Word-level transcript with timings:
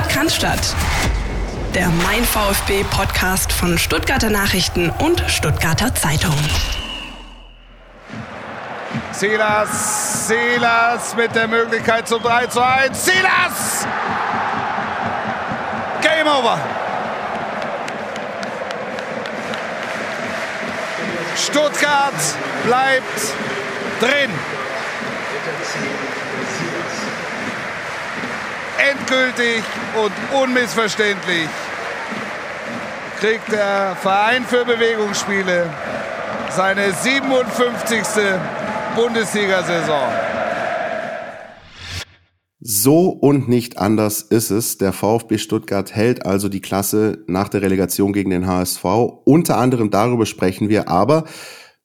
Sport 0.00 0.08
kann 0.08 0.30
statt. 0.30 0.74
Der 1.74 1.88
Mein 2.04 2.24
VfB 2.24 2.84
Podcast 2.84 3.52
von 3.52 3.76
Stuttgarter 3.76 4.30
Nachrichten 4.30 4.90
und 4.90 5.22
Stuttgarter 5.28 5.94
Zeitung. 5.94 6.34
Silas, 9.12 10.28
Silas 10.28 11.14
mit 11.16 11.34
der 11.34 11.48
Möglichkeit 11.48 12.08
zum 12.08 12.22
3 12.22 12.46
zu 12.46 12.60
1. 12.64 13.04
Silas! 13.04 13.86
Game 16.00 16.26
over. 16.26 16.58
Stuttgart 21.36 22.14
bleibt 22.64 23.20
drin. 24.00 24.30
Endgültig 28.78 29.62
und 29.96 30.40
unmissverständlich 30.42 31.48
kriegt 33.18 33.52
der 33.52 33.96
Verein 34.00 34.44
für 34.44 34.64
Bewegungsspiele 34.64 35.68
seine 36.50 36.92
57. 36.92 37.98
Bundesliga-Saison. 38.96 40.08
So 42.62 43.08
und 43.08 43.48
nicht 43.48 43.78
anders 43.78 44.20
ist 44.20 44.50
es. 44.50 44.76
Der 44.76 44.92
VfB 44.92 45.38
Stuttgart 45.38 45.94
hält 45.94 46.26
also 46.26 46.48
die 46.48 46.60
Klasse 46.60 47.24
nach 47.26 47.48
der 47.48 47.62
Relegation 47.62 48.12
gegen 48.12 48.30
den 48.30 48.46
HSV. 48.46 48.84
Unter 49.24 49.56
anderem 49.56 49.90
darüber 49.90 50.26
sprechen 50.26 50.68
wir, 50.68 50.88
aber 50.88 51.24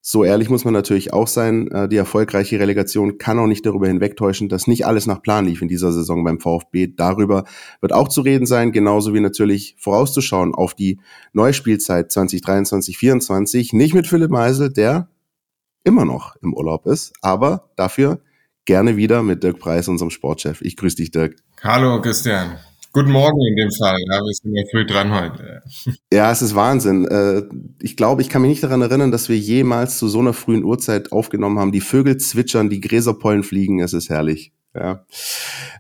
so 0.07 0.23
ehrlich 0.23 0.51
muss 0.51 0.65
man 0.65 0.73
natürlich 0.75 1.13
auch 1.13 1.27
sein, 1.27 1.67
äh, 1.71 1.89
die 1.89 1.97
erfolgreiche 1.97 2.59
Relegation 2.59 3.17
kann 3.17 3.39
auch 3.39 3.47
nicht 3.47 3.65
darüber 3.65 3.87
hinwegtäuschen, 3.87 4.49
dass 4.49 4.67
nicht 4.67 4.85
alles 4.85 5.07
nach 5.07 5.23
Plan 5.23 5.47
lief 5.47 5.63
in 5.63 5.67
dieser 5.67 5.91
Saison 5.91 6.23
beim 6.23 6.39
VfB. 6.39 6.93
Darüber 6.95 7.43
wird 7.81 7.91
auch 7.91 8.07
zu 8.07 8.21
reden 8.21 8.45
sein, 8.45 8.71
genauso 8.71 9.15
wie 9.15 9.19
natürlich 9.19 9.75
vorauszuschauen 9.79 10.53
auf 10.53 10.75
die 10.75 10.99
neue 11.33 11.53
Spielzeit 11.53 12.11
2023-24. 12.11 13.75
Nicht 13.75 13.95
mit 13.95 14.05
Philipp 14.05 14.29
Meisel, 14.29 14.71
der 14.71 15.09
immer 15.83 16.05
noch 16.05 16.35
im 16.35 16.53
Urlaub 16.53 16.85
ist, 16.85 17.13
aber 17.21 17.71
dafür 17.75 18.19
gerne 18.65 18.97
wieder 18.97 19.23
mit 19.23 19.41
Dirk 19.41 19.57
Preis, 19.57 19.87
unserem 19.87 20.11
Sportchef. 20.11 20.61
Ich 20.61 20.77
grüße 20.77 20.97
dich, 20.97 21.09
Dirk. 21.09 21.37
Hallo, 21.63 21.99
Christian. 21.99 22.59
Guten 22.95 23.11
Morgen 23.11 23.45
in 23.45 23.57
dem 23.57 23.71
Fall. 23.73 23.97
Ja, 24.09 24.21
wir 24.21 24.33
sind 24.33 24.55
ja 24.55 24.63
früh 24.71 24.85
dran 24.85 25.11
heute. 25.11 25.61
Ja, 26.13 26.31
es 26.31 26.41
ist 26.41 26.55
Wahnsinn. 26.55 27.05
Äh, 27.05 27.41
ich 27.81 27.97
glaube, 27.97 28.21
ich 28.21 28.29
kann 28.29 28.41
mich 28.41 28.47
nicht 28.47 28.63
daran 28.63 28.81
erinnern, 28.81 29.11
dass 29.11 29.27
wir 29.27 29.37
jemals 29.37 29.97
zu 29.97 30.07
so 30.07 30.19
einer 30.19 30.31
frühen 30.31 30.63
Uhrzeit 30.63 31.11
aufgenommen 31.11 31.59
haben. 31.59 31.73
Die 31.73 31.81
Vögel 31.81 32.15
zwitschern, 32.15 32.69
die 32.69 32.79
Gräserpollen 32.79 33.43
fliegen. 33.43 33.81
Es 33.81 33.91
ist 33.91 34.09
herrlich. 34.09 34.53
Ja. 34.73 35.05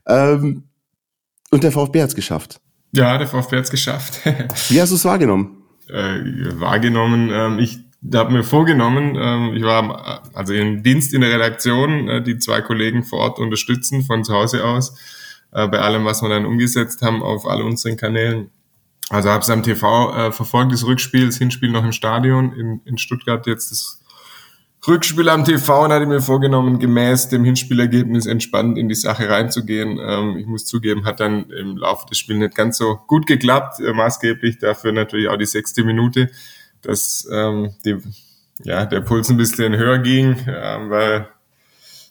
Ähm, 0.05 0.63
und 1.51 1.63
der 1.63 1.71
VfB 1.71 2.01
hat 2.01 2.09
es 2.09 2.15
geschafft. 2.15 2.59
Ja, 2.91 3.17
der 3.17 3.27
VfB 3.27 3.55
hat 3.55 3.63
es 3.63 3.71
geschafft. 3.71 4.19
Wie 4.69 4.81
hast 4.81 4.89
du 4.89 4.95
es 4.95 5.05
wahrgenommen? 5.05 5.63
Äh, 5.87 6.19
wahrgenommen, 6.59 7.29
ähm, 7.31 7.59
ich 7.59 7.79
habe 8.13 8.33
mir 8.33 8.43
vorgenommen, 8.43 9.15
ähm, 9.17 9.53
ich 9.55 9.63
war 9.63 10.21
also 10.33 10.53
im 10.53 10.83
Dienst 10.83 11.13
in 11.13 11.21
der 11.21 11.31
Redaktion, 11.31 12.09
äh, 12.09 12.21
die 12.21 12.39
zwei 12.39 12.59
Kollegen 12.59 13.03
vor 13.03 13.19
Ort 13.19 13.39
unterstützen 13.39 14.01
von 14.01 14.25
zu 14.25 14.33
Hause 14.33 14.65
aus, 14.65 14.97
äh, 15.55 15.67
bei 15.67 15.79
allem, 15.79 16.05
was 16.05 16.21
wir 16.21 16.29
dann 16.29 16.45
umgesetzt 16.45 17.01
haben 17.01 17.23
auf 17.23 17.47
all 17.47 17.61
unseren 17.61 17.97
Kanälen. 17.97 18.51
Also 19.09 19.29
habe 19.29 19.41
es 19.41 19.49
am 19.49 19.63
TV 19.63 20.13
äh, 20.15 20.31
verfolgt, 20.31 20.73
das 20.73 20.85
Rückspiel, 20.85 21.25
das 21.25 21.37
Hinspiel 21.37 21.71
noch 21.71 21.83
im 21.83 21.91
Stadion 21.91 22.53
in, 22.53 22.81
in 22.85 22.97
Stuttgart, 22.97 23.45
jetzt 23.47 23.71
das 23.71 24.01
Rückspiel 24.87 25.29
am 25.29 25.43
TV 25.43 25.85
und 25.85 25.91
hatte 25.91 26.05
mir 26.05 26.21
vorgenommen, 26.21 26.77
gemäß 26.77 27.29
dem 27.29 27.43
Hinspielergebnis 27.43 28.27
entspannt 28.27 28.77
in 28.77 28.87
die 28.87 28.95
Sache 28.95 29.29
reinzugehen. 29.29 29.99
Ähm, 29.99 30.37
ich 30.37 30.45
muss 30.45 30.65
zugeben, 30.65 31.05
hat 31.05 31.19
dann 31.19 31.49
im 31.49 31.77
Laufe 31.77 32.05
des 32.07 32.19
Spiels 32.19 32.39
nicht 32.39 32.55
ganz 32.55 32.77
so 32.77 32.99
gut 33.07 33.25
geklappt, 33.25 33.79
äh, 33.79 33.93
maßgeblich 33.93 34.59
dafür 34.59 34.91
natürlich 34.91 35.27
auch 35.27 35.37
die 35.37 35.45
sechste 35.45 35.83
Minute 35.83 36.29
dass 36.85 37.27
ähm, 37.31 37.73
die, 37.83 37.97
ja, 38.63 38.85
der 38.85 39.01
Puls 39.01 39.29
ein 39.29 39.37
bisschen 39.37 39.75
höher 39.75 39.99
ging, 39.99 40.37
äh, 40.47 40.89
weil 40.89 41.27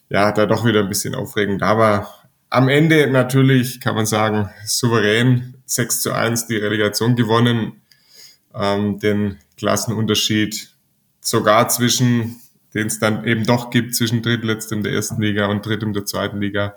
ja, 0.08 0.32
da 0.32 0.46
doch 0.46 0.64
wieder 0.64 0.80
ein 0.80 0.88
bisschen 0.88 1.14
aufregend 1.14 1.62
da 1.62 1.78
war. 1.78 2.23
Am 2.54 2.68
Ende 2.68 3.08
natürlich 3.08 3.80
kann 3.80 3.96
man 3.96 4.06
sagen, 4.06 4.48
souverän 4.64 5.56
6 5.66 6.02
zu 6.02 6.12
1 6.12 6.46
die 6.46 6.54
Relegation 6.54 7.16
gewonnen, 7.16 7.82
ähm, 8.54 9.00
den 9.00 9.40
Klassenunterschied 9.56 10.72
sogar 11.20 11.68
zwischen, 11.68 12.36
den 12.72 12.86
es 12.86 13.00
dann 13.00 13.24
eben 13.24 13.44
doch 13.44 13.70
gibt, 13.70 13.96
zwischen 13.96 14.22
Drittletztem 14.22 14.84
der 14.84 14.92
ersten 14.92 15.20
Liga 15.20 15.46
und 15.46 15.66
Drittem 15.66 15.92
der 15.94 16.06
zweiten 16.06 16.40
Liga, 16.40 16.76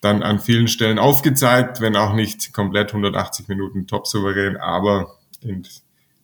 dann 0.00 0.22
an 0.22 0.40
vielen 0.40 0.68
Stellen 0.68 0.98
aufgezeigt, 0.98 1.82
wenn 1.82 1.96
auch 1.96 2.14
nicht 2.14 2.54
komplett 2.54 2.88
180 2.88 3.46
Minuten 3.48 3.86
top 3.86 4.06
souverän, 4.06 4.56
aber 4.56 5.18
in 5.42 5.66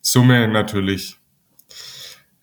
Summe 0.00 0.48
natürlich 0.48 1.18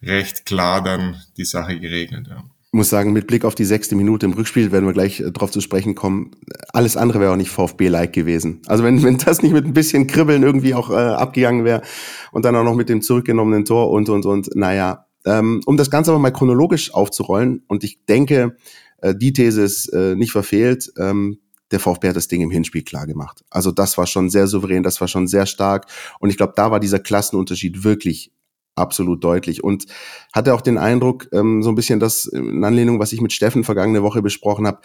recht 0.04 0.46
klar 0.46 0.84
dann 0.84 1.20
die 1.38 1.46
Sache 1.46 1.80
geregelt. 1.80 2.28
Ja. 2.28 2.44
Muss 2.72 2.90
sagen, 2.90 3.14
mit 3.14 3.28
Blick 3.28 3.46
auf 3.46 3.56
die 3.56 3.64
sechste 3.64 3.96
Minute 3.96 4.26
im 4.26 4.34
Rückspiel 4.34 4.74
werden 4.74 4.86
wir 4.86 4.94
gleich 4.94 5.22
äh, 5.22 5.32
darauf 5.32 5.52
zu 5.52 5.62
sprechen 5.62 5.96
kommen. 5.96 6.32
Alles 6.74 6.98
andere 6.98 7.20
wäre 7.22 7.32
auch 7.32 7.38
nicht 7.38 7.50
VfB-like 7.50 8.12
gewesen. 8.12 8.62
Also 8.68 8.84
wenn, 8.84 9.02
wenn 9.04 9.18
das 9.18 9.42
nicht 9.42 9.54
mit 9.54 9.66
ein 9.66 9.74
bisschen 9.74 10.08
Kribbeln 10.08 10.44
irgendwie 10.44 10.74
auch 10.74 10.90
äh, 10.90 10.96
abgegangen 10.96 11.64
wäre 11.64 11.82
und 12.32 12.44
dann 12.44 12.56
auch 12.56 12.64
noch 12.64 12.76
mit 12.76 12.90
dem 12.90 13.02
zurückgenommenen 13.02 13.66
Tor 13.66 13.90
und, 13.90 14.10
und, 14.10 14.26
und, 14.26 14.50
naja. 14.56 15.06
Ähm, 15.26 15.62
um 15.66 15.78
das 15.78 15.90
Ganze 15.90 16.12
aber 16.12 16.20
mal 16.20 16.32
chronologisch 16.32 16.94
aufzurollen 16.94 17.64
und 17.68 17.84
ich 17.84 18.06
denke, 18.06 18.56
äh, 19.02 19.16
die 19.16 19.34
These 19.34 19.62
ist 19.62 19.88
äh, 19.94 20.16
nicht 20.16 20.32
verfehlt. 20.32 20.92
Ähm, 20.98 21.40
der 21.72 21.80
VfB 21.80 22.10
hat 22.10 22.16
das 22.16 22.28
Ding 22.28 22.42
im 22.42 22.52
Hinspiel 22.52 22.84
klar 22.84 23.08
gemacht. 23.08 23.44
Also 23.50 23.72
das 23.72 23.98
war 23.98 24.08
schon 24.08 24.30
sehr 24.30 24.48
souverän, 24.48 24.84
das 24.84 25.02
war 25.02 25.08
schon 25.08 25.28
sehr 25.28 25.46
stark. 25.46 25.88
Und 26.20 26.30
ich 26.30 26.38
glaube, 26.38 26.54
da 26.56 26.72
war 26.72 26.80
dieser 26.80 27.00
Klassenunterschied 27.00 27.84
wirklich 27.84 28.32
absolut 28.78 29.24
deutlich. 29.24 29.64
Und 29.64 29.86
hatte 30.34 30.54
auch 30.54 30.62
den 30.62 30.78
Eindruck, 30.78 31.28
ähm, 31.32 31.64
so 31.64 31.70
ein 31.70 31.76
bisschen 31.76 32.00
das 32.00 32.26
in 32.26 32.64
Anlehnung, 32.64 33.00
was 33.00 33.14
ich 33.14 33.22
mit 33.22 33.34
Steffen 33.34 33.64
vergangene 33.64 34.04
Woche 34.04 34.22
besprochen 34.22 34.68
habe, 34.68 34.80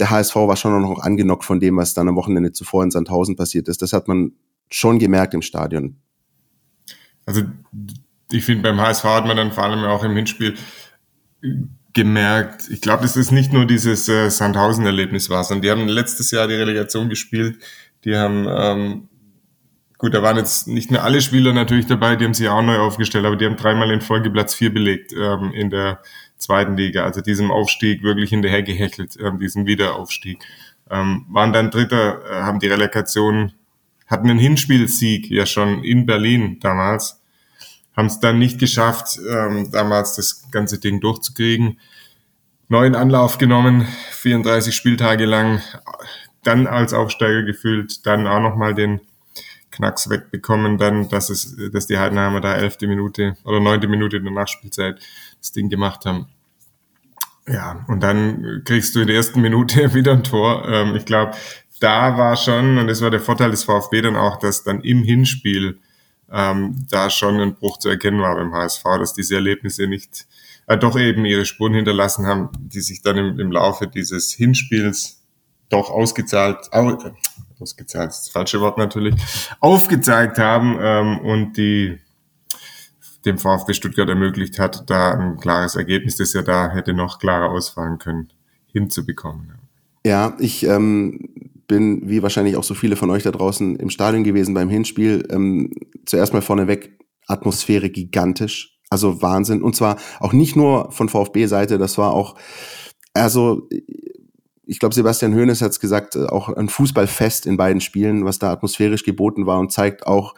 der 0.00 0.10
HSV 0.10 0.34
war 0.36 0.56
schon 0.56 0.80
noch 0.80 1.00
angenockt 1.00 1.44
von 1.44 1.60
dem, 1.60 1.76
was 1.76 1.94
dann 1.94 2.08
am 2.08 2.16
Wochenende 2.16 2.52
zuvor 2.52 2.84
in 2.84 2.90
Sandhausen 2.90 3.36
passiert 3.36 3.68
ist. 3.68 3.82
Das 3.82 3.92
hat 3.92 4.08
man 4.08 4.32
schon 4.70 4.98
gemerkt 4.98 5.34
im 5.34 5.42
Stadion. 5.42 5.96
Also 7.26 7.42
ich 8.30 8.44
finde, 8.44 8.62
beim 8.62 8.80
HSV 8.80 9.04
hat 9.04 9.26
man 9.26 9.36
dann 9.36 9.52
vor 9.52 9.64
allem 9.64 9.84
auch 9.84 10.04
im 10.04 10.14
Hinspiel 10.16 10.54
gemerkt, 11.92 12.68
ich 12.70 12.80
glaube, 12.80 13.04
es 13.04 13.16
ist 13.16 13.32
nicht 13.32 13.52
nur 13.52 13.66
dieses 13.66 14.08
äh, 14.08 14.30
Sandhausen-Erlebnis 14.30 15.30
war, 15.30 15.42
sondern 15.44 15.62
die 15.62 15.70
haben 15.70 15.88
letztes 15.88 16.30
Jahr 16.30 16.46
die 16.46 16.54
Relegation 16.54 17.08
gespielt. 17.08 17.58
Die 18.04 18.14
haben, 18.14 18.46
ähm, 18.48 19.08
gut, 19.98 20.14
da 20.14 20.22
waren 20.22 20.36
jetzt 20.36 20.68
nicht 20.68 20.90
nur 20.90 21.02
alle 21.02 21.20
Spieler 21.20 21.52
natürlich 21.52 21.86
dabei, 21.86 22.16
die 22.16 22.24
haben 22.24 22.34
sich 22.34 22.48
auch 22.48 22.62
neu 22.62 22.78
aufgestellt, 22.78 23.26
aber 23.26 23.36
die 23.36 23.44
haben 23.44 23.56
dreimal 23.56 23.90
in 23.90 24.00
Folge 24.00 24.30
Platz 24.30 24.54
vier 24.54 24.72
belegt 24.72 25.12
ähm, 25.12 25.52
in 25.52 25.70
der 25.70 26.00
zweiten 26.36 26.76
Liga, 26.76 27.04
also 27.04 27.20
diesem 27.20 27.50
Aufstieg 27.50 28.02
wirklich 28.02 28.30
hinterher 28.30 28.62
gehechelt, 28.62 29.16
ähm, 29.20 29.38
diesen 29.38 29.66
Wiederaufstieg. 29.66 30.38
Ähm, 30.90 31.26
waren 31.28 31.52
dann 31.52 31.70
Dritter, 31.70 32.22
äh, 32.24 32.42
haben 32.42 32.60
die 32.60 32.68
Relegation, 32.68 33.52
hatten 34.06 34.30
einen 34.30 34.38
Hinspielsieg 34.38 35.30
ja 35.30 35.44
schon 35.44 35.84
in 35.84 36.06
Berlin 36.06 36.58
damals 36.60 37.20
haben 37.98 38.06
es 38.06 38.20
dann 38.20 38.38
nicht 38.38 38.60
geschafft, 38.60 39.18
ähm, 39.28 39.72
damals 39.72 40.14
das 40.14 40.48
ganze 40.52 40.78
Ding 40.78 41.00
durchzukriegen. 41.00 41.80
Neuen 42.68 42.94
Anlauf 42.94 43.38
genommen, 43.38 43.88
34 44.12 44.72
Spieltage 44.72 45.24
lang, 45.24 45.60
dann 46.44 46.68
als 46.68 46.92
Aufsteiger 46.94 47.42
gefühlt, 47.42 48.06
dann 48.06 48.28
auch 48.28 48.38
nochmal 48.38 48.72
den 48.72 49.00
Knacks 49.78 50.10
wegbekommen, 50.10 50.76
dann, 50.76 51.08
dass 51.08 51.30
es, 51.30 51.56
dass 51.72 51.86
die 51.86 51.98
Heidenheimer 51.98 52.40
da 52.40 52.54
elfte 52.54 52.86
Minute 52.86 53.36
oder 53.44 53.60
neunte 53.60 53.88
Minute 53.88 54.18
in 54.18 54.24
der 54.24 54.32
Nachspielzeit 54.32 55.00
das 55.40 55.52
Ding 55.52 55.68
gemacht 55.68 56.04
haben. 56.04 56.26
Ja, 57.46 57.84
und 57.88 58.02
dann 58.02 58.62
kriegst 58.64 58.94
du 58.94 59.00
in 59.00 59.06
der 59.06 59.16
ersten 59.16 59.40
Minute 59.40 59.94
wieder 59.94 60.12
ein 60.12 60.24
Tor. 60.24 60.68
Ähm, 60.68 60.96
ich 60.96 61.04
glaube, 61.04 61.32
da 61.80 62.18
war 62.18 62.36
schon, 62.36 62.78
und 62.78 62.88
das 62.88 63.00
war 63.00 63.10
der 63.10 63.20
Vorteil 63.20 63.50
des 63.50 63.64
VfB 63.64 64.02
dann 64.02 64.16
auch, 64.16 64.38
dass 64.38 64.64
dann 64.64 64.80
im 64.82 65.02
Hinspiel 65.02 65.78
ähm, 66.30 66.86
da 66.90 67.08
schon 67.08 67.40
ein 67.40 67.54
Bruch 67.54 67.78
zu 67.78 67.88
erkennen 67.88 68.20
war 68.20 68.34
beim 68.34 68.52
HSV, 68.52 68.82
dass 68.98 69.14
diese 69.14 69.36
Erlebnisse 69.36 69.86
nicht 69.86 70.26
äh, 70.66 70.76
doch 70.76 70.98
eben 70.98 71.24
ihre 71.24 71.46
Spuren 71.46 71.74
hinterlassen 71.74 72.26
haben, 72.26 72.50
die 72.58 72.80
sich 72.80 73.00
dann 73.02 73.16
im, 73.16 73.40
im 73.40 73.52
Laufe 73.52 73.86
dieses 73.86 74.32
Hinspiels 74.32 75.22
doch 75.70 75.90
ausgezahlt, 75.90 76.72
au, 76.72 76.98
ausgezahlt, 77.60 78.10
das 78.10 78.28
falsche 78.28 78.60
Wort 78.60 78.78
natürlich, 78.78 79.14
aufgezeigt 79.60 80.38
haben 80.38 80.78
ähm, 80.80 81.18
und 81.20 81.56
die 81.56 81.98
dem 83.24 83.38
VfB 83.38 83.74
Stuttgart 83.74 84.08
ermöglicht 84.08 84.58
hat, 84.58 84.88
da 84.88 85.12
ein 85.12 85.36
klares 85.38 85.76
Ergebnis, 85.76 86.16
das 86.16 86.32
ja 86.32 86.42
da 86.42 86.70
hätte 86.70 86.94
noch 86.94 87.18
klarer 87.18 87.50
ausfallen 87.50 87.98
können, 87.98 88.32
hinzubekommen. 88.72 89.54
Ja, 90.06 90.36
ich 90.38 90.64
ähm, 90.64 91.28
bin, 91.66 92.08
wie 92.08 92.22
wahrscheinlich 92.22 92.56
auch 92.56 92.64
so 92.64 92.74
viele 92.74 92.96
von 92.96 93.10
euch 93.10 93.24
da 93.24 93.30
draußen, 93.30 93.76
im 93.76 93.90
Stadion 93.90 94.24
gewesen 94.24 94.54
beim 94.54 94.68
Hinspiel. 94.68 95.26
Ähm, 95.30 95.70
zuerst 96.06 96.32
mal 96.32 96.42
vorneweg, 96.42 96.98
Atmosphäre 97.26 97.90
gigantisch. 97.90 98.78
Also 98.90 99.20
Wahnsinn. 99.20 99.62
Und 99.62 99.76
zwar 99.76 99.98
auch 100.18 100.32
nicht 100.32 100.56
nur 100.56 100.90
von 100.92 101.10
VfB-Seite, 101.10 101.76
das 101.76 101.98
war 101.98 102.12
auch, 102.14 102.36
also 103.12 103.68
ich 104.68 104.78
glaube, 104.78 104.94
Sebastian 104.94 105.34
Hoeneß 105.34 105.62
hat 105.62 105.72
es 105.72 105.80
gesagt, 105.80 106.14
äh, 106.14 106.26
auch 106.26 106.50
ein 106.50 106.68
Fußballfest 106.68 107.46
in 107.46 107.56
beiden 107.56 107.80
Spielen, 107.80 108.24
was 108.24 108.38
da 108.38 108.52
atmosphärisch 108.52 109.02
geboten 109.02 109.46
war 109.46 109.58
und 109.58 109.72
zeigt 109.72 110.06
auch, 110.06 110.34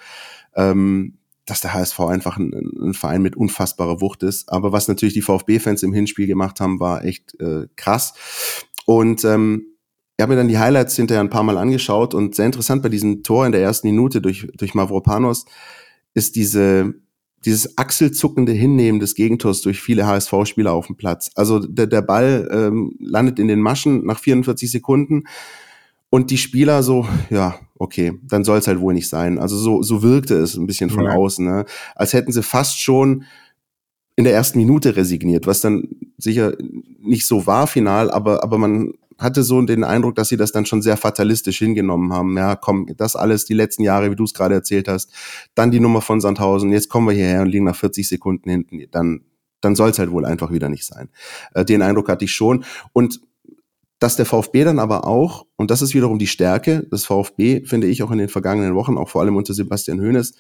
ähm, 0.55 1.19
dass 1.47 1.61
der 1.61 1.75
HSV 1.75 1.99
einfach 2.01 2.37
ein, 2.37 2.53
ein, 2.81 2.95
Verein 2.95 3.23
mit 3.23 3.37
unfassbarer 3.37 4.01
Wucht 4.01 4.23
ist. 4.23 4.49
Aber 4.49 4.71
was 4.71 4.87
natürlich 4.87 5.15
die 5.15 5.23
VfB-Fans 5.23 5.83
im 5.83 5.93
Hinspiel 5.93 6.29
gemacht 6.29 6.61
haben, 6.61 6.79
war 6.79 7.05
echt 7.05 7.39
äh, 7.41 7.67
krass. 7.75 8.15
Und 8.87 9.25
ähm, 9.25 9.67
ich 10.17 10.23
habe 10.23 10.35
mir 10.35 10.39
dann 10.39 10.49
die 10.49 10.59
Highlights 10.59 10.95
hinterher 10.95 11.23
ein 11.23 11.31
paar 11.31 11.43
Mal 11.43 11.59
angeschaut 11.59 12.15
und 12.15 12.37
sehr 12.37 12.47
interessant 12.47 12.83
bei 12.83 12.89
diesem 12.89 13.25
Tor 13.25 13.47
in 13.47 13.53
der 13.53 13.63
ersten 13.63 13.89
Minute 13.89 14.21
durch, 14.21 14.47
durch 14.55 14.75
Mavropanos 14.75 15.47
ist 16.15 16.37
diese, 16.37 16.95
dieses 17.45 17.79
achselzuckende 17.79 18.53
Hinnehmen 18.53 19.01
des 19.01 19.15
Gegentors 19.15 19.63
durch 19.63 19.81
viele 19.81 20.07
HSV-Spieler 20.07 20.73
auf 20.73 20.87
dem 20.87 20.97
Platz. 20.97 21.31
Also 21.35 21.59
der, 21.59 21.87
der 21.87 22.03
Ball 22.03 22.49
ähm, 22.53 22.97
landet 23.01 23.39
in 23.39 23.49
den 23.49 23.61
Maschen 23.61 24.05
nach 24.05 24.19
44 24.19 24.71
Sekunden 24.71 25.25
und 26.11 26.31
die 26.31 26.39
Spieler 26.39 26.83
so, 26.83 27.07
ja, 27.31 27.59
okay, 27.79 28.13
dann 28.23 28.45
soll 28.45 28.59
es 28.59 28.67
halt 28.67 28.81
wohl 28.81 28.93
nicht 28.93 29.09
sein. 29.09 29.39
Also 29.39 29.57
so, 29.57 29.83
so 29.83 30.03
wirkte 30.03 30.35
es 30.37 30.57
ein 30.57 30.67
bisschen 30.67 30.91
von 30.91 31.05
ja. 31.05 31.13
außen, 31.13 31.45
ne? 31.45 31.65
als 31.95 32.13
hätten 32.13 32.33
sie 32.33 32.43
fast 32.43 32.81
schon 32.81 33.25
in 34.17 34.25
der 34.25 34.35
ersten 34.35 34.59
Minute 34.59 34.97
resigniert, 34.97 35.47
was 35.47 35.63
dann 35.63 35.89
sicher 36.19 36.53
nicht 37.01 37.27
so 37.27 37.47
war 37.47 37.67
final, 37.67 38.11
aber, 38.11 38.43
aber 38.43 38.59
man 38.59 38.93
hatte 39.21 39.43
so 39.43 39.61
den 39.63 39.85
Eindruck, 39.85 40.15
dass 40.17 40.29
sie 40.29 40.37
das 40.37 40.53
dann 40.53 40.67
schon 40.67 40.83
sehr 40.83 40.97
fatalistisch 40.97 41.59
hingenommen 41.59 42.13
haben. 42.13 42.37
Ja, 42.37 42.57
komm, 42.57 42.87
das 42.97 43.17
alles 43.17 43.45
die 43.45 43.55
letzten 43.55 43.83
Jahre, 43.83 44.11
wie 44.11 44.17
du 44.17 44.25
es 44.25 44.35
gerade 44.35 44.55
erzählt 44.55 44.89
hast, 44.89 45.13
dann 45.55 45.71
die 45.71 45.81
Nummer 45.81 46.01
von 46.01 46.21
Sandhausen, 46.21 46.73
jetzt 46.73 46.89
kommen 46.89 47.09
wir 47.09 47.15
hierher 47.15 47.43
und 47.43 47.49
liegen 47.49 47.65
nach 47.65 47.77
40 47.77 48.09
Sekunden 48.09 48.49
hinten, 48.49 48.81
dann, 48.91 49.21
dann 49.61 49.77
soll 49.77 49.91
es 49.91 49.99
halt 49.99 50.11
wohl 50.11 50.25
einfach 50.25 50.51
wieder 50.51 50.69
nicht 50.69 50.87
sein. 50.87 51.11
Äh, 51.55 51.65
den 51.65 51.83
Eindruck 51.83 52.09
hatte 52.09 52.25
ich 52.25 52.33
schon. 52.33 52.65
Und 52.93 53.21
dass 53.99 54.17
der 54.17 54.27
VfB 54.27 54.65
dann 54.65 54.79
aber 54.79 55.07
auch, 55.07 55.47
und 55.57 55.71
das 55.71 55.83
ist 55.83 55.95
wiederum 55.95 56.19
die 56.19 56.27
Stärke 56.27 56.85
des 56.91 57.05
VfB, 57.05 57.65
finde 57.67 57.87
ich 57.87 58.03
auch 58.03 58.11
in 58.11 58.19
den 58.19 58.31
vergangenen 58.31 58.75
Wochen, 58.75 58.97
auch 58.97 59.11
vor 59.11 59.21
allem 59.21 59.37
unter 59.37 59.53
Sebastian 59.53 60.01
Hoeneß, 60.01 60.35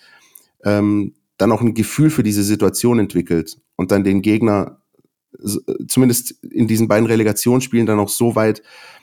ähm, 0.65 1.15
dann 1.37 1.53
auch 1.53 1.61
ein 1.61 1.75
Gefühl 1.75 2.11
für 2.11 2.23
diese 2.23 2.43
Situation 2.43 2.99
entwickelt 2.99 3.59
und 3.76 3.93
dann 3.93 4.03
den 4.03 4.23
Gegner 4.23 4.81
zumindest 5.87 6.43
in 6.44 6.67
diesen 6.67 6.88
beiden 6.88 7.06
Relegationsspielen 7.06 7.87
dann 7.87 8.00
auch 8.00 8.09
so 8.09 8.35
weit 8.35 8.62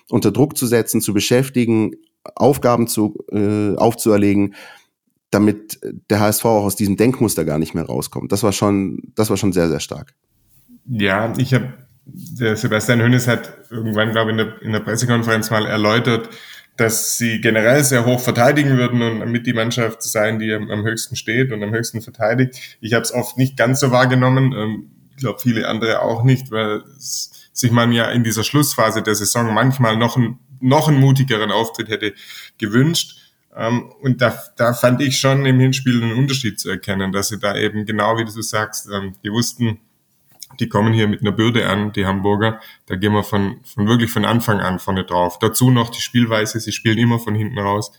unter 0.10 0.32
Druck 0.32 0.58
zu 0.58 0.66
setzen, 0.68 1.02
zu 1.02 1.14
beschäftigen, 1.14 1.96
Aufgaben 2.36 2.88
zu, 2.88 3.26
äh, 3.32 3.76
aufzuerlegen, 3.76 4.56
damit 5.32 5.80
der 6.10 6.20
HSV 6.20 6.46
auch 6.46 6.64
aus 6.64 6.76
diesem 6.76 6.98
Denkmuster 6.98 7.46
gar 7.46 7.60
nicht 7.60 7.74
mehr 7.74 7.86
rauskommt. 7.86 8.32
Das 8.32 8.44
war 8.44 8.54
schon, 8.54 9.12
das 9.16 9.30
war 9.30 9.38
schon 9.38 9.54
sehr, 9.54 9.68
sehr 9.70 9.80
stark. 9.80 10.14
Ja, 10.86 11.34
ich 11.38 11.54
habe, 11.54 11.74
der 12.06 12.56
Sebastian 12.56 13.02
Hönes 13.02 13.28
hat 13.28 13.54
irgendwann, 13.70 14.12
glaube 14.12 14.32
ich, 14.32 14.38
in 14.38 14.46
der, 14.46 14.62
in 14.62 14.72
der 14.72 14.80
Pressekonferenz 14.80 15.52
mal 15.52 15.66
erläutert, 15.66 16.30
dass 16.78 17.18
sie 17.18 17.42
generell 17.42 17.84
sehr 17.84 18.06
hoch 18.06 18.20
verteidigen 18.20 18.78
würden 18.78 19.02
und 19.02 19.32
mit 19.32 19.48
die 19.48 19.54
Mannschaft 19.54 20.04
sein, 20.04 20.40
die 20.40 20.54
am, 20.54 20.70
am 20.70 20.86
höchsten 20.86 21.16
steht 21.16 21.52
und 21.52 21.62
am 21.64 21.74
höchsten 21.74 22.02
verteidigt. 22.02 22.78
Ich 22.80 22.94
habe 22.94 23.04
es 23.04 23.14
oft 23.14 23.38
nicht 23.38 23.58
ganz 23.58 23.80
so 23.80 23.92
wahrgenommen. 23.92 24.54
Ähm, 24.54 24.92
glaube 25.18 25.40
viele 25.40 25.68
andere 25.68 26.02
auch 26.02 26.24
nicht, 26.24 26.52
weil 26.52 26.84
sich 26.98 27.72
man 27.72 27.92
ja 27.92 28.06
in 28.12 28.24
dieser 28.24 28.44
Schlussphase 28.44 29.02
der 29.02 29.16
Saison 29.16 29.54
manchmal 29.54 29.98
noch, 29.98 30.16
ein, 30.16 30.40
noch 30.60 30.88
einen 30.88 31.00
mutigeren 31.00 31.52
Auftritt 31.52 31.90
hätte 31.90 32.14
gewünscht. 32.58 33.18
Ähm, 33.56 33.92
und 34.02 34.22
da, 34.22 34.38
da 34.56 34.74
fand 34.74 35.02
ich 35.02 35.20
schon 35.20 35.46
im 35.46 35.60
Hinspiel 35.60 36.02
einen 36.02 36.18
Unterschied 36.18 36.60
zu 36.60 36.70
erkennen, 36.70 37.12
dass 37.12 37.30
sie 37.30 37.40
da 37.40 37.56
eben 37.56 37.86
genau 37.86 38.18
wie 38.18 38.26
du 38.26 38.42
sagst, 38.42 38.88
ähm, 38.94 39.16
die 39.24 39.32
wussten, 39.32 39.80
die 40.60 40.70
kommen 40.70 40.94
hier 40.94 41.08
mit 41.08 41.22
einer 41.22 41.32
Bürde 41.32 41.68
an, 41.68 41.92
die 41.92 42.06
Hamburger. 42.06 42.62
Da 42.86 42.96
gehen 42.96 43.14
wir 43.14 43.24
von, 43.24 43.60
von 43.64 43.88
wirklich 43.88 44.12
von 44.12 44.26
Anfang 44.26 44.60
an 44.60 44.80
vorne 44.80 45.04
drauf. 45.04 45.40
Dazu 45.40 45.72
noch 45.72 45.90
die 45.90 46.02
Spielweise, 46.02 46.60
sie 46.60 46.72
spielen 46.72 46.98
immer 46.98 47.20
von 47.20 47.36
hinten 47.36 47.60
raus. 47.60 47.92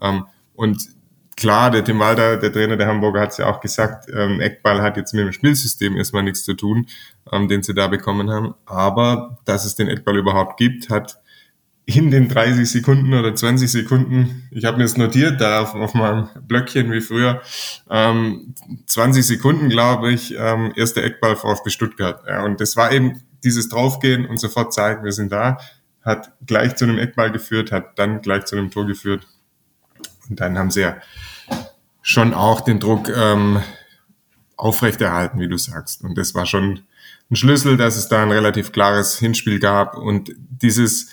Ähm, 0.00 0.26
und 0.54 0.88
klar, 1.36 1.70
der 1.70 1.84
Tim 1.84 1.98
Walter, 1.98 2.36
der 2.36 2.52
Trainer 2.52 2.76
der 2.76 2.86
Hamburger, 2.86 3.20
hat 3.20 3.30
es 3.30 3.38
ja 3.38 3.46
auch 3.46 3.60
gesagt, 3.60 4.08
ähm, 4.14 4.40
Eckball 4.40 4.82
hat 4.82 4.96
jetzt 4.96 5.14
mit 5.14 5.24
dem 5.24 5.32
Spielsystem 5.32 5.96
erstmal 5.96 6.22
nichts 6.22 6.44
zu 6.44 6.54
tun, 6.54 6.86
ähm, 7.30 7.48
den 7.48 7.62
sie 7.62 7.74
da 7.74 7.88
bekommen 7.88 8.30
haben. 8.30 8.54
Aber 8.66 9.38
dass 9.44 9.64
es 9.64 9.74
den 9.74 9.88
Eckball 9.88 10.16
überhaupt 10.16 10.58
gibt, 10.58 10.90
hat 10.90 11.22
in 11.84 12.10
den 12.10 12.28
30 12.28 12.70
Sekunden 12.70 13.12
oder 13.12 13.34
20 13.34 13.70
Sekunden, 13.70 14.48
ich 14.52 14.64
habe 14.64 14.76
mir 14.76 14.84
das 14.84 14.96
notiert 14.96 15.40
da 15.40 15.62
auf, 15.62 15.74
auf 15.74 15.94
meinem 15.94 16.28
Blöckchen 16.42 16.92
wie 16.92 17.00
früher, 17.00 17.42
ähm, 17.90 18.54
20 18.86 19.26
Sekunden, 19.26 19.68
glaube 19.68 20.12
ich, 20.12 20.34
ähm, 20.38 20.72
erster 20.76 21.02
Eckball 21.02 21.34
VfB 21.34 21.70
Stuttgart. 21.70 22.22
Ja, 22.26 22.44
und 22.44 22.60
das 22.60 22.76
war 22.76 22.92
eben 22.92 23.22
dieses 23.42 23.68
Draufgehen 23.68 24.26
und 24.26 24.38
sofort 24.38 24.72
zeigen, 24.72 25.04
wir 25.04 25.12
sind 25.12 25.32
da, 25.32 25.58
hat 26.04 26.32
gleich 26.46 26.76
zu 26.76 26.84
einem 26.84 26.98
Eckball 26.98 27.32
geführt, 27.32 27.72
hat 27.72 27.98
dann 27.98 28.22
gleich 28.22 28.44
zu 28.44 28.56
einem 28.56 28.70
Tor 28.70 28.86
geführt. 28.86 29.26
Und 30.28 30.40
dann 30.40 30.58
haben 30.58 30.70
sie 30.70 30.82
ja 30.82 30.96
schon 32.02 32.34
auch 32.34 32.60
den 32.60 32.80
Druck 32.80 33.08
ähm, 33.08 33.62
aufrechterhalten, 34.56 35.40
wie 35.40 35.48
du 35.48 35.56
sagst. 35.56 36.02
Und 36.02 36.16
das 36.16 36.34
war 36.34 36.46
schon 36.46 36.80
ein 37.30 37.36
Schlüssel, 37.36 37.76
dass 37.76 37.96
es 37.96 38.08
da 38.08 38.22
ein 38.22 38.30
relativ 38.30 38.72
klares 38.72 39.18
Hinspiel 39.18 39.58
gab 39.58 39.96
und 39.96 40.32
dieses 40.36 41.08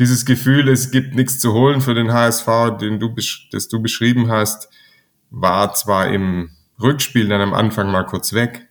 dieses 0.00 0.24
Gefühl, 0.24 0.68
es 0.70 0.90
gibt 0.90 1.14
nichts 1.14 1.38
zu 1.38 1.52
holen 1.52 1.82
für 1.82 1.92
den 1.92 2.10
HSV, 2.10 2.46
den 2.80 2.98
du, 2.98 3.14
das 3.52 3.68
du 3.68 3.82
beschrieben 3.82 4.30
hast, 4.30 4.70
war 5.28 5.74
zwar 5.74 6.08
im 6.08 6.52
Rückspiel 6.80 7.28
dann 7.28 7.42
am 7.42 7.52
Anfang 7.52 7.90
mal 7.90 8.06
kurz 8.06 8.32
weg, 8.32 8.66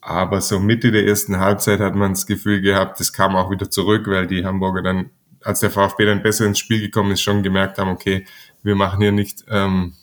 aber 0.00 0.40
so 0.40 0.58
Mitte 0.58 0.90
der 0.90 1.06
ersten 1.06 1.38
Halbzeit 1.38 1.78
hat 1.78 1.94
man 1.94 2.12
das 2.14 2.26
Gefühl 2.26 2.60
gehabt, 2.60 3.00
es 3.00 3.12
kam 3.12 3.36
auch 3.36 3.48
wieder 3.52 3.70
zurück, 3.70 4.08
weil 4.08 4.26
die 4.26 4.44
Hamburger 4.44 4.82
dann, 4.82 5.10
als 5.44 5.60
der 5.60 5.70
VfB 5.70 6.06
dann 6.06 6.22
besser 6.22 6.46
ins 6.46 6.58
Spiel 6.58 6.80
gekommen 6.80 7.12
ist, 7.12 7.22
schon 7.22 7.42
gemerkt 7.42 7.78
haben, 7.78 7.90
okay, 7.90 8.26
wir 8.62 8.74
machen 8.74 9.00
hier 9.00 9.12
nicht 9.12 9.44
ähm, 9.48 9.94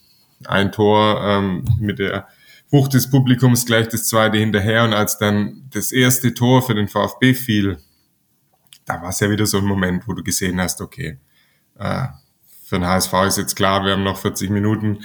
ein 0.46 0.72
Tor 0.72 1.22
ähm, 1.24 1.66
mit 1.80 2.00
der 2.00 2.28
Wucht 2.70 2.94
des 2.94 3.10
Publikums 3.10 3.66
gleich 3.66 3.90
das 3.90 4.08
zweite 4.08 4.38
hinterher. 4.38 4.84
Und 4.84 4.94
als 4.94 5.18
dann 5.18 5.64
das 5.72 5.92
erste 5.92 6.34
Tor 6.34 6.62
für 6.62 6.76
den 6.76 6.88
VfB 6.88 7.34
fiel, 7.34 7.80
da 8.86 9.02
war 9.02 9.10
es 9.10 9.20
ja 9.20 9.30
wieder 9.30 9.46
so 9.46 9.58
ein 9.58 9.66
Moment, 9.66 10.08
wo 10.08 10.14
du 10.14 10.24
gesehen 10.24 10.62
hast, 10.62 10.80
okay, 10.80 11.20
äh, 11.78 12.08
für 12.64 12.80
den 12.80 12.88
HSV 12.88 13.14
ist 13.28 13.38
jetzt 13.38 13.56
klar, 13.56 13.84
wir 13.84 13.92
haben 13.92 14.04
noch 14.04 14.18
40 14.18 14.50
Minuten, 14.50 15.00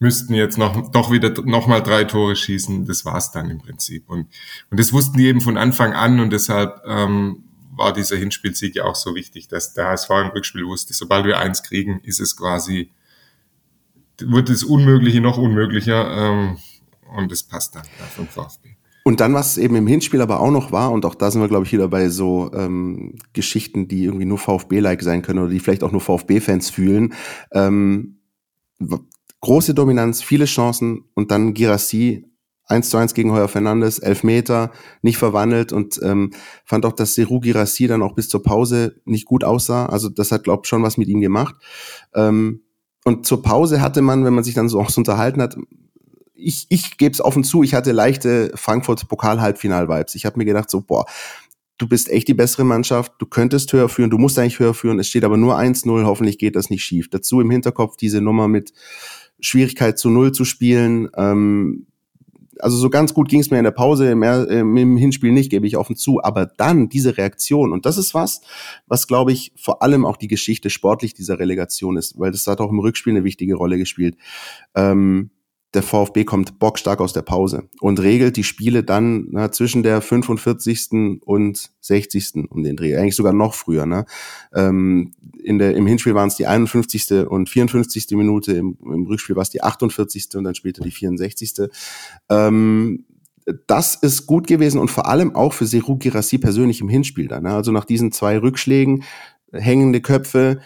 müssten 0.00 0.34
jetzt 0.34 0.58
noch 0.58 0.90
doch 0.90 1.12
wieder 1.12 1.32
noch 1.44 1.68
mal 1.68 1.80
drei 1.80 2.02
Tore 2.02 2.34
schießen. 2.34 2.86
Das 2.86 3.04
war's 3.04 3.30
dann 3.30 3.50
im 3.50 3.58
Prinzip. 3.58 4.10
Und 4.10 4.26
und 4.70 4.80
das 4.80 4.92
wussten 4.92 5.18
die 5.18 5.26
eben 5.26 5.40
von 5.40 5.56
Anfang 5.56 5.92
an. 5.92 6.18
Und 6.18 6.32
deshalb 6.32 6.82
ähm, 6.86 7.44
war 7.74 7.92
dieser 7.92 8.16
Hinspielsieg 8.16 8.76
ja 8.76 8.84
auch 8.84 8.94
so 8.94 9.14
wichtig, 9.14 9.48
dass 9.48 9.72
der 9.72 9.86
HSV 9.86 10.10
im 10.10 10.28
Rückspiel 10.28 10.66
wusste, 10.66 10.94
sobald 10.94 11.24
wir 11.24 11.38
eins 11.38 11.62
kriegen, 11.62 12.00
ist 12.04 12.20
es 12.20 12.36
quasi 12.36 12.90
wird 14.18 14.48
das 14.48 14.62
Unmögliche 14.62 15.20
noch 15.20 15.38
unmöglicher 15.38 16.16
ähm, 16.16 16.58
und 17.16 17.32
es 17.32 17.42
passt 17.42 17.74
dann 17.74 17.84
ja, 17.98 18.04
vom 18.04 18.26
VfB. 18.26 18.70
Und 19.04 19.18
dann, 19.18 19.34
was 19.34 19.58
eben 19.58 19.74
im 19.74 19.86
Hinspiel 19.86 20.20
aber 20.20 20.38
auch 20.38 20.50
noch 20.52 20.70
war, 20.70 20.92
und 20.92 21.04
auch 21.04 21.16
da 21.16 21.30
sind 21.30 21.40
wir, 21.40 21.48
glaube 21.48 21.66
ich, 21.66 21.72
wieder 21.72 21.88
bei 21.88 22.08
so 22.08 22.52
ähm, 22.54 23.16
Geschichten, 23.32 23.88
die 23.88 24.04
irgendwie 24.04 24.26
nur 24.26 24.38
VfB-like 24.38 25.02
sein 25.02 25.22
können 25.22 25.40
oder 25.40 25.50
die 25.50 25.58
vielleicht 25.58 25.82
auch 25.82 25.90
nur 25.90 26.00
VfB-Fans 26.00 26.70
fühlen. 26.70 27.14
Ähm, 27.50 28.20
große 29.40 29.74
Dominanz, 29.74 30.22
viele 30.22 30.44
Chancen 30.44 31.04
und 31.14 31.32
dann 31.32 31.52
Girassi 31.52 32.31
1 32.72 32.90
zu 32.90 32.96
1 32.96 33.14
gegen 33.14 33.32
Heuer 33.32 33.48
Fernandes, 33.48 33.98
elf 33.98 34.24
Meter, 34.24 34.72
nicht 35.02 35.18
verwandelt 35.18 35.72
und 35.72 36.00
ähm, 36.02 36.32
fand 36.64 36.84
auch, 36.86 36.92
dass 36.92 37.14
Seru 37.14 37.40
Girassi 37.40 37.86
dann 37.86 38.02
auch 38.02 38.14
bis 38.14 38.28
zur 38.28 38.42
Pause 38.42 38.96
nicht 39.04 39.26
gut 39.26 39.44
aussah. 39.44 39.86
Also 39.86 40.08
das 40.08 40.32
hat, 40.32 40.44
glaube 40.44 40.62
ich, 40.64 40.68
schon 40.68 40.82
was 40.82 40.96
mit 40.96 41.08
ihm 41.08 41.20
gemacht. 41.20 41.54
Ähm, 42.14 42.62
und 43.04 43.26
zur 43.26 43.42
Pause 43.42 43.80
hatte 43.80 44.02
man, 44.02 44.24
wenn 44.24 44.34
man 44.34 44.44
sich 44.44 44.54
dann 44.54 44.68
so 44.68 44.80
auch 44.80 44.90
so 44.90 45.00
unterhalten 45.00 45.42
hat, 45.42 45.56
ich, 46.34 46.66
ich 46.70 46.96
gebe 46.96 47.12
es 47.12 47.20
offen 47.20 47.44
zu, 47.44 47.62
ich 47.62 47.74
hatte 47.74 47.92
leichte 47.92 48.50
Frankfurt-Pokal-Halbfinal-Vibes. 48.54 50.14
Ich 50.14 50.26
habe 50.26 50.38
mir 50.38 50.44
gedacht, 50.44 50.70
so, 50.70 50.80
boah, 50.80 51.04
du 51.78 51.88
bist 51.88 52.10
echt 52.10 52.28
die 52.28 52.34
bessere 52.34 52.64
Mannschaft, 52.64 53.12
du 53.18 53.26
könntest 53.26 53.72
höher 53.72 53.88
führen, 53.88 54.10
du 54.10 54.18
musst 54.18 54.38
eigentlich 54.38 54.58
höher 54.58 54.74
führen, 54.74 54.98
es 54.98 55.08
steht 55.08 55.24
aber 55.24 55.36
nur 55.36 55.56
1-0, 55.56 56.04
hoffentlich 56.04 56.38
geht 56.38 56.56
das 56.56 56.70
nicht 56.70 56.84
schief. 56.84 57.08
Dazu 57.10 57.40
im 57.40 57.50
Hinterkopf 57.50 57.96
diese 57.96 58.20
Nummer 58.20 58.48
mit 58.48 58.72
Schwierigkeit 59.40 59.98
zu 59.98 60.08
Null 60.08 60.32
zu 60.32 60.44
spielen. 60.44 61.08
Ähm, 61.16 61.86
also 62.58 62.76
so 62.76 62.90
ganz 62.90 63.14
gut 63.14 63.28
ging 63.28 63.40
es 63.40 63.50
mir 63.50 63.58
in 63.58 63.64
der 63.64 63.70
Pause, 63.70 64.10
im, 64.10 64.22
im 64.76 64.96
Hinspiel 64.96 65.32
nicht, 65.32 65.50
gebe 65.50 65.66
ich 65.66 65.76
offen 65.76 65.96
zu. 65.96 66.22
Aber 66.22 66.46
dann 66.46 66.88
diese 66.88 67.16
Reaktion, 67.16 67.72
und 67.72 67.86
das 67.86 67.98
ist 67.98 68.14
was, 68.14 68.40
was 68.86 69.06
glaube 69.06 69.32
ich 69.32 69.52
vor 69.56 69.82
allem 69.82 70.04
auch 70.04 70.16
die 70.16 70.28
Geschichte 70.28 70.70
sportlich 70.70 71.14
dieser 71.14 71.38
Relegation 71.38 71.96
ist, 71.96 72.18
weil 72.18 72.32
das 72.32 72.46
hat 72.46 72.60
auch 72.60 72.70
im 72.70 72.78
Rückspiel 72.78 73.12
eine 73.12 73.24
wichtige 73.24 73.54
Rolle 73.54 73.78
gespielt. 73.78 74.16
Ähm, 74.74 75.30
der 75.74 75.82
VfB 75.82 76.24
kommt 76.24 76.58
bockstark 76.58 77.00
aus 77.00 77.12
der 77.12 77.22
Pause 77.22 77.68
und 77.80 78.00
regelt 78.00 78.36
die 78.36 78.44
Spiele 78.44 78.84
dann 78.84 79.28
na, 79.30 79.50
zwischen 79.50 79.82
der 79.82 80.02
45. 80.02 81.20
und 81.24 81.70
60. 81.80 82.50
um 82.50 82.62
den 82.62 82.76
Dreh, 82.76 82.96
eigentlich 82.96 83.16
sogar 83.16 83.32
noch 83.32 83.54
früher. 83.54 83.86
Ne? 83.86 84.04
Ähm, 84.54 85.12
in 85.42 85.58
der, 85.58 85.74
Im 85.74 85.86
Hinspiel 85.86 86.14
waren 86.14 86.28
es 86.28 86.36
die 86.36 86.46
51. 86.46 87.26
und 87.26 87.48
54. 87.48 88.06
Minute, 88.10 88.52
im, 88.52 88.76
im 88.84 89.06
Rückspiel 89.06 89.34
war 89.34 89.42
es 89.42 89.50
die 89.50 89.62
48. 89.62 90.28
und 90.34 90.44
dann 90.44 90.54
später 90.54 90.82
die 90.82 90.90
64. 90.90 91.68
Ähm, 92.28 93.04
das 93.66 93.96
ist 93.96 94.26
gut 94.26 94.46
gewesen 94.46 94.80
und 94.80 94.90
vor 94.90 95.06
allem 95.06 95.34
auch 95.34 95.52
für 95.52 95.66
Seru 95.66 95.96
Girassi 95.96 96.38
persönlich 96.38 96.80
im 96.80 96.88
Hinspiel 96.88 97.28
dann. 97.28 97.44
Ne? 97.44 97.54
Also 97.54 97.72
nach 97.72 97.84
diesen 97.84 98.12
zwei 98.12 98.38
Rückschlägen, 98.38 99.04
hängende 99.52 100.00
Köpfe, 100.00 100.60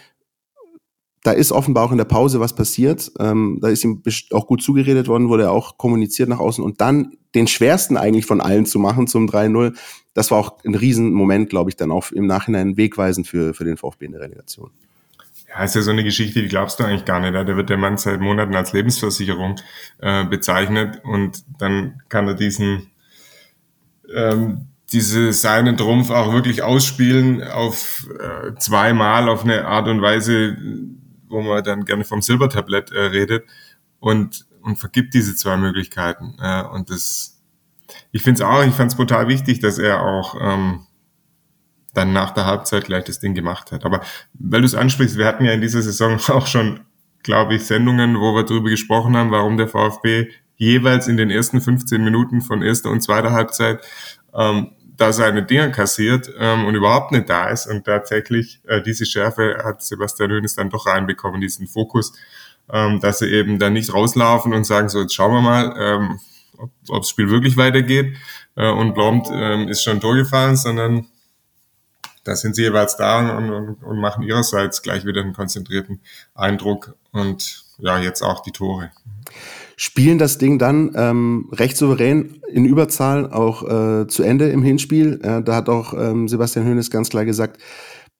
da 1.23 1.31
ist 1.31 1.51
offenbar 1.51 1.85
auch 1.85 1.91
in 1.91 1.97
der 1.97 2.05
Pause 2.05 2.39
was 2.39 2.55
passiert. 2.55 3.11
Ähm, 3.19 3.59
da 3.61 3.69
ist 3.69 3.83
ihm 3.83 4.01
auch 4.31 4.47
gut 4.47 4.61
zugeredet 4.61 5.07
worden, 5.07 5.29
wurde 5.29 5.43
er 5.43 5.51
auch 5.51 5.77
kommuniziert 5.77 6.29
nach 6.29 6.39
außen. 6.39 6.63
Und 6.63 6.81
dann 6.81 7.13
den 7.35 7.47
schwersten 7.47 7.97
eigentlich 7.97 8.25
von 8.25 8.41
allen 8.41 8.65
zu 8.65 8.79
machen 8.79 9.07
zum 9.07 9.27
3-0, 9.27 9.75
das 10.13 10.31
war 10.31 10.39
auch 10.39 10.63
ein 10.63 10.75
Riesenmoment, 10.75 11.49
glaube 11.49 11.69
ich, 11.69 11.75
dann 11.75 11.91
auch 11.91 12.11
im 12.11 12.27
Nachhinein 12.27 12.77
wegweisend 12.77 13.27
für, 13.27 13.53
für 13.53 13.65
den 13.65 13.77
VfB 13.77 14.05
in 14.05 14.13
der 14.13 14.21
Relegation. 14.21 14.71
Ja, 15.49 15.63
ist 15.63 15.75
ja 15.75 15.81
so 15.81 15.91
eine 15.91 16.03
Geschichte, 16.03 16.41
die 16.41 16.47
glaubst 16.47 16.79
du 16.79 16.83
eigentlich 16.83 17.05
gar 17.05 17.19
nicht. 17.19 17.33
Da 17.33 17.45
wird 17.55 17.69
der 17.69 17.77
Mann 17.77 17.97
seit 17.97 18.19
Monaten 18.19 18.55
als 18.55 18.73
Lebensversicherung 18.73 19.55
äh, 19.99 20.25
bezeichnet 20.25 21.01
und 21.03 21.43
dann 21.59 22.01
kann 22.09 22.27
er 22.27 22.33
diesen 22.33 22.91
ähm, 24.13 24.67
diese 24.91 25.33
seinen 25.33 25.75
Trumpf 25.75 26.11
auch 26.11 26.33
wirklich 26.33 26.63
ausspielen 26.63 27.43
auf 27.43 28.07
äh, 28.19 28.55
zweimal 28.57 29.27
auf 29.27 29.43
eine 29.43 29.65
Art 29.65 29.87
und 29.87 30.01
Weise, 30.01 30.55
wo 31.29 31.41
man 31.41 31.63
dann 31.63 31.85
gerne 31.85 32.03
vom 32.03 32.21
Silbertablett 32.21 32.91
äh, 32.91 32.99
redet 32.99 33.45
und, 33.99 34.45
und 34.61 34.77
vergibt 34.77 35.13
diese 35.13 35.35
zwei 35.35 35.57
Möglichkeiten. 35.57 36.37
Äh, 36.41 36.63
und 36.63 36.89
das, 36.89 37.41
ich 38.11 38.21
finde 38.21 38.41
es 38.41 38.47
auch, 38.47 38.63
ich 38.63 38.73
fand 38.73 38.91
es 38.91 38.97
brutal 38.97 39.27
wichtig, 39.27 39.59
dass 39.59 39.77
er 39.77 40.01
auch 40.01 40.35
ähm, 40.39 40.87
dann 41.93 42.13
nach 42.13 42.31
der 42.31 42.45
Halbzeit 42.45 42.85
gleich 42.85 43.05
das 43.05 43.19
Ding 43.19 43.33
gemacht 43.33 43.71
hat. 43.71 43.85
Aber 43.85 44.01
weil 44.33 44.61
du 44.61 44.67
es 44.67 44.75
ansprichst, 44.75 45.17
wir 45.17 45.25
hatten 45.25 45.45
ja 45.45 45.51
in 45.51 45.61
dieser 45.61 45.81
Saison 45.81 46.19
auch 46.29 46.47
schon, 46.47 46.81
glaube 47.23 47.55
ich, 47.55 47.65
Sendungen, 47.65 48.19
wo 48.19 48.33
wir 48.35 48.43
darüber 48.43 48.69
gesprochen 48.69 49.17
haben, 49.17 49.31
warum 49.31 49.57
der 49.57 49.67
VfB 49.67 50.29
jeweils 50.55 51.07
in 51.07 51.17
den 51.17 51.29
ersten 51.29 51.61
15 51.61 52.03
Minuten 52.03 52.41
von 52.41 52.61
erster 52.61 52.89
und 52.89 53.01
zweiter 53.01 53.31
Halbzeit 53.31 53.83
ähm, 54.33 54.71
da 54.97 55.13
seine 55.13 55.43
Dinge 55.43 55.71
kassiert 55.71 56.29
ähm, 56.39 56.65
und 56.65 56.75
überhaupt 56.75 57.11
nicht 57.11 57.29
da 57.29 57.49
ist. 57.49 57.67
Und 57.67 57.85
tatsächlich 57.85 58.59
äh, 58.67 58.81
diese 58.81 59.05
Schärfe 59.05 59.61
hat 59.63 59.83
Sebastian 59.83 60.31
Hönes 60.31 60.55
dann 60.55 60.69
doch 60.69 60.87
reinbekommen, 60.87 61.39
diesen 61.39 61.67
Fokus, 61.67 62.13
ähm, 62.71 62.99
dass 62.99 63.19
sie 63.19 63.27
eben 63.27 63.59
dann 63.59 63.73
nicht 63.73 63.93
rauslaufen 63.93 64.53
und 64.53 64.65
sagen, 64.65 64.89
so 64.89 65.01
jetzt 65.01 65.13
schauen 65.13 65.33
wir 65.33 65.41
mal, 65.41 65.75
ähm, 65.77 66.19
ob, 66.57 66.71
ob 66.89 67.01
das 67.01 67.09
Spiel 67.09 67.29
wirklich 67.29 67.55
weitergeht 67.57 68.17
äh, 68.55 68.69
und 68.69 68.95
Blomd 68.95 69.27
ähm, 69.31 69.67
ist 69.69 69.83
schon 69.83 69.99
durchgefallen, 69.99 70.55
sondern 70.55 71.07
da 72.23 72.35
sind 72.35 72.55
sie 72.55 72.63
jeweils 72.63 72.97
da 72.97 73.37
und, 73.37 73.51
und, 73.51 73.83
und 73.83 73.99
machen 73.99 74.23
ihrerseits 74.23 74.81
gleich 74.81 75.05
wieder 75.05 75.21
einen 75.21 75.33
konzentrierten 75.33 76.01
Eindruck 76.33 76.95
und 77.11 77.63
ja, 77.77 77.99
jetzt 77.99 78.23
auch 78.23 78.41
die 78.41 78.51
Tore 78.51 78.91
spielen 79.77 80.17
das 80.17 80.39
Ding 80.39 80.57
dann 80.57 80.91
ähm, 80.95 81.49
recht 81.53 81.77
souverän 81.77 82.41
in 82.51 82.65
Überzahl 82.65 83.31
auch 83.31 83.63
äh, 83.63 84.07
zu 84.07 84.23
Ende 84.23 84.49
im 84.49 84.63
Hinspiel. 84.63 85.19
Äh, 85.21 85.43
da 85.43 85.55
hat 85.55 85.69
auch 85.69 85.93
ähm, 85.93 86.27
Sebastian 86.27 86.65
Hönes 86.65 86.89
ganz 86.89 87.09
klar 87.09 87.25
gesagt, 87.25 87.61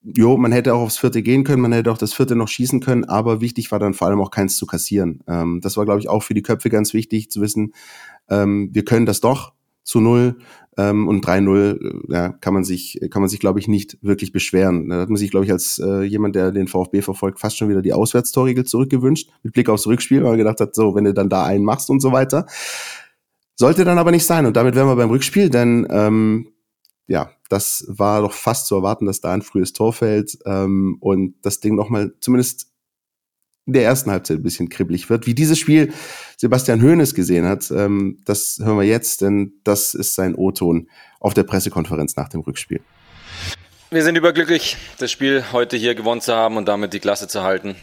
jo, 0.04 0.38
man 0.38 0.52
hätte 0.52 0.76
auch 0.76 0.82
aufs 0.82 1.00
vierte 1.00 1.24
gehen 1.24 1.44
können, 1.44 1.64
man 1.64 1.74
hätte 1.74 1.92
auch 1.92 1.98
das 1.98 2.14
vierte 2.14 2.36
noch 2.36 2.48
schießen 2.48 2.80
können, 2.80 3.06
aber 3.06 3.42
wichtig 3.42 3.72
war 3.72 3.80
dann 3.80 3.96
vor 3.96 4.08
allem 4.08 4.22
auch 4.22 4.30
keins 4.30 4.56
zu 4.56 4.68
kassieren. 4.68 5.24
Ähm, 5.28 5.60
das 5.62 5.76
war, 5.78 5.86
glaube 5.86 6.00
ich, 6.00 6.08
auch 6.08 6.22
für 6.22 6.36
die 6.36 6.44
Köpfe 6.44 6.70
ganz 6.70 6.94
wichtig 6.94 7.32
zu 7.32 7.42
wissen, 7.42 7.74
ähm, 8.30 8.70
wir 8.72 8.86
können 8.86 9.08
das 9.08 9.20
doch 9.20 9.54
zu 9.84 10.00
null 10.00 10.38
ähm, 10.78 11.08
und 11.08 11.26
3-0 11.26 12.10
äh, 12.10 12.14
ja, 12.14 12.30
kann 12.30 12.54
man 12.54 12.64
sich, 12.64 13.00
kann 13.10 13.22
man 13.22 13.30
sich, 13.30 13.40
glaube 13.40 13.60
ich, 13.60 13.68
nicht 13.68 13.98
wirklich 14.02 14.32
beschweren. 14.32 14.90
Da 14.90 15.02
hat 15.02 15.10
man 15.10 15.18
sich, 15.18 15.32
glaube 15.32 15.46
ich, 15.46 15.52
als 15.52 15.80
äh, 15.80 16.04
jemand, 16.04 16.36
der 16.36 16.52
den 16.52 16.68
VfB 16.68 17.02
verfolgt, 17.02 17.40
fast 17.40 17.58
schon 17.58 17.70
wieder 17.70 17.82
die 17.82 17.94
Auswärtstorregel 17.94 18.66
zurückgewünscht, 18.66 19.30
mit 19.44 19.54
Blick 19.54 19.70
aufs 19.70 19.88
Rückspiel, 19.88 20.22
weil 20.22 20.32
man 20.32 20.38
gedacht 20.38 20.60
hat, 20.60 20.76
so, 20.76 20.96
wenn 20.96 21.04
du 21.04 21.14
dann 21.14 21.30
da 21.30 21.44
einen 21.44 21.66
machst 21.66 21.90
und 21.90 22.00
so 22.00 22.12
weiter. 22.12 22.46
Sollte 23.56 23.86
dann 23.86 23.98
aber 23.98 24.12
nicht 24.12 24.26
sein. 24.26 24.46
Und 24.46 24.56
damit 24.56 24.76
wären 24.76 24.88
wir 24.88 24.96
beim 24.96 25.10
Rückspiel, 25.10 25.50
denn 25.50 25.88
ähm, 25.90 26.50
ja, 27.08 27.32
das 27.50 27.86
war 27.88 28.22
doch 28.22 28.34
fast 28.34 28.68
zu 28.68 28.76
erwarten, 28.76 29.06
dass 29.06 29.22
da 29.22 29.34
ein 29.34 29.42
frühes 29.42 29.74
Tor 29.74 29.94
fällt 29.94 30.38
ähm, 30.46 30.98
und 31.00 31.36
das 31.42 31.60
Ding 31.60 31.76
nochmal 31.76 32.14
zumindest 32.20 32.68
in 33.68 33.74
der 33.74 33.84
ersten 33.84 34.10
Halbzeit 34.10 34.38
ein 34.38 34.44
bisschen 34.44 34.70
kribbelig 34.70 35.10
wird. 35.10 35.28
Wie 35.28 35.36
dieses 35.36 35.60
Spiel 35.60 35.94
Sebastian 36.38 36.82
Hoeneß 36.82 37.14
gesehen 37.14 37.46
hat, 37.46 37.70
ähm, 37.70 38.18
das 38.26 38.60
hören 38.64 38.78
wir 38.78 38.86
jetzt, 38.86 39.22
denn 39.22 39.54
das 39.64 39.94
ist 39.94 40.16
sein 40.16 40.36
O-Ton 40.36 40.90
auf 41.20 41.34
der 41.34 41.44
Pressekonferenz 41.44 42.16
nach 42.16 42.30
dem 42.30 42.42
Rückspiel. 42.42 42.80
Wir 43.90 44.04
sind 44.04 44.16
überglücklich, 44.16 44.78
das 45.00 45.12
Spiel 45.12 45.44
heute 45.52 45.78
hier 45.78 45.96
gewonnen 45.96 46.22
zu 46.22 46.34
haben 46.34 46.58
und 46.58 46.68
damit 46.68 46.94
die 46.94 47.00
Klasse 47.00 47.28
zu 47.28 47.44
halten. 47.44 47.76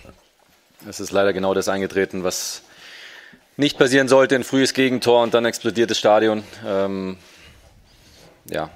Es 0.89 1.01
ist 1.01 1.13
leider 1.13 1.33
genau 1.33 1.55
das 1.55 1.69
eingetreten, 1.69 2.25
was 2.25 2.63
nicht 3.57 3.79
passieren 3.79 4.09
sollte. 4.09 4.35
Ein 4.35 4.45
frühes 4.45 4.75
Gegentor 4.75 5.23
und 5.23 5.35
dann 5.35 5.45
explodiert 5.45 5.91
das 5.91 5.99
Stadion. 5.99 6.43
Ähm, 6.67 7.17
ja, 8.51 8.71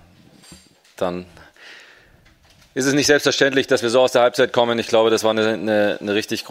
dann 0.96 1.24
ist 2.74 2.86
es 2.86 2.94
nicht 2.94 3.06
selbstverständlich, 3.06 3.66
dass 3.66 3.82
wir 3.82 3.90
so 3.90 4.00
aus 4.00 4.12
der 4.12 4.22
Halbzeit 4.22 4.52
kommen. 4.52 4.78
Ich 4.78 4.88
glaube, 4.88 5.10
das 5.10 5.24
war 5.24 5.30
eine, 5.30 5.54
eine, 5.54 5.98
eine 6.00 6.14
richtig 6.14 6.44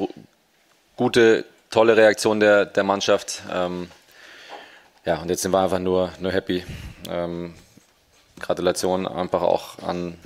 gute, 0.98 1.46
tolle 1.70 1.96
Reaktion 1.96 2.40
der, 2.40 2.66
der 2.66 2.84
Mannschaft. 2.84 3.44
Ähm, 3.52 3.90
ja, 5.06 5.22
und 5.22 5.30
jetzt 5.30 5.42
sind 5.42 5.52
wir 5.52 5.60
einfach 5.62 5.80
nur, 5.80 6.12
nur 6.20 6.32
happy. 6.34 6.66
Ähm, 7.10 7.54
Gratulation 8.40 9.08
einfach 9.08 9.42
auch 9.42 9.80
an 9.80 10.18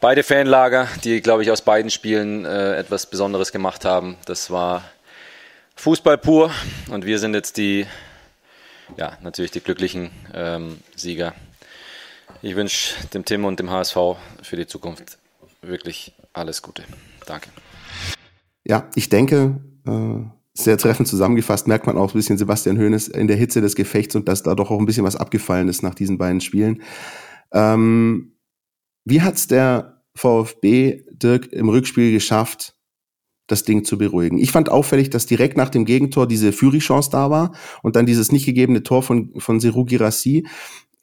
beide 0.00 0.22
Fanlager, 0.22 0.88
die, 1.04 1.20
glaube 1.20 1.42
ich, 1.42 1.50
aus 1.50 1.62
beiden 1.62 1.90
Spielen 1.90 2.44
äh, 2.44 2.76
etwas 2.76 3.06
Besonderes 3.06 3.52
gemacht 3.52 3.84
haben. 3.84 4.16
Das 4.26 4.50
war 4.50 4.82
Fußball 5.76 6.18
pur 6.18 6.52
und 6.90 7.06
wir 7.06 7.18
sind 7.18 7.34
jetzt 7.34 7.56
die, 7.56 7.86
ja, 8.96 9.16
natürlich 9.22 9.52
die 9.52 9.60
glücklichen 9.60 10.10
ähm, 10.34 10.80
Sieger. 10.96 11.34
Ich 12.42 12.56
wünsche 12.56 12.94
dem 13.08 13.24
Tim 13.24 13.44
und 13.44 13.58
dem 13.60 13.70
HSV 13.70 13.96
für 14.42 14.56
die 14.56 14.66
Zukunft 14.66 15.18
wirklich 15.62 16.12
alles 16.32 16.60
Gute. 16.60 16.82
Danke. 17.26 17.48
Ja, 18.64 18.88
ich 18.94 19.08
denke, 19.08 19.60
äh, 19.86 20.24
sehr 20.54 20.78
treffend 20.78 21.08
zusammengefasst, 21.08 21.66
merkt 21.66 21.86
man 21.86 21.96
auch 21.96 22.12
ein 22.12 22.16
bisschen 22.16 22.38
Sebastian 22.38 22.78
Hoeneß 22.78 23.08
in 23.08 23.26
der 23.26 23.36
Hitze 23.36 23.60
des 23.60 23.74
Gefechts 23.74 24.14
und 24.14 24.28
dass 24.28 24.42
da 24.42 24.54
doch 24.54 24.70
auch 24.70 24.78
ein 24.78 24.86
bisschen 24.86 25.04
was 25.04 25.16
abgefallen 25.16 25.68
ist 25.68 25.82
nach 25.82 25.94
diesen 25.94 26.18
beiden 26.18 26.40
Spielen. 26.40 26.82
Ähm, 27.52 28.36
wie 29.04 29.22
hat's 29.22 29.46
der 29.46 30.02
VfB 30.14 31.04
Dirk 31.10 31.52
im 31.52 31.68
Rückspiel 31.68 32.12
geschafft, 32.12 32.76
das 33.46 33.64
Ding 33.64 33.84
zu 33.84 33.96
beruhigen? 33.98 34.38
Ich 34.38 34.52
fand 34.52 34.68
auffällig, 34.68 35.10
dass 35.10 35.26
direkt 35.26 35.56
nach 35.56 35.70
dem 35.70 35.86
Gegentor 35.86 36.28
diese 36.28 36.52
Führig-Chance 36.52 37.10
da 37.10 37.30
war 37.30 37.54
und 37.82 37.96
dann 37.96 38.06
dieses 38.06 38.30
nicht 38.30 38.44
gegebene 38.44 38.82
Tor 38.82 39.02
von, 39.02 39.32
von 39.38 39.58
Seru 39.58 39.84
Girassi 39.84 40.46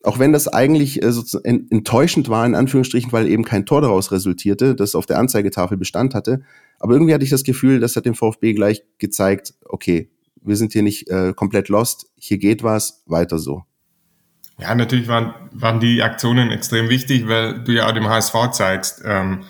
auch 0.03 0.19
wenn 0.19 0.31
das 0.31 0.47
eigentlich 0.47 1.01
äh, 1.01 1.11
enttäuschend 1.43 2.29
war, 2.29 2.45
in 2.45 2.55
Anführungsstrichen, 2.55 3.11
weil 3.11 3.27
eben 3.27 3.43
kein 3.43 3.65
Tor 3.65 3.81
daraus 3.81 4.11
resultierte, 4.11 4.75
das 4.75 4.95
auf 4.95 5.05
der 5.05 5.19
Anzeigetafel 5.19 5.77
Bestand 5.77 6.15
hatte. 6.15 6.41
Aber 6.79 6.93
irgendwie 6.93 7.13
hatte 7.13 7.23
ich 7.23 7.29
das 7.29 7.43
Gefühl, 7.43 7.79
das 7.79 7.95
hat 7.95 8.05
dem 8.05 8.15
VfB 8.15 8.53
gleich 8.53 8.83
gezeigt, 8.97 9.53
okay, 9.65 10.09
wir 10.41 10.55
sind 10.55 10.71
hier 10.71 10.83
nicht 10.83 11.09
äh, 11.09 11.33
komplett 11.33 11.69
lost, 11.69 12.07
hier 12.15 12.37
geht 12.37 12.63
was, 12.63 13.03
weiter 13.05 13.37
so. 13.37 13.63
Ja, 14.59 14.75
natürlich 14.75 15.07
waren, 15.07 15.33
waren 15.51 15.79
die 15.79 16.01
Aktionen 16.01 16.51
extrem 16.51 16.89
wichtig, 16.89 17.27
weil 17.27 17.63
du 17.63 17.71
ja 17.73 17.87
auch 17.87 17.93
dem 17.93 18.07
HSV 18.07 18.51
zeigst, 18.51 19.01
ähm, 19.05 19.43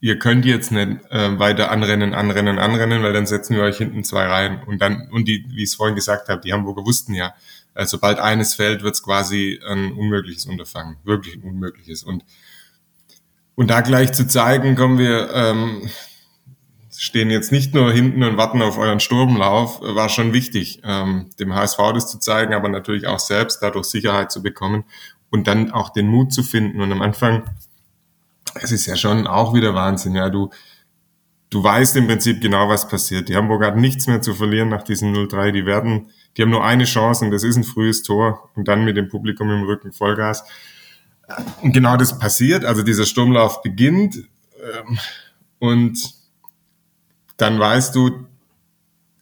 ihr 0.00 0.18
könnt 0.18 0.44
jetzt 0.44 0.70
nicht 0.72 1.00
äh, 1.10 1.38
weiter 1.38 1.70
anrennen, 1.70 2.14
anrennen, 2.14 2.58
anrennen, 2.58 3.02
weil 3.02 3.12
dann 3.12 3.26
setzen 3.26 3.56
wir 3.56 3.62
euch 3.62 3.78
hinten 3.78 4.04
zwei 4.04 4.26
rein. 4.26 4.62
Und 4.66 4.82
dann, 4.82 5.08
und 5.10 5.26
die, 5.26 5.44
wie 5.48 5.62
ich 5.62 5.70
es 5.70 5.74
vorhin 5.76 5.94
gesagt 5.94 6.28
habe, 6.28 6.40
die 6.40 6.52
Hamburger 6.52 6.84
wussten 6.84 7.14
ja, 7.14 7.34
äh, 7.74 7.86
sobald 7.86 8.18
eines 8.18 8.54
fällt, 8.54 8.82
wird 8.82 8.94
es 8.94 9.02
quasi 9.02 9.60
ein 9.66 9.92
unmögliches 9.92 10.46
Unterfangen, 10.46 10.96
wirklich 11.04 11.36
ein 11.36 11.42
unmögliches. 11.42 12.02
Und, 12.02 12.24
und 13.54 13.70
da 13.70 13.80
gleich 13.80 14.12
zu 14.12 14.26
zeigen, 14.26 14.76
kommen 14.76 14.98
wir, 14.98 15.30
ähm, 15.32 15.88
stehen 17.02 17.30
jetzt 17.30 17.50
nicht 17.50 17.74
nur 17.74 17.90
hinten 17.90 18.22
und 18.22 18.36
warten 18.36 18.62
auf 18.62 18.78
euren 18.78 19.00
Sturmlauf, 19.00 19.80
war 19.80 20.08
schon 20.08 20.32
wichtig, 20.32 20.82
ähm, 20.84 21.30
dem 21.40 21.52
HSV 21.52 21.76
das 21.94 22.08
zu 22.08 22.20
zeigen, 22.20 22.54
aber 22.54 22.68
natürlich 22.68 23.08
auch 23.08 23.18
selbst 23.18 23.60
dadurch 23.60 23.86
Sicherheit 23.86 24.30
zu 24.30 24.40
bekommen 24.40 24.84
und 25.28 25.48
dann 25.48 25.72
auch 25.72 25.90
den 25.90 26.06
Mut 26.06 26.32
zu 26.32 26.44
finden. 26.44 26.80
Und 26.80 26.92
am 26.92 27.02
Anfang, 27.02 27.42
es 28.54 28.70
ist 28.70 28.86
ja 28.86 28.94
schon 28.94 29.26
auch 29.26 29.52
wieder 29.52 29.74
Wahnsinn, 29.74 30.14
ja, 30.14 30.30
du, 30.30 30.50
du 31.50 31.64
weißt 31.64 31.96
im 31.96 32.06
Prinzip 32.06 32.40
genau, 32.40 32.68
was 32.68 32.86
passiert. 32.86 33.28
Die 33.28 33.34
Hamburger 33.34 33.66
hatten 33.66 33.80
nichts 33.80 34.06
mehr 34.06 34.22
zu 34.22 34.32
verlieren 34.32 34.68
nach 34.68 34.84
diesem 34.84 35.12
0-3, 35.12 35.50
die 35.50 35.66
werden 35.66 36.06
die 36.36 36.42
haben 36.42 36.50
nur 36.50 36.64
eine 36.64 36.84
Chance 36.84 37.24
und 37.24 37.32
das 37.32 37.42
ist 37.42 37.56
ein 37.56 37.64
frühes 37.64 38.04
Tor 38.04 38.48
und 38.54 38.68
dann 38.68 38.84
mit 38.84 38.96
dem 38.96 39.08
Publikum 39.08 39.50
im 39.50 39.64
Rücken 39.64 39.90
Vollgas. 39.90 40.44
Und 41.62 41.72
genau 41.72 41.96
das 41.96 42.16
passiert, 42.16 42.64
also 42.64 42.84
dieser 42.84 43.06
Sturmlauf 43.06 43.60
beginnt 43.60 44.16
ähm, 44.16 44.98
und 45.58 46.21
dann 47.42 47.58
weißt 47.58 47.94
du, 47.96 48.26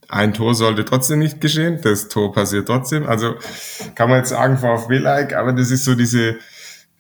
ein 0.09 0.35
Tor 0.35 0.55
sollte 0.55 0.85
trotzdem 0.85 1.21
nicht 1.21 1.41
geschehen, 1.41 1.81
das 1.83 2.09
Tor 2.09 2.33
passiert 2.33 2.67
trotzdem. 2.67 3.07
Also 3.07 3.35
kann 3.95 4.11
man 4.11 4.19
jetzt 4.19 4.29
sagen 4.29 4.59
VfB-like, 4.59 5.35
aber 5.35 5.53
das 5.53 5.71
ist 5.71 5.85
so 5.85 5.95
diese, 5.95 6.37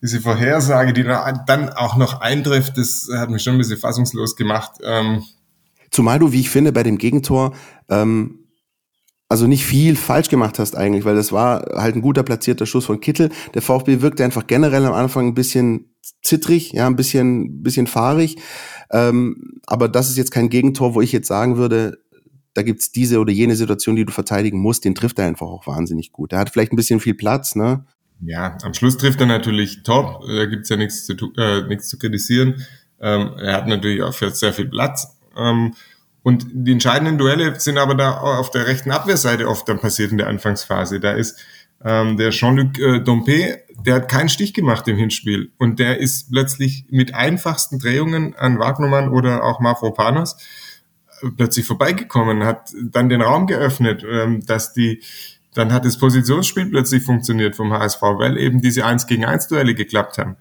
diese 0.00 0.20
Vorhersage, 0.20 0.92
die 0.92 1.02
dann 1.02 1.68
auch 1.70 1.96
noch 1.96 2.20
eintrifft, 2.20 2.78
das 2.78 3.08
hat 3.14 3.28
mich 3.28 3.42
schon 3.42 3.54
ein 3.54 3.58
bisschen 3.58 3.78
fassungslos 3.78 4.34
gemacht. 4.34 4.72
Ähm, 4.82 5.24
Zumal 5.90 6.18
du, 6.20 6.32
wie 6.32 6.40
ich 6.40 6.50
finde, 6.50 6.72
bei 6.72 6.84
dem 6.84 6.98
Gegentor 6.98 7.52
ähm, 7.90 8.40
also 9.28 9.46
nicht 9.46 9.64
viel 9.64 9.94
falsch 9.96 10.28
gemacht 10.28 10.58
hast 10.58 10.76
eigentlich, 10.76 11.04
weil 11.04 11.14
das 11.14 11.32
war 11.32 11.64
halt 11.74 11.94
ein 11.94 12.02
guter 12.02 12.22
platzierter 12.22 12.66
Schuss 12.66 12.86
von 12.86 13.00
Kittel. 13.00 13.30
Der 13.54 13.62
VfB 13.62 14.00
wirkte 14.00 14.24
einfach 14.24 14.46
generell 14.46 14.86
am 14.86 14.92
Anfang 14.94 15.28
ein 15.28 15.34
bisschen 15.34 15.94
zittrig, 16.22 16.72
ja, 16.72 16.86
ein 16.86 16.96
bisschen, 16.96 17.62
bisschen 17.62 17.86
fahrig. 17.86 18.38
Ähm, 18.90 19.60
aber 19.66 19.88
das 19.88 20.10
ist 20.10 20.16
jetzt 20.16 20.32
kein 20.32 20.48
Gegentor, 20.48 20.94
wo 20.94 21.00
ich 21.00 21.12
jetzt 21.12 21.28
sagen 21.28 21.56
würde, 21.56 21.98
da 22.54 22.62
gibt's 22.62 22.90
diese 22.90 23.20
oder 23.20 23.32
jene 23.32 23.54
Situation, 23.56 23.96
die 23.96 24.04
du 24.04 24.12
verteidigen 24.12 24.58
musst, 24.58 24.84
den 24.84 24.94
trifft 24.94 25.18
er 25.18 25.26
einfach 25.26 25.46
auch 25.46 25.66
wahnsinnig 25.66 26.12
gut. 26.12 26.32
Er 26.32 26.40
hat 26.40 26.50
vielleicht 26.50 26.72
ein 26.72 26.76
bisschen 26.76 27.00
viel 27.00 27.14
Platz, 27.14 27.54
ne? 27.54 27.84
Ja, 28.22 28.58
am 28.62 28.74
Schluss 28.74 28.98
trifft 28.98 29.20
er 29.20 29.26
natürlich 29.26 29.82
top. 29.82 30.22
Da 30.26 30.46
gibt's 30.46 30.68
ja 30.68 30.76
nichts 30.76 31.06
zu, 31.06 31.14
äh, 31.36 31.78
zu 31.78 31.98
kritisieren. 31.98 32.66
Ähm, 33.00 33.32
er 33.38 33.54
hat 33.54 33.66
natürlich 33.66 34.02
auch 34.02 34.12
sehr 34.12 34.52
viel 34.52 34.68
Platz. 34.68 35.16
Ähm, 35.36 35.74
und 36.22 36.46
die 36.52 36.72
entscheidenden 36.72 37.16
Duelle 37.16 37.58
sind 37.58 37.78
aber 37.78 37.94
da 37.94 38.18
auf 38.18 38.50
der 38.50 38.66
rechten 38.66 38.90
Abwehrseite 38.90 39.48
oft 39.48 39.66
dann 39.68 39.80
passiert 39.80 40.12
in 40.12 40.18
der 40.18 40.26
Anfangsphase. 40.26 41.00
Da 41.00 41.12
ist 41.12 41.38
ähm, 41.84 42.16
der 42.16 42.30
Jean-Luc 42.30 42.78
äh, 42.78 43.00
Dompe, 43.00 43.62
der 43.86 43.94
hat 43.94 44.08
keinen 44.08 44.28
Stich 44.28 44.52
gemacht 44.52 44.86
im 44.88 44.96
Hinspiel. 44.96 45.52
Und 45.58 45.78
der 45.78 45.98
ist 45.98 46.30
plötzlich 46.30 46.84
mit 46.90 47.14
einfachsten 47.14 47.78
Drehungen 47.78 48.34
an 48.36 48.58
Wagnermann 48.58 49.08
oder 49.08 49.44
auch 49.44 49.60
Mavropanos 49.60 50.36
äh, 51.22 51.28
plötzlich 51.36 51.66
vorbeigekommen, 51.66 52.44
hat 52.44 52.72
dann 52.82 53.08
den 53.08 53.22
Raum 53.22 53.46
geöffnet, 53.46 54.04
ähm, 54.08 54.44
dass 54.44 54.72
die, 54.72 55.02
dann 55.54 55.72
hat 55.72 55.84
das 55.84 55.98
Positionsspiel 55.98 56.66
plötzlich 56.66 57.02
funktioniert 57.02 57.56
vom 57.56 57.72
HSV, 57.72 58.02
weil 58.02 58.36
eben 58.36 58.60
diese 58.60 58.84
1 58.84 59.06
gegen 59.06 59.24
1 59.24 59.48
Duelle 59.48 59.74
geklappt 59.74 60.18
haben. 60.18 60.36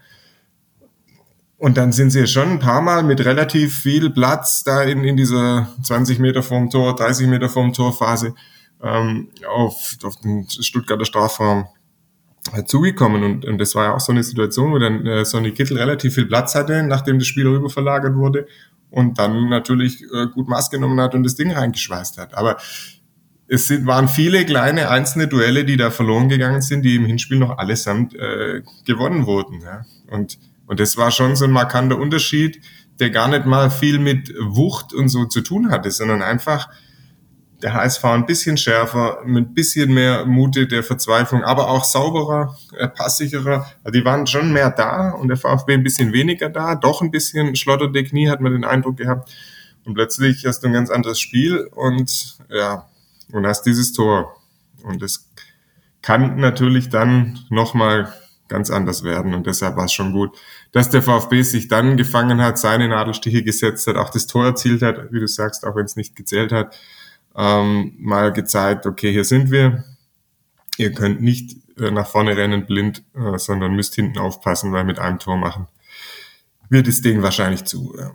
Und 1.58 1.76
dann 1.76 1.92
sind 1.92 2.12
sie 2.12 2.26
schon 2.26 2.52
ein 2.52 2.60
paar 2.60 2.82
Mal 2.82 3.04
mit 3.04 3.24
relativ 3.26 3.80
viel 3.80 4.10
Platz 4.12 4.64
da 4.64 4.82
in, 4.82 5.04
in 5.04 5.18
dieser 5.18 5.68
20 5.84 6.20
Meter 6.20 6.42
vorm 6.42 6.70
Tor, 6.70 6.96
30 6.96 7.28
Meter 7.28 7.50
vorm 7.50 7.74
Torphase 7.74 8.34
ähm, 8.84 9.30
auf, 9.48 9.98
auf 10.04 10.16
den 10.18 10.50
Stuttgarter 10.50 11.06
Strafraum 11.06 11.68
zugekommen. 12.66 13.24
Und, 13.24 13.46
und 13.46 13.58
das 13.58 13.76
war 13.76 13.86
ja 13.86 13.96
auch 13.96 14.00
so 14.00 14.12
eine 14.12 14.24
Situation, 14.24 14.72
wo 14.72 14.80
dann 14.80 15.06
äh, 15.06 15.26
Sonny 15.26 15.52
Kittel 15.52 15.78
relativ 15.78 16.16
viel 16.16 16.26
Platz 16.26 16.56
hatte, 16.56 16.84
nachdem 16.84 17.20
das 17.20 17.28
Spiel 17.28 17.48
rüber 17.48 17.70
verlagert 17.70 18.16
wurde 18.16 18.48
und 18.90 19.20
dann 19.20 19.50
natürlich 19.50 20.04
äh, 20.04 20.28
gut 20.28 20.48
Maß 20.48 20.70
genommen 20.70 21.00
hat 21.00 21.14
und 21.14 21.24
das 21.24 21.36
Ding 21.36 21.52
reingeschweißt 21.52 22.18
hat. 22.18 22.34
Aber 22.34 22.58
es 23.48 23.68
sind, 23.68 23.86
waren 23.86 24.08
viele 24.08 24.46
kleine 24.46 24.90
einzelne 24.90 25.28
Duelle, 25.28 25.66
die 25.66 25.78
da 25.78 25.92
verloren 25.92 26.30
gegangen 26.30 26.62
sind, 26.62 26.84
die 26.84 26.96
im 26.96 27.06
Hinspiel 27.06 27.40
noch 27.40 27.58
allesamt 27.58 28.16
äh, 28.16 28.62
gewonnen 28.86 29.26
wurden. 29.26 29.62
Ja. 29.62 29.86
Und 30.10 30.40
und 30.70 30.80
das 30.80 30.98
war 30.98 31.10
schon 31.10 31.36
so 31.36 31.46
ein 31.46 31.52
markanter 31.52 31.98
Unterschied, 31.98 32.62
der 33.00 33.10
gar 33.10 33.28
nicht 33.28 33.48
mal 33.48 33.72
viel 33.72 33.98
mit 33.98 34.32
Wucht 34.40 34.94
und 34.94 35.10
so 35.10 35.26
zu 35.26 35.42
tun 35.42 35.72
hatte, 35.72 35.90
sondern 35.90 36.22
einfach 36.22 36.70
der 37.62 37.74
HSV 37.74 38.06
ein 38.06 38.26
bisschen 38.26 38.58
schärfer, 38.58 39.20
mit 39.26 39.50
ein 39.50 39.54
bisschen 39.54 39.94
mehr 39.94 40.26
Mute 40.26 40.68
der 40.68 40.84
Verzweiflung, 40.84 41.44
aber 41.44 41.70
auch 41.70 41.84
sauberer, 41.84 42.58
äh, 42.78 42.88
passsicherer. 42.88 43.70
Also 43.84 44.00
die 44.00 44.06
waren 44.06 44.28
schon 44.28 44.54
mehr 44.54 44.72
da 44.72 45.12
und 45.12 45.28
der 45.28 45.38
VfB 45.38 45.74
ein 45.74 45.84
bisschen 45.84 46.14
weniger 46.14 46.50
da, 46.50 46.76
doch 46.76 47.02
ein 47.02 47.12
bisschen 47.12 47.56
schlotterte 47.56 48.04
Knie, 48.04 48.30
hat 48.30 48.42
man 48.42 48.54
den 48.54 48.64
Eindruck 48.64 48.98
gehabt. 48.98 49.32
Und 49.86 49.94
plötzlich 49.94 50.46
hast 50.46 50.62
du 50.62 50.68
ein 50.68 50.74
ganz 50.74 50.90
anderes 50.90 51.20
Spiel 51.20 51.70
und 51.76 52.38
ja, 52.50 52.86
und 53.32 53.46
hast 53.46 53.64
dieses 53.64 53.94
Tor. 53.94 54.36
Und 54.84 55.02
es 55.02 55.30
kann 56.02 56.40
natürlich 56.40 56.90
dann 56.90 57.40
nochmal 57.50 58.14
ganz 58.48 58.70
anders 58.72 59.04
werden. 59.04 59.34
Und 59.34 59.48
deshalb 59.48 59.76
war 59.76 59.86
es 59.86 59.94
schon 59.94 60.12
gut, 60.12 60.36
dass 60.72 60.90
der 60.90 61.02
VfB 61.02 61.42
sich 61.44 61.68
dann 61.68 61.98
gefangen 61.98 62.42
hat, 62.42 62.58
seine 62.58 62.88
Nadelstiche 62.88 63.44
gesetzt 63.44 63.88
hat, 63.88 63.96
auch 63.96 64.10
das 64.10 64.28
Tor 64.28 64.46
erzielt 64.46 64.82
hat, 64.82 65.12
wie 65.12 65.20
du 65.20 65.28
sagst, 65.28 65.66
auch 65.66 65.76
wenn 65.76 65.86
es 65.86 65.96
nicht 65.96 66.16
gezählt 66.16 66.52
hat, 66.52 66.76
ähm, 67.36 67.94
mal 67.98 68.34
gezeigt, 68.34 68.86
okay, 68.86 69.12
hier 69.12 69.26
sind 69.26 69.52
wir. 69.52 69.84
Ihr 70.78 70.92
könnt 70.94 71.22
nicht 71.22 71.58
äh, 71.80 71.92
nach 71.92 72.08
vorne 72.08 72.36
rennen 72.36 72.66
blind, 72.66 73.04
äh, 73.16 73.38
sondern 73.38 73.76
müsst 73.76 73.96
hinten 73.96 74.18
aufpassen, 74.18 74.72
weil 74.72 74.84
mit 74.84 75.00
einem 75.00 75.20
Tor 75.20 75.38
machen 75.38 75.68
wird 76.70 76.88
das 76.88 77.02
Ding 77.02 77.22
wahrscheinlich 77.22 77.66
zu. 77.66 77.94
Ja. 77.98 78.12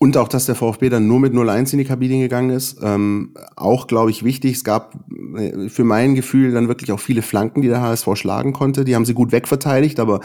Und 0.00 0.16
auch, 0.16 0.28
dass 0.28 0.46
der 0.46 0.54
VfB 0.54 0.90
dann 0.90 1.08
nur 1.08 1.18
mit 1.18 1.34
0-1 1.34 1.72
in 1.72 1.78
die 1.80 1.84
Kabine 1.84 2.20
gegangen 2.20 2.50
ist. 2.50 2.78
Ähm, 2.80 3.34
auch, 3.56 3.88
glaube 3.88 4.12
ich, 4.12 4.22
wichtig. 4.22 4.54
Es 4.54 4.62
gab 4.62 4.94
äh, 5.36 5.68
für 5.68 5.82
mein 5.82 6.14
Gefühl 6.14 6.52
dann 6.52 6.68
wirklich 6.68 6.92
auch 6.92 7.00
viele 7.00 7.20
Flanken, 7.20 7.62
die 7.62 7.68
der 7.68 7.80
HSV 7.80 8.06
schlagen 8.14 8.52
konnte. 8.52 8.84
Die 8.84 8.94
haben 8.94 9.04
sie 9.04 9.14
gut 9.14 9.32
wegverteidigt, 9.32 9.98
aber 9.98 10.20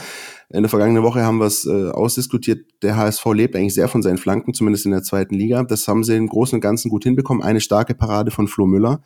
in 0.53 0.61
der 0.61 0.69
vergangenen 0.69 1.01
Woche 1.01 1.23
haben 1.23 1.39
wir 1.39 1.47
es 1.47 1.65
äh, 1.65 1.89
ausdiskutiert. 1.89 2.65
Der 2.83 2.95
HSV 2.95 3.25
lebt 3.33 3.55
eigentlich 3.55 3.73
sehr 3.73 3.87
von 3.87 4.03
seinen 4.03 4.19
Flanken, 4.19 4.53
zumindest 4.53 4.85
in 4.85 4.91
der 4.91 5.01
zweiten 5.01 5.33
Liga. 5.33 5.63
Das 5.63 5.87
haben 5.87 6.03
sie 6.03 6.15
im 6.15 6.27
Großen 6.27 6.55
und 6.55 6.61
Ganzen 6.61 6.89
gut 6.89 7.03
hinbekommen. 7.03 7.41
Eine 7.41 7.59
starke 7.59 7.95
Parade 7.95 8.29
von 8.29 8.47
Flo 8.47 8.67
Müller. 8.67 9.01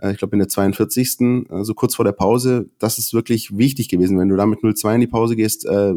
Äh, 0.00 0.10
ich 0.10 0.18
glaube, 0.18 0.34
in 0.34 0.40
der 0.40 0.48
42. 0.48 1.46
Also 1.50 1.74
kurz 1.74 1.94
vor 1.94 2.04
der 2.04 2.12
Pause. 2.12 2.66
Das 2.80 2.98
ist 2.98 3.14
wirklich 3.14 3.56
wichtig 3.56 3.88
gewesen. 3.88 4.18
Wenn 4.18 4.28
du 4.28 4.34
da 4.34 4.44
mit 4.44 4.58
0-2 4.58 4.96
in 4.96 5.00
die 5.00 5.06
Pause 5.06 5.36
gehst, 5.36 5.66
äh, 5.66 5.94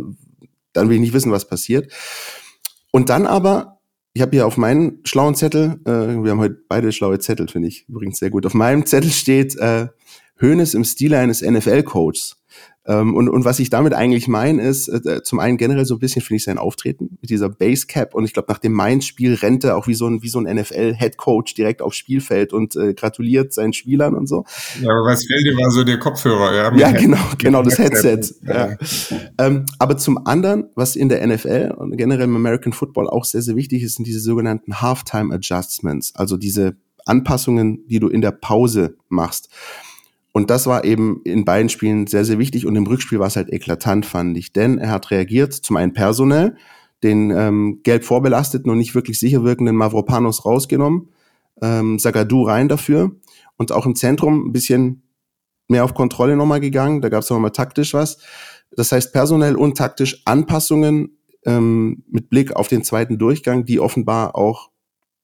dann 0.74 0.88
will 0.88 0.96
ich 0.96 1.02
nicht 1.02 1.14
wissen, 1.14 1.32
was 1.32 1.48
passiert. 1.48 1.92
Und 2.92 3.10
dann 3.10 3.26
aber 3.26 3.80
ich 4.14 4.22
habe 4.22 4.32
hier 4.32 4.46
auf 4.46 4.58
meinen 4.58 5.00
schlauen 5.06 5.36
Zettel, 5.36 5.80
äh, 5.86 6.24
wir 6.24 6.32
haben 6.32 6.40
heute 6.40 6.58
beide 6.68 6.92
schlaue 6.92 7.18
Zettel, 7.20 7.48
finde 7.48 7.70
ich 7.70 7.88
übrigens 7.88 8.20
sehr 8.20 8.30
gut. 8.30 8.46
Auf 8.46 8.54
meinem 8.54 8.86
Zettel 8.86 9.10
steht 9.10 9.56
äh, 9.58 9.88
Hönes 10.38 10.74
im 10.74 10.84
Stile 10.84 11.18
eines 11.18 11.42
NFL-Coaches. 11.42 12.41
Ähm, 12.86 13.16
und, 13.16 13.30
und 13.30 13.46
was 13.46 13.60
ich 13.60 13.70
damit 13.70 13.94
eigentlich 13.94 14.28
meine, 14.28 14.64
ist 14.64 14.88
äh, 14.88 15.22
zum 15.22 15.40
einen 15.40 15.58
generell 15.58 15.86
so 15.86 15.96
ein 15.96 16.00
bisschen 16.00 16.24
finde 16.24 16.38
ich 16.38 16.44
sein 16.44 16.58
Auftreten 16.58 17.18
mit 17.22 17.30
dieser 17.30 17.48
Basecap 17.48 18.16
und 18.16 18.26
ich 18.26 18.34
glaube 18.34 18.52
nach 18.52 18.58
dem 18.58 18.74
Mainz-Spiel 18.74 19.36
rennt 19.36 19.64
er 19.64 19.78
auch 19.78 19.86
wie 19.86 19.94
so 19.94 20.08
ein 20.08 20.24
wie 20.24 20.30
so 20.30 20.40
ein 20.40 20.56
NFL-Headcoach 20.56 21.54
direkt 21.56 21.84
aufs 21.84 21.98
Spielfeld 21.98 22.54
und 22.54 22.76
äh, 22.76 22.96
gratuliert 22.96 23.54
seinen 23.54 23.74
Spielern 23.74 24.16
und 24.16 24.28
so. 24.28 24.46
Ja, 24.82 24.90
aber 24.90 25.06
was 25.06 25.26
fehlt 25.26 25.46
dir 25.46 25.56
war 25.56 25.70
so 25.70 25.84
der 25.84 26.00
Kopfhörer, 26.00 26.56
ja? 26.56 26.76
Ja, 26.76 26.92
genau, 26.92 27.20
genau 27.38 27.62
das 27.62 27.78
Headset. 27.78 28.22
Ja. 28.48 28.76
Ähm, 29.38 29.68
aber 29.78 29.98
zum 29.98 30.26
anderen, 30.26 30.70
was 30.74 30.96
in 30.96 31.10
der 31.10 31.26
NFL 31.26 31.76
und 31.78 31.96
generell 31.98 32.26
im 32.26 32.36
American 32.36 32.74
Football 32.74 33.08
auch 33.08 33.26
sehr 33.26 33.44
sehr 33.44 33.56
wichtig 33.56 33.84
ist, 33.84 33.96
sind 33.96 34.08
diese 34.08 34.20
sogenannten 34.20 34.82
Halftime 34.82 35.34
Adjustments, 35.36 36.16
also 36.16 36.36
diese 36.36 36.78
Anpassungen, 37.06 37.86
die 37.88 38.00
du 38.00 38.08
in 38.08 38.22
der 38.22 38.32
Pause 38.32 38.96
machst. 39.08 39.50
Und 40.34 40.50
das 40.50 40.66
war 40.66 40.86
eben 40.86 41.22
in 41.26 41.44
beiden 41.44 41.70
Spielen 41.70 42.08
sehr, 42.08 42.24
sehr 42.24 42.40
wichtig. 42.40 42.66
Und 42.66 42.76
im 42.76 42.88
Rückspiel 42.88 43.20
war 43.20 43.28
es 43.28 43.36
halt 43.36 43.52
eklatant, 43.52 44.06
fand 44.06 44.38
ich. 44.38 44.54
Denn 44.54 44.78
er 44.78 44.92
hat 44.92 45.12
reagiert, 45.12 45.54
zum 45.54 45.76
einen 45.76 45.94
personell, 45.94 46.56
den 47.04 47.32
ähm, 47.32 47.80
gelb 47.84 48.06
vorbelasteten 48.06 48.72
und 48.72 48.78
nicht 48.78 48.96
wirklich 48.96 49.20
sicher 49.20 49.44
wirkenden 49.44 49.76
Mavropanos 49.76 50.46
rausgenommen, 50.46 51.10
ähm, 51.62 52.00
Sagadu 52.00 52.44
rein 52.44 52.70
dafür. 52.70 53.12
Und 53.58 53.72
auch 53.72 53.86
im 53.86 53.96
Zentrum 53.96 54.48
ein 54.48 54.52
bisschen 54.54 55.04
mehr 55.68 55.84
auf 55.84 55.94
Kontrolle 55.94 56.36
nochmal 56.36 56.60
gegangen. 56.60 57.02
Da 57.02 57.10
gab 57.10 57.24
es 57.24 57.30
nochmal 57.30 57.52
taktisch 57.52 57.94
was. 57.94 58.20
Das 58.72 58.92
heißt, 58.92 59.12
personell 59.12 59.56
und 59.56 59.78
taktisch 59.78 60.22
Anpassungen 60.26 61.18
ähm, 61.46 62.04
mit 62.10 62.30
Blick 62.30 62.56
auf 62.56 62.68
den 62.68 62.84
zweiten 62.84 63.18
Durchgang, 63.18 63.66
die 63.66 63.80
offenbar 63.80 64.36
auch 64.36 64.71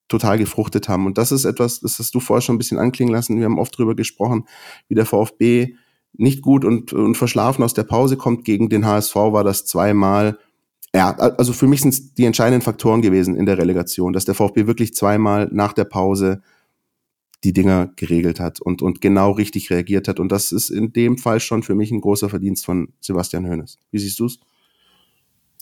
total 0.07 0.37
gefruchtet 0.37 0.89
haben. 0.89 1.05
Und 1.05 1.17
das 1.17 1.31
ist 1.31 1.45
etwas, 1.45 1.79
das 1.79 1.99
hast 1.99 2.13
du 2.15 2.19
vorher 2.19 2.41
schon 2.41 2.55
ein 2.55 2.57
bisschen 2.59 2.79
anklingen 2.79 3.13
lassen. 3.13 3.37
Wir 3.37 3.45
haben 3.45 3.59
oft 3.59 3.77
drüber 3.77 3.95
gesprochen, 3.95 4.45
wie 4.87 4.95
der 4.95 5.05
VfB 5.05 5.75
nicht 6.13 6.41
gut 6.41 6.65
und, 6.65 6.93
und 6.93 7.15
verschlafen 7.15 7.63
aus 7.63 7.73
der 7.73 7.83
Pause 7.83 8.17
kommt. 8.17 8.43
Gegen 8.45 8.69
den 8.69 8.85
HSV 8.85 9.15
war 9.15 9.43
das 9.43 9.65
zweimal. 9.65 10.39
Ja, 10.95 11.11
also 11.11 11.53
für 11.53 11.67
mich 11.67 11.81
sind 11.81 11.93
es 11.93 12.13
die 12.13 12.25
entscheidenden 12.25 12.61
Faktoren 12.61 13.01
gewesen 13.01 13.35
in 13.35 13.45
der 13.45 13.57
Relegation, 13.57 14.13
dass 14.13 14.25
der 14.25 14.35
VfB 14.35 14.67
wirklich 14.67 14.95
zweimal 14.95 15.49
nach 15.51 15.73
der 15.73 15.85
Pause 15.85 16.41
die 17.43 17.53
Dinger 17.53 17.91
geregelt 17.95 18.39
hat 18.39 18.59
und, 18.61 18.81
und 18.81 18.99
genau 18.99 19.31
richtig 19.31 19.69
reagiert 19.69 20.07
hat. 20.07 20.19
Und 20.19 20.31
das 20.31 20.51
ist 20.51 20.69
in 20.69 20.93
dem 20.93 21.17
Fall 21.17 21.39
schon 21.39 21.61
für 21.61 21.75
mich 21.75 21.91
ein 21.91 22.01
großer 22.01 22.29
Verdienst 22.29 22.65
von 22.65 22.93
Sebastian 22.99 23.47
Hoeneß. 23.47 23.77
Wie 23.91 23.99
siehst 23.99 24.19
du 24.19 24.25
es? 24.25 24.39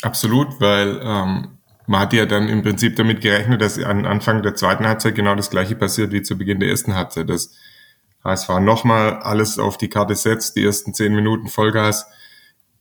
Absolut, 0.02 0.60
weil 0.60 1.00
ähm, 1.04 1.58
man 1.88 2.02
hat 2.02 2.14
ja 2.14 2.26
dann 2.26 2.48
im 2.48 2.64
Prinzip 2.64 2.96
damit 2.96 3.22
gerechnet, 3.22 3.62
dass 3.62 3.78
an 3.78 4.06
Anfang 4.06 4.42
der 4.42 4.56
zweiten 4.56 4.88
Halbzeit 4.88 5.16
genau 5.16 5.36
das 5.36 5.50
gleiche 5.50 5.76
passiert 5.76 6.12
wie 6.12 6.22
zu 6.22 6.38
Beginn 6.38 6.60
der 6.60 6.70
ersten 6.70 6.96
Halbzeit. 6.96 7.30
Dass 7.30 7.52
HSV 8.24 8.60
nochmal 8.60 9.20
alles 9.20 9.60
auf 9.60 9.78
die 9.78 9.90
Karte 9.90 10.16
setzt, 10.16 10.56
die 10.56 10.66
ersten 10.66 10.94
zehn 10.94 11.14
Minuten 11.14 11.48
Vollgas, 11.48 12.08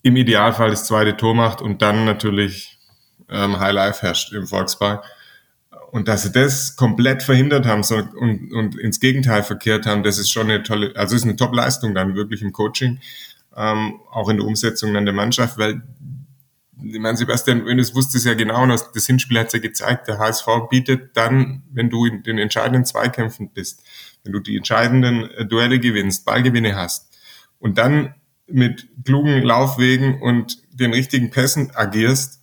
im 0.03 0.17
Idealfall 0.17 0.71
das 0.71 0.87
zweite 0.87 1.17
Tor 1.17 1.35
macht 1.35 1.63
und 1.63 1.83
dann 1.83 2.05
natürlich 2.05 2.79
ähm, 3.31 3.59
High 3.59 3.73
Life 3.73 4.03
herrscht 4.03 4.33
im 4.33 4.47
Volkspark. 4.47 5.05
Und 5.91 6.09
dass 6.09 6.25
sie 6.25 6.33
das 6.33 6.77
komplett 6.77 7.23
verhindert 7.23 7.67
haben 7.67 7.83
so, 7.83 7.97
und, 7.97 8.53
und 8.53 8.77
ins 8.77 9.01
Gegenteil 9.01 9.43
verkehrt 9.43 9.87
haben, 9.87 10.03
das 10.03 10.19
ist 10.19 10.31
schon 10.31 10.51
eine 10.51 10.63
tolle, 10.63 10.93
also 10.97 11.15
ist 11.15 11.25
eine 11.25 11.37
Top-Leistung 11.37 11.95
dann 11.95 12.17
wirklich 12.17 12.43
im 12.43 12.53
Coaching, 12.53 13.01
ähm, 13.57 14.01
auch 14.11 14.29
in 14.29 14.39
der 14.39 14.47
Umsetzung 14.47 14.93
dann 14.93 15.05
der 15.05 15.15
Mannschaft, 15.15 15.57
weil 15.57 15.83
ich 16.83 16.99
meine, 16.99 17.17
Sebastian 17.17 17.67
Oenes 17.67 17.95
wusste 17.95 18.19
es 18.19 18.25
ja 18.25 18.35
genau, 18.35 18.63
und 18.63 18.71
das 18.71 19.07
Hinspiel 19.07 19.39
hat 19.39 19.49
es 19.49 19.53
ja 19.53 19.59
gezeigt, 19.59 20.09
der 20.09 20.19
HSV 20.19 20.47
bietet 20.71 21.17
dann, 21.17 21.63
wenn 21.73 21.91
du 21.91 22.07
in 22.07 22.23
den 22.23 22.39
entscheidenden 22.39 22.85
Zweikämpfen 22.85 23.51
bist, 23.51 23.83
wenn 24.23 24.33
du 24.33 24.41
die 24.41 24.57
entscheidenden 24.57 25.31
äh, 25.31 25.47
Duelle 25.47 25.79
gewinnst, 25.79 26.25
Ballgewinne 26.25 26.75
hast 26.77 27.17
und 27.59 27.79
dann 27.79 28.15
mit 28.47 28.89
klugen 29.05 29.43
Laufwegen 29.43 30.21
und 30.21 30.59
den 30.73 30.93
richtigen 30.93 31.31
Pässen 31.31 31.71
agierst, 31.75 32.41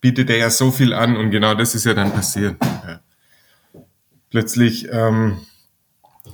bietet 0.00 0.30
er 0.30 0.36
ja 0.36 0.50
so 0.50 0.70
viel 0.70 0.92
an 0.92 1.16
und 1.16 1.30
genau 1.30 1.54
das 1.54 1.74
ist 1.74 1.84
ja 1.84 1.94
dann 1.94 2.12
passiert. 2.12 2.56
Plötzlich 4.30 4.88
ähm, 4.92 5.38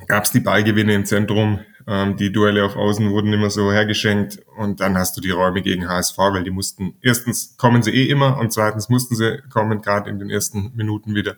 gab 0.08 0.24
es 0.24 0.32
die 0.32 0.40
Ballgewinne 0.40 0.94
im 0.94 1.04
Zentrum. 1.04 1.60
Ähm, 1.86 2.16
die 2.16 2.32
Duelle 2.32 2.64
auf 2.64 2.76
Außen 2.76 3.10
wurden 3.10 3.32
immer 3.32 3.50
so 3.50 3.70
hergeschenkt 3.70 4.40
und 4.56 4.80
dann 4.80 4.96
hast 4.96 5.16
du 5.16 5.20
die 5.20 5.30
Räume 5.30 5.62
gegen 5.62 5.88
HSV, 5.88 6.16
weil 6.16 6.44
die 6.44 6.50
mussten, 6.50 6.96
erstens 7.02 7.56
kommen 7.56 7.82
sie 7.82 7.90
eh 7.90 8.08
immer 8.08 8.38
und 8.38 8.52
zweitens 8.52 8.88
mussten 8.88 9.16
sie 9.16 9.42
kommen, 9.52 9.82
gerade 9.82 10.08
in 10.08 10.18
den 10.18 10.30
ersten 10.30 10.72
Minuten 10.74 11.14
wieder. 11.14 11.36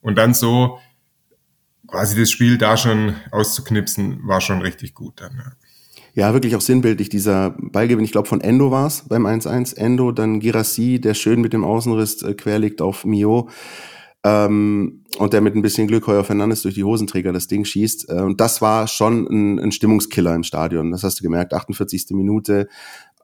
Und 0.00 0.18
dann 0.18 0.34
so 0.34 0.78
quasi 1.88 2.18
das 2.18 2.30
Spiel 2.30 2.58
da 2.58 2.76
schon 2.76 3.16
auszuknipsen, 3.30 4.26
war 4.26 4.40
schon 4.40 4.62
richtig 4.62 4.94
gut 4.94 5.20
dann. 5.20 5.34
Ja. 5.36 5.52
Ja, 6.14 6.34
wirklich 6.34 6.54
auch 6.56 6.60
sinnbildlich, 6.60 7.08
dieser 7.08 7.56
Ballgewinn, 7.58 8.04
ich 8.04 8.12
glaube 8.12 8.28
von 8.28 8.42
Endo 8.42 8.70
war 8.70 8.86
es 8.86 9.08
beim 9.08 9.24
1-1. 9.24 9.76
Endo, 9.76 10.12
dann 10.12 10.40
Girassi, 10.40 11.00
der 11.00 11.14
schön 11.14 11.40
mit 11.40 11.54
dem 11.54 11.64
Außenriss 11.64 12.22
äh, 12.22 12.34
quer 12.34 12.58
liegt 12.58 12.82
auf 12.82 13.06
Mio. 13.06 13.48
Ähm, 14.24 15.04
und 15.18 15.32
der 15.32 15.40
mit 15.40 15.54
ein 15.54 15.62
bisschen 15.62 15.88
Glück 15.88 16.06
Heuer 16.06 16.24
Fernandes 16.24 16.62
durch 16.62 16.74
die 16.74 16.84
Hosenträger 16.84 17.32
das 17.32 17.48
Ding 17.48 17.64
schießt. 17.64 18.08
Äh, 18.08 18.20
und 18.20 18.40
das 18.40 18.62
war 18.62 18.86
schon 18.86 19.26
ein, 19.26 19.58
ein 19.58 19.72
Stimmungskiller 19.72 20.34
im 20.34 20.44
Stadion. 20.44 20.92
Das 20.92 21.02
hast 21.02 21.18
du 21.18 21.22
gemerkt, 21.22 21.52
48. 21.52 22.06
Minute. 22.10 22.68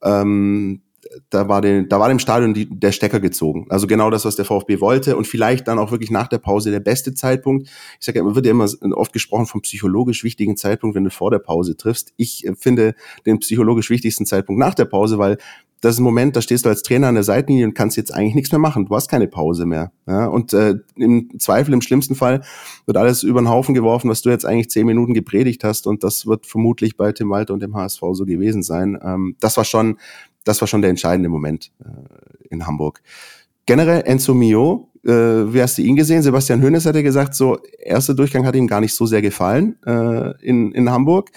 Ähm, 0.02 0.82
da 1.30 1.48
war, 1.48 1.60
den, 1.60 1.88
da 1.88 2.00
war 2.00 2.08
dem 2.08 2.18
Stadion 2.18 2.54
die, 2.54 2.68
der 2.68 2.92
Stecker 2.92 3.20
gezogen. 3.20 3.66
Also 3.70 3.86
genau 3.86 4.10
das, 4.10 4.24
was 4.24 4.36
der 4.36 4.44
VfB 4.44 4.80
wollte 4.80 5.16
und 5.16 5.26
vielleicht 5.26 5.68
dann 5.68 5.78
auch 5.78 5.90
wirklich 5.90 6.10
nach 6.10 6.28
der 6.28 6.38
Pause 6.38 6.70
der 6.70 6.80
beste 6.80 7.14
Zeitpunkt. 7.14 7.68
Ich 7.98 8.06
sage 8.06 8.18
ja, 8.18 8.34
wird 8.34 8.44
ja 8.44 8.50
immer 8.50 8.68
oft 8.94 9.12
gesprochen 9.12 9.46
vom 9.46 9.62
psychologisch 9.62 10.24
wichtigen 10.24 10.56
Zeitpunkt, 10.56 10.96
wenn 10.96 11.04
du 11.04 11.10
vor 11.10 11.30
der 11.30 11.38
Pause 11.38 11.76
triffst. 11.76 12.12
Ich 12.16 12.46
finde 12.58 12.94
den 13.26 13.38
psychologisch 13.38 13.90
wichtigsten 13.90 14.26
Zeitpunkt 14.26 14.58
nach 14.58 14.74
der 14.74 14.86
Pause, 14.86 15.18
weil 15.18 15.38
das 15.80 15.94
ist 15.94 16.00
ein 16.00 16.04
Moment, 16.04 16.34
da 16.34 16.42
stehst 16.42 16.64
du 16.64 16.68
als 16.68 16.82
Trainer 16.82 17.06
an 17.06 17.14
der 17.14 17.24
Seitenlinie 17.24 17.66
und 17.66 17.74
kannst 17.74 17.96
jetzt 17.96 18.12
eigentlich 18.12 18.34
nichts 18.34 18.50
mehr 18.50 18.58
machen. 18.58 18.86
Du 18.86 18.94
hast 18.94 19.08
keine 19.08 19.28
Pause 19.28 19.64
mehr. 19.64 19.92
Ja? 20.06 20.26
Und 20.26 20.52
äh, 20.52 20.76
im 20.96 21.38
Zweifel, 21.38 21.72
im 21.72 21.82
schlimmsten 21.82 22.14
Fall, 22.14 22.42
wird 22.86 22.96
alles 22.96 23.22
über 23.22 23.40
den 23.40 23.48
Haufen 23.48 23.74
geworfen, 23.74 24.10
was 24.10 24.22
du 24.22 24.30
jetzt 24.30 24.44
eigentlich 24.44 24.70
zehn 24.70 24.86
Minuten 24.86 25.14
gepredigt 25.14 25.62
hast. 25.62 25.86
Und 25.86 26.02
das 26.02 26.26
wird 26.26 26.46
vermutlich 26.46 26.96
bei 26.96 27.12
Tim 27.12 27.30
Walter 27.30 27.54
und 27.54 27.62
dem 27.62 27.76
HSV 27.76 28.00
so 28.12 28.24
gewesen 28.24 28.62
sein. 28.62 28.98
Ähm, 29.02 29.36
das 29.40 29.56
war 29.56 29.64
schon, 29.64 29.98
das 30.44 30.60
war 30.60 30.68
schon 30.68 30.82
der 30.82 30.90
entscheidende 30.90 31.28
Moment 31.28 31.70
äh, 31.84 32.48
in 32.50 32.66
Hamburg. 32.66 33.00
Generell 33.66 34.02
Enzo 34.04 34.34
Mio, 34.34 34.88
äh, 35.04 35.10
wie 35.10 35.62
hast 35.62 35.78
du 35.78 35.82
ihn 35.82 35.94
gesehen? 35.94 36.22
Sebastian 36.22 36.62
Hoeneß 36.62 36.86
hat 36.86 36.96
ja 36.96 37.02
gesagt, 37.02 37.34
so 37.34 37.58
erster 37.78 38.14
Durchgang 38.14 38.46
hat 38.46 38.56
ihm 38.56 38.66
gar 38.66 38.80
nicht 38.80 38.94
so 38.94 39.06
sehr 39.06 39.22
gefallen 39.22 39.76
äh, 39.86 40.32
in, 40.44 40.72
in 40.72 40.90
Hamburg. 40.90 41.30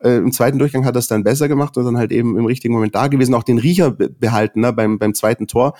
Äh, 0.00 0.16
Im 0.16 0.32
zweiten 0.32 0.58
Durchgang 0.58 0.84
hat 0.84 0.96
er 0.96 1.00
es 1.00 1.08
dann 1.08 1.24
besser 1.24 1.48
gemacht 1.48 1.76
und 1.76 1.84
dann 1.84 1.96
halt 1.96 2.12
eben 2.12 2.36
im 2.36 2.46
richtigen 2.46 2.74
Moment 2.74 2.94
da 2.94 3.08
gewesen, 3.08 3.34
auch 3.34 3.42
den 3.42 3.58
Riecher 3.58 3.90
behalten 3.90 4.60
ne, 4.60 4.72
beim, 4.72 4.98
beim 4.98 5.14
zweiten 5.14 5.46
Tor. 5.46 5.74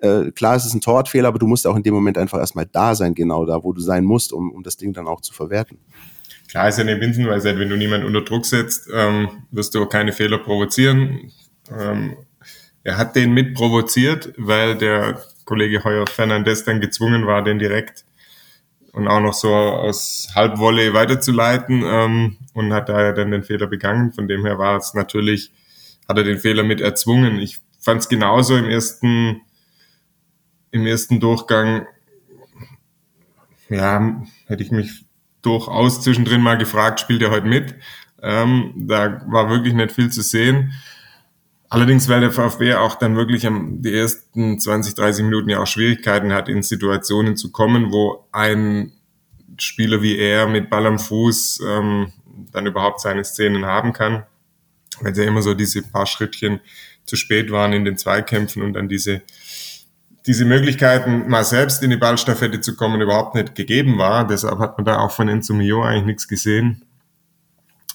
Äh, 0.00 0.30
klar, 0.32 0.56
es 0.56 0.64
ist 0.64 0.74
ein 0.74 0.80
Torwartfehler, 0.80 1.28
aber 1.28 1.38
du 1.38 1.46
musst 1.46 1.66
auch 1.66 1.76
in 1.76 1.82
dem 1.82 1.94
Moment 1.94 2.18
einfach 2.18 2.38
erstmal 2.38 2.66
da 2.66 2.94
sein, 2.94 3.14
genau 3.14 3.44
da, 3.44 3.62
wo 3.62 3.72
du 3.72 3.80
sein 3.80 4.04
musst, 4.04 4.32
um, 4.32 4.50
um 4.50 4.62
das 4.62 4.76
Ding 4.76 4.92
dann 4.92 5.06
auch 5.06 5.20
zu 5.20 5.32
verwerten. 5.32 5.78
Klar 6.48 6.68
ist 6.68 6.78
ja 6.78 6.84
eine 6.84 6.96
Binsenweisheit, 6.96 7.58
wenn 7.58 7.68
du 7.68 7.76
niemanden 7.76 8.06
unter 8.06 8.22
Druck 8.22 8.44
setzt, 8.44 8.88
ähm, 8.92 9.28
wirst 9.50 9.74
du 9.74 9.84
auch 9.84 9.88
keine 9.88 10.12
Fehler 10.12 10.38
provozieren. 10.38 11.30
Ähm, 11.70 12.16
er 12.82 12.96
hat 12.96 13.14
den 13.14 13.32
mit 13.32 13.54
provoziert, 13.54 14.32
weil 14.36 14.76
der 14.76 15.20
Kollege 15.44 15.84
Heuer 15.84 16.06
Fernandes 16.06 16.64
dann 16.64 16.80
gezwungen 16.80 17.26
war, 17.26 17.44
den 17.44 17.58
direkt 17.58 18.04
und 18.92 19.08
auch 19.08 19.20
noch 19.20 19.34
so 19.34 19.54
aus 19.54 20.28
Halbwolle 20.34 20.92
weiterzuleiten 20.94 21.82
ähm, 21.84 22.38
und 22.54 22.72
hat 22.72 22.88
da 22.88 23.12
dann 23.12 23.30
den 23.30 23.44
Fehler 23.44 23.66
begangen. 23.66 24.12
Von 24.12 24.28
dem 24.28 24.44
her 24.44 24.58
war 24.58 24.76
es 24.76 24.94
natürlich, 24.94 25.52
hat 26.08 26.18
er 26.18 26.24
den 26.24 26.38
Fehler 26.38 26.64
mit 26.64 26.80
erzwungen. 26.80 27.38
Ich 27.38 27.60
fand 27.78 28.00
es 28.00 28.08
genauso 28.08 28.56
im 28.56 28.66
ersten, 28.66 29.42
im 30.70 30.86
ersten 30.86 31.20
Durchgang, 31.20 31.86
ja, 33.68 34.22
hätte 34.46 34.62
ich 34.62 34.72
mich 34.72 35.04
durchaus 35.42 36.02
zwischendrin 36.02 36.42
mal 36.42 36.58
gefragt, 36.58 37.00
spielt 37.00 37.22
er 37.22 37.30
heute 37.30 37.46
mit? 37.46 37.76
Ähm, 38.22 38.72
da 38.76 39.22
war 39.28 39.48
wirklich 39.48 39.74
nicht 39.74 39.92
viel 39.92 40.10
zu 40.10 40.22
sehen. 40.22 40.72
Allerdings, 41.72 42.08
weil 42.08 42.20
der 42.20 42.32
VfB 42.32 42.74
auch 42.74 42.96
dann 42.96 43.14
wirklich 43.14 43.46
am, 43.46 43.80
die 43.80 43.94
ersten 43.94 44.58
20, 44.58 44.96
30 44.96 45.24
Minuten 45.24 45.48
ja 45.48 45.60
auch 45.60 45.68
Schwierigkeiten 45.68 46.32
hat, 46.32 46.48
in 46.48 46.64
Situationen 46.64 47.36
zu 47.36 47.52
kommen, 47.52 47.92
wo 47.92 48.26
ein 48.32 48.92
Spieler 49.56 50.02
wie 50.02 50.18
er 50.18 50.48
mit 50.48 50.68
Ball 50.68 50.86
am 50.86 50.98
Fuß 50.98 51.60
ähm, 51.64 52.12
dann 52.50 52.66
überhaupt 52.66 53.00
seine 53.00 53.24
Szenen 53.24 53.66
haben 53.66 53.92
kann. 53.92 54.24
Weil 55.00 55.12
es 55.12 55.18
ja 55.18 55.24
immer 55.24 55.42
so 55.42 55.54
diese 55.54 55.82
paar 55.82 56.06
Schrittchen 56.06 56.60
zu 57.04 57.14
spät 57.14 57.52
waren 57.52 57.72
in 57.72 57.84
den 57.84 57.96
Zweikämpfen 57.96 58.62
und 58.62 58.72
dann 58.72 58.88
diese, 58.88 59.22
diese 60.26 60.44
Möglichkeiten, 60.46 61.28
mal 61.28 61.44
selbst 61.44 61.84
in 61.84 61.90
die 61.90 61.96
Ballstaffette 61.96 62.60
zu 62.60 62.74
kommen, 62.74 63.00
überhaupt 63.00 63.36
nicht 63.36 63.54
gegeben 63.54 63.96
war. 63.96 64.26
Deshalb 64.26 64.58
hat 64.58 64.76
man 64.76 64.84
da 64.84 64.98
auch 64.98 65.12
von 65.12 65.28
Enzo 65.28 65.54
Mio 65.54 65.84
eigentlich 65.84 66.06
nichts 66.06 66.26
gesehen. 66.26 66.84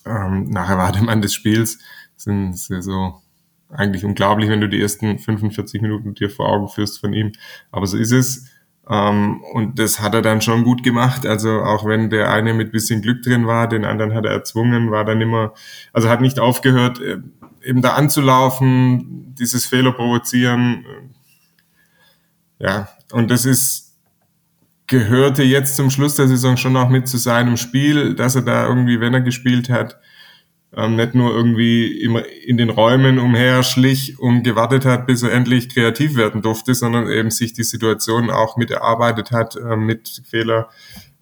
Ähm, 0.05 0.49
nachher 0.49 0.77
war 0.77 0.93
der 0.93 1.03
Mann 1.03 1.21
des 1.21 1.33
Spiels. 1.33 1.79
Sind, 2.15 2.57
sind 2.57 2.81
so 2.81 3.21
eigentlich 3.69 4.05
unglaublich, 4.05 4.49
wenn 4.49 4.61
du 4.61 4.69
die 4.69 4.81
ersten 4.81 5.19
45 5.19 5.81
Minuten 5.81 6.13
dir 6.13 6.29
vor 6.29 6.49
Augen 6.49 6.67
führst 6.67 6.99
von 6.99 7.13
ihm. 7.13 7.31
Aber 7.71 7.87
so 7.87 7.97
ist 7.97 8.11
es. 8.11 8.47
Ähm, 8.89 9.41
und 9.53 9.79
das 9.79 9.99
hat 9.99 10.13
er 10.13 10.21
dann 10.21 10.41
schon 10.41 10.63
gut 10.63 10.83
gemacht. 10.83 11.25
Also 11.25 11.61
auch 11.61 11.85
wenn 11.85 12.09
der 12.09 12.31
eine 12.31 12.53
mit 12.53 12.71
bisschen 12.71 13.01
Glück 13.01 13.23
drin 13.23 13.47
war, 13.47 13.67
den 13.67 13.85
anderen 13.85 14.13
hat 14.13 14.25
er 14.25 14.31
erzwungen, 14.31 14.91
war 14.91 15.05
dann 15.05 15.21
immer, 15.21 15.53
also 15.91 16.09
hat 16.09 16.21
nicht 16.21 16.39
aufgehört, 16.39 17.01
äh, 17.01 17.17
eben 17.63 17.81
da 17.81 17.93
anzulaufen, 17.93 19.33
dieses 19.37 19.65
Fehler 19.65 19.91
provozieren. 19.91 20.85
Ja, 22.59 22.89
und 23.11 23.31
das 23.31 23.45
ist, 23.45 23.97
gehörte 24.87 25.43
jetzt 25.43 25.75
zum 25.75 25.89
Schluss 25.89 26.15
der 26.15 26.27
Saison 26.27 26.57
schon 26.57 26.77
auch 26.77 26.89
mit 26.89 27.07
zu 27.07 27.17
seinem 27.17 27.57
Spiel, 27.57 28.13
dass 28.13 28.35
er 28.35 28.43
da 28.43 28.67
irgendwie, 28.67 28.99
wenn 28.99 29.15
er 29.15 29.21
gespielt 29.21 29.69
hat, 29.69 29.99
ähm, 30.75 30.95
nicht 30.95 31.15
nur 31.15 31.33
irgendwie 31.33 32.01
immer 32.01 32.25
in 32.25 32.57
den 32.57 32.69
Räumen 32.69 33.19
umher 33.19 33.63
schlich 33.63 34.19
und 34.19 34.43
gewartet 34.43 34.85
hat, 34.85 35.07
bis 35.07 35.23
er 35.23 35.31
endlich 35.31 35.69
kreativ 35.69 36.15
werden 36.15 36.41
durfte, 36.41 36.75
sondern 36.75 37.09
eben 37.09 37.31
sich 37.31 37.53
die 37.53 37.63
Situation 37.63 38.29
auch 38.29 38.57
mit 38.57 38.71
erarbeitet 38.71 39.31
hat, 39.31 39.55
äh, 39.55 39.75
mit 39.75 40.21
Fehler 40.29 40.69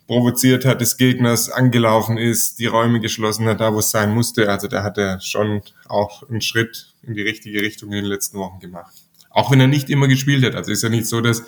provoziert 0.07 0.65
hat 0.65 0.81
des 0.81 0.97
Gegners, 0.97 1.49
angelaufen 1.49 2.17
ist, 2.17 2.59
die 2.59 2.65
Räume 2.65 2.99
geschlossen 2.99 3.47
hat, 3.47 3.61
da 3.61 3.73
wo 3.73 3.79
es 3.79 3.89
sein 3.89 4.13
musste. 4.13 4.49
Also 4.49 4.67
da 4.67 4.83
hat 4.83 4.97
er 4.97 5.19
schon 5.21 5.61
auch 5.87 6.27
einen 6.29 6.41
Schritt 6.41 6.93
in 7.03 7.13
die 7.13 7.21
richtige 7.21 7.61
Richtung 7.61 7.89
in 7.89 7.95
den 7.95 8.05
letzten 8.05 8.37
Wochen 8.37 8.59
gemacht. 8.59 8.93
Auch 9.29 9.51
wenn 9.51 9.59
er 9.59 9.67
nicht 9.67 9.89
immer 9.89 10.07
gespielt 10.07 10.43
hat. 10.43 10.55
Also 10.55 10.71
ist 10.71 10.83
ja 10.83 10.89
nicht 10.89 11.07
so, 11.07 11.21
dass 11.21 11.43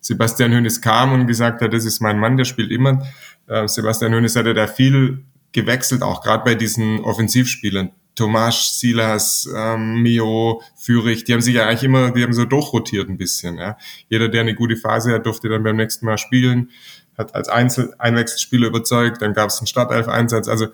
Sebastian 0.00 0.52
Hönes 0.52 0.80
kam 0.80 1.12
und 1.12 1.26
gesagt 1.26 1.60
hat, 1.60 1.72
das 1.72 1.84
ist 1.84 2.00
mein 2.00 2.18
Mann, 2.18 2.36
der 2.36 2.44
spielt 2.44 2.70
immer. 2.70 3.06
Äh, 3.46 3.68
Sebastian 3.68 4.14
Hönes 4.14 4.36
hat 4.36 4.46
ja 4.46 4.54
da 4.54 4.66
viel 4.66 5.24
gewechselt, 5.52 6.02
auch 6.02 6.22
gerade 6.22 6.44
bei 6.44 6.54
diesen 6.54 7.00
Offensivspielern. 7.00 7.90
Tomasz, 8.14 8.80
Silas, 8.80 9.48
ähm, 9.54 10.02
Mio, 10.02 10.60
Fürich, 10.76 11.24
die 11.24 11.32
haben 11.32 11.40
sich 11.40 11.54
ja 11.54 11.66
eigentlich 11.66 11.84
immer, 11.84 12.10
die 12.10 12.22
haben 12.24 12.32
so 12.32 12.44
durchrotiert 12.44 13.08
ein 13.08 13.16
bisschen. 13.16 13.58
Ja. 13.58 13.78
Jeder, 14.08 14.28
der 14.28 14.40
eine 14.40 14.54
gute 14.54 14.76
Phase 14.76 15.12
hat, 15.12 15.24
durfte 15.24 15.48
dann 15.48 15.62
beim 15.62 15.76
nächsten 15.76 16.04
Mal 16.04 16.18
spielen, 16.18 16.70
hat 17.16 17.34
als 17.34 17.48
Einzel 17.48 17.94
Einwechselspieler 17.98 18.68
überzeugt, 18.68 19.22
dann 19.22 19.34
gab 19.34 19.50
es 19.50 19.58
einen 19.58 19.68
Startelf-Einsatz. 19.68 20.48
Also 20.48 20.66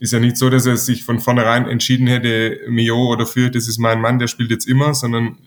ist 0.00 0.12
ja 0.12 0.18
nicht 0.18 0.36
so, 0.36 0.50
dass 0.50 0.66
er 0.66 0.76
sich 0.76 1.04
von 1.04 1.18
vornherein 1.18 1.66
entschieden 1.66 2.06
hätte, 2.06 2.60
Mio 2.68 3.10
oder 3.10 3.24
Fürich, 3.24 3.52
das 3.52 3.68
ist 3.68 3.78
mein 3.78 4.00
Mann, 4.00 4.18
der 4.18 4.26
spielt 4.26 4.50
jetzt 4.50 4.68
immer, 4.68 4.94
sondern 4.94 5.38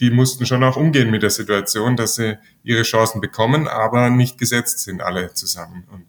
die 0.00 0.10
mussten 0.10 0.46
schon 0.46 0.64
auch 0.64 0.76
umgehen 0.76 1.10
mit 1.10 1.22
der 1.22 1.30
Situation, 1.30 1.96
dass 1.96 2.14
sie 2.14 2.38
ihre 2.64 2.82
Chancen 2.82 3.20
bekommen, 3.20 3.68
aber 3.68 4.10
nicht 4.10 4.38
gesetzt 4.38 4.80
sind 4.80 5.02
alle 5.02 5.34
zusammen. 5.34 5.84
Und 5.92 6.06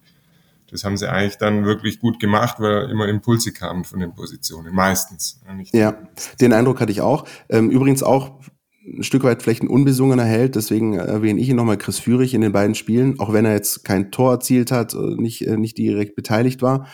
das 0.72 0.84
haben 0.84 0.96
sie 0.96 1.08
eigentlich 1.08 1.36
dann 1.36 1.64
wirklich 1.66 2.00
gut 2.00 2.18
gemacht, 2.18 2.56
weil 2.58 2.90
immer 2.90 3.06
Impulse 3.06 3.52
kamen 3.52 3.84
von 3.84 4.00
den 4.00 4.14
Positionen, 4.14 4.74
meistens. 4.74 5.40
ja, 5.72 5.96
den 6.40 6.54
Eindruck 6.54 6.80
hatte 6.80 6.90
ich 6.90 7.02
auch. 7.02 7.26
Ähm, 7.50 7.70
übrigens 7.70 8.02
auch 8.02 8.40
ein 8.84 9.02
Stück 9.02 9.22
weit 9.22 9.42
vielleicht 9.42 9.62
ein 9.62 9.68
unbesungener 9.68 10.24
Held, 10.24 10.56
deswegen 10.56 10.94
erwähne 10.94 11.40
ich 11.40 11.48
ihn 11.50 11.56
nochmal 11.56 11.76
Chris 11.76 11.98
Führig 11.98 12.32
in 12.32 12.40
den 12.40 12.52
beiden 12.52 12.74
Spielen, 12.74 13.20
auch 13.20 13.32
wenn 13.32 13.44
er 13.44 13.52
jetzt 13.52 13.84
kein 13.84 14.10
Tor 14.10 14.32
erzielt 14.32 14.72
hat, 14.72 14.94
äh, 14.94 15.14
nicht, 15.16 15.42
äh, 15.42 15.58
nicht 15.58 15.76
direkt 15.76 16.16
beteiligt 16.16 16.62
war. 16.62 16.88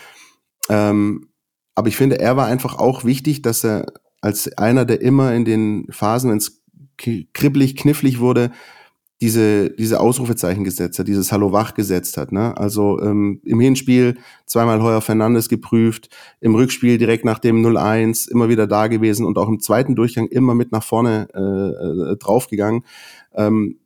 Ähm, 0.69 1.29
aber 1.77 1.89
ich 1.89 1.97
finde, 1.97 2.19
er 2.19 2.37
war 2.37 2.47
einfach 2.47 2.79
auch 2.79 3.05
wichtig, 3.05 3.43
dass 3.43 3.65
er 3.65 3.87
als 4.21 4.53
einer, 4.59 4.85
der 4.85 5.01
immer 5.01 5.33
in 5.35 5.45
den 5.45 5.87
Phasen, 5.91 6.31
wenn 6.31 6.39
es 6.39 6.65
kribbelig, 6.97 7.77
knifflig 7.77 8.19
wurde, 8.19 8.51
diese, 9.21 9.71
diese 9.71 10.01
Ausrufezeichen 10.01 10.63
gesetzt 10.63 10.99
hat, 10.99 11.09
dieses 11.09 11.33
Hallo 11.33 11.53
wach 11.53 11.75
gesetzt 11.75 12.17
hat. 12.17 12.31
Ne? 12.31 12.57
Also 12.57 13.01
ähm, 13.01 13.41
im 13.45 13.59
Hinspiel 13.59 14.17
zweimal 14.47 14.81
Heuer 14.83 15.01
Fernandes 15.01 15.49
geprüft, 15.49 16.09
im 16.41 16.55
Rückspiel 16.55 16.99
direkt 16.99 17.25
nach 17.25 17.41
dem 17.41 17.65
0-1 17.65 18.31
immer 18.31 18.49
wieder 18.49 18.67
da 18.67 18.87
gewesen 18.87 19.27
und 19.27 19.37
auch 19.37 19.49
im 19.49 19.61
zweiten 19.61 19.97
Durchgang 19.97 20.29
immer 20.29 20.55
mit 20.55 20.71
nach 20.71 20.85
vorne 20.85 21.29
äh, 21.35 22.13
äh, 22.13 22.17
draufgegangen. 22.17 22.85
Ähm, 23.35 23.79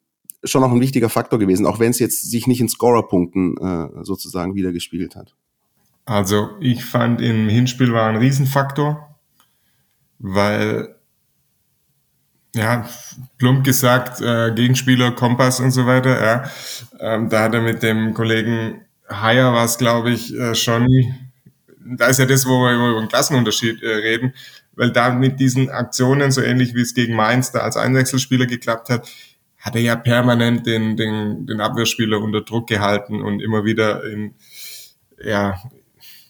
schon 0.45 0.65
auch 0.65 0.73
ein 0.73 0.81
wichtiger 0.81 1.09
Faktor 1.09 1.39
gewesen, 1.39 1.67
auch 1.67 1.79
wenn 1.79 1.91
es 1.91 1.99
jetzt 1.99 2.31
sich 2.31 2.47
nicht 2.47 2.61
in 2.61 2.69
Scorerpunkten 2.69 3.57
äh, 3.57 4.05
sozusagen 4.05 4.55
wieder 4.55 4.73
gespiegelt 4.73 5.17
hat. 5.17 5.35
Also 6.05 6.51
ich 6.61 6.85
fand 6.85 7.21
im 7.21 7.49
Hinspiel 7.49 7.93
war 7.93 8.09
ein 8.09 8.17
Riesenfaktor, 8.17 9.17
weil 10.19 10.97
ja, 12.55 12.89
plump 13.39 13.65
gesagt, 13.65 14.21
äh, 14.21 14.53
Gegenspieler, 14.55 15.13
Kompass 15.13 15.61
und 15.61 15.71
so 15.71 15.87
weiter, 15.87 16.23
ja. 16.23 16.51
Ähm, 17.01 17.29
da 17.29 17.45
hat 17.45 17.55
er 17.55 17.63
mit 17.63 17.83
dem 17.83 18.15
Kollegen 18.15 18.83
Haier 19.09 19.53
was, 19.53 19.79
glaube 19.79 20.11
ich, 20.11 20.35
äh, 20.35 20.55
schon 20.55 20.89
da 21.85 22.07
ist 22.07 22.19
ja 22.19 22.27
das, 22.27 22.47
wo 22.47 22.61
wir 22.61 22.75
über 22.75 22.99
einen 22.99 23.09
Klassenunterschied 23.09 23.83
äh, 23.83 23.89
reden, 23.89 24.35
weil 24.75 24.91
da 24.91 25.13
mit 25.13 25.41
diesen 25.41 25.71
Aktionen, 25.71 26.31
so 26.31 26.41
ähnlich 26.41 26.75
wie 26.75 26.81
es 26.81 26.95
gegen 26.95 27.15
Mainz 27.15 27.53
da 27.53 27.61
als 27.61 27.77
Einwechselspieler 27.77 28.47
geklappt 28.47 28.89
hat, 28.89 29.09
hat 29.59 29.77
er 29.77 29.83
ja 29.83 29.97
permanent 29.97 30.67
den, 30.67 30.97
den, 30.97 31.47
den 31.47 31.61
Abwehrspieler 31.61 32.21
unter 32.21 32.41
Druck 32.41 32.69
gehalten 32.69 33.23
und 33.23 33.41
immer 33.41 33.65
wieder 33.65 34.05
in, 34.05 34.35
ja, 35.23 35.61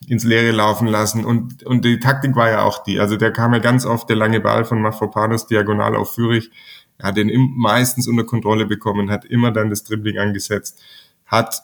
ins 0.06 0.24
Leere 0.24 0.50
laufen 0.52 0.86
lassen. 0.86 1.24
Und, 1.24 1.62
und 1.64 1.84
die 1.84 2.00
Taktik 2.00 2.34
war 2.36 2.50
ja 2.50 2.62
auch 2.62 2.82
die. 2.82 3.00
Also 3.00 3.16
der 3.16 3.32
kam 3.32 3.52
ja 3.52 3.60
ganz 3.60 3.86
oft, 3.86 4.08
der 4.08 4.16
lange 4.16 4.40
Ball 4.40 4.64
von 4.64 4.80
Mafropanos 4.80 5.46
diagonal 5.46 5.96
auf 5.96 6.14
Führig. 6.14 6.50
Er 6.98 7.08
hat 7.08 7.16
den 7.16 7.30
meistens 7.56 8.06
unter 8.06 8.24
Kontrolle 8.24 8.66
bekommen, 8.66 9.10
hat 9.10 9.24
immer 9.24 9.50
dann 9.50 9.70
das 9.70 9.84
Dribbling 9.84 10.18
angesetzt, 10.18 10.80
hat 11.26 11.62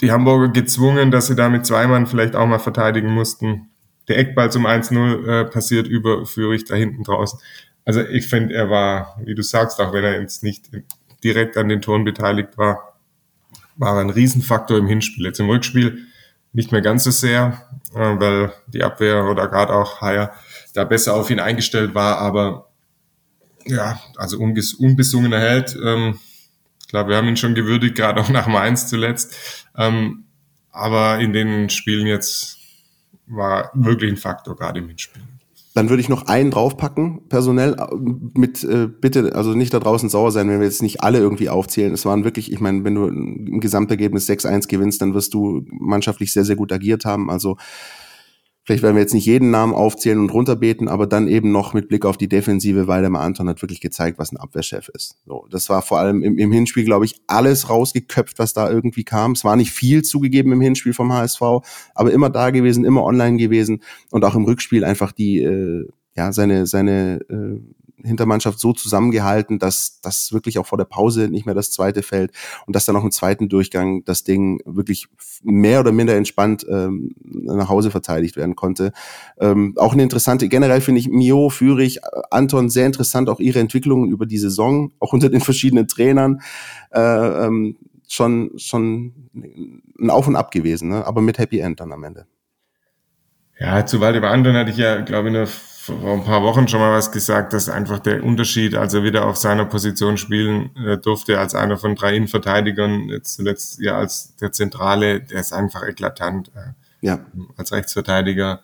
die 0.00 0.12
Hamburger 0.12 0.48
gezwungen, 0.48 1.10
dass 1.10 1.26
sie 1.26 1.36
damit 1.36 1.66
zwei 1.66 1.86
Mann 1.86 2.06
vielleicht 2.06 2.36
auch 2.36 2.46
mal 2.46 2.58
verteidigen 2.58 3.12
mussten. 3.12 3.68
Der 4.08 4.18
Eckball 4.18 4.50
zum 4.50 4.66
1-0 4.66 5.26
äh, 5.26 5.44
passiert 5.44 5.86
über 5.86 6.24
Führig 6.26 6.64
da 6.64 6.74
hinten 6.74 7.04
draußen. 7.04 7.38
Also 7.84 8.00
ich 8.00 8.26
finde, 8.26 8.54
er 8.54 8.70
war, 8.70 9.18
wie 9.24 9.34
du 9.34 9.42
sagst, 9.42 9.80
auch 9.80 9.92
wenn 9.92 10.04
er 10.04 10.20
jetzt 10.20 10.42
nicht 10.42 10.70
direkt 11.22 11.56
an 11.56 11.68
den 11.68 11.82
Toren 11.82 12.04
beteiligt 12.04 12.56
war, 12.56 12.98
war 13.76 13.96
er 13.96 14.00
ein 14.00 14.10
Riesenfaktor 14.10 14.78
im 14.78 14.86
Hinspiel. 14.86 15.26
Jetzt 15.26 15.40
im 15.40 15.48
Rückspiel 15.48 16.06
nicht 16.52 16.72
mehr 16.72 16.80
ganz 16.80 17.04
so 17.04 17.10
sehr, 17.10 17.62
äh, 17.94 17.98
weil 17.98 18.52
die 18.66 18.82
Abwehr 18.82 19.24
oder 19.24 19.48
gerade 19.48 19.72
auch 19.72 20.00
Haier 20.00 20.32
da 20.74 20.84
besser 20.84 21.14
auf 21.14 21.30
ihn 21.30 21.40
eingestellt 21.40 21.94
war, 21.94 22.18
aber 22.18 22.68
ja, 23.66 24.00
also 24.16 24.38
unbesungener 24.38 25.38
Held. 25.38 25.76
Ähm, 25.82 26.18
ich 26.80 26.88
glaube, 26.88 27.10
wir 27.10 27.16
haben 27.16 27.28
ihn 27.28 27.36
schon 27.36 27.54
gewürdigt, 27.54 27.94
gerade 27.94 28.20
auch 28.20 28.28
nach 28.30 28.46
Mainz 28.46 28.88
zuletzt. 28.88 29.66
Ähm, 29.76 30.24
aber 30.72 31.18
in 31.18 31.32
den 31.32 31.70
Spielen 31.70 32.06
jetzt 32.06 32.58
war 33.26 33.70
wirklich 33.74 34.10
ein 34.10 34.16
Faktor, 34.16 34.56
gerade 34.56 34.80
im 34.80 34.88
Hinspiel. 34.88 35.22
Dann 35.74 35.88
würde 35.88 36.00
ich 36.00 36.08
noch 36.08 36.26
einen 36.26 36.50
draufpacken, 36.50 37.28
personell, 37.28 37.76
mit 38.34 38.64
äh, 38.64 38.88
bitte, 38.88 39.36
also 39.36 39.54
nicht 39.54 39.72
da 39.72 39.78
draußen 39.78 40.08
sauer 40.08 40.32
sein, 40.32 40.48
wenn 40.48 40.58
wir 40.58 40.66
jetzt 40.66 40.82
nicht 40.82 41.02
alle 41.02 41.18
irgendwie 41.18 41.48
aufzählen. 41.48 41.94
Es 41.94 42.04
waren 42.04 42.24
wirklich, 42.24 42.52
ich 42.52 42.60
meine, 42.60 42.82
wenn 42.82 42.96
du 42.96 43.06
im 43.06 43.60
Gesamtergebnis 43.60 44.28
6-1 44.28 44.66
gewinnst, 44.68 45.00
dann 45.00 45.14
wirst 45.14 45.32
du 45.32 45.64
mannschaftlich 45.70 46.32
sehr, 46.32 46.44
sehr 46.44 46.56
gut 46.56 46.72
agiert 46.72 47.04
haben. 47.04 47.30
Also 47.30 47.56
Vielleicht 48.64 48.82
werden 48.82 48.94
wir 48.94 49.00
jetzt 49.00 49.14
nicht 49.14 49.26
jeden 49.26 49.50
Namen 49.50 49.74
aufzählen 49.74 50.18
und 50.18 50.32
runterbeten, 50.32 50.86
aber 50.86 51.06
dann 51.06 51.28
eben 51.28 51.50
noch 51.50 51.72
mit 51.72 51.88
Blick 51.88 52.04
auf 52.04 52.16
die 52.16 52.28
Defensive, 52.28 52.86
weil 52.86 53.00
der 53.00 53.12
Anton 53.14 53.48
hat 53.48 53.62
wirklich 53.62 53.80
gezeigt, 53.80 54.18
was 54.18 54.32
ein 54.32 54.36
Abwehrchef 54.36 54.88
ist. 54.90 55.16
So, 55.26 55.46
das 55.50 55.68
war 55.70 55.82
vor 55.82 55.98
allem 55.98 56.22
im, 56.22 56.38
im 56.38 56.52
Hinspiel, 56.52 56.84
glaube 56.84 57.06
ich, 57.06 57.16
alles 57.26 57.70
rausgeköpft, 57.70 58.38
was 58.38 58.52
da 58.52 58.70
irgendwie 58.70 59.04
kam. 59.04 59.32
Es 59.32 59.44
war 59.44 59.56
nicht 59.56 59.72
viel 59.72 60.02
zugegeben 60.02 60.52
im 60.52 60.60
Hinspiel 60.60 60.92
vom 60.92 61.12
HSV, 61.12 61.40
aber 61.94 62.12
immer 62.12 62.28
da 62.28 62.50
gewesen, 62.50 62.84
immer 62.84 63.02
online 63.02 63.38
gewesen 63.38 63.82
und 64.10 64.24
auch 64.24 64.34
im 64.34 64.44
Rückspiel 64.44 64.84
einfach 64.84 65.12
die, 65.12 65.42
äh, 65.42 65.88
ja, 66.16 66.32
seine, 66.32 66.66
seine 66.66 67.20
äh, 67.30 67.60
Hintermannschaft 68.04 68.58
so 68.58 68.72
zusammengehalten, 68.72 69.58
dass 69.58 70.00
das 70.00 70.32
wirklich 70.32 70.58
auch 70.58 70.66
vor 70.66 70.78
der 70.78 70.84
Pause 70.84 71.28
nicht 71.28 71.46
mehr 71.46 71.54
das 71.54 71.70
zweite 71.70 72.02
fällt 72.02 72.32
und 72.66 72.76
dass 72.76 72.84
dann 72.84 72.96
auch 72.96 73.04
im 73.04 73.10
zweiten 73.10 73.48
Durchgang 73.48 74.04
das 74.04 74.24
Ding 74.24 74.60
wirklich 74.64 75.08
mehr 75.42 75.80
oder 75.80 75.92
minder 75.92 76.16
entspannt 76.16 76.66
ähm, 76.68 77.14
nach 77.24 77.68
Hause 77.68 77.90
verteidigt 77.90 78.36
werden 78.36 78.56
konnte. 78.56 78.92
Ähm, 79.38 79.74
auch 79.76 79.92
eine 79.92 80.02
interessante, 80.02 80.48
generell 80.48 80.80
finde 80.80 81.00
ich 81.00 81.08
Mio, 81.08 81.48
Führig, 81.48 82.00
Anton 82.30 82.70
sehr 82.70 82.86
interessant, 82.86 83.28
auch 83.28 83.40
ihre 83.40 83.58
Entwicklungen 83.58 84.10
über 84.10 84.26
die 84.26 84.38
Saison, 84.38 84.92
auch 84.98 85.12
unter 85.12 85.28
den 85.28 85.40
verschiedenen 85.40 85.88
Trainern. 85.88 86.40
Äh, 86.92 87.00
ähm, 87.00 87.76
schon, 88.08 88.52
schon 88.56 89.30
ein 90.00 90.10
Auf 90.10 90.26
und 90.26 90.36
Ab 90.36 90.50
gewesen, 90.50 90.88
ne? 90.88 91.06
aber 91.06 91.20
mit 91.20 91.38
Happy 91.38 91.60
End 91.60 91.80
dann 91.80 91.92
am 91.92 92.04
Ende. 92.04 92.26
Ja, 93.58 93.84
zu 93.84 94.00
Waldemar 94.00 94.30
Anton 94.30 94.54
hatte 94.54 94.70
ich 94.70 94.78
ja, 94.78 95.00
glaube 95.02 95.28
ich, 95.28 95.34
nur 95.34 95.46
vor 95.82 96.12
ein 96.12 96.24
paar 96.24 96.42
Wochen 96.42 96.68
schon 96.68 96.80
mal 96.80 96.92
was 96.92 97.10
gesagt, 97.10 97.54
dass 97.54 97.70
einfach 97.70 98.00
der 98.00 98.22
Unterschied, 98.22 98.74
als 98.74 98.92
er 98.92 99.02
wieder 99.02 99.26
auf 99.26 99.36
seiner 99.36 99.64
Position 99.64 100.18
spielen 100.18 100.76
äh, 100.76 100.98
durfte, 100.98 101.38
als 101.38 101.54
einer 101.54 101.78
von 101.78 101.94
drei 101.94 102.14
Innenverteidigern, 102.16 103.08
jetzt 103.08 103.34
zuletzt 103.34 103.80
ja 103.80 103.96
als 103.96 104.36
der 104.36 104.52
Zentrale, 104.52 105.20
der 105.20 105.40
ist 105.40 105.54
einfach 105.54 105.82
eklatant. 105.86 106.50
Äh, 106.54 106.72
ja. 107.00 107.24
Als 107.56 107.72
Rechtsverteidiger 107.72 108.60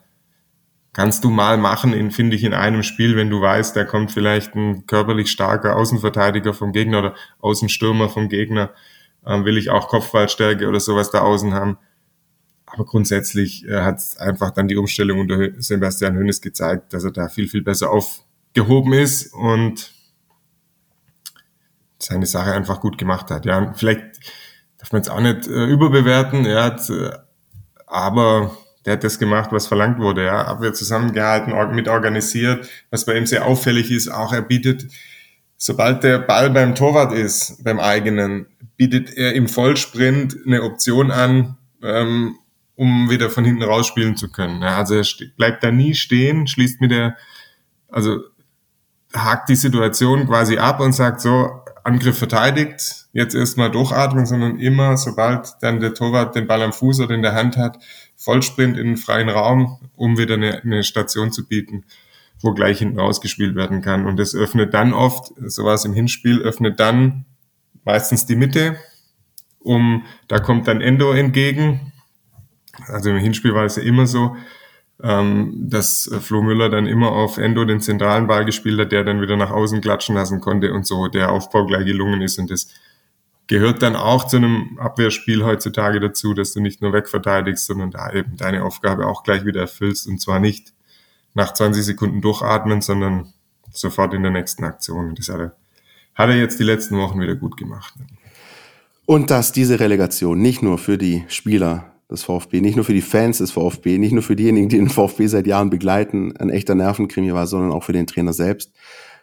kannst 0.93 1.25
du 1.25 1.31
mal 1.31 1.57
machen, 1.57 1.95
in, 1.95 2.11
finde 2.11 2.37
ich, 2.37 2.45
in 2.45 2.53
einem 2.53 2.83
Spiel, 2.83 3.17
wenn 3.17 3.31
du 3.31 3.41
weißt, 3.41 3.75
da 3.75 3.85
kommt 3.85 4.13
vielleicht 4.13 4.55
ein 4.55 4.87
körperlich 4.87 5.31
starker 5.31 5.77
Außenverteidiger 5.77 6.53
vom 6.53 6.73
Gegner 6.73 6.99
oder 6.99 7.15
Außenstürmer 7.41 8.11
vom 8.11 8.29
Gegner, 8.29 8.71
ähm, 9.27 9.47
will 9.47 9.57
ich 9.57 9.71
auch 9.71 9.89
Kopfballstärke 9.89 10.69
oder 10.69 10.81
sowas 10.81 11.11
da 11.11 11.21
außen 11.21 11.55
haben 11.55 11.79
aber 12.67 12.85
grundsätzlich 12.85 13.67
äh, 13.67 13.81
hat 13.81 14.03
einfach 14.19 14.51
dann 14.51 14.69
die 14.69 14.77
Umstellung 14.77 15.21
unter 15.21 15.51
Sebastian 15.59 16.17
Hönes 16.17 16.41
gezeigt, 16.41 16.93
dass 16.93 17.05
er 17.05 17.13
da 17.13 17.29
viel, 17.29 17.49
viel 17.49 17.63
besser 17.63 17.91
aufgehoben 17.91 18.93
ist 18.93 19.33
und 19.33 19.93
seine 21.99 22.27
Sache 22.27 22.53
einfach 22.53 22.81
gut 22.81 22.99
gemacht 22.99 23.31
hat. 23.31 23.47
Ja, 23.47 23.73
vielleicht 23.75 24.03
darf 24.79 24.93
man 24.93 25.01
jetzt 25.01 25.11
auch 25.11 25.21
nicht 25.21 25.47
äh, 25.47 25.65
überbewerten, 25.65 26.45
er 26.45 26.65
hat, 26.65 26.91
äh, 26.91 27.13
aber 27.87 28.57
der 28.85 28.95
hat 28.95 29.05
das 29.05 29.19
gemacht, 29.19 29.51
was 29.53 29.67
verlangt 29.67 29.99
wurde. 29.99 30.25
Ja, 30.25 30.45
Abwehr 30.45 30.73
zusammengehalten, 30.73 31.55
mit 31.75 31.89
organisiert. 31.89 32.69
Was 32.91 33.05
bei 33.05 33.17
ihm 33.17 33.27
sehr 33.27 33.45
auffällig 33.45 33.91
ist, 33.91 34.09
auch 34.09 34.33
er 34.33 34.43
bietet, 34.43 34.87
sobald 35.57 36.05
der 36.05 36.21
Ball 36.21 36.51
beim 36.51 36.75
Torwart 36.75 37.13
ist, 37.13 37.65
beim 37.65 37.81
eigenen, 37.81 38.47
bietet 38.77 39.17
er 39.17 39.35
im 39.35 39.49
Vollsprint 39.49 40.37
eine 40.47 40.63
Option 40.63 41.11
an, 41.11 41.57
ähm, 41.83 42.37
um 42.77 43.11
wieder 43.11 43.31
von 43.31 43.45
hinten 43.45 43.63
rausspielen 43.63 44.17
zu 44.17 44.31
können. 44.31 44.63
Ja, 44.63 44.77
also 44.77 44.95
er 44.95 45.05
bleibt 45.37 45.65
da 45.65 45.71
nie 45.71 45.95
stehen, 45.95 46.47
schließt 46.47 46.81
mit 46.81 46.91
der, 46.91 47.17
also 47.89 48.21
hakt 49.15 49.49
die 49.49 49.57
Situation 49.57 50.27
quasi 50.27 50.59
ab 50.59 50.81
und 50.81 50.93
sagt 50.93 51.21
so, 51.21 51.63
Angriff 51.87 52.19
verteidigt, 52.19 53.07
jetzt 53.13 53.35
erstmal 53.35 53.71
durchatmen, 53.71 54.27
sondern 54.27 54.59
immer, 54.59 54.97
sobald 54.97 55.55
dann 55.61 55.79
der 55.79 55.95
Torwart 55.95 56.35
den 56.35 56.49
Ball 56.49 56.63
am 56.63 56.73
Fuß 56.73 57.01
oder 57.01 57.15
in 57.15 57.23
der 57.23 57.35
Hand 57.35 57.57
hat, 57.57 57.79
Vollsprint 58.17 58.77
in 58.77 58.87
den 58.89 58.97
freien 58.97 59.29
Raum, 59.29 59.79
um 59.95 60.19
wieder 60.19 60.35
eine, 60.35 60.63
eine 60.63 60.83
Station 60.83 61.31
zu 61.31 61.47
bieten, 61.47 61.85
wo 62.41 62.53
gleich 62.53 62.81
hinten 62.81 62.99
rausgespielt 62.99 63.55
werden 63.55 63.83
kann. 63.83 64.05
Und 64.05 64.19
das 64.19 64.35
öffnet 64.35 64.75
dann 64.75 64.93
oft, 64.93 65.33
sowas 65.39 65.85
im 65.85 65.95
Hinspiel, 65.95 66.43
öffnet 66.43 66.81
dann 66.81 67.25
meistens 67.85 68.27
die 68.27 68.37
Mitte, 68.37 68.77
um, 69.61 70.05
da 70.27 70.41
kommt 70.41 70.67
dann 70.67 70.81
Endo 70.81 71.13
entgegen, 71.13 71.93
also 72.89 73.11
im 73.11 73.19
Hinspiel 73.19 73.55
war 73.55 73.65
es 73.65 73.77
ja 73.77 73.83
immer 73.83 74.07
so, 74.07 74.37
ähm, 75.03 75.53
dass 75.69 76.11
Flo 76.21 76.43
Müller 76.43 76.71
dann 76.71 76.87
immer 76.87 77.13
auf 77.13 77.39
Endo 77.39 77.65
den 77.65 77.81
zentralen 77.81 78.27
Ball 78.27 78.45
gespielt 78.45 78.81
hat, 78.81 78.93
der 78.93 79.05
dann 79.05 79.21
wieder 79.21 79.37
nach 79.37 79.51
außen 79.51 79.81
klatschen 79.81 80.15
lassen 80.15 80.41
konnte 80.41 80.73
und 80.73 80.87
so 80.87 81.09
der 81.09 81.31
Aufbau 81.31 81.67
gleich 81.67 81.85
gelungen 81.85 82.23
ist. 82.23 82.39
Und 82.39 82.51
das 82.51 82.69
gehört 83.47 83.83
dann 83.83 83.95
auch 83.95 84.27
zu 84.27 84.39
einem 84.39 84.79
Abwehrspiel 84.79 85.45
heutzutage 85.45 86.01
dazu, 86.01 86.35
dass 86.35 86.53
du 86.53 86.61
nicht 86.61 86.81
nur 86.83 86.93
wegverteidigst, 86.93 87.67
sondern 87.67 87.91
da 87.91 88.13
eben 88.13 88.37
deine 88.37 88.65
Aufgabe 88.65 89.07
auch 89.07 89.23
gleich 89.23 89.45
wieder 89.45 89.61
erfüllst. 89.61 90.07
Und 90.07 90.21
zwar 90.21 90.41
nicht 90.41 90.73
nach 91.35 91.53
20 91.53 91.85
Sekunden 91.85 92.23
durchatmen, 92.23 92.81
sondern 92.81 93.33
sofort 93.73 94.15
in 94.15 94.23
der 94.23 94.33
nächsten 94.33 94.65
Aktion. 94.65 95.11
Und 95.11 95.19
das 95.19 95.29
hat 95.29 95.41
er, 95.41 95.57
hat 96.15 96.31
er 96.31 96.37
jetzt 96.37 96.59
die 96.59 96.65
letzten 96.65 96.97
Wochen 96.97 97.21
wieder 97.21 97.37
gut 97.37 97.57
gemacht. 97.57 97.95
Und 99.05 99.31
dass 99.31 99.53
diese 99.53 99.79
Relegation 99.79 100.41
nicht 100.41 100.63
nur 100.63 100.79
für 100.79 100.99
die 100.99 101.25
Spieler 101.29 101.96
des 102.11 102.23
VfB, 102.23 102.61
nicht 102.61 102.77
nur 102.77 102.85
für 102.85 102.95
die 102.95 103.03
Fans 103.03 103.39
des 103.39 103.51
VfB, 103.51 103.99
nicht 103.99 104.13
nur 104.13 104.23
für 104.23 104.37
diejenigen, 104.37 104.69
die 104.69 104.79
den 104.79 104.89
VfB 104.89 105.27
seit 105.27 105.47
Jahren 105.47 105.71
begleiten, 105.71 106.37
ein 106.37 106.51
echter 106.51 106.75
Nervenkrimi 106.75 107.35
war, 107.35 107.47
sondern 107.47 107.73
auch 107.73 107.83
für 107.83 107.93
den 107.93 108.07
Trainer 108.07 108.33
selbst, 108.33 108.73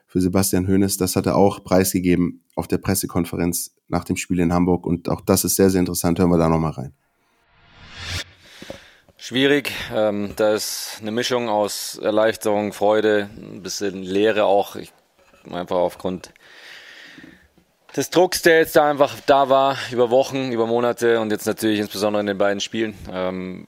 für 0.05 0.19
Sebastian 0.19 0.67
Hoeneß. 0.67 0.97
Das 0.97 1.15
hat 1.15 1.25
er 1.25 1.35
auch 1.35 1.63
preisgegeben 1.63 2.43
auf 2.55 2.67
der 2.67 2.77
Pressekonferenz 2.77 3.75
nach 3.87 4.03
dem 4.03 4.17
Spiel 4.17 4.39
in 4.39 4.53
Hamburg 4.53 4.85
und 4.85 5.09
auch 5.09 5.21
das 5.21 5.45
ist 5.45 5.55
sehr, 5.55 5.69
sehr 5.69 5.79
interessant. 5.79 6.19
Hören 6.19 6.29
wir 6.29 6.37
da 6.37 6.49
nochmal 6.49 6.71
rein. 6.71 6.93
Schwierig. 9.25 9.71
Ähm, 9.93 10.33
da 10.35 10.53
ist 10.53 10.97
eine 10.99 11.11
Mischung 11.11 11.47
aus 11.47 11.97
Erleichterung, 11.97 12.73
Freude, 12.73 13.29
ein 13.37 13.63
bisschen 13.63 14.03
Leere 14.03 14.43
auch. 14.43 14.75
Ich, 14.75 14.91
einfach 15.49 15.77
aufgrund 15.77 16.33
des 17.95 18.09
Drucks, 18.09 18.41
der 18.41 18.59
jetzt 18.59 18.75
da 18.75 18.89
einfach 18.89 19.15
da 19.25 19.49
war, 19.49 19.77
über 19.91 20.09
Wochen, 20.09 20.51
über 20.51 20.65
Monate 20.65 21.19
und 21.19 21.31
jetzt 21.31 21.45
natürlich 21.45 21.79
insbesondere 21.79 22.21
in 22.21 22.27
den 22.27 22.37
beiden 22.37 22.59
Spielen. 22.59 22.97
Ähm, 23.11 23.67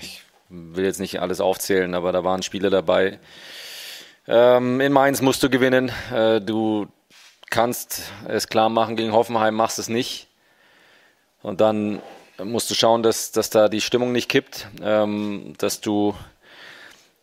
ich 0.00 0.22
will 0.48 0.84
jetzt 0.84 1.00
nicht 1.00 1.20
alles 1.20 1.40
aufzählen, 1.40 1.94
aber 1.94 2.12
da 2.12 2.24
waren 2.24 2.42
Spiele 2.42 2.70
dabei. 2.70 3.18
Ähm, 4.26 4.80
in 4.80 4.92
Mainz 4.92 5.22
musst 5.22 5.42
du 5.42 5.48
gewinnen. 5.48 5.90
Äh, 6.12 6.40
du 6.40 6.86
kannst 7.50 8.02
es 8.28 8.48
klar 8.48 8.68
machen 8.68 8.96
gegen 8.96 9.12
Hoffenheim, 9.12 9.54
machst 9.54 9.78
es 9.78 9.88
nicht. 9.88 10.28
Und 11.42 11.60
dann 11.60 12.00
musst 12.42 12.70
du 12.70 12.74
schauen, 12.74 13.02
dass, 13.02 13.32
dass 13.32 13.50
da 13.50 13.68
die 13.68 13.80
Stimmung 13.80 14.12
nicht 14.12 14.28
kippt, 14.28 14.66
ähm, 14.82 15.54
dass 15.58 15.80
du 15.80 16.14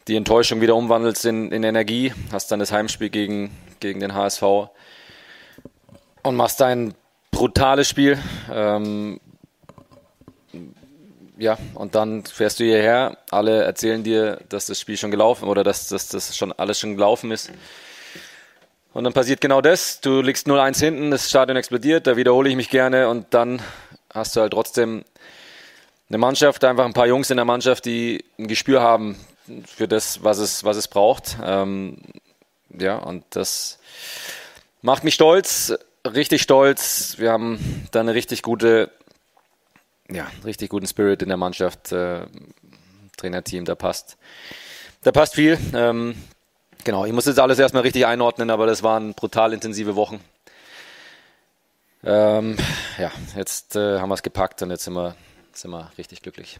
die 0.07 0.15
Enttäuschung 0.15 0.61
wieder 0.61 0.75
umwandelst 0.75 1.25
in, 1.25 1.51
in 1.51 1.63
Energie. 1.63 2.13
Hast 2.31 2.51
dann 2.51 2.59
das 2.59 2.71
Heimspiel 2.71 3.09
gegen, 3.09 3.55
gegen 3.79 3.99
den 3.99 4.15
HSV 4.15 4.43
und 6.23 6.35
machst 6.35 6.61
ein 6.61 6.93
brutales 7.31 7.89
Spiel. 7.89 8.17
Ähm, 8.51 9.19
ja, 11.37 11.57
und 11.73 11.95
dann 11.95 12.23
fährst 12.23 12.59
du 12.59 12.63
hierher, 12.63 13.17
alle 13.31 13.63
erzählen 13.63 14.03
dir, 14.03 14.39
dass 14.49 14.67
das 14.67 14.79
Spiel 14.79 14.97
schon 14.97 15.09
gelaufen 15.09 15.47
oder 15.47 15.63
dass, 15.63 15.87
dass 15.87 16.09
das 16.09 16.37
schon 16.37 16.51
alles 16.53 16.79
schon 16.79 16.95
gelaufen 16.95 17.31
ist. 17.31 17.51
Und 18.93 19.05
dann 19.05 19.13
passiert 19.13 19.41
genau 19.41 19.61
das, 19.61 20.01
du 20.01 20.21
liegst 20.21 20.47
0-1 20.47 20.79
hinten, 20.79 21.11
das 21.11 21.29
Stadion 21.29 21.57
explodiert, 21.57 22.05
da 22.07 22.17
wiederhole 22.17 22.49
ich 22.49 22.55
mich 22.55 22.69
gerne 22.69 23.07
und 23.07 23.33
dann 23.33 23.61
hast 24.13 24.35
du 24.35 24.41
halt 24.41 24.53
trotzdem 24.53 25.05
eine 26.09 26.17
Mannschaft, 26.17 26.63
einfach 26.65 26.85
ein 26.85 26.93
paar 26.93 27.07
Jungs 27.07 27.29
in 27.29 27.37
der 27.37 27.45
Mannschaft, 27.45 27.85
die 27.85 28.23
ein 28.37 28.47
Gespür 28.47 28.81
haben 28.81 29.15
für 29.65 29.87
das, 29.87 30.23
was 30.23 30.39
es, 30.39 30.65
was 30.65 30.75
es 30.75 30.89
braucht. 30.89 31.37
Ähm, 31.43 31.97
ja, 32.77 32.97
und 32.97 33.23
das 33.29 33.79
macht 34.81 35.05
mich 35.05 35.15
stolz, 35.15 35.73
richtig 36.05 36.41
stolz. 36.41 37.15
Wir 37.17 37.31
haben 37.31 37.59
da 37.91 37.99
eine 37.99 38.13
richtig 38.13 38.41
gute, 38.41 38.91
ja, 40.09 40.27
richtig 40.45 40.69
guten 40.69 40.87
Spirit 40.87 41.21
in 41.21 41.29
der 41.29 41.37
Mannschaft. 41.37 41.91
Äh, 41.91 42.25
Trainerteam, 43.17 43.65
da 43.65 43.75
passt, 43.75 44.17
da 45.03 45.11
passt 45.11 45.35
viel. 45.35 45.59
Ähm, 45.73 46.15
genau, 46.83 47.05
ich 47.05 47.13
muss 47.13 47.25
jetzt 47.25 47.39
alles 47.39 47.59
erstmal 47.59 47.83
richtig 47.83 48.05
einordnen, 48.05 48.49
aber 48.49 48.65
das 48.65 48.83
waren 48.83 49.13
brutal 49.13 49.53
intensive 49.53 49.95
Wochen. 49.95 50.19
Ähm, 52.03 52.57
ja, 52.97 53.11
jetzt 53.35 53.75
äh, 53.75 53.99
haben 53.99 54.09
wir 54.09 54.15
es 54.15 54.23
gepackt 54.23 54.61
und 54.63 54.71
jetzt 54.71 54.85
sind 54.85 54.93
wir, 54.93 55.15
sind 55.53 55.69
wir 55.69 55.91
richtig 55.97 56.23
glücklich. 56.23 56.59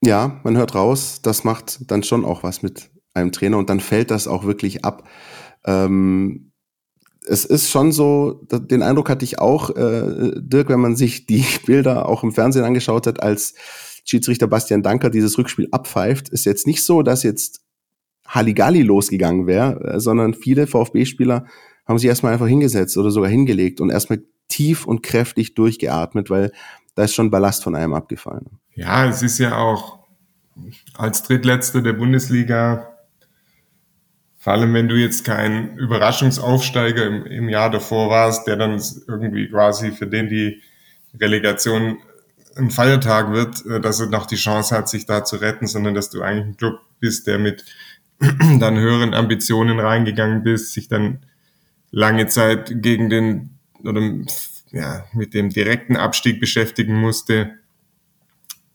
Ja, 0.00 0.40
man 0.44 0.56
hört 0.56 0.76
raus, 0.76 1.20
das 1.22 1.42
macht 1.42 1.90
dann 1.90 2.04
schon 2.04 2.24
auch 2.24 2.44
was 2.44 2.62
mit 2.62 2.90
einem 3.14 3.32
Trainer 3.32 3.58
und 3.58 3.68
dann 3.68 3.80
fällt 3.80 4.12
das 4.12 4.28
auch 4.28 4.44
wirklich 4.44 4.84
ab. 4.84 5.08
Ähm, 5.64 6.47
es 7.28 7.44
ist 7.44 7.70
schon 7.70 7.92
so, 7.92 8.40
den 8.50 8.82
Eindruck 8.82 9.10
hatte 9.10 9.24
ich 9.24 9.38
auch, 9.38 9.70
äh, 9.70 10.32
Dirk, 10.36 10.68
wenn 10.68 10.80
man 10.80 10.96
sich 10.96 11.26
die 11.26 11.44
Bilder 11.66 12.08
auch 12.08 12.22
im 12.22 12.32
Fernsehen 12.32 12.64
angeschaut 12.64 13.06
hat, 13.06 13.22
als 13.22 13.54
Schiedsrichter 14.04 14.46
Bastian 14.46 14.82
Danker 14.82 15.10
dieses 15.10 15.36
Rückspiel 15.36 15.68
abpfeift, 15.70 16.30
ist 16.30 16.46
jetzt 16.46 16.66
nicht 16.66 16.82
so, 16.82 17.02
dass 17.02 17.22
jetzt 17.22 17.60
Halligalli 18.26 18.82
losgegangen 18.82 19.46
wäre, 19.46 19.94
äh, 19.94 20.00
sondern 20.00 20.34
viele 20.34 20.66
VfB-Spieler 20.66 21.46
haben 21.86 21.98
sich 21.98 22.08
erstmal 22.08 22.32
einfach 22.32 22.46
hingesetzt 22.46 22.96
oder 22.98 23.10
sogar 23.10 23.30
hingelegt 23.30 23.80
und 23.80 23.90
erstmal 23.90 24.22
tief 24.48 24.86
und 24.86 25.02
kräftig 25.02 25.54
durchgeatmet, 25.54 26.30
weil 26.30 26.52
da 26.94 27.04
ist 27.04 27.14
schon 27.14 27.30
Ballast 27.30 27.62
von 27.62 27.74
einem 27.74 27.94
abgefallen. 27.94 28.58
Ja, 28.74 29.06
es 29.06 29.22
ist 29.22 29.38
ja 29.38 29.56
auch 29.56 29.98
als 30.94 31.22
Drittletzter 31.22 31.82
der 31.82 31.92
Bundesliga 31.92 32.97
vor 34.38 34.52
allem, 34.52 34.72
wenn 34.72 34.88
du 34.88 34.94
jetzt 34.94 35.24
kein 35.24 35.76
Überraschungsaufsteiger 35.76 37.04
im, 37.04 37.26
im 37.26 37.48
Jahr 37.48 37.70
davor 37.70 38.08
warst, 38.08 38.46
der 38.46 38.56
dann 38.56 38.80
irgendwie 39.08 39.48
quasi 39.48 39.90
für 39.90 40.06
den 40.06 40.28
die 40.28 40.62
Relegation 41.20 41.98
ein 42.56 42.70
Feiertag 42.70 43.32
wird, 43.32 43.66
äh, 43.66 43.80
dass 43.80 44.00
er 44.00 44.06
noch 44.06 44.26
die 44.26 44.36
Chance 44.36 44.76
hat, 44.76 44.88
sich 44.88 45.06
da 45.06 45.24
zu 45.24 45.36
retten, 45.36 45.66
sondern 45.66 45.94
dass 45.94 46.10
du 46.10 46.22
eigentlich 46.22 46.46
ein 46.46 46.56
Club 46.56 46.80
bist, 47.00 47.26
der 47.26 47.38
mit 47.38 47.64
dann 48.60 48.78
höheren 48.78 49.12
Ambitionen 49.12 49.80
reingegangen 49.80 50.44
bist, 50.44 50.72
sich 50.72 50.88
dann 50.88 51.18
lange 51.90 52.26
Zeit 52.28 52.82
gegen 52.82 53.10
den 53.10 53.58
oder 53.82 54.02
ja, 54.70 55.04
mit 55.14 55.34
dem 55.34 55.50
direkten 55.50 55.96
Abstieg 55.96 56.40
beschäftigen 56.40 56.94
musste 57.00 57.58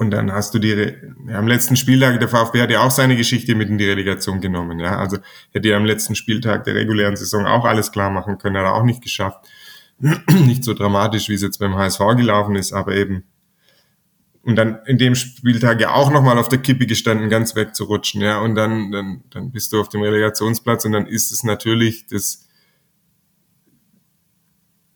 und 0.04 0.12
dann 0.12 0.32
hast 0.32 0.54
du 0.54 0.60
die, 0.60 0.94
ja, 1.28 1.40
am 1.40 1.48
letzten 1.48 1.76
Spieltag, 1.76 2.20
der 2.20 2.30
VfB 2.30 2.62
hat 2.62 2.70
ja 2.70 2.82
auch 2.82 2.92
seine 2.92 3.16
Geschichte 3.16 3.56
mit 3.56 3.70
in 3.70 3.80
die 3.80 3.90
Relegation 3.90 4.42
genommen, 4.42 4.80
ja. 4.80 4.98
Also 4.98 5.18
hätte 5.52 5.70
er 5.70 5.78
am 5.78 5.86
letzten 5.86 6.14
Spieltag 6.14 6.66
der 6.66 6.76
regulären 6.76 7.16
Saison 7.16 7.48
auch 7.48 7.66
alles 7.66 7.92
klar 7.92 8.12
machen 8.12 8.38
können, 8.38 8.58
hat 8.58 8.66
er 8.66 8.76
auch 8.76 8.84
nicht 8.84 9.02
geschafft. 9.02 9.48
nicht 10.00 10.64
so 10.64 10.74
dramatisch, 10.74 11.30
wie 11.30 11.34
es 11.34 11.42
jetzt 11.42 11.60
beim 11.60 11.76
HSV 11.76 12.00
gelaufen 12.18 12.56
ist, 12.56 12.74
aber 12.74 12.96
eben. 12.96 13.24
Und 14.44 14.58
dann 14.58 14.80
in 14.86 14.98
dem 14.98 15.16
Spieltag 15.16 15.80
ja 15.80 15.94
auch 15.94 16.12
nochmal 16.12 16.38
auf 16.38 16.50
der 16.50 16.60
Kippe 16.60 16.86
gestanden, 16.86 17.30
ganz 17.30 17.56
wegzurutschen, 17.56 18.22
ja. 18.22 18.40
Und 18.40 18.56
dann, 18.56 18.92
dann, 18.92 19.24
dann 19.30 19.52
bist 19.52 19.74
du 19.74 19.80
auf 19.80 19.90
dem 19.90 20.02
Relegationsplatz 20.02 20.86
und 20.86 20.92
dann 20.92 21.08
ist 21.08 21.32
es 21.32 21.44
natürlich 21.44 22.08
das, 22.08 22.48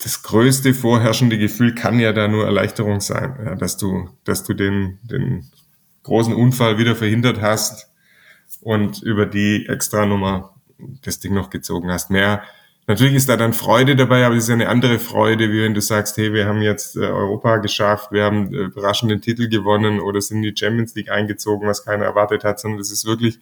das 0.08 0.24
größte 0.24 0.74
vorherrschende 0.74 1.38
Gefühl 1.38 1.76
kann 1.76 2.00
ja 2.00 2.14
da 2.14 2.30
nur 2.30 2.46
Erleichterung 2.46 3.02
sein, 3.02 3.36
ja, 3.44 3.56
dass 3.56 3.76
du, 3.76 4.10
dass 4.24 4.46
du 4.46 4.54
den, 4.54 5.00
den 5.04 5.52
großen 6.04 6.34
Unfall 6.34 6.78
wieder 6.78 6.96
verhindert 6.96 7.42
hast 7.42 7.92
und 8.62 9.02
über 9.04 9.26
die 9.26 9.66
Extranummer 9.68 10.56
das 11.02 11.20
Ding 11.20 11.34
noch 11.34 11.50
gezogen 11.50 11.92
hast. 11.92 12.10
Mehr, 12.10 12.42
natürlich 12.88 13.16
ist 13.16 13.28
da 13.28 13.36
dann 13.36 13.52
Freude 13.52 13.98
dabei, 13.98 14.26
aber 14.26 14.36
es 14.36 14.44
ist 14.44 14.48
ja 14.48 14.56
eine 14.56 14.70
andere 14.70 14.98
Freude, 14.98 15.52
wie 15.52 15.62
wenn 15.62 15.74
du 15.74 15.82
sagst, 15.82 16.16
hey, 16.16 16.32
wir 16.32 16.46
haben 16.46 16.62
jetzt 16.62 16.96
äh, 16.96 17.02
Europa 17.02 17.58
geschafft, 17.58 18.14
wir 18.14 18.24
haben 18.24 18.54
äh, 18.54 18.60
überraschenden 18.60 19.20
Titel 19.20 19.50
gewonnen 19.50 20.00
oder 20.00 20.22
sind 20.22 20.38
in 20.38 20.44
die 20.44 20.58
Champions 20.58 20.96
League 20.96 21.12
eingezogen, 21.12 21.68
was 21.68 21.84
keiner 21.84 22.06
erwartet 22.06 22.46
hat, 22.46 22.62
sondern 22.62 22.80
es 22.80 22.94
ist 22.94 23.06
wirklich 23.06 23.40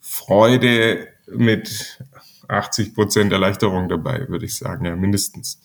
Freude 0.00 1.06
mit 1.28 2.00
80 2.50 2.94
Prozent 2.94 3.32
Erleichterung 3.32 3.88
dabei, 3.88 4.28
würde 4.28 4.44
ich 4.44 4.56
sagen, 4.56 4.84
ja, 4.84 4.96
mindestens. 4.96 5.60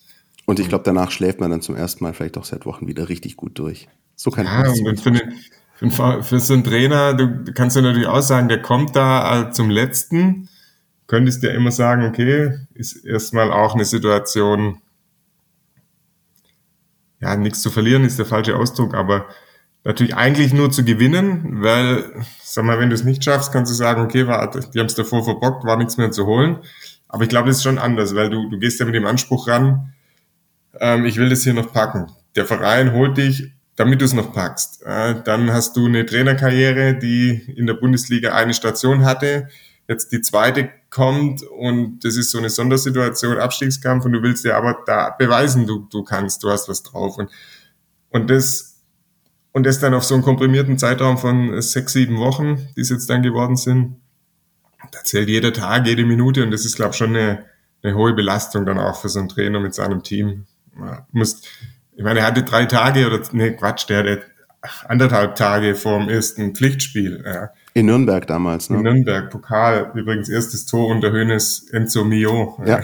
Und 0.46 0.60
ich 0.60 0.68
glaube, 0.68 0.84
danach 0.84 1.10
schläft 1.10 1.40
man 1.40 1.50
dann 1.50 1.60
zum 1.60 1.76
ersten 1.76 2.04
Mal 2.04 2.14
vielleicht 2.14 2.38
auch 2.38 2.44
seit 2.44 2.66
Wochen 2.66 2.86
wieder 2.86 3.08
richtig 3.08 3.36
gut 3.36 3.58
durch. 3.58 3.88
So 4.14 4.30
kann 4.30 4.46
ja, 4.46 4.72
ich 4.72 4.82
und 4.82 5.00
für, 5.00 5.10
den, 5.10 5.32
für, 5.74 6.22
für, 6.22 6.40
so 6.40 6.54
einen 6.54 6.64
Trainer, 6.64 7.14
du 7.14 7.52
kannst 7.52 7.76
ja 7.76 7.82
natürlich 7.82 8.08
auch 8.08 8.20
sagen, 8.20 8.48
der 8.48 8.62
kommt 8.62 8.94
da 8.94 9.50
zum 9.52 9.70
letzten, 9.70 10.48
könntest 11.06 11.42
ja 11.42 11.50
immer 11.50 11.72
sagen, 11.72 12.04
okay, 12.06 12.52
ist 12.74 13.04
erstmal 13.04 13.52
auch 13.52 13.74
eine 13.74 13.84
Situation, 13.84 14.80
ja, 17.20 17.36
nichts 17.36 17.62
zu 17.62 17.70
verlieren 17.70 18.04
ist 18.04 18.18
der 18.18 18.26
falsche 18.26 18.56
Ausdruck, 18.56 18.94
aber 18.94 19.26
natürlich 19.86 20.16
eigentlich 20.16 20.52
nur 20.52 20.70
zu 20.70 20.84
gewinnen, 20.84 21.62
weil, 21.62 22.04
sag 22.42 22.64
mal, 22.64 22.78
wenn 22.80 22.90
du 22.90 22.94
es 22.94 23.04
nicht 23.04 23.22
schaffst, 23.22 23.52
kannst 23.52 23.70
du 23.70 23.76
sagen, 23.76 24.02
okay, 24.02 24.26
war, 24.26 24.50
die 24.50 24.78
haben 24.78 24.86
es 24.86 24.94
davor 24.94 25.24
verbockt, 25.24 25.64
war 25.64 25.76
nichts 25.76 25.96
mehr 25.96 26.10
zu 26.10 26.26
holen. 26.26 26.58
Aber 27.08 27.22
ich 27.22 27.28
glaube, 27.28 27.48
das 27.48 27.58
ist 27.58 27.62
schon 27.62 27.78
anders, 27.78 28.14
weil 28.14 28.28
du, 28.28 28.50
du 28.50 28.58
gehst 28.58 28.80
ja 28.80 28.86
mit 28.86 28.96
dem 28.96 29.06
Anspruch 29.06 29.46
ran, 29.46 29.92
ähm, 30.80 31.06
ich 31.06 31.16
will 31.16 31.28
das 31.28 31.44
hier 31.44 31.54
noch 31.54 31.72
packen. 31.72 32.10
Der 32.34 32.46
Verein 32.46 32.92
holt 32.92 33.16
dich, 33.16 33.52
damit 33.76 34.00
du 34.00 34.04
es 34.04 34.12
noch 34.12 34.32
packst. 34.32 34.82
Äh, 34.84 35.22
dann 35.22 35.52
hast 35.52 35.76
du 35.76 35.86
eine 35.86 36.04
Trainerkarriere, 36.04 36.94
die 36.98 37.30
in 37.56 37.66
der 37.66 37.74
Bundesliga 37.74 38.34
eine 38.34 38.54
Station 38.54 39.04
hatte, 39.04 39.48
jetzt 39.88 40.10
die 40.10 40.20
zweite 40.20 40.68
kommt 40.90 41.44
und 41.44 42.00
das 42.00 42.16
ist 42.16 42.32
so 42.32 42.38
eine 42.38 42.50
Sondersituation, 42.50 43.38
Abstiegskampf 43.38 44.04
und 44.04 44.12
du 44.12 44.22
willst 44.22 44.44
dir 44.44 44.56
aber 44.56 44.78
da 44.84 45.10
beweisen, 45.10 45.66
du, 45.66 45.86
du 45.90 46.02
kannst, 46.02 46.42
du 46.42 46.50
hast 46.50 46.68
was 46.68 46.82
drauf. 46.82 47.18
Und, 47.18 47.30
und 48.10 48.28
das 48.28 48.75
und 49.56 49.64
das 49.64 49.80
dann 49.80 49.94
auf 49.94 50.04
so 50.04 50.12
einen 50.12 50.22
komprimierten 50.22 50.76
Zeitraum 50.76 51.16
von 51.16 51.62
sechs, 51.62 51.94
sieben 51.94 52.18
Wochen, 52.18 52.68
die 52.76 52.82
es 52.82 52.90
jetzt 52.90 53.08
dann 53.08 53.22
geworden 53.22 53.56
sind, 53.56 53.96
da 54.92 55.02
zählt 55.02 55.30
jeder 55.30 55.50
Tag, 55.50 55.86
jede 55.86 56.04
Minute 56.04 56.42
und 56.42 56.50
das 56.50 56.66
ist, 56.66 56.76
glaube 56.76 56.90
ich, 56.90 56.98
schon 56.98 57.16
eine, 57.16 57.46
eine 57.82 57.94
hohe 57.94 58.12
Belastung 58.12 58.66
dann 58.66 58.78
auch 58.78 59.00
für 59.00 59.08
so 59.08 59.18
einen 59.18 59.30
Trainer 59.30 59.58
mit 59.58 59.72
seinem 59.72 60.02
Team. 60.02 60.44
Man 60.74 61.06
muss, 61.10 61.40
ich 61.96 62.04
meine, 62.04 62.20
er 62.20 62.26
hatte 62.26 62.42
drei 62.42 62.66
Tage 62.66 63.06
oder, 63.06 63.22
nee, 63.32 63.52
Quatsch, 63.52 63.88
der 63.88 64.00
hatte 64.00 64.22
anderthalb 64.88 65.36
Tage 65.36 65.74
vor 65.74 66.00
dem 66.00 66.10
ersten 66.10 66.54
Pflichtspiel. 66.54 67.24
Ja. 67.24 67.48
In 67.72 67.86
Nürnberg 67.86 68.26
damals, 68.26 68.68
ne? 68.68 68.76
In 68.76 68.82
Nürnberg, 68.82 69.30
Pokal, 69.30 69.90
übrigens 69.94 70.28
erstes 70.28 70.66
Tor 70.66 70.88
unter 70.88 71.12
Hönes 71.12 71.66
Enzo 71.72 72.04
Mio. 72.04 72.62
Ja. 72.66 72.82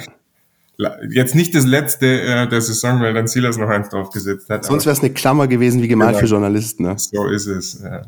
Jetzt 1.10 1.34
nicht 1.34 1.54
das 1.54 1.66
letzte 1.66 2.22
äh, 2.22 2.48
der 2.48 2.60
Saison, 2.60 3.00
weil 3.00 3.14
dann 3.14 3.26
Silas 3.26 3.56
noch 3.56 3.68
eins 3.68 3.88
draufgesetzt 3.88 4.48
hat. 4.50 4.64
Sonst 4.64 4.86
wäre 4.86 4.94
es 4.94 5.00
eine 5.00 5.12
Klammer 5.12 5.48
gewesen, 5.48 5.82
wie 5.82 5.88
gemalt 5.88 6.10
genau. 6.10 6.20
für 6.20 6.26
Journalisten. 6.26 6.84
Ne? 6.84 6.94
So 6.98 7.28
ist 7.28 7.46
es. 7.46 7.82
Ja. 7.82 8.02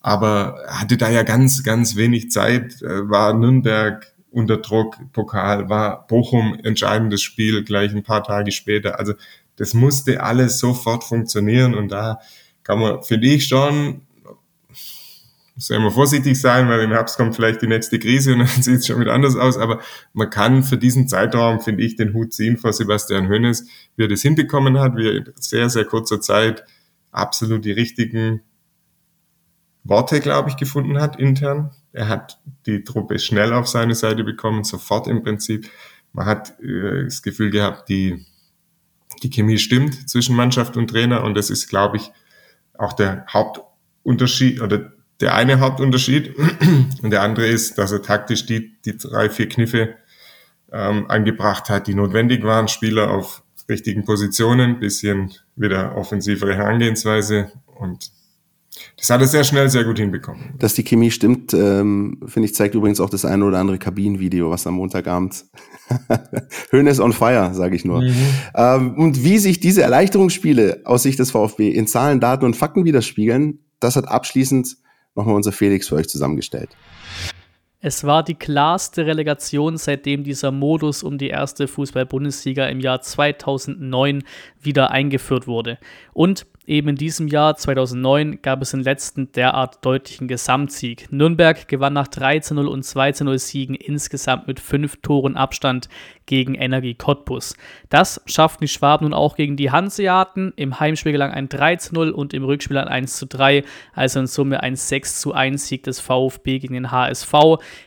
Aber 0.00 0.58
hatte 0.68 0.96
da 0.96 1.10
ja 1.10 1.22
ganz, 1.22 1.62
ganz 1.64 1.96
wenig 1.96 2.30
Zeit, 2.30 2.80
äh, 2.82 3.08
war 3.08 3.34
Nürnberg 3.34 4.06
unter 4.30 4.58
Druck, 4.58 4.96
Pokal, 5.12 5.68
war 5.68 6.06
Bochum 6.06 6.58
entscheidendes 6.62 7.22
Spiel 7.22 7.64
gleich 7.64 7.94
ein 7.94 8.02
paar 8.02 8.22
Tage 8.22 8.52
später. 8.52 8.98
Also 8.98 9.14
das 9.56 9.74
musste 9.74 10.22
alles 10.22 10.58
sofort 10.58 11.04
funktionieren 11.04 11.74
und 11.74 11.90
da 11.90 12.20
kann 12.62 12.78
man, 12.78 13.02
finde 13.02 13.26
ich 13.26 13.46
schon, 13.46 14.02
muss 15.58 15.70
ja 15.70 15.76
immer 15.76 15.90
vorsichtig 15.90 16.40
sein, 16.40 16.68
weil 16.68 16.82
im 16.82 16.92
Herbst 16.92 17.16
kommt 17.16 17.34
vielleicht 17.34 17.60
die 17.62 17.66
nächste 17.66 17.98
Krise 17.98 18.32
und 18.32 18.38
dann 18.38 18.62
sieht 18.62 18.76
es 18.76 18.86
schon 18.86 19.00
wieder 19.00 19.12
anders 19.12 19.34
aus. 19.34 19.58
Aber 19.58 19.80
man 20.12 20.30
kann 20.30 20.62
für 20.62 20.78
diesen 20.78 21.08
Zeitraum, 21.08 21.60
finde 21.60 21.82
ich, 21.82 21.96
den 21.96 22.14
Hut 22.14 22.32
ziehen 22.32 22.58
vor 22.58 22.72
Sebastian 22.72 23.28
Hönes, 23.28 23.66
wie 23.96 24.04
er 24.04 24.08
das 24.08 24.22
hinbekommen 24.22 24.78
hat, 24.78 24.96
wie 24.96 25.08
er 25.08 25.16
in 25.16 25.32
sehr, 25.34 25.68
sehr 25.68 25.84
kurzer 25.84 26.20
Zeit 26.20 26.64
absolut 27.10 27.64
die 27.64 27.72
richtigen 27.72 28.42
Worte, 29.82 30.20
glaube 30.20 30.50
ich, 30.50 30.56
gefunden 30.56 31.00
hat 31.00 31.18
intern. 31.18 31.72
Er 31.92 32.06
hat 32.06 32.38
die 32.66 32.84
Truppe 32.84 33.18
schnell 33.18 33.52
auf 33.52 33.66
seine 33.66 33.96
Seite 33.96 34.22
bekommen, 34.22 34.62
sofort 34.62 35.08
im 35.08 35.24
Prinzip. 35.24 35.68
Man 36.12 36.26
hat 36.26 36.60
äh, 36.60 37.02
das 37.02 37.20
Gefühl 37.22 37.50
gehabt, 37.50 37.88
die, 37.88 38.24
die 39.24 39.30
Chemie 39.30 39.58
stimmt 39.58 40.08
zwischen 40.08 40.36
Mannschaft 40.36 40.76
und 40.76 40.88
Trainer 40.88 41.24
und 41.24 41.34
das 41.34 41.50
ist, 41.50 41.68
glaube 41.68 41.96
ich, 41.96 42.12
auch 42.74 42.92
der 42.92 43.26
Hauptunterschied 43.32 44.60
oder 44.60 44.92
der 45.20 45.34
eine 45.34 45.60
Hauptunterschied 45.60 46.34
und 47.02 47.10
der 47.10 47.22
andere 47.22 47.46
ist, 47.46 47.78
dass 47.78 47.92
er 47.92 48.02
taktisch 48.02 48.46
die, 48.46 48.80
die 48.82 48.96
drei, 48.96 49.30
vier 49.30 49.48
Kniffe 49.48 49.94
ähm, 50.72 51.10
angebracht 51.10 51.68
hat, 51.70 51.86
die 51.86 51.94
notwendig 51.94 52.44
waren, 52.44 52.68
Spieler 52.68 53.10
auf 53.10 53.42
richtigen 53.68 54.04
Positionen, 54.04 54.80
bisschen 54.80 55.32
wieder 55.56 55.96
offensivere 55.96 56.54
Herangehensweise 56.54 57.52
und 57.66 58.10
das 58.96 59.10
hat 59.10 59.20
er 59.20 59.26
sehr 59.26 59.44
schnell 59.44 59.68
sehr 59.68 59.84
gut 59.84 59.98
hinbekommen. 59.98 60.54
Dass 60.58 60.74
die 60.74 60.84
Chemie 60.84 61.10
stimmt, 61.10 61.52
ähm, 61.54 62.20
finde 62.26 62.46
ich, 62.46 62.54
zeigt 62.54 62.74
übrigens 62.74 63.00
auch 63.00 63.10
das 63.10 63.24
eine 63.24 63.44
oder 63.44 63.58
andere 63.58 63.78
Kabinenvideo, 63.78 64.50
was 64.50 64.66
am 64.66 64.74
Montagabend 64.74 65.46
Höhnes 66.70 67.00
on 67.00 67.12
fire, 67.12 67.54
sage 67.54 67.76
ich 67.76 67.84
nur. 67.84 68.02
Mhm. 68.02 68.14
Ähm, 68.54 68.94
und 68.98 69.24
wie 69.24 69.38
sich 69.38 69.60
diese 69.60 69.82
Erleichterungsspiele 69.82 70.82
aus 70.84 71.02
Sicht 71.02 71.18
des 71.18 71.30
VfB 71.30 71.70
in 71.70 71.86
Zahlen, 71.86 72.20
Daten 72.20 72.44
und 72.44 72.56
Fakten 72.56 72.84
widerspiegeln, 72.84 73.60
das 73.80 73.96
hat 73.96 74.08
abschließend 74.08 74.76
nochmal 75.18 75.36
unser 75.36 75.52
Felix 75.52 75.88
für 75.88 75.96
euch 75.96 76.08
zusammengestellt. 76.08 76.70
Es 77.80 78.02
war 78.02 78.24
die 78.24 78.34
klarste 78.34 79.06
Relegation, 79.06 79.76
seitdem 79.76 80.24
dieser 80.24 80.50
Modus 80.50 81.04
um 81.04 81.16
die 81.16 81.28
erste 81.28 81.68
Fußball-Bundesliga 81.68 82.66
im 82.66 82.80
Jahr 82.80 83.02
2009 83.02 84.24
wieder 84.60 84.90
eingeführt 84.90 85.46
wurde. 85.46 85.78
Und 86.12 86.46
Eben 86.68 86.90
in 86.90 86.96
diesem 86.96 87.28
Jahr 87.28 87.56
2009 87.56 88.42
gab 88.42 88.60
es 88.60 88.72
den 88.72 88.82
letzten 88.82 89.32
derart 89.32 89.82
deutlichen 89.86 90.28
Gesamtsieg. 90.28 91.10
Nürnberg 91.10 91.66
gewann 91.66 91.94
nach 91.94 92.08
13-0 92.08 92.66
und 92.66 92.84
2-0 92.84 93.38
Siegen 93.38 93.74
insgesamt 93.74 94.46
mit 94.46 94.60
fünf 94.60 94.96
Toren 95.00 95.34
Abstand 95.34 95.88
gegen 96.26 96.54
Energie 96.54 96.94
Cottbus. 96.94 97.56
Das 97.88 98.20
schafften 98.26 98.64
die 98.64 98.68
Schwaben 98.68 99.06
nun 99.06 99.14
auch 99.14 99.34
gegen 99.34 99.56
die 99.56 99.70
Hanseaten. 99.70 100.52
Im 100.56 100.78
Heimspiel 100.78 101.12
gelang 101.12 101.30
ein 101.30 101.48
3-0 101.48 102.10
und 102.10 102.34
im 102.34 102.44
Rückspiel 102.44 102.76
ein 102.76 103.06
1-3, 103.06 103.64
also 103.94 104.20
in 104.20 104.26
Summe 104.26 104.62
ein 104.62 104.74
6-1 104.74 105.56
Sieg 105.56 105.84
des 105.84 106.00
VfB 106.00 106.58
gegen 106.58 106.74
den 106.74 106.90
HSV. 106.90 107.32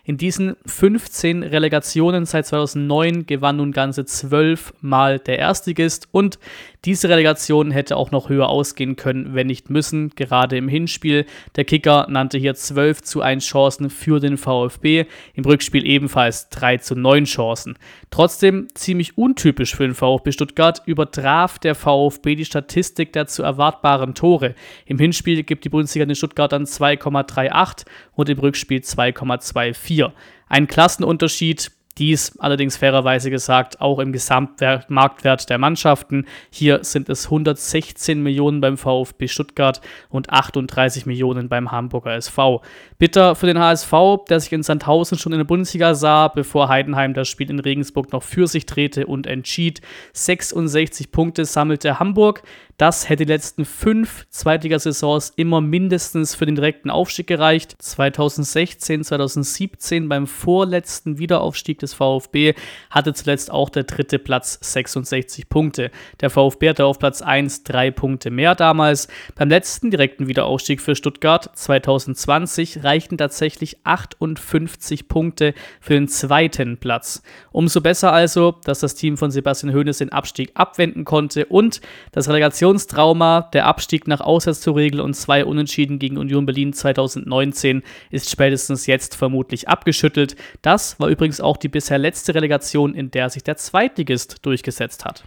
In 0.05 0.17
diesen 0.17 0.55
15 0.65 1.43
Relegationen 1.43 2.25
seit 2.25 2.47
2009 2.47 3.27
gewann 3.27 3.57
nun 3.57 3.73
ganze 3.73 4.05
12 4.05 4.73
Mal 4.81 5.19
der 5.19 5.37
Erstligist 5.37 6.07
und 6.11 6.39
diese 6.83 7.09
Relegation 7.09 7.69
hätte 7.69 7.95
auch 7.95 8.09
noch 8.09 8.29
höher 8.29 8.49
ausgehen 8.49 8.95
können, 8.95 9.35
wenn 9.35 9.45
nicht 9.45 9.69
müssen, 9.69 10.09
gerade 10.15 10.57
im 10.57 10.67
Hinspiel. 10.67 11.27
Der 11.55 11.63
Kicker 11.63 12.07
nannte 12.09 12.39
hier 12.39 12.55
12 12.55 13.03
zu 13.03 13.21
1 13.21 13.45
Chancen 13.45 13.91
für 13.91 14.19
den 14.19 14.35
VfB, 14.35 15.05
im 15.35 15.45
Rückspiel 15.45 15.85
ebenfalls 15.85 16.49
3 16.49 16.77
zu 16.77 16.95
9 16.95 17.25
Chancen. 17.25 17.77
Trotzdem 18.09 18.67
ziemlich 18.73 19.15
untypisch 19.15 19.75
für 19.75 19.83
den 19.83 19.93
VfB 19.93 20.31
Stuttgart 20.31 20.81
übertraf 20.87 21.59
der 21.59 21.75
VfB 21.75 22.33
die 22.33 22.45
Statistik 22.45 23.13
der 23.13 23.27
zu 23.27 23.43
erwartbaren 23.43 24.15
Tore. 24.15 24.55
Im 24.87 24.97
Hinspiel 24.97 25.43
gibt 25.43 25.65
die 25.65 25.69
Bundesliga 25.69 26.07
den 26.07 26.15
Stuttgartern 26.15 26.63
2,38 26.63 27.85
und 28.13 28.27
im 28.27 28.39
Rückspiel 28.39 28.79
2,24. 28.79 30.11
Ein 30.49 30.65
Klassenunterschied, 30.65 31.71
dies 31.97 32.37
allerdings 32.39 32.77
fairerweise 32.77 33.29
gesagt 33.29 33.81
auch 33.81 33.99
im 33.99 34.11
Gesamtmarktwert 34.11 35.49
der 35.49 35.57
Mannschaften. 35.57 36.25
Hier 36.49 36.83
sind 36.83 37.09
es 37.09 37.25
116 37.25 38.21
Millionen 38.21 38.61
beim 38.61 38.77
VfB 38.77 39.27
Stuttgart 39.27 39.81
und 40.09 40.29
38 40.29 41.05
Millionen 41.05 41.49
beim 41.49 41.71
Hamburger 41.71 42.15
SV. 42.15 42.61
Bitter 42.97 43.35
für 43.35 43.47
den 43.47 43.59
HSV, 43.59 43.91
der 44.29 44.39
sich 44.39 44.51
in 44.51 44.63
Sandhausen 44.63 45.17
schon 45.17 45.33
in 45.33 45.39
der 45.39 45.45
Bundesliga 45.45 45.93
sah, 45.93 46.27
bevor 46.27 46.69
Heidenheim 46.69 47.13
das 47.13 47.27
Spiel 47.27 47.49
in 47.49 47.59
Regensburg 47.59 48.11
noch 48.11 48.23
für 48.23 48.47
sich 48.47 48.65
drehte 48.65 49.07
und 49.07 49.27
entschied. 49.27 49.81
66 50.13 51.11
Punkte 51.11 51.45
sammelte 51.45 51.99
Hamburg. 51.99 52.43
Das 52.81 53.09
hätte 53.09 53.27
die 53.27 53.31
letzten 53.31 53.63
fünf 53.63 54.25
Zweitligasaisons 54.31 55.33
immer 55.35 55.61
mindestens 55.61 56.33
für 56.33 56.47
den 56.47 56.55
direkten 56.55 56.89
Aufstieg 56.89 57.27
gereicht. 57.27 57.75
2016, 57.77 59.03
2017 59.03 60.09
beim 60.09 60.25
vorletzten 60.25 61.19
Wiederaufstieg 61.19 61.77
des 61.77 61.93
VfB 61.93 62.55
hatte 62.89 63.13
zuletzt 63.13 63.51
auch 63.51 63.69
der 63.69 63.83
dritte 63.83 64.17
Platz 64.17 64.57
66 64.63 65.47
Punkte. 65.47 65.91
Der 66.21 66.31
VfB 66.31 66.69
hatte 66.69 66.85
auf 66.85 66.97
Platz 66.97 67.21
1 67.21 67.65
drei 67.65 67.91
Punkte 67.91 68.31
mehr 68.31 68.55
damals. 68.55 69.07
Beim 69.35 69.49
letzten 69.49 69.91
direkten 69.91 70.27
Wiederaufstieg 70.27 70.81
für 70.81 70.95
Stuttgart 70.95 71.55
2020 71.55 72.83
reichten 72.83 73.19
tatsächlich 73.19 73.77
58 73.83 75.07
Punkte 75.07 75.53
für 75.79 75.93
den 75.93 76.07
zweiten 76.07 76.77
Platz. 76.79 77.21
Umso 77.51 77.79
besser 77.79 78.11
also, 78.11 78.55
dass 78.63 78.79
das 78.79 78.95
Team 78.95 79.17
von 79.17 79.29
Sebastian 79.29 79.71
Hoeneß 79.71 79.99
den 79.99 80.11
Abstieg 80.11 80.49
abwenden 80.55 81.05
konnte 81.05 81.45
und 81.45 81.79
das 82.11 82.27
Relegation 82.27 82.70
Relegationstrauma, 82.71 83.49
der 83.53 83.65
Abstieg 83.65 84.07
nach 84.07 84.21
Auswärtstorregel 84.21 85.01
und 85.01 85.13
zwei 85.13 85.45
Unentschieden 85.45 85.99
gegen 85.99 86.17
Union 86.17 86.45
Berlin 86.45 86.73
2019 86.73 87.83
ist 88.09 88.29
spätestens 88.29 88.85
jetzt 88.85 89.15
vermutlich 89.15 89.67
abgeschüttelt. 89.67 90.35
Das 90.61 90.99
war 90.99 91.09
übrigens 91.09 91.41
auch 91.41 91.57
die 91.57 91.69
bisher 91.69 91.97
letzte 91.97 92.33
Relegation, 92.33 92.93
in 92.93 93.11
der 93.11 93.29
sich 93.29 93.43
der 93.43 93.57
Zweitligist 93.57 94.45
durchgesetzt 94.45 95.05
hat. 95.05 95.23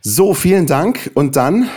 So, 0.00 0.34
vielen 0.34 0.66
Dank. 0.66 1.10
Und 1.14 1.36
dann 1.36 1.68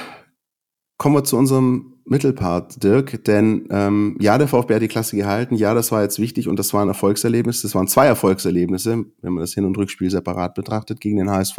kommen 0.98 1.16
wir 1.16 1.24
zu 1.24 1.38
unserem 1.38 1.96
Mittelpart, 2.06 2.84
Dirk. 2.84 3.24
Denn 3.26 3.68
ähm, 3.72 4.18
ja, 4.20 4.38
der 4.38 4.48
VfB 4.48 4.76
hat 4.76 4.82
die 4.82 4.88
Klasse 4.88 5.16
gehalten. 5.16 5.56
Ja, 5.56 5.74
das 5.74 5.92
war 5.92 6.04
jetzt 6.04 6.20
wichtig 6.20 6.48
und 6.48 6.58
das 6.60 6.74
war 6.74 6.84
ein 6.84 6.90
Erfolgserlebnis. 6.90 7.62
Das 7.62 7.76
waren 7.76 7.88
zwei 7.88 8.06
Erfolgserlebnisse, 8.06 9.06
wenn 9.22 9.34
man 9.34 9.42
das 9.42 9.54
Hin- 9.54 9.66
und 9.66 9.78
Rückspiel 9.78 10.10
separat 10.10 10.54
betrachtet 10.54 11.02
gegen 11.02 11.18
den 11.18 11.30
HSV. 11.30 11.58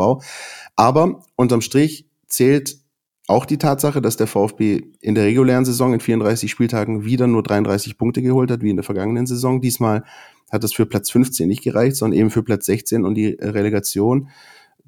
Aber 0.77 1.23
unterm 1.37 1.61
Strich 1.61 2.09
zählt 2.27 2.84
auch 3.27 3.47
die 3.47 3.59
Tatsache, 3.59 4.03
dass 4.03 4.17
der 4.17 4.27
VfB 4.27 4.83
in 5.01 5.15
der 5.15 5.25
regulären 5.25 5.65
Saison 5.65 5.95
in 5.95 6.01
34 6.01 6.51
Spieltagen 6.51 7.05
wieder 7.05 7.27
nur 7.27 7.43
33 7.43 7.97
Punkte 7.97 8.21
geholt 8.21 8.51
hat, 8.51 8.63
wie 8.63 8.71
in 8.71 8.77
der 8.77 8.85
vergangenen 8.85 9.27
Saison. 9.27 9.61
Diesmal 9.61 10.05
hat 10.51 10.63
das 10.63 10.75
für 10.75 10.87
Platz 10.87 11.11
15 11.11 11.49
nicht 11.49 11.63
gereicht, 11.63 11.97
sondern 11.97 12.19
eben 12.19 12.31
für 12.31 12.43
Platz 12.43 12.67
16 12.67 13.05
und 13.05 13.15
die 13.15 13.37
Relegation. 13.41 14.29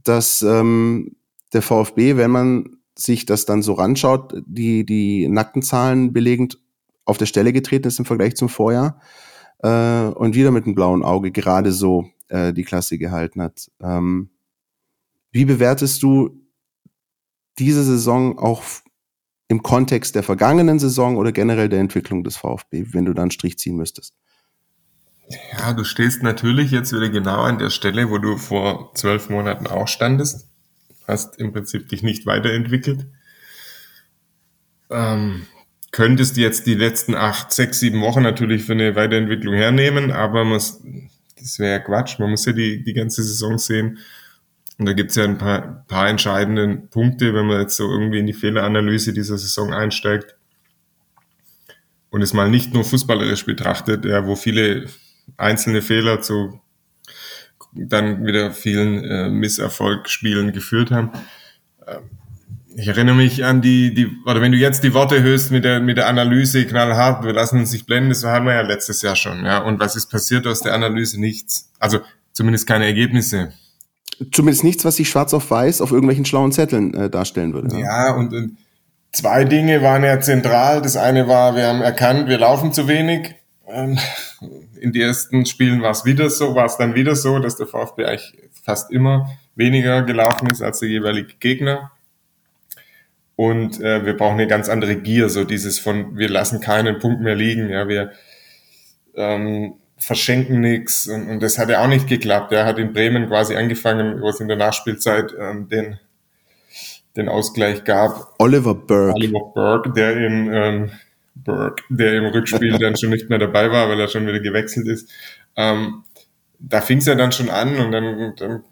Dass 0.05 0.43
ähm, 0.43 1.17
der 1.53 1.63
VfB, 1.63 2.17
wenn 2.17 2.31
man 2.31 2.77
sich 2.95 3.27
das 3.27 3.47
dann 3.47 3.63
so 3.63 3.73
ranschaut, 3.73 4.35
die, 4.47 4.85
die 4.85 5.29
nackten 5.29 5.63
Zahlen 5.63 6.13
belegend 6.13 6.59
auf 7.05 7.19
der 7.19 7.27
Stelle 7.27 7.53
getreten 7.53 7.89
ist 7.89 7.99
im 7.99 8.05
Vergleich 8.05 8.37
zum 8.37 8.49
Vorjahr 8.49 9.01
äh, 9.63 10.07
und 10.07 10.35
wieder 10.35 10.51
mit 10.51 10.65
einem 10.65 10.75
blauen 10.75 11.03
Auge 11.03 11.31
gerade 11.31 11.73
so 11.73 12.07
äh, 12.29 12.53
die 12.53 12.65
Klasse 12.65 12.99
gehalten 12.99 13.43
hat. 13.43 13.71
Ähm, 13.81 14.31
wie 15.31 15.45
bewertest 15.45 16.03
du 16.03 16.46
diese 17.59 17.85
Saison 17.85 18.39
auch 18.39 18.63
im 19.49 19.63
Kontext 19.63 20.15
der 20.15 20.23
vergangenen 20.23 20.79
Saison 20.79 21.17
oder 21.17 21.33
generell 21.33 21.69
der 21.69 21.81
Entwicklung 21.81 22.25
des 22.25 22.37
VfB, 22.37 22.87
wenn 22.93 23.05
du 23.05 23.15
da 23.15 23.23
einen 23.23 23.31
Strich 23.31 23.59
ziehen 23.59 23.77
müsstest? 23.77 24.15
Ja, 25.53 25.73
du 25.73 25.85
stehst 25.85 26.23
natürlich 26.23 26.71
jetzt 26.71 26.93
wieder 26.93 27.09
genau 27.09 27.43
an 27.43 27.59
der 27.59 27.71
Stelle, 27.71 28.11
wo 28.11 28.19
du 28.19 28.37
vor 28.37 28.93
zwölf 28.95 29.29
Monaten 29.29 29.67
auch 29.67 29.89
standest. 29.89 30.49
Hast 31.07 31.39
im 31.39 31.53
Prinzip 31.53 31.89
dich 31.89 32.03
nicht 32.03 32.27
weiterentwickelt. 32.27 33.07
Ähm, 34.91 35.47
könntest 35.91 36.37
jetzt 36.37 36.67
die 36.67 36.75
letzten 36.75 37.15
acht, 37.15 37.53
sechs, 37.53 37.81
sieben 37.81 38.01
Wochen 38.03 38.23
natürlich 38.23 38.65
für 38.65 38.73
eine 38.73 38.95
Weiterentwicklung 38.95 39.55
hernehmen, 39.55 40.13
aber 40.13 40.45
man, 40.45 40.61
das 41.39 41.59
wäre 41.59 41.73
ja 41.73 41.79
Quatsch. 41.79 42.19
Man 42.19 42.31
muss 42.31 42.45
ja 42.45 42.53
die, 42.53 42.85
die 42.85 42.93
ganze 42.93 43.23
Saison 43.23 43.59
sehen. 43.59 43.99
Und 44.79 44.87
da 44.87 44.93
gibt 44.93 45.11
es 45.11 45.17
ja 45.17 45.25
ein 45.25 45.39
paar, 45.39 45.85
paar 45.89 46.09
entscheidende 46.09 46.77
Punkte, 46.77 47.35
wenn 47.35 47.47
man 47.47 47.61
jetzt 47.61 47.77
so 47.77 47.91
irgendwie 47.91 48.19
in 48.19 48.27
die 48.27 48.35
Fehleranalyse 48.35 49.13
dieser 49.13 49.39
Saison 49.39 49.73
einsteigt 49.73 50.37
und 52.11 52.23
es 52.23 52.35
mal 52.35 52.51
nicht 52.51 52.75
nur 52.75 52.85
fußballerisch 52.85 53.47
betrachtet, 53.47 54.05
ja, 54.05 54.27
wo 54.27 54.37
viele 54.37 54.87
einzelne 55.37 55.83
Fehler 55.83 56.21
zu 56.21 56.61
dann 57.73 58.25
wieder 58.25 58.53
vielen 58.53 59.05
äh, 59.05 59.29
Misserfolgsspielen 59.29 60.53
geführt 60.53 60.91
haben. 60.91 61.13
Ähm, 61.87 62.11
ich 62.75 62.89
erinnere 62.89 63.15
mich 63.15 63.45
an 63.45 63.63
die, 63.63 63.95
die, 63.95 64.17
oder 64.27 64.43
wenn 64.43 64.53
du 64.53 64.59
jetzt 64.59 64.85
die 64.85 64.93
Worte 64.93 65.23
hörst 65.23 65.51
mit 65.51 65.65
der, 65.65 65.81
mit 65.81 65.97
der 65.97 66.09
Analyse 66.09 66.67
knallhart, 66.67 67.25
wir 67.25 67.33
lassen 67.33 67.59
uns 67.59 67.73
nicht 67.73 67.87
blenden, 67.87 68.11
das 68.11 68.25
hatten 68.25 68.45
wir 68.45 68.55
ja 68.55 68.61
letztes 68.61 69.01
Jahr 69.01 69.17
schon, 69.17 69.45
ja. 69.47 69.59
Und 69.59 69.81
was 69.81 69.97
ist 69.97 70.11
passiert 70.11 70.47
aus 70.47 70.61
der 70.61 70.75
Analyse? 70.75 71.19
Nichts. 71.19 71.73
Also 71.79 72.01
zumindest 72.33 72.67
keine 72.67 72.85
Ergebnisse 72.85 73.53
zumindest 74.33 74.65
nichts, 74.65 74.85
was 74.85 74.97
sich 74.97 75.09
schwarz 75.09 75.35
auf 75.35 75.51
weiß 75.51 75.81
auf 75.81 75.93
irgendwelchen 75.93 76.25
schlauen 76.25 76.53
Zetteln 76.53 76.95
äh, 76.95 77.11
darstellen 77.11 77.53
würde. 77.53 77.75
Ja, 77.77 78.09
ja 78.09 78.15
und, 78.15 78.33
und 78.33 78.57
zwei 79.13 79.45
Dinge 79.45 79.83
waren 79.83 80.05
ja 80.05 80.21
zentral. 80.21 80.83
Das 80.83 80.97
eine 80.97 81.29
war, 81.29 81.57
wir 81.57 81.67
haben 81.67 81.83
erkannt, 81.83 82.29
wir 82.29 82.39
laufen 82.39 82.73
zu 82.73 82.89
wenig. 82.89 83.35
Ähm, 83.69 83.99
in 84.81 84.93
den 84.93 85.03
ersten 85.03 85.47
Spielen 85.47 85.83
war 85.83 85.91
es 85.91 86.05
wieder 86.05 86.31
so, 86.31 86.55
war 86.55 86.67
es 86.67 86.77
dann 86.77 86.95
wieder 86.95 87.17
so, 87.17 87.39
dass 87.39 87.57
der 87.57 87.67
VfB 87.67 88.05
eigentlich 88.05 88.35
fast 88.63 88.91
immer 88.91 89.31
weniger 89.55 90.03
gelaufen 90.03 90.49
ist 90.51 90.63
als 90.63 90.81
der 90.81 90.89
jeweilige 90.89 91.35
Gegner. 91.41 91.91
Und 93.37 93.81
äh, 93.81 94.05
wir 94.05 94.17
brauchen 94.17 94.39
eine 94.39 94.47
ganz 94.47 94.69
andere 94.69 94.97
Gier, 94.97 95.29
so 95.29 95.45
dieses 95.45 95.79
von, 95.79 96.17
wir 96.17 96.29
lassen 96.29 96.61
keinen 96.61 96.99
Punkt 96.99 97.21
mehr 97.21 97.35
liegen. 97.35 97.69
Ja, 97.69 97.87
wir 97.87 98.13
ähm, 99.15 99.75
verschenken 99.99 100.61
nichts 100.61 101.07
und, 101.07 101.29
und 101.29 101.43
das 101.43 101.59
hat 101.59 101.71
ja 101.71 101.83
auch 101.83 101.89
nicht 101.89 102.07
geklappt. 102.07 102.53
Er 102.53 102.67
hat 102.67 102.79
in 102.79 102.93
Bremen 102.93 103.29
quasi 103.29 103.57
angefangen, 103.57 104.21
wo 104.21 104.29
es 104.29 104.41
in 104.41 104.49
der 104.49 104.57
Nachspielzeit 104.57 105.35
ähm, 105.39 105.69
den, 105.69 105.99
den 107.17 107.29
Ausgleich 107.29 107.85
gab. 107.85 108.35
Oliver 108.39 108.75
Burke. 108.75 109.15
Oliver 109.15 109.53
Burke, 109.55 109.93
der 109.93 110.17
im 110.17 110.53
ähm, 110.53 110.91
Burke, 111.35 111.83
der 111.89 112.15
im 112.15 112.27
Rückspiel 112.27 112.79
dann 112.79 112.97
schon 112.97 113.11
nicht 113.11 113.31
mehr 113.31 113.39
dabei 113.39 113.71
war, 113.71 113.89
weil 113.89 113.99
er 113.99 114.09
schon 114.09 114.27
wieder 114.27 114.41
gewechselt 114.41 114.87
ist. 114.87 115.11
Ähm, 115.57 116.05
da 116.59 116.81
fing 116.81 116.99
es 116.99 117.07
ja 117.07 117.15
dann 117.15 117.33
schon 117.33 117.51
an 117.51 117.77
und 117.77 117.93
dann, 117.93 118.35
dann 118.37 118.65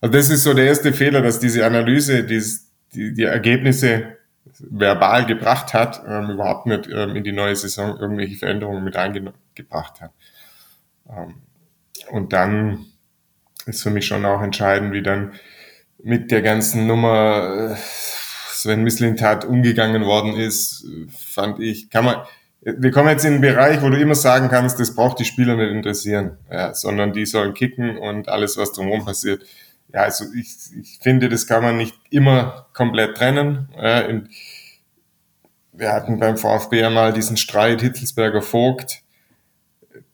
Also 0.00 0.12
das 0.12 0.30
ist 0.30 0.44
so 0.44 0.54
der 0.54 0.66
erste 0.66 0.92
Fehler, 0.92 1.20
dass 1.20 1.40
diese 1.40 1.66
Analyse, 1.66 2.24
die, 2.24 2.42
die, 2.94 3.14
die 3.14 3.24
Ergebnisse 3.24 4.17
verbal 4.60 5.26
gebracht 5.26 5.74
hat, 5.74 6.02
ähm, 6.06 6.30
überhaupt 6.30 6.66
nicht 6.66 6.88
ähm, 6.88 7.16
in 7.16 7.24
die 7.24 7.32
neue 7.32 7.56
Saison 7.56 7.98
irgendwelche 7.98 8.36
Veränderungen 8.36 8.84
mit 8.84 8.96
eingebracht 8.96 10.00
hat. 10.00 10.12
Ähm, 11.08 11.34
und 12.10 12.32
dann 12.32 12.86
ist 13.66 13.82
für 13.82 13.90
mich 13.90 14.06
schon 14.06 14.24
auch 14.24 14.42
entscheidend, 14.42 14.92
wie 14.92 15.02
dann 15.02 15.32
mit 16.02 16.30
der 16.30 16.42
ganzen 16.42 16.86
Nummer 16.86 17.72
äh, 17.72 17.76
Sven 18.50 18.82
Mislintat 18.82 19.44
umgegangen 19.44 20.04
worden 20.04 20.34
ist, 20.34 20.84
fand 21.16 21.60
ich, 21.60 21.90
kann 21.90 22.04
man, 22.04 22.16
wir 22.60 22.90
kommen 22.90 23.08
jetzt 23.08 23.24
in 23.24 23.34
einen 23.34 23.40
Bereich, 23.40 23.82
wo 23.82 23.88
du 23.88 23.98
immer 23.98 24.16
sagen 24.16 24.48
kannst, 24.48 24.80
das 24.80 24.94
braucht 24.94 25.20
die 25.20 25.24
Spieler 25.24 25.56
nicht 25.56 25.70
interessieren, 25.70 26.38
ja, 26.50 26.74
sondern 26.74 27.12
die 27.12 27.24
sollen 27.24 27.54
kicken 27.54 27.96
und 27.98 28.28
alles, 28.28 28.56
was 28.56 28.72
drumherum 28.72 29.04
passiert. 29.04 29.44
Ja, 29.92 30.02
also 30.02 30.24
ich, 30.34 30.56
ich 30.78 30.98
finde, 31.02 31.28
das 31.28 31.46
kann 31.46 31.62
man 31.62 31.76
nicht 31.76 31.96
immer 32.10 32.66
komplett 32.74 33.16
trennen. 33.16 33.68
Ja, 33.76 34.00
in, 34.00 34.28
wir 35.72 35.92
hatten 35.92 36.18
beim 36.18 36.36
VfB 36.36 36.84
einmal 36.84 37.12
diesen 37.12 37.36
Streit 37.36 37.80
Hitzelsberger 37.80 38.42
Vogt 38.42 39.02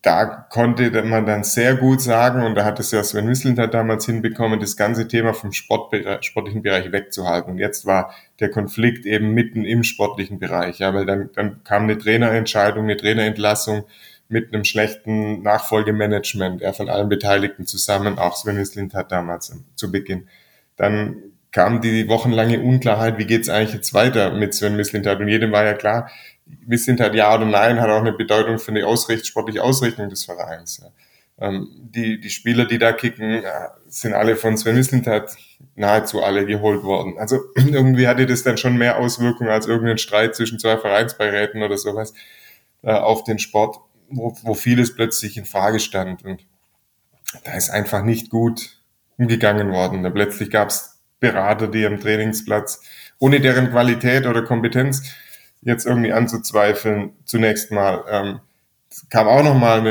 da 0.05 0.25
konnte 0.25 0.91
man 1.03 1.25
dann 1.25 1.43
sehr 1.43 1.75
gut 1.75 1.99
sagen, 1.99 2.43
und 2.43 2.53
da 2.53 2.63
hat 2.63 2.79
es 2.79 2.91
ja 2.91 3.03
Sven 3.03 3.25
Mislintat 3.25 3.73
damals 3.73 4.05
hinbekommen, 4.05 4.59
das 4.59 4.77
ganze 4.77 5.07
Thema 5.07 5.33
vom 5.33 5.51
Sportbereich, 5.51 6.23
sportlichen 6.23 6.61
Bereich 6.61 6.91
wegzuhalten. 6.91 7.53
Und 7.53 7.57
jetzt 7.57 7.87
war 7.87 8.13
der 8.39 8.51
Konflikt 8.51 9.07
eben 9.07 9.31
mitten 9.31 9.65
im 9.65 9.81
sportlichen 9.83 10.37
Bereich, 10.37 10.77
ja, 10.77 10.93
weil 10.93 11.07
dann, 11.07 11.31
dann 11.33 11.63
kam 11.63 11.83
eine 11.83 11.97
Trainerentscheidung, 11.97 12.83
eine 12.83 12.97
Trainerentlassung 12.97 13.85
mit 14.27 14.53
einem 14.53 14.63
schlechten 14.63 15.43
Nachfolgemanagement, 15.43 16.61
ja, 16.61 16.73
von 16.73 16.89
allen 16.89 17.09
Beteiligten 17.09 17.65
zusammen, 17.65 18.17
auch 18.17 18.35
Sven 18.35 18.55
Mislintat 18.55 19.11
damals 19.11 19.55
zu 19.75 19.91
Beginn. 19.91 20.27
Dann 20.75 21.15
kam 21.51 21.79
die 21.79 22.09
wochenlange 22.09 22.59
Unklarheit, 22.59 23.17
wie 23.17 23.25
geht's 23.25 23.49
eigentlich 23.49 23.73
jetzt 23.73 23.93
weiter 23.93 24.31
mit 24.31 24.53
Sven 24.53 24.75
Mislintat? 24.75 25.19
Und 25.19 25.29
jedem 25.29 25.51
war 25.51 25.63
ja 25.63 25.73
klar, 25.73 26.09
halt 26.69 27.15
ja 27.15 27.35
oder 27.35 27.45
nein, 27.45 27.79
hat 27.79 27.89
auch 27.89 28.01
eine 28.01 28.13
Bedeutung 28.13 28.59
für 28.59 28.73
die 28.73 28.83
Ausricht, 28.83 29.25
sportliche 29.25 29.63
Ausrichtung 29.63 30.09
des 30.09 30.25
Vereins. 30.25 30.81
Ja. 30.83 30.91
Ähm, 31.47 31.69
die, 31.73 32.19
die 32.19 32.29
Spieler, 32.29 32.65
die 32.65 32.77
da 32.77 32.93
kicken, 32.93 33.43
ja, 33.43 33.73
sind 33.87 34.13
alle 34.13 34.35
von 34.35 34.57
Sven 34.57 34.75
Mislintat 34.75 35.35
nahezu 35.75 36.23
alle 36.23 36.45
geholt 36.45 36.83
worden. 36.83 37.17
Also 37.17 37.39
irgendwie 37.55 38.07
hatte 38.07 38.25
das 38.25 38.43
dann 38.43 38.57
schon 38.57 38.77
mehr 38.77 38.99
Auswirkungen 38.99 39.49
als 39.49 39.67
irgendein 39.67 39.97
Streit 39.97 40.35
zwischen 40.35 40.59
zwei 40.59 40.77
Vereinsbeiräten 40.77 41.61
oder 41.63 41.77
sowas 41.77 42.13
äh, 42.83 42.91
auf 42.91 43.23
den 43.23 43.39
Sport, 43.39 43.79
wo, 44.09 44.35
wo 44.43 44.53
vieles 44.53 44.95
plötzlich 44.95 45.37
in 45.37 45.45
Frage 45.45 45.79
stand. 45.79 46.23
Und 46.23 46.45
da 47.43 47.53
ist 47.53 47.69
einfach 47.69 48.03
nicht 48.03 48.29
gut 48.29 48.81
umgegangen 49.17 49.71
worden. 49.71 50.03
Da 50.03 50.09
plötzlich 50.09 50.49
gab 50.49 50.69
es 50.69 50.99
Berater, 51.19 51.67
die 51.67 51.85
am 51.85 51.99
Trainingsplatz 51.99 52.81
ohne 53.19 53.39
deren 53.39 53.71
Qualität 53.71 54.25
oder 54.25 54.43
Kompetenz 54.43 55.03
jetzt 55.61 55.85
irgendwie 55.85 56.13
anzuzweifeln, 56.13 57.13
zunächst 57.25 57.71
mal. 57.71 58.03
Ähm, 58.09 58.39
kam 59.09 59.27
auch 59.27 59.43
nochmal 59.43 59.83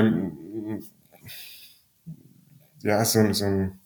ja, 2.83 3.05
so, 3.05 3.33
so, 3.33 3.45
ein, 3.47 3.81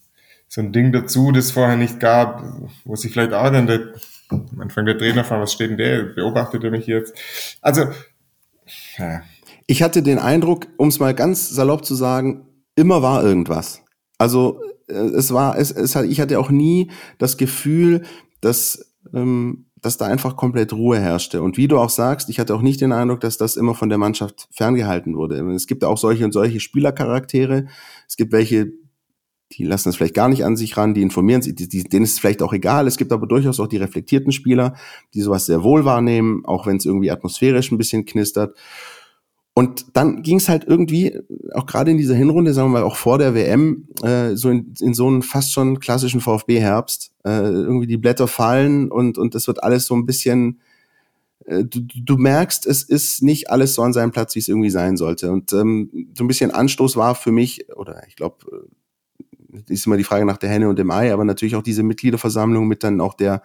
so 0.48 0.60
ein 0.60 0.72
Ding 0.72 0.92
dazu, 0.92 1.32
das 1.32 1.52
vorher 1.52 1.76
nicht 1.76 2.00
gab, 2.00 2.42
wo 2.84 2.96
sich 2.96 3.12
vielleicht 3.12 3.32
auch 3.32 3.50
dann 3.50 3.66
der, 3.66 3.94
am 4.30 4.60
Anfang 4.60 4.86
der 4.86 4.98
Trainer 4.98 5.24
fragt, 5.24 5.42
was 5.42 5.52
steht 5.52 5.70
denn 5.70 5.78
der, 5.78 6.02
beobachtet 6.02 6.64
er 6.64 6.70
mich 6.70 6.86
jetzt? 6.86 7.16
Also, 7.62 7.86
ja. 8.98 9.22
Ich 9.68 9.82
hatte 9.82 10.02
den 10.02 10.18
Eindruck, 10.18 10.66
um 10.78 10.88
es 10.88 10.98
mal 10.98 11.14
ganz 11.14 11.48
salopp 11.50 11.84
zu 11.84 11.94
sagen, 11.94 12.48
immer 12.74 13.02
war 13.02 13.22
irgendwas. 13.22 13.82
Also 14.18 14.60
äh, 14.88 14.94
es 14.94 15.32
war, 15.32 15.56
es, 15.56 15.70
es, 15.70 15.94
ich 15.94 16.20
hatte 16.20 16.40
auch 16.40 16.50
nie 16.50 16.90
das 17.18 17.36
Gefühl, 17.36 18.02
dass 18.40 18.96
ähm, 19.14 19.66
dass 19.82 19.96
da 19.96 20.06
einfach 20.06 20.36
komplett 20.36 20.72
Ruhe 20.72 20.98
herrschte. 20.98 21.42
Und 21.42 21.56
wie 21.56 21.68
du 21.68 21.78
auch 21.78 21.90
sagst, 21.90 22.28
ich 22.28 22.38
hatte 22.38 22.54
auch 22.54 22.62
nicht 22.62 22.80
den 22.80 22.92
Eindruck, 22.92 23.20
dass 23.20 23.38
das 23.38 23.56
immer 23.56 23.74
von 23.74 23.88
der 23.88 23.98
Mannschaft 23.98 24.48
ferngehalten 24.50 25.16
wurde. 25.16 25.38
Es 25.52 25.66
gibt 25.66 25.84
auch 25.84 25.98
solche 25.98 26.24
und 26.24 26.32
solche 26.32 26.60
Spielercharaktere. 26.60 27.66
Es 28.08 28.16
gibt 28.16 28.32
welche, 28.32 28.72
die 29.52 29.64
lassen 29.64 29.88
es 29.88 29.96
vielleicht 29.96 30.14
gar 30.14 30.28
nicht 30.28 30.44
an 30.44 30.56
sich 30.56 30.76
ran, 30.76 30.94
die 30.94 31.02
informieren 31.02 31.42
sich, 31.42 31.54
die, 31.54 31.68
die, 31.68 31.84
denen 31.84 32.04
ist 32.04 32.14
es 32.14 32.18
vielleicht 32.18 32.42
auch 32.42 32.52
egal. 32.52 32.86
Es 32.86 32.96
gibt 32.96 33.12
aber 33.12 33.26
durchaus 33.26 33.60
auch 33.60 33.68
die 33.68 33.76
reflektierten 33.76 34.32
Spieler, 34.32 34.74
die 35.14 35.20
sowas 35.20 35.46
sehr 35.46 35.62
wohl 35.62 35.84
wahrnehmen, 35.84 36.44
auch 36.44 36.66
wenn 36.66 36.76
es 36.76 36.86
irgendwie 36.86 37.10
atmosphärisch 37.10 37.70
ein 37.70 37.78
bisschen 37.78 38.04
knistert. 38.04 38.56
Und 39.58 39.96
dann 39.96 40.22
ging 40.22 40.36
es 40.36 40.48
halt 40.48 40.62
irgendwie, 40.68 41.18
auch 41.52 41.66
gerade 41.66 41.90
in 41.90 41.96
dieser 41.96 42.14
Hinrunde, 42.14 42.54
sagen 42.54 42.68
wir 42.68 42.78
mal 42.78 42.84
auch 42.84 42.94
vor 42.94 43.18
der 43.18 43.34
WM, 43.34 43.88
äh, 44.04 44.36
so 44.36 44.50
in, 44.50 44.72
in 44.78 44.94
so 44.94 45.08
einen 45.08 45.22
fast 45.22 45.52
schon 45.52 45.80
klassischen 45.80 46.20
VfB-Herbst. 46.20 47.10
Äh, 47.24 47.40
irgendwie 47.40 47.88
die 47.88 47.96
Blätter 47.96 48.28
fallen 48.28 48.88
und, 48.88 49.18
und 49.18 49.34
das 49.34 49.48
wird 49.48 49.64
alles 49.64 49.86
so 49.86 49.96
ein 49.96 50.06
bisschen, 50.06 50.60
äh, 51.44 51.64
du, 51.64 51.80
du 51.80 52.16
merkst, 52.18 52.66
es 52.66 52.84
ist 52.84 53.20
nicht 53.20 53.50
alles 53.50 53.74
so 53.74 53.82
an 53.82 53.92
seinem 53.92 54.12
Platz, 54.12 54.36
wie 54.36 54.38
es 54.38 54.46
irgendwie 54.46 54.70
sein 54.70 54.96
sollte. 54.96 55.32
Und 55.32 55.52
ähm, 55.52 56.06
so 56.16 56.22
ein 56.22 56.28
bisschen 56.28 56.52
Anstoß 56.52 56.94
war 56.94 57.16
für 57.16 57.32
mich, 57.32 57.68
oder 57.74 58.06
ich 58.06 58.14
glaube, 58.14 58.36
äh, 58.52 59.72
ist 59.72 59.86
immer 59.86 59.96
die 59.96 60.04
Frage 60.04 60.24
nach 60.24 60.38
der 60.38 60.50
Henne 60.50 60.68
und 60.68 60.78
dem 60.78 60.92
Ei, 60.92 61.12
aber 61.12 61.24
natürlich 61.24 61.56
auch 61.56 61.64
diese 61.64 61.82
Mitgliederversammlung 61.82 62.68
mit 62.68 62.84
dann 62.84 63.00
auch 63.00 63.14
der 63.14 63.42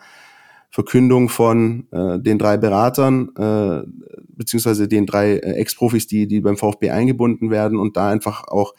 Verkündung 0.74 1.30
von 1.30 1.86
äh, 1.92 2.18
den 2.18 2.40
drei 2.40 2.58
Beratern, 2.58 3.30
äh, 3.38 3.84
beziehungsweise 4.30 4.88
den 4.88 5.06
drei 5.06 5.34
äh, 5.34 5.54
Ex-Profis, 5.58 6.08
die, 6.08 6.26
die 6.26 6.42
beim 6.42 6.58
VfB 6.58 6.90
eingebunden 6.90 7.52
werden 7.52 7.78
und 7.78 7.96
da 7.96 8.10
einfach 8.10 8.48
auch 8.48 8.74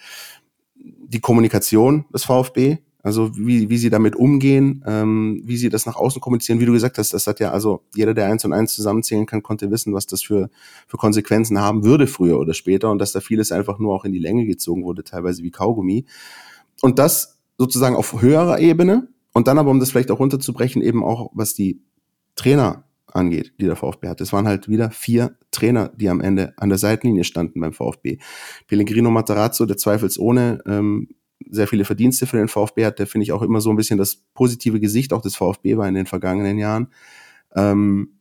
die 0.74 1.20
Kommunikation 1.20 2.04
des 2.12 2.24
VfB, 2.24 2.78
also 3.04 3.30
wie, 3.36 3.70
wie 3.70 3.78
sie 3.78 3.90
damit 3.90 4.16
umgehen, 4.16 4.82
ähm, 4.88 5.40
wie 5.44 5.56
sie 5.56 5.68
das 5.68 5.86
nach 5.86 5.94
außen 5.94 6.20
kommunizieren, 6.20 6.58
wie 6.58 6.66
du 6.66 6.72
gesagt 6.72 6.98
hast, 6.98 7.14
das 7.14 7.28
hat 7.28 7.38
ja 7.38 7.52
also 7.52 7.82
jeder, 7.94 8.12
der 8.12 8.26
eins 8.26 8.44
und 8.44 8.52
eins 8.52 8.74
zusammenzählen 8.74 9.26
kann, 9.26 9.44
konnte 9.44 9.70
wissen, 9.70 9.94
was 9.94 10.06
das 10.06 10.20
für, 10.20 10.50
für 10.88 10.96
Konsequenzen 10.96 11.60
haben 11.60 11.84
würde 11.84 12.08
früher 12.08 12.40
oder 12.40 12.54
später 12.54 12.90
und 12.90 12.98
dass 12.98 13.12
da 13.12 13.20
vieles 13.20 13.52
einfach 13.52 13.78
nur 13.78 13.94
auch 13.94 14.04
in 14.04 14.10
die 14.10 14.18
Länge 14.18 14.46
gezogen 14.46 14.82
wurde, 14.82 15.04
teilweise 15.04 15.44
wie 15.44 15.52
Kaugummi. 15.52 16.06
Und 16.82 16.98
das 16.98 17.38
sozusagen 17.56 17.94
auf 17.94 18.20
höherer 18.20 18.58
Ebene, 18.58 19.06
und 19.34 19.48
dann 19.48 19.58
aber, 19.58 19.70
um 19.70 19.80
das 19.80 19.90
vielleicht 19.90 20.10
auch 20.10 20.20
runterzubrechen, 20.20 20.80
eben 20.80 21.04
auch, 21.04 21.30
was 21.34 21.54
die 21.54 21.82
Trainer 22.36 22.84
angeht, 23.06 23.52
die 23.60 23.66
der 23.66 23.76
VfB 23.76 24.08
hat. 24.08 24.20
Es 24.20 24.32
waren 24.32 24.46
halt 24.46 24.68
wieder 24.68 24.90
vier 24.90 25.36
Trainer, 25.50 25.92
die 25.96 26.08
am 26.08 26.20
Ende 26.20 26.54
an 26.56 26.68
der 26.68 26.78
Seitenlinie 26.78 27.24
standen 27.24 27.60
beim 27.60 27.72
VfB. 27.72 28.18
Pellegrino 28.66 29.10
Matarazzo, 29.10 29.66
der 29.66 29.76
zweifelsohne 29.76 30.62
ähm, 30.66 31.08
sehr 31.50 31.68
viele 31.68 31.84
Verdienste 31.84 32.26
für 32.26 32.38
den 32.38 32.48
VfB 32.48 32.86
hat, 32.86 32.98
der 32.98 33.06
finde 33.06 33.24
ich 33.24 33.32
auch 33.32 33.42
immer 33.42 33.60
so 33.60 33.70
ein 33.70 33.76
bisschen 33.76 33.98
das 33.98 34.16
positive 34.34 34.80
Gesicht 34.80 35.12
auch 35.12 35.20
des 35.20 35.36
VfB 35.36 35.76
war 35.76 35.86
in 35.88 35.94
den 35.94 36.06
vergangenen 36.06 36.58
Jahren. 36.58 36.88
Ähm, 37.54 38.18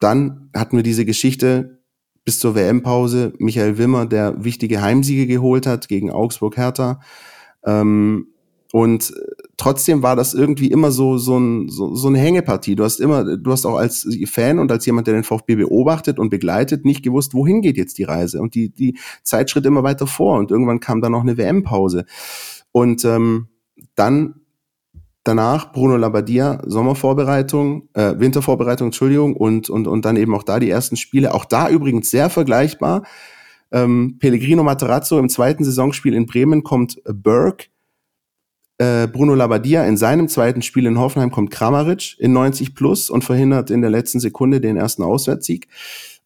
dann 0.00 0.50
hatten 0.54 0.76
wir 0.76 0.82
diese 0.82 1.04
Geschichte 1.04 1.82
bis 2.24 2.38
zur 2.38 2.54
WM-Pause, 2.54 3.34
Michael 3.38 3.78
Wimmer, 3.78 4.06
der 4.06 4.44
wichtige 4.44 4.80
Heimsiege 4.80 5.26
geholt 5.26 5.66
hat 5.66 5.88
gegen 5.88 6.10
Augsburg 6.10 6.56
Hertha. 6.56 7.00
Ähm, 7.64 8.28
und 8.72 9.12
trotzdem 9.56 10.02
war 10.02 10.16
das 10.16 10.34
irgendwie 10.34 10.68
immer 10.70 10.90
so, 10.90 11.18
so, 11.18 11.38
ein, 11.38 11.68
so, 11.68 11.94
so 11.94 12.08
eine 12.08 12.18
Hängepartie. 12.18 12.76
Du 12.76 12.84
hast 12.84 13.00
immer, 13.00 13.36
du 13.36 13.52
hast 13.52 13.66
auch 13.66 13.76
als 13.76 14.06
Fan 14.26 14.58
und 14.58 14.70
als 14.72 14.86
jemand, 14.86 15.06
der 15.06 15.14
den 15.14 15.24
VfB 15.24 15.56
beobachtet 15.56 16.18
und 16.18 16.30
begleitet, 16.30 16.84
nicht 16.84 17.02
gewusst, 17.02 17.34
wohin 17.34 17.62
geht 17.62 17.76
jetzt 17.76 17.98
die 17.98 18.04
Reise. 18.04 18.40
Und 18.40 18.54
die, 18.54 18.70
die 18.70 18.98
Zeit 19.22 19.50
schritt 19.50 19.66
immer 19.66 19.82
weiter 19.82 20.06
vor 20.06 20.38
und 20.38 20.50
irgendwann 20.50 20.80
kam 20.80 21.00
dann 21.00 21.12
noch 21.12 21.22
eine 21.22 21.36
WM-Pause. 21.36 22.04
Und 22.72 23.04
ähm, 23.04 23.48
dann 23.94 24.34
danach 25.22 25.72
Bruno 25.72 25.96
Labbadia, 25.96 26.60
Sommervorbereitung, 26.66 27.88
äh, 27.94 28.14
Wintervorbereitung, 28.18 28.88
Entschuldigung, 28.88 29.34
und, 29.34 29.70
und, 29.70 29.86
und 29.86 30.04
dann 30.04 30.16
eben 30.16 30.34
auch 30.34 30.42
da 30.42 30.60
die 30.60 30.70
ersten 30.70 30.96
Spiele. 30.96 31.34
Auch 31.34 31.44
da 31.44 31.70
übrigens 31.70 32.10
sehr 32.10 32.28
vergleichbar. 32.28 33.04
Ähm, 33.72 34.18
Pellegrino 34.20 34.62
Materazzo 34.62 35.18
im 35.18 35.28
zweiten 35.28 35.64
Saisonspiel 35.64 36.14
in 36.14 36.26
Bremen 36.26 36.62
kommt 36.62 37.00
Burke 37.04 37.66
äh, 38.78 39.06
Bruno 39.06 39.34
Labbadia 39.34 39.84
in 39.84 39.96
seinem 39.96 40.28
zweiten 40.28 40.62
Spiel 40.62 40.86
in 40.86 40.98
Hoffenheim 40.98 41.30
kommt 41.30 41.50
Kramaric 41.50 42.16
in 42.18 42.32
90 42.32 42.74
plus 42.74 43.10
und 43.10 43.24
verhindert 43.24 43.70
in 43.70 43.80
der 43.80 43.90
letzten 43.90 44.20
Sekunde 44.20 44.60
den 44.60 44.76
ersten 44.76 45.02
Auswärtssieg. 45.02 45.68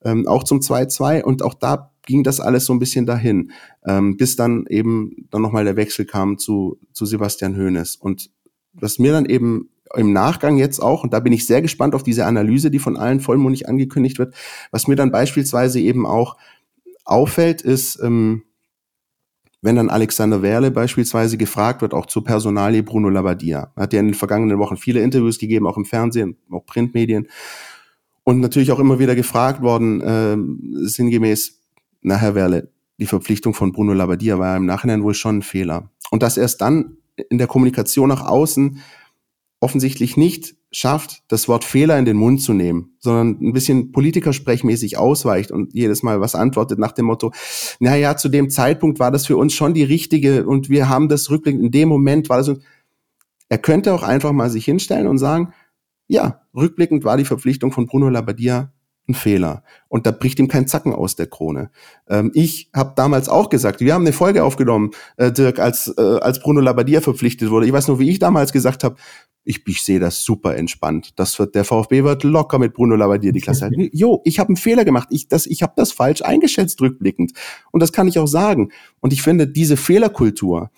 Ähm, 0.02 0.26
auch 0.28 0.44
zum 0.44 0.60
2-2 0.60 1.22
und 1.22 1.42
auch 1.42 1.54
da 1.54 1.90
ging 2.06 2.22
das 2.22 2.40
alles 2.40 2.64
so 2.64 2.72
ein 2.72 2.78
bisschen 2.78 3.04
dahin, 3.04 3.50
ähm, 3.84 4.16
bis 4.16 4.36
dann 4.36 4.64
eben 4.68 5.26
dann 5.30 5.42
nochmal 5.42 5.64
der 5.64 5.76
Wechsel 5.76 6.06
kam 6.06 6.38
zu, 6.38 6.78
zu 6.92 7.04
Sebastian 7.04 7.56
Hoeneß. 7.56 7.96
Und 7.96 8.30
was 8.72 8.98
mir 8.98 9.12
dann 9.12 9.26
eben 9.26 9.68
im 9.94 10.12
Nachgang 10.12 10.56
jetzt 10.56 10.80
auch, 10.80 11.04
und 11.04 11.12
da 11.12 11.20
bin 11.20 11.32
ich 11.32 11.46
sehr 11.46 11.60
gespannt 11.60 11.94
auf 11.94 12.02
diese 12.02 12.24
Analyse, 12.24 12.70
die 12.70 12.78
von 12.78 12.96
allen 12.96 13.20
vollmundig 13.20 13.68
angekündigt 13.68 14.18
wird, 14.18 14.34
was 14.70 14.86
mir 14.86 14.96
dann 14.96 15.10
beispielsweise 15.10 15.80
eben 15.80 16.06
auch 16.06 16.36
auffällt, 17.04 17.60
ist, 17.62 18.00
ähm, 18.02 18.44
wenn 19.60 19.76
dann 19.76 19.90
Alexander 19.90 20.42
Werle 20.42 20.70
beispielsweise 20.70 21.36
gefragt 21.36 21.82
wird, 21.82 21.94
auch 21.94 22.06
zur 22.06 22.22
Personalie 22.24 22.82
Bruno 22.82 23.08
Labbadia. 23.08 23.72
Hat 23.76 23.92
ja 23.92 24.00
in 24.00 24.06
den 24.06 24.14
vergangenen 24.14 24.58
Wochen 24.58 24.76
viele 24.76 25.00
Interviews 25.00 25.38
gegeben, 25.38 25.66
auch 25.66 25.76
im 25.76 25.84
Fernsehen, 25.84 26.36
auch 26.50 26.64
Printmedien. 26.64 27.28
Und 28.22 28.40
natürlich 28.40 28.70
auch 28.70 28.78
immer 28.78 28.98
wieder 28.98 29.14
gefragt 29.14 29.62
worden, 29.62 30.00
äh, 30.00 30.36
sinngemäß, 30.86 31.60
na 32.02 32.16
Herr 32.16 32.34
Werle, 32.34 32.70
die 32.98 33.06
Verpflichtung 33.06 33.54
von 33.54 33.72
Bruno 33.72 33.94
Labbadia 33.94 34.38
war 34.38 34.56
im 34.56 34.66
Nachhinein 34.66 35.02
wohl 35.02 35.14
schon 35.14 35.38
ein 35.38 35.42
Fehler. 35.42 35.90
Und 36.10 36.22
dass 36.22 36.36
erst 36.36 36.60
dann 36.60 36.98
in 37.30 37.38
der 37.38 37.46
Kommunikation 37.46 38.08
nach 38.08 38.26
außen 38.26 38.80
offensichtlich 39.60 40.16
nicht 40.16 40.57
schafft, 40.70 41.22
das 41.28 41.48
Wort 41.48 41.64
Fehler 41.64 41.98
in 41.98 42.04
den 42.04 42.16
Mund 42.16 42.42
zu 42.42 42.52
nehmen, 42.52 42.96
sondern 42.98 43.38
ein 43.40 43.52
bisschen 43.52 43.92
politikersprechmäßig 43.92 44.98
ausweicht 44.98 45.50
und 45.50 45.72
jedes 45.74 46.02
Mal 46.02 46.20
was 46.20 46.34
antwortet 46.34 46.78
nach 46.78 46.92
dem 46.92 47.06
Motto, 47.06 47.32
na 47.80 47.96
ja, 47.96 48.16
zu 48.16 48.28
dem 48.28 48.50
Zeitpunkt 48.50 48.98
war 48.98 49.10
das 49.10 49.26
für 49.26 49.36
uns 49.36 49.54
schon 49.54 49.72
die 49.72 49.84
richtige 49.84 50.46
und 50.46 50.68
wir 50.68 50.88
haben 50.88 51.08
das 51.08 51.30
rückblickend, 51.30 51.64
in 51.64 51.70
dem 51.70 51.88
Moment 51.88 52.28
war 52.28 52.38
das, 52.38 52.50
er 53.48 53.58
könnte 53.58 53.94
auch 53.94 54.02
einfach 54.02 54.32
mal 54.32 54.50
sich 54.50 54.66
hinstellen 54.66 55.06
und 55.06 55.18
sagen, 55.18 55.54
ja, 56.06 56.42
rückblickend 56.54 57.04
war 57.04 57.16
die 57.16 57.24
Verpflichtung 57.24 57.72
von 57.72 57.86
Bruno 57.86 58.08
Labbadia 58.08 58.72
ein 59.08 59.14
Fehler. 59.14 59.62
Und 59.88 60.06
da 60.06 60.10
bricht 60.10 60.38
ihm 60.38 60.48
kein 60.48 60.66
Zacken 60.66 60.92
aus 60.94 61.16
der 61.16 61.26
Krone. 61.26 61.70
Ähm, 62.08 62.30
ich 62.34 62.70
habe 62.74 62.92
damals 62.94 63.28
auch 63.28 63.48
gesagt, 63.48 63.80
wir 63.80 63.94
haben 63.94 64.02
eine 64.02 64.12
Folge 64.12 64.44
aufgenommen, 64.44 64.90
äh, 65.16 65.32
Dirk, 65.32 65.58
als, 65.58 65.92
äh, 65.96 66.18
als 66.20 66.40
Bruno 66.40 66.60
Labbadia 66.60 67.00
verpflichtet 67.00 67.50
wurde. 67.50 67.66
Ich 67.66 67.72
weiß 67.72 67.88
nur, 67.88 67.98
wie 67.98 68.10
ich 68.10 68.18
damals 68.18 68.52
gesagt 68.52 68.84
habe, 68.84 68.96
ich, 69.48 69.66
ich 69.66 69.82
sehe 69.82 69.98
das 69.98 70.22
super 70.24 70.56
entspannt. 70.56 71.12
Das 71.16 71.38
wird, 71.38 71.54
der 71.54 71.64
VfB 71.64 72.04
wird 72.04 72.22
locker 72.22 72.58
mit 72.58 72.74
Bruno 72.74 72.96
Labbadia 72.96 73.32
die 73.32 73.40
Klasse 73.40 73.64
halten. 73.64 73.88
Jo, 73.92 74.20
ich 74.24 74.38
habe 74.38 74.50
einen 74.50 74.56
Fehler 74.56 74.84
gemacht. 74.84 75.08
Ich, 75.10 75.26
das, 75.26 75.46
ich 75.46 75.62
habe 75.62 75.72
das 75.74 75.90
falsch 75.90 76.20
eingeschätzt 76.20 76.80
rückblickend. 76.82 77.32
Und 77.72 77.80
das 77.80 77.92
kann 77.92 78.06
ich 78.08 78.18
auch 78.18 78.26
sagen. 78.26 78.70
Und 79.00 79.14
ich 79.14 79.22
finde, 79.22 79.48
diese 79.48 79.78
Fehlerkultur, 79.78 80.70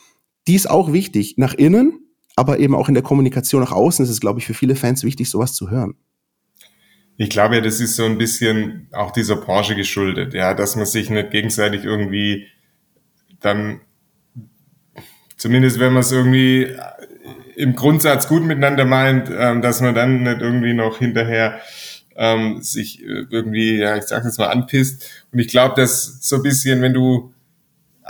die 0.47 0.55
ist 0.55 0.71
auch 0.71 0.93
wichtig. 0.93 1.35
Nach 1.37 1.53
innen, 1.53 1.99
aber 2.37 2.61
eben 2.61 2.77
auch 2.77 2.89
in 2.89 2.95
der 2.95 3.03
Kommunikation 3.03 3.61
nach 3.61 3.73
außen 3.73 4.05
ist 4.05 4.11
es, 4.11 4.21
glaube 4.21 4.39
ich, 4.39 4.47
für 4.47 4.55
viele 4.55 4.77
Fans 4.77 5.03
wichtig, 5.03 5.29
sowas 5.29 5.53
zu 5.55 5.69
hören. 5.69 5.97
Ich 7.17 7.29
glaube 7.29 7.61
das 7.61 7.81
ist 7.81 7.97
so 7.97 8.05
ein 8.05 8.19
bisschen 8.19 8.87
auch 8.93 9.11
dieser 9.11 9.37
Branche 9.37 9.75
geschuldet, 9.75 10.33
ja, 10.33 10.55
dass 10.55 10.77
man 10.77 10.87
sich 10.87 11.11
nicht 11.11 11.33
gegenseitig 11.33 11.85
irgendwie 11.85 12.47
dann, 13.41 13.81
zumindest 15.37 15.81
wenn 15.81 15.93
man 15.93 16.01
es 16.01 16.13
irgendwie 16.13 16.69
im 17.61 17.75
Grundsatz 17.75 18.27
gut 18.29 18.43
miteinander 18.43 18.85
meint, 18.85 19.31
ähm, 19.37 19.63
dass 19.63 19.81
man 19.81 19.95
dann 19.95 20.23
nicht 20.23 20.41
irgendwie 20.41 20.75
noch 20.75 20.99
hinterher 20.99 21.61
ähm, 22.17 22.63
sich 22.63 23.03
irgendwie, 23.03 23.79
ja, 23.79 23.97
ich 23.97 24.05
sag 24.05 24.25
jetzt 24.25 24.39
mal, 24.39 24.49
anpisst. 24.49 25.09
Und 25.33 25.39
ich 25.39 25.49
glaube, 25.49 25.75
dass 25.77 26.19
so 26.21 26.37
ein 26.37 26.43
bisschen, 26.43 26.83
wenn 26.83 26.95
du 26.95 27.33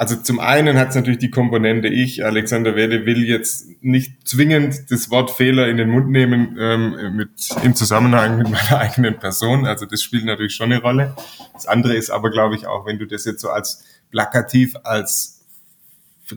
also 0.01 0.16
zum 0.16 0.40
einen 0.40 0.78
hat 0.78 0.88
es 0.88 0.94
natürlich 0.94 1.18
die 1.18 1.30
Komponente, 1.30 1.88
ich, 1.88 2.24
Alexander 2.24 2.74
Wede, 2.74 3.05
will 3.05 3.22
jetzt 3.22 3.66
nicht 3.82 4.26
zwingend 4.26 4.90
das 4.90 5.11
Wort 5.11 5.30
Fehler 5.30 5.68
in 5.68 5.76
den 5.76 5.90
Mund 5.90 6.09
nehmen 6.09 6.57
ähm, 6.59 7.16
mit, 7.16 7.28
im 7.62 7.74
Zusammenhang 7.74 8.38
mit 8.38 8.48
meiner 8.48 8.78
eigenen 8.78 9.18
Person. 9.18 9.66
Also 9.66 9.84
das 9.84 10.03
spielt 10.03 10.24
natürlich 10.24 10.55
schon 10.55 10.72
eine 10.72 10.80
Rolle. 10.80 11.14
Das 11.53 11.66
andere 11.66 11.96
ist 11.96 12.09
aber, 12.09 12.30
glaube 12.30 12.55
ich, 12.55 12.66
auch, 12.66 12.86
wenn 12.86 12.98
du 12.98 13.07
das 13.07 13.26
jetzt 13.26 13.42
so 13.42 13.51
als 13.51 13.84
plakativ, 14.11 14.74
als 14.84 15.39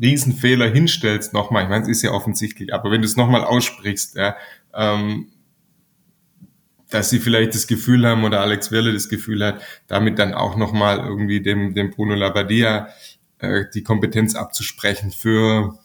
Riesenfehler 0.02 0.70
hinstellst, 0.70 1.34
nochmal, 1.34 1.64
ich 1.64 1.70
meine, 1.70 1.84
es 1.84 1.90
ist 1.90 2.02
ja 2.02 2.12
offensichtlich, 2.12 2.74
aber 2.74 2.92
wenn 2.92 3.02
du 3.02 3.08
es 3.08 3.18
nochmal 3.18 3.44
aussprichst, 3.44 4.16
ja, 4.16 4.36
ähm, 4.74 5.30
dass 6.90 7.10
sie 7.10 7.20
vielleicht 7.20 7.56
das 7.56 7.66
Gefühl 7.68 8.06
haben 8.06 8.24
oder 8.24 8.42
Alex 8.42 8.72
Wirle 8.72 8.94
das 8.94 9.10
Gefühl 9.10 9.44
hat, 9.44 9.62
damit 9.88 10.20
dann 10.20 10.34
auch 10.34 10.56
nochmal 10.56 11.00
irgendwie 11.00 11.42
dem, 11.42 11.74
dem 11.74 11.90
Bruno 11.90 12.14
Labbadia 12.14 12.90
äh, 13.40 13.66
die 13.74 13.84
Kompetenz 13.84 14.36
abzusprechen 14.36 15.12
für 15.12 15.80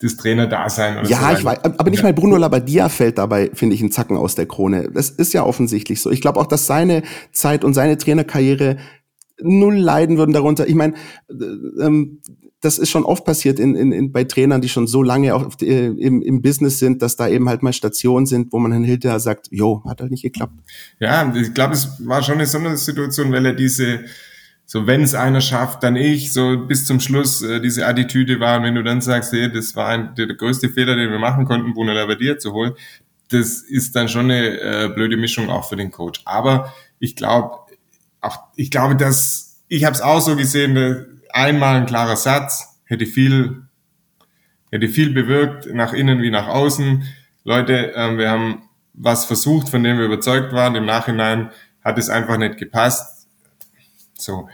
das 0.00 0.16
Trainerdasein. 0.16 0.98
Oder 0.98 1.08
ja, 1.08 1.30
so 1.32 1.38
ich 1.38 1.44
weiß, 1.44 1.64
aber 1.64 1.90
nicht 1.90 2.02
mal 2.02 2.14
Bruno 2.14 2.36
Labbadia 2.36 2.88
fällt 2.88 3.18
dabei, 3.18 3.50
finde 3.52 3.74
ich, 3.74 3.80
einen 3.80 3.92
Zacken 3.92 4.16
aus 4.16 4.36
der 4.36 4.46
Krone. 4.46 4.90
Das 4.92 5.10
ist 5.10 5.32
ja 5.34 5.44
offensichtlich 5.44 6.00
so. 6.00 6.10
Ich 6.10 6.20
glaube 6.20 6.40
auch, 6.40 6.46
dass 6.46 6.66
seine 6.66 7.02
Zeit 7.32 7.64
und 7.64 7.74
seine 7.74 7.98
Trainerkarriere 7.98 8.78
null 9.40 9.76
leiden 9.76 10.18
würden 10.18 10.32
darunter. 10.32 10.66
Ich 10.66 10.74
meine, 10.74 10.94
äh, 11.28 11.84
ähm, 11.84 12.20
das 12.60 12.78
ist 12.78 12.90
schon 12.90 13.04
oft 13.04 13.24
passiert 13.24 13.58
in, 13.58 13.76
in, 13.76 13.92
in, 13.92 14.12
bei 14.12 14.24
Trainern, 14.24 14.60
die 14.60 14.68
schon 14.68 14.86
so 14.86 15.02
lange 15.02 15.34
auf, 15.34 15.60
äh, 15.62 15.86
im, 15.86 16.22
im 16.22 16.42
Business 16.42 16.78
sind, 16.78 17.02
dass 17.02 17.16
da 17.16 17.28
eben 17.28 17.48
halt 17.48 17.62
mal 17.62 17.72
Stationen 17.72 18.26
sind, 18.26 18.52
wo 18.52 18.58
man 18.58 18.72
dann 18.72 18.84
hinterher 18.84 19.20
sagt, 19.20 19.48
jo, 19.50 19.82
hat 19.86 20.00
halt 20.00 20.10
nicht 20.10 20.22
geklappt. 20.22 20.54
Ja, 20.98 21.32
ich 21.34 21.54
glaube, 21.54 21.74
es 21.74 21.88
war 22.04 22.22
schon 22.22 22.34
eine 22.34 22.46
Sondersituation, 22.46 23.30
weil 23.32 23.46
er 23.46 23.54
diese 23.54 24.00
so 24.70 24.86
wenn 24.86 25.00
es 25.00 25.14
einer 25.14 25.40
schafft, 25.40 25.82
dann 25.82 25.96
ich, 25.96 26.30
so 26.30 26.58
bis 26.66 26.84
zum 26.84 27.00
Schluss 27.00 27.40
äh, 27.40 27.58
diese 27.58 27.86
Attitüde 27.86 28.38
war. 28.38 28.58
Und 28.58 28.64
wenn 28.64 28.74
du 28.74 28.82
dann 28.82 29.00
sagst, 29.00 29.32
hey, 29.32 29.50
das 29.50 29.74
war 29.74 29.88
ein, 29.88 30.14
der, 30.14 30.26
der 30.26 30.36
größte 30.36 30.68
Fehler, 30.68 30.94
den 30.94 31.10
wir 31.10 31.18
machen 31.18 31.46
konnten, 31.46 31.72
Bruno 31.72 31.94
Labbadia 31.94 32.38
zu 32.38 32.52
holen, 32.52 32.74
das 33.30 33.62
ist 33.62 33.96
dann 33.96 34.10
schon 34.10 34.26
eine 34.26 34.60
äh, 34.60 34.90
blöde 34.94 35.16
Mischung 35.16 35.48
auch 35.48 35.66
für 35.66 35.76
den 35.76 35.90
Coach. 35.90 36.20
Aber 36.26 36.74
ich 36.98 37.16
glaube, 37.16 37.60
auch 38.20 38.40
ich 38.56 38.70
glaube, 38.70 38.94
dass 38.94 39.56
ich 39.68 39.84
habe 39.84 39.94
es 39.94 40.02
auch 40.02 40.20
so 40.20 40.36
gesehen, 40.36 40.74
einmal 41.32 41.76
ein 41.76 41.86
klarer 41.86 42.16
Satz 42.16 42.80
hätte 42.84 43.06
viel 43.06 43.62
hätte 44.70 44.88
viel 44.88 45.12
bewirkt 45.12 45.72
nach 45.72 45.92
innen 45.92 46.20
wie 46.22 46.30
nach 46.30 46.46
außen. 46.46 47.04
Leute, 47.44 47.94
äh, 47.94 48.18
wir 48.18 48.30
haben 48.30 48.62
was 48.92 49.24
versucht, 49.24 49.68
von 49.68 49.82
dem 49.82 49.98
wir 49.98 50.04
überzeugt 50.04 50.52
waren. 50.52 50.74
Im 50.74 50.84
Nachhinein 50.84 51.50
hat 51.82 51.98
es 51.98 52.10
einfach 52.10 52.36
nicht 52.36 52.58
gepasst. 52.58 53.28
So 54.14 54.48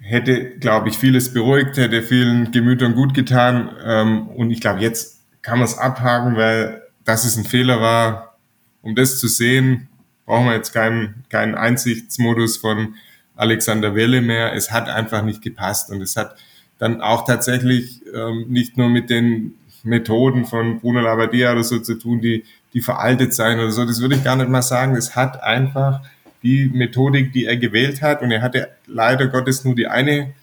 hätte, 0.00 0.56
glaube 0.58 0.88
ich, 0.88 0.96
vieles 0.96 1.32
beruhigt, 1.32 1.76
hätte 1.76 2.02
vielen 2.02 2.50
Gemütern 2.50 2.94
gut 2.94 3.14
getan. 3.14 3.70
Ähm, 3.84 4.28
und 4.28 4.50
ich 4.50 4.60
glaube, 4.60 4.80
jetzt 4.80 5.22
kann 5.42 5.58
man 5.58 5.66
es 5.66 5.76
abhaken, 5.76 6.36
weil 6.36 6.82
das 7.04 7.24
ist 7.24 7.36
ein 7.36 7.44
Fehler 7.44 7.80
war. 7.80 8.38
Um 8.80 8.94
das 8.94 9.18
zu 9.18 9.28
sehen, 9.28 9.88
brauchen 10.24 10.46
wir 10.46 10.54
jetzt 10.54 10.72
keinen, 10.72 11.24
keinen 11.28 11.54
Einsichtsmodus 11.54 12.56
von 12.58 12.94
Alexander 13.38 13.94
Welle 13.94 14.20
mehr. 14.20 14.52
Es 14.52 14.70
hat 14.70 14.88
einfach 14.88 15.22
nicht 15.22 15.40
gepasst 15.40 15.90
und 15.90 16.02
es 16.02 16.16
hat 16.16 16.36
dann 16.78 17.00
auch 17.00 17.24
tatsächlich 17.24 18.02
ähm, 18.14 18.46
nicht 18.48 18.76
nur 18.76 18.88
mit 18.88 19.10
den 19.10 19.54
Methoden 19.84 20.44
von 20.44 20.80
Bruno 20.80 21.00
Labbadia 21.00 21.52
oder 21.52 21.64
so 21.64 21.78
zu 21.78 21.94
tun, 21.94 22.20
die, 22.20 22.44
die 22.74 22.80
veraltet 22.80 23.32
sein 23.32 23.58
oder 23.58 23.70
so. 23.70 23.84
Das 23.84 24.00
würde 24.00 24.16
ich 24.16 24.24
gar 24.24 24.36
nicht 24.36 24.48
mal 24.48 24.62
sagen. 24.62 24.96
Es 24.96 25.16
hat 25.16 25.42
einfach 25.42 26.02
die 26.42 26.66
Methodik, 26.66 27.32
die 27.32 27.46
er 27.46 27.56
gewählt 27.56 28.02
hat. 28.02 28.22
Und 28.22 28.30
er 28.30 28.42
hatte 28.42 28.68
leider 28.86 29.28
Gottes 29.28 29.64
nur 29.64 29.74
die 29.74 29.86
eine 29.86 30.34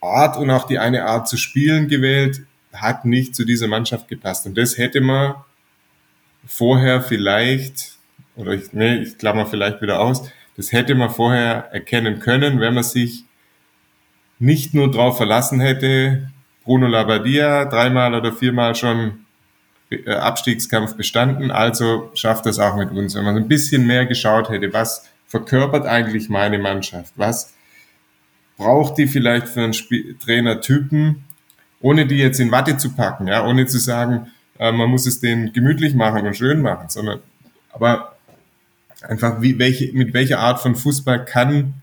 Art 0.00 0.36
und 0.36 0.50
auch 0.50 0.66
die 0.66 0.78
eine 0.78 1.04
Art 1.04 1.28
zu 1.28 1.36
spielen 1.36 1.88
gewählt, 1.88 2.42
hat 2.72 3.04
nicht 3.04 3.34
zu 3.34 3.44
dieser 3.44 3.66
Mannschaft 3.66 4.08
gepasst. 4.08 4.46
Und 4.46 4.56
das 4.56 4.78
hätte 4.78 5.00
man 5.00 5.34
vorher 6.46 7.02
vielleicht, 7.02 7.98
oder 8.36 8.52
ich, 8.52 8.72
nee, 8.72 8.96
ich 8.96 9.18
klammer 9.18 9.46
vielleicht 9.46 9.82
wieder 9.82 10.00
aus, 10.00 10.30
das 10.60 10.72
hätte 10.72 10.94
man 10.94 11.08
vorher 11.08 11.70
erkennen 11.72 12.18
können, 12.18 12.60
wenn 12.60 12.74
man 12.74 12.84
sich 12.84 13.24
nicht 14.38 14.74
nur 14.74 14.90
darauf 14.90 15.16
verlassen 15.16 15.58
hätte, 15.58 16.30
Bruno 16.64 16.86
Labbadia 16.86 17.64
dreimal 17.64 18.14
oder 18.14 18.30
viermal 18.30 18.74
schon 18.74 19.24
äh, 19.88 20.10
Abstiegskampf 20.10 20.96
bestanden, 20.96 21.50
also 21.50 22.10
schafft 22.12 22.44
das 22.44 22.58
auch 22.58 22.76
mit 22.76 22.90
uns. 22.90 23.14
Wenn 23.14 23.24
man 23.24 23.38
ein 23.38 23.48
bisschen 23.48 23.86
mehr 23.86 24.04
geschaut 24.04 24.50
hätte, 24.50 24.70
was 24.74 25.08
verkörpert 25.26 25.86
eigentlich 25.86 26.28
meine 26.28 26.58
Mannschaft? 26.58 27.14
Was 27.16 27.54
braucht 28.58 28.98
die 28.98 29.06
vielleicht 29.06 29.48
für 29.48 29.62
einen 29.62 29.72
Spiel 29.72 30.14
Trainertypen, 30.18 31.24
ohne 31.80 32.04
die 32.04 32.18
jetzt 32.18 32.38
in 32.38 32.52
Watte 32.52 32.76
zu 32.76 32.94
packen, 32.94 33.28
ja, 33.28 33.46
ohne 33.46 33.64
zu 33.64 33.78
sagen, 33.78 34.30
äh, 34.58 34.72
man 34.72 34.90
muss 34.90 35.06
es 35.06 35.20
denen 35.20 35.54
gemütlich 35.54 35.94
machen 35.94 36.26
und 36.26 36.36
schön 36.36 36.60
machen, 36.60 36.90
sondern 36.90 37.20
aber 37.72 38.16
einfach 39.02 39.40
wie 39.40 39.58
welche 39.58 39.92
mit 39.92 40.14
welcher 40.14 40.38
Art 40.38 40.60
von 40.60 40.74
Fußball 40.76 41.24
kann 41.24 41.74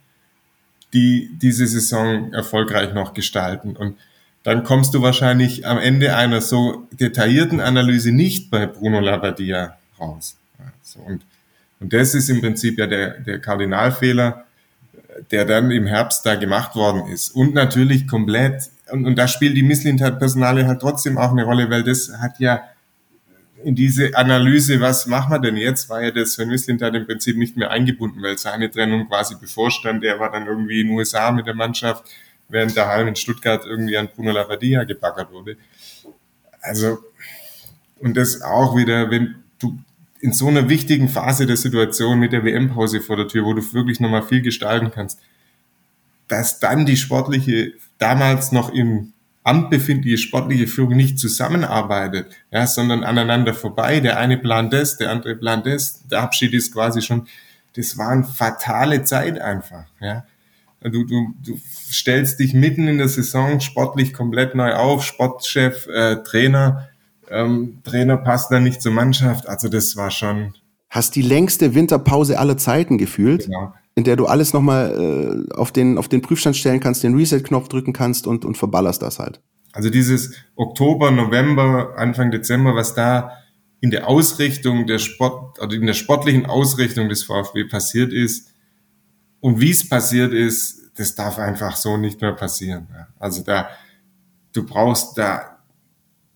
die 0.94 1.30
diese 1.42 1.68
Saison 1.68 2.34
erfolgreich 2.34 2.94
noch 2.94 3.14
gestalten 3.14 3.76
und 3.76 3.98
dann 4.44 4.64
kommst 4.64 4.94
du 4.94 5.02
wahrscheinlich 5.02 5.68
am 5.68 5.78
Ende 5.78 6.16
einer 6.16 6.40
so 6.42 6.88
detaillierten 6.92 7.60
Analyse 7.60 8.12
nicht 8.12 8.50
bei 8.50 8.66
Bruno 8.66 9.02
Labbadia 9.02 9.78
raus. 10.00 10.38
So, 10.84 11.00
und 11.00 11.22
und 11.80 11.94
das 11.94 12.16
ist 12.16 12.30
im 12.30 12.42
Prinzip 12.42 12.80
ja 12.80 12.88
der, 12.88 13.20
der 13.20 13.40
Kardinalfehler, 13.40 14.46
der 15.32 15.46
dann 15.46 15.72
im 15.72 15.86
Herbst 15.86 16.26
da 16.26 16.36
gemacht 16.36 16.76
worden 16.76 17.08
ist. 17.08 17.30
Und 17.32 17.54
natürlich 17.54 18.08
komplett, 18.08 18.70
und, 18.92 19.06
und 19.06 19.16
da 19.16 19.28
spielt 19.28 19.56
die 19.56 19.64
Misslintat-Personale 19.64 20.68
halt 20.68 20.80
trotzdem 20.80 21.18
auch 21.18 21.32
eine 21.32 21.44
Rolle, 21.44 21.70
weil 21.70 21.84
das 21.84 22.12
hat 22.20 22.40
ja 22.40 22.64
in 23.64 23.76
diese 23.76 24.16
Analyse, 24.16 24.80
was 24.82 25.08
machen 25.08 25.32
wir 25.32 25.40
denn 25.40 25.58
jetzt, 25.58 25.90
war 25.90 26.04
ja 26.04 26.12
das 26.12 26.34
Sven 26.34 26.50
Misslintat 26.50 26.94
im 26.96 27.06
Prinzip 27.06 27.38
nicht 27.38 27.58
mehr 27.58 27.72
eingebunden, 27.72 28.22
weil 28.22 28.38
seine 28.38 28.70
Trennung 28.70 29.08
quasi 29.08 29.36
bevorstand. 29.36 30.04
Er 30.04 30.20
war 30.20 30.32
dann 30.32 30.48
irgendwie 30.48 30.82
in 30.82 30.88
den 30.88 30.96
USA 30.96 31.32
mit 31.32 31.48
der 31.48 31.56
Mannschaft, 31.56 32.06
während 32.50 32.78
daheim 32.78 33.08
in 33.08 33.16
Stuttgart 33.16 33.66
irgendwie 33.66 33.98
an 33.98 34.10
Bruno 34.14 34.32
Labbadia 34.32 34.84
gebackert 34.84 35.32
wurde. 35.32 35.58
Also, 36.62 37.00
und 38.00 38.16
das 38.16 38.42
auch 38.42 38.76
wieder, 38.76 39.10
wenn 39.10 39.36
du 39.60 39.78
in 40.20 40.34
so 40.34 40.48
einer 40.48 40.70
wichtigen 40.70 41.10
Phase 41.10 41.46
der 41.46 41.58
Situation 41.58 42.20
mit 42.20 42.34
der 42.34 42.44
WM-Pause 42.44 43.02
vor 43.02 43.18
der 43.18 43.28
Tür, 43.28 43.46
wo 43.46 43.54
du 43.54 43.74
wirklich 43.74 44.00
nochmal 44.00 44.24
viel 44.24 44.42
gestalten 44.42 44.92
kannst, 44.92 45.20
dass 46.28 46.60
dann 46.60 46.86
die 46.86 46.98
sportliche, 46.98 47.74
damals 47.98 48.52
noch 48.52 48.72
im 48.72 49.14
Amt 49.48 49.70
befindliche 49.70 50.18
sportliche 50.18 50.68
Führung 50.68 50.98
nicht 50.98 51.18
zusammenarbeitet, 51.20 52.28
ja, 52.52 52.68
sondern 52.68 53.04
aneinander 53.04 53.54
vorbei. 53.54 54.02
Der 54.02 54.20
eine 54.20 54.38
plant 54.38 54.74
das, 54.74 54.98
der 54.98 55.10
andere 55.10 55.36
plant 55.36 55.66
das. 55.66 56.06
Der 56.08 56.22
Abschied 56.22 56.54
ist 56.54 56.74
quasi 56.74 57.02
schon, 57.02 57.28
das 57.76 57.98
war 57.98 58.10
eine 58.10 58.26
fatale 58.26 59.04
Zeit 59.04 59.40
einfach, 59.40 59.86
ja. 60.02 60.26
Du, 60.82 61.06
du, 61.06 61.34
du 61.44 61.58
stellst 61.92 62.40
dich 62.40 62.54
mitten 62.54 62.88
in 62.88 62.98
der 62.98 63.08
Saison 63.08 63.60
sportlich 63.62 64.14
komplett 64.14 64.54
neu 64.54 64.74
auf, 64.76 65.04
Sportchef, 65.04 65.88
äh, 65.88 66.18
Trainer, 66.24 66.90
ähm, 67.30 67.80
Trainer 67.84 68.18
passt 68.18 68.52
dann 68.52 68.64
nicht 68.64 68.82
zur 68.82 68.92
Mannschaft. 68.92 69.48
Also 69.48 69.70
das 69.70 69.96
war 69.96 70.12
schon. 70.12 70.54
Hast 70.90 71.16
die 71.16 71.22
längste 71.22 71.74
Winterpause 71.74 72.38
aller 72.38 72.58
Zeiten 72.58 72.98
gefühlt, 72.98 73.46
Genau. 73.46 73.74
In 73.98 74.04
der 74.04 74.16
du 74.16 74.28
alles 74.28 74.54
nochmal 74.54 75.48
äh, 75.50 75.54
auf, 75.56 75.72
den, 75.72 75.98
auf 75.98 76.08
den 76.08 76.22
Prüfstand 76.22 76.56
stellen 76.56 76.80
kannst, 76.80 77.02
den 77.02 77.16
Reset-Knopf 77.16 77.68
drücken 77.68 77.94
kannst 77.94 78.28
und, 78.28 78.46
und 78.46 78.56
verballerst 78.56 79.02
das 79.02 79.18
halt. 79.18 79.42
Also 79.74 79.90
dieses 79.90 80.36
Oktober, 80.56 81.10
November, 81.10 81.98
Anfang 81.98 82.30
Dezember, 82.30 82.76
was 82.76 82.94
da 82.94 83.32
in 83.82 83.90
der 83.90 84.08
Ausrichtung 84.08 84.86
der 84.86 85.00
Sport, 85.00 85.60
oder 85.60 85.76
in 85.76 85.88
der 85.88 85.96
sportlichen 85.96 86.46
Ausrichtung 86.46 87.10
des 87.10 87.24
VfB 87.24 87.64
passiert 87.64 88.14
ist 88.14 88.54
und 89.40 89.62
wie 89.62 89.72
es 89.72 89.90
passiert 89.90 90.32
ist, 90.32 90.92
das 90.96 91.16
darf 91.16 91.40
einfach 91.40 91.76
so 91.76 91.98
nicht 91.98 92.22
mehr 92.22 92.34
passieren. 92.34 92.88
Also 93.18 93.42
da, 93.42 93.68
du 94.54 94.64
brauchst 94.64 95.18
da, 95.18 95.58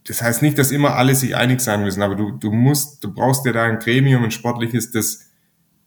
das 0.07 0.23
heißt 0.23 0.41
nicht, 0.41 0.57
dass 0.57 0.71
immer 0.71 0.95
alle 0.95 1.13
sich 1.13 1.35
einig 1.35 1.61
sein 1.61 1.83
müssen, 1.83 2.01
aber 2.01 2.15
du, 2.15 2.31
du 2.31 2.51
musst, 2.51 3.03
du 3.03 3.13
brauchst 3.13 3.45
ja 3.45 3.51
da 3.51 3.65
ein 3.65 3.77
Gremium, 3.77 4.23
ein 4.23 4.31
sportliches, 4.31 4.89
das 4.89 5.27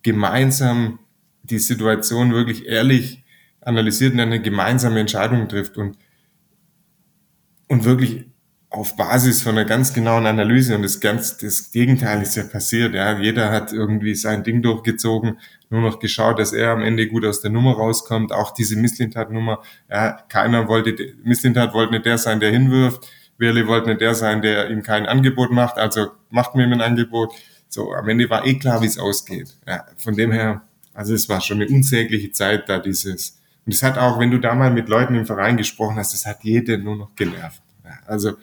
gemeinsam 0.03 1.01
die 1.45 1.59
Situation 1.59 2.33
wirklich 2.33 2.67
ehrlich 2.67 3.25
analysiert 3.61 4.15
und 4.15 4.21
eine 4.21 4.41
gemeinsame 4.41 5.01
Entscheidung 5.01 5.49
trifft 5.49 5.79
und 5.79 5.97
und 7.69 7.85
wirklich 7.85 8.27
auf 8.71 8.97
Basis 8.97 9.43
von 9.43 9.53
einer 9.53 9.65
ganz 9.65 9.95
genauen 9.95 10.27
Analyse 10.27 10.75
und 10.75 10.83
das 10.83 11.01
ganz 11.01 11.39
das 11.39 11.71
Gegenteil 11.71 12.23
ist 12.23 12.37
ja 12.37 12.43
passiert. 12.43 12.95
Ja, 12.95 13.19
jeder 13.19 13.51
hat 13.51 13.73
irgendwie 13.73 14.15
sein 14.15 14.43
Ding 14.43 14.63
durchgezogen, 14.63 15.39
nur 15.71 15.81
noch 15.81 16.01
geschaut, 16.01 16.39
dass 16.39 16.53
er 16.53 16.73
am 16.73 16.83
Ende 16.83 17.07
gut 17.09 17.25
aus 17.25 17.41
der 17.41 17.53
Nummer 17.53 17.75
rauskommt. 17.75 18.33
Auch 18.33 18.53
diese 18.53 18.77
Misslintat-Nummer, 18.77 19.63
ja, 19.89 20.13
keiner 20.29 20.69
wollte 20.69 21.15
Misslintat 21.23 21.73
wollte 21.73 21.93
nicht 21.93 22.07
der 22.07 22.19
sein, 22.19 22.41
der 22.41 22.51
hinwirft. 22.51 23.09
Werle 23.39 23.67
wollte 23.67 23.91
nicht 23.91 24.01
der 24.01 24.15
sein, 24.15 24.43
der 24.43 24.71
ihm 24.71 24.83
kein 24.83 25.07
Angebot 25.07 25.51
macht. 25.51 25.77
Also 25.77 26.09
macht 26.31 26.55
mir 26.55 26.65
ein 26.65 26.81
Angebot. 26.81 27.33
So, 27.69 27.93
am 27.93 28.09
Ende 28.09 28.29
war 28.31 28.47
eh 28.47 28.55
klar, 28.59 28.83
wie 28.83 28.87
es 28.87 28.99
ausgeht. 28.99 29.57
Ja, 29.67 29.85
von 29.97 30.15
dem 30.15 30.33
her, 30.33 30.63
also 30.95 31.13
es 31.13 31.29
war 31.29 31.41
schon 31.41 31.61
eine 31.61 31.71
unsägliche 31.71 32.31
Zeit 32.31 32.69
da 32.69 32.79
dieses. 32.79 33.39
Und 33.67 33.75
es 33.75 33.83
hat 33.83 33.99
auch, 33.99 34.19
wenn 34.19 34.31
du 34.31 34.39
da 34.39 34.55
mal 34.55 34.71
mit 34.71 34.89
Leuten 34.89 35.15
im 35.15 35.27
Verein 35.27 35.57
gesprochen 35.57 35.97
hast, 35.97 36.15
es 36.15 36.25
hat 36.25 36.45
jeden 36.45 36.85
nur 36.85 36.97
noch 36.97 37.15
genervt. 37.17 37.61
Also 38.07 38.35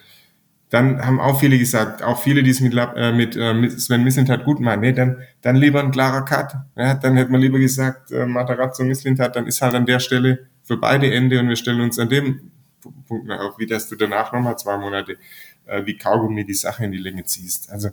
dann 0.70 1.06
haben 1.06 1.20
auch 1.20 1.40
viele 1.40 1.58
gesagt, 1.58 2.02
auch 2.02 2.22
viele, 2.22 2.44
die 2.44 2.50
es 2.50 2.62
äh, 2.62 3.12
mit, 3.12 3.36
äh, 3.36 3.54
mit 3.54 3.80
Sven 3.80 4.04
Mislintat 4.04 4.46
gut 4.46 4.62
meinen, 4.62 4.80
nee, 4.82 4.94
dann, 4.94 5.18
dann 5.42 5.58
lieber 5.58 5.82
ein 5.82 5.92
klarer 5.92 6.24
Cut. 6.24 6.56
Ja, 6.78 6.94
dann 6.94 7.18
hätte 7.18 7.32
man 7.32 7.42
lieber 7.42 7.60
gesagt, 7.60 8.12
äh, 8.12 8.26
Matarazzo 8.26 8.84
Mislintat, 8.84 9.36
dann 9.36 9.48
ist 9.48 9.62
halt 9.62 9.76
an 9.76 9.86
der 9.86 10.00
Stelle 10.00 10.48
für 10.64 10.78
beide 10.78 11.14
Ende 11.14 11.40
und 11.40 11.50
wir 11.50 11.58
stellen 11.58 11.82
uns 11.82 12.00
an 12.00 12.08
dem 12.08 12.52
Punkt 13.08 13.28
mehr 13.28 13.42
auf, 13.42 13.60
wie 13.60 13.66
dass 13.66 13.90
du 13.90 13.96
danach 13.98 14.32
nochmal 14.32 14.58
zwei 14.58 14.78
Monate 14.78 15.18
äh, 15.66 15.86
wie 15.86 15.98
Kaugummi 15.98 16.46
die 16.46 16.54
Sache 16.54 16.86
in 16.86 16.92
die 16.92 16.98
Länge 16.98 17.26
ziehst. 17.26 17.70
Also 17.70 17.90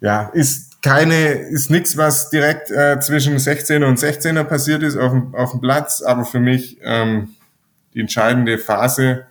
ja, 0.00 0.28
ist 0.28 0.71
keine, 0.82 1.30
ist 1.30 1.70
nichts, 1.70 1.96
was 1.96 2.28
direkt 2.28 2.70
äh, 2.70 2.98
zwischen 3.00 3.36
16er 3.36 3.86
und 3.86 3.98
16er 3.98 4.44
passiert 4.44 4.82
ist 4.82 4.96
auf 4.96 5.12
dem, 5.12 5.34
auf 5.34 5.52
dem 5.52 5.60
Platz, 5.60 6.02
aber 6.02 6.24
für 6.24 6.40
mich 6.40 6.78
ähm, 6.82 7.36
die 7.94 8.00
entscheidende 8.00 8.58
Phase 8.58 9.26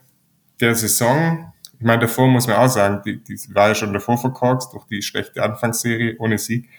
der 0.61 0.75
Saison. 0.75 1.53
Ich 1.77 1.85
meine, 1.85 2.01
davor 2.01 2.27
muss 2.27 2.47
man 2.47 2.55
auch 2.55 2.69
sagen, 2.69 3.01
die, 3.05 3.21
die 3.21 3.37
war 3.53 3.69
ja 3.69 3.75
schon 3.75 3.91
davor 3.91 4.17
verkorkst 4.17 4.73
durch 4.73 4.85
die 4.85 5.01
schlechte 5.01 5.43
Anfangsserie 5.43 6.15
ohne 6.19 6.37
Sieg. 6.37 6.69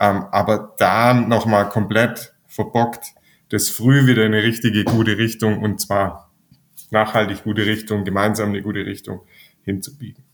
Ähm, 0.00 0.24
aber 0.32 0.74
da 0.78 1.14
nochmal 1.14 1.68
komplett 1.68 2.34
verbockt, 2.48 3.14
das 3.50 3.68
früh 3.68 4.06
wieder 4.06 4.24
in 4.24 4.34
eine 4.34 4.42
richtige 4.42 4.84
gute 4.84 5.16
Richtung 5.16 5.62
und 5.62 5.80
zwar 5.80 6.32
nachhaltig 6.90 7.44
gute 7.44 7.66
Richtung, 7.66 8.04
gemeinsam 8.04 8.48
eine 8.48 8.62
gute 8.62 8.84
Richtung 8.84 9.20
hinzubiegen. 9.64 10.24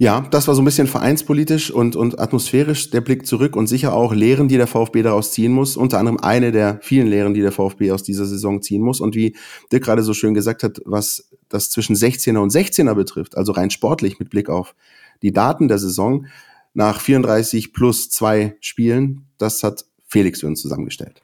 Ja, 0.00 0.22
das 0.30 0.48
war 0.48 0.54
so 0.54 0.62
ein 0.62 0.64
bisschen 0.64 0.86
vereinspolitisch 0.86 1.70
und, 1.70 1.94
und 1.94 2.18
atmosphärisch 2.18 2.88
der 2.88 3.02
Blick 3.02 3.26
zurück 3.26 3.54
und 3.54 3.66
sicher 3.66 3.92
auch 3.92 4.14
Lehren, 4.14 4.48
die 4.48 4.56
der 4.56 4.66
VfB 4.66 5.02
daraus 5.02 5.32
ziehen 5.32 5.52
muss. 5.52 5.76
Unter 5.76 5.98
anderem 5.98 6.16
eine 6.16 6.52
der 6.52 6.78
vielen 6.80 7.06
Lehren, 7.06 7.34
die 7.34 7.42
der 7.42 7.52
VfB 7.52 7.92
aus 7.92 8.02
dieser 8.02 8.24
Saison 8.24 8.62
ziehen 8.62 8.80
muss. 8.80 9.02
Und 9.02 9.14
wie 9.14 9.36
Dirk 9.70 9.84
gerade 9.84 10.02
so 10.02 10.14
schön 10.14 10.32
gesagt 10.32 10.62
hat, 10.62 10.80
was 10.86 11.28
das 11.50 11.68
zwischen 11.68 11.96
16er 11.96 12.38
und 12.38 12.50
16er 12.50 12.94
betrifft, 12.94 13.36
also 13.36 13.52
rein 13.52 13.68
sportlich 13.68 14.18
mit 14.18 14.30
Blick 14.30 14.48
auf 14.48 14.74
die 15.20 15.32
Daten 15.32 15.68
der 15.68 15.78
Saison, 15.78 16.24
nach 16.72 16.98
34 16.98 17.74
plus 17.74 18.08
zwei 18.08 18.56
Spielen, 18.60 19.26
das 19.36 19.62
hat 19.62 19.84
Felix 20.08 20.40
für 20.40 20.46
uns 20.46 20.62
zusammengestellt. 20.62 21.20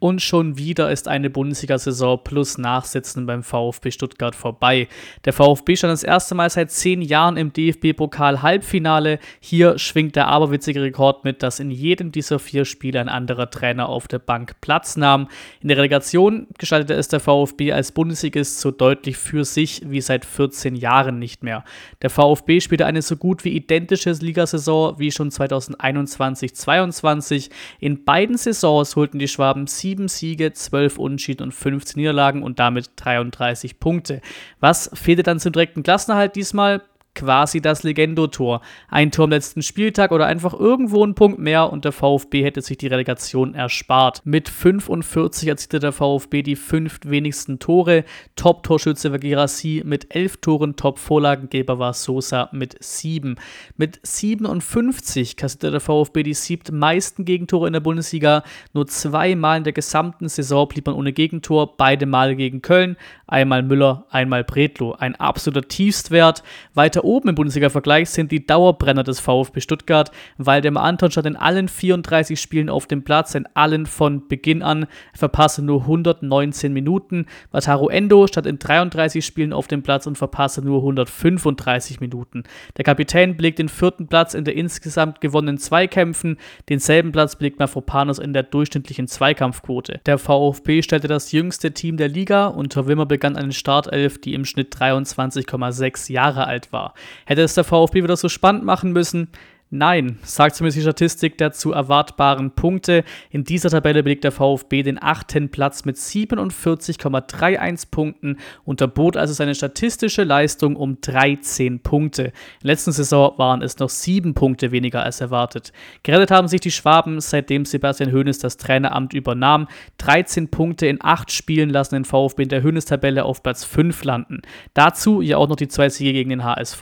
Und 0.00 0.22
schon 0.22 0.58
wieder 0.58 0.92
ist 0.92 1.08
eine 1.08 1.28
Bundesliga-Saison 1.28 2.20
plus 2.22 2.56
Nachsitzen 2.56 3.26
beim 3.26 3.42
VfB 3.42 3.90
Stuttgart 3.90 4.36
vorbei. 4.36 4.86
Der 5.24 5.32
VfB 5.32 5.74
stand 5.74 5.92
das 5.92 6.04
erste 6.04 6.36
Mal 6.36 6.48
seit 6.50 6.70
zehn 6.70 7.02
Jahren 7.02 7.36
im 7.36 7.52
DFB-Pokal-Halbfinale. 7.52 9.18
Hier 9.40 9.76
schwingt 9.78 10.14
der 10.14 10.28
aberwitzige 10.28 10.82
Rekord 10.82 11.24
mit, 11.24 11.42
dass 11.42 11.58
in 11.58 11.72
jedem 11.72 12.12
dieser 12.12 12.38
vier 12.38 12.64
Spiele 12.64 13.00
ein 13.00 13.08
anderer 13.08 13.50
Trainer 13.50 13.88
auf 13.88 14.06
der 14.06 14.20
Bank 14.20 14.60
Platz 14.60 14.96
nahm. 14.96 15.26
In 15.60 15.68
der 15.68 15.78
Relegation 15.78 16.46
gestaltete 16.58 16.94
es 16.94 17.08
der 17.08 17.18
VfB 17.18 17.72
als 17.72 17.90
Bundesligist 17.90 18.60
so 18.60 18.70
deutlich 18.70 19.16
für 19.16 19.44
sich 19.44 19.82
wie 19.84 20.00
seit 20.00 20.24
14 20.24 20.76
Jahren 20.76 21.18
nicht 21.18 21.42
mehr. 21.42 21.64
Der 22.02 22.10
VfB 22.10 22.60
spielte 22.60 22.86
eine 22.86 23.02
so 23.02 23.16
gut 23.16 23.44
wie 23.44 23.56
identische 23.56 24.12
Ligasaison 24.12 24.96
wie 24.98 25.10
schon 25.10 25.30
2021-22. 25.30 27.50
In 27.80 28.04
beiden 28.04 28.36
Saisons 28.36 28.94
holten 28.94 29.18
die 29.18 29.28
Schwaben 29.28 29.66
sieben 29.66 29.87
Siege, 30.08 30.52
12 30.52 30.98
Unentschieden 30.98 31.44
und 31.44 31.52
15 31.52 31.98
Niederlagen 31.98 32.42
und 32.42 32.58
damit 32.58 32.90
33 32.96 33.80
Punkte. 33.80 34.20
Was 34.60 34.90
fehlte 34.92 35.22
dann 35.22 35.40
zum 35.40 35.52
direkten 35.52 35.82
Klassenerhalt 35.82 36.36
diesmal? 36.36 36.82
Quasi 37.18 37.60
das 37.60 37.82
Legendo-Tor. 37.82 38.60
Ein 38.88 39.10
Tor 39.10 39.24
am 39.24 39.30
letzten 39.30 39.62
Spieltag 39.62 40.12
oder 40.12 40.26
einfach 40.26 40.54
irgendwo 40.54 41.04
ein 41.04 41.16
Punkt 41.16 41.40
mehr 41.40 41.72
und 41.72 41.84
der 41.84 41.90
VfB 41.90 42.44
hätte 42.44 42.62
sich 42.62 42.78
die 42.78 42.86
Relegation 42.86 43.54
erspart. 43.54 44.22
Mit 44.24 44.48
45 44.48 45.48
erzielte 45.48 45.80
der 45.80 45.90
VfB 45.90 46.42
die 46.42 46.54
fünf 46.54 47.00
wenigsten 47.02 47.58
Tore. 47.58 48.04
Top-Torschütze 48.36 49.10
war 49.10 49.18
Girassi 49.18 49.82
mit 49.84 50.14
11 50.14 50.36
Toren, 50.36 50.76
Top-Vorlagengeber 50.76 51.80
war 51.80 51.92
Sosa 51.92 52.50
mit 52.52 52.76
7. 52.78 53.34
Mit 53.76 53.98
57 54.04 55.36
kassierte 55.36 55.72
der 55.72 55.80
VfB 55.80 56.22
die 56.22 56.34
siebt 56.34 56.70
meisten 56.70 57.24
Gegentore 57.24 57.66
in 57.66 57.72
der 57.72 57.80
Bundesliga. 57.80 58.44
Nur 58.74 58.86
zweimal 58.86 59.58
in 59.58 59.64
der 59.64 59.72
gesamten 59.72 60.28
Saison 60.28 60.68
blieb 60.68 60.86
man 60.86 60.94
ohne 60.94 61.12
Gegentor, 61.12 61.76
beide 61.76 62.06
Male 62.06 62.36
gegen 62.36 62.62
Köln. 62.62 62.96
Einmal 63.30 63.62
Müller, 63.62 64.06
einmal 64.10 64.42
Bredlo. 64.42 64.94
Ein 64.94 65.14
absoluter 65.14 65.68
Tiefstwert. 65.68 66.42
Weiter 66.72 67.04
oben 67.04 67.28
im 67.28 67.34
Bundesliga-Vergleich 67.34 68.08
sind 68.08 68.32
die 68.32 68.46
Dauerbrenner 68.46 69.04
des 69.04 69.20
VfB 69.20 69.60
Stuttgart. 69.60 70.10
Waldemar 70.38 70.84
Anton 70.84 71.10
stand 71.10 71.26
in 71.26 71.36
allen 71.36 71.68
34 71.68 72.40
Spielen 72.40 72.70
auf 72.70 72.86
dem 72.86 73.04
Platz, 73.04 73.34
in 73.34 73.46
allen 73.52 73.84
von 73.84 74.28
Beginn 74.28 74.62
an. 74.62 74.84
Er 75.12 75.18
verpasste 75.18 75.60
nur 75.60 75.82
119 75.82 76.72
Minuten. 76.72 77.26
Wataru 77.50 77.88
Endo 77.88 78.26
stand 78.26 78.46
in 78.46 78.58
33 78.58 79.22
Spielen 79.22 79.52
auf 79.52 79.68
dem 79.68 79.82
Platz 79.82 80.06
und 80.06 80.16
verpasste 80.16 80.62
nur 80.62 80.78
135 80.78 82.00
Minuten. 82.00 82.44
Der 82.78 82.84
Kapitän 82.84 83.36
belegt 83.36 83.58
den 83.58 83.68
vierten 83.68 84.08
Platz 84.08 84.32
in 84.32 84.44
der 84.44 84.56
insgesamt 84.56 85.20
gewonnenen 85.20 85.58
Zweikämpfen. 85.58 86.38
Denselben 86.70 87.12
Platz 87.12 87.36
belegt 87.36 87.58
Mafropanos 87.58 88.18
in 88.18 88.32
der 88.32 88.44
durchschnittlichen 88.44 89.06
Zweikampfquote. 89.06 90.00
Der 90.06 90.16
VfB 90.16 90.80
stellte 90.80 91.08
das 91.08 91.30
jüngste 91.32 91.72
Team 91.72 91.98
der 91.98 92.08
Liga. 92.08 92.46
Unter 92.46 92.86
Wimmer 92.86 93.04
begann 93.18 93.36
eine 93.36 93.52
Startelf, 93.52 94.20
die 94.20 94.34
im 94.34 94.44
Schnitt 94.44 94.72
23,6 94.76 96.12
Jahre 96.12 96.46
alt 96.46 96.72
war. 96.72 96.94
Hätte 97.26 97.42
es 97.42 97.54
der 97.54 97.64
VfB 97.64 98.04
wieder 98.04 98.16
so 98.16 98.28
spannend 98.28 98.64
machen 98.64 98.92
müssen? 98.92 99.28
Nein, 99.70 100.18
sagt 100.22 100.56
zumindest 100.56 100.78
die 100.78 100.82
Statistik 100.82 101.36
der 101.36 101.52
zu 101.52 101.72
erwartbaren 101.72 102.52
Punkte. 102.52 103.04
In 103.28 103.44
dieser 103.44 103.68
Tabelle 103.68 104.02
belegt 104.02 104.24
der 104.24 104.32
VfB 104.32 104.82
den 104.82 105.02
achten 105.02 105.50
Platz 105.50 105.84
mit 105.84 105.96
47,31 105.96 107.90
Punkten, 107.90 108.38
unterbot 108.64 109.18
also 109.18 109.34
seine 109.34 109.54
statistische 109.54 110.24
Leistung 110.24 110.74
um 110.74 111.02
13 111.02 111.80
Punkte. 111.80 112.22
In 112.22 112.32
der 112.62 112.68
letzten 112.68 112.92
Saison 112.92 113.34
waren 113.36 113.60
es 113.60 113.78
noch 113.78 113.90
sieben 113.90 114.32
Punkte 114.32 114.72
weniger 114.72 115.02
als 115.02 115.20
erwartet. 115.20 115.74
Gerettet 116.02 116.30
haben 116.30 116.48
sich 116.48 116.62
die 116.62 116.70
Schwaben, 116.70 117.20
seitdem 117.20 117.66
Sebastian 117.66 118.10
Hoeneß 118.10 118.38
das 118.38 118.56
Traineramt 118.56 119.12
übernahm. 119.12 119.68
13 119.98 120.48
Punkte 120.48 120.86
in 120.86 120.96
acht 121.02 121.30
Spielen 121.30 121.68
lassen 121.68 121.94
den 121.94 122.04
VfB 122.06 122.44
in 122.44 122.48
der 122.48 122.62
Hoeneß-Tabelle 122.62 123.22
auf 123.22 123.42
Platz 123.42 123.64
5 123.64 124.02
landen. 124.04 124.40
Dazu 124.72 125.20
ja 125.20 125.36
auch 125.36 125.48
noch 125.48 125.56
die 125.56 125.68
zwei 125.68 125.90
Siege 125.90 126.14
gegen 126.14 126.30
den 126.30 126.44
HSV. 126.44 126.80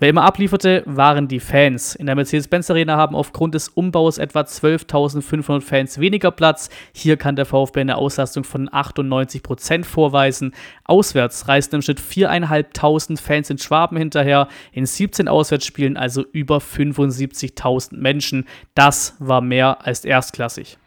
Wer 0.00 0.08
immer 0.08 0.24
ablieferte, 0.24 0.82
waren 0.86 1.28
die 1.28 1.38
Fans. 1.38 1.94
In 1.94 2.06
der 2.06 2.15
Mercedes-Benz 2.16 2.70
Arena 2.70 2.96
haben 2.96 3.14
aufgrund 3.14 3.54
des 3.54 3.68
Umbaus 3.68 4.18
etwa 4.18 4.40
12.500 4.40 5.60
Fans 5.60 6.00
weniger 6.00 6.30
Platz. 6.30 6.68
Hier 6.92 7.16
kann 7.16 7.36
der 7.36 7.46
VfB 7.46 7.80
eine 7.80 7.96
Auslastung 7.96 8.44
von 8.44 8.68
98% 8.68 9.84
vorweisen. 9.84 10.52
Auswärts 10.84 11.48
reisten 11.48 11.76
im 11.76 11.82
Schnitt 11.82 12.00
4.500 12.00 13.20
Fans 13.20 13.50
in 13.50 13.58
Schwaben 13.58 13.96
hinterher. 13.96 14.48
In 14.72 14.86
17 14.86 15.28
Auswärtsspielen 15.28 15.96
also 15.96 16.24
über 16.32 16.58
75.000 16.58 17.96
Menschen. 17.96 18.44
Das 18.74 19.14
war 19.18 19.40
mehr 19.40 19.86
als 19.86 20.04
erstklassig. 20.04 20.78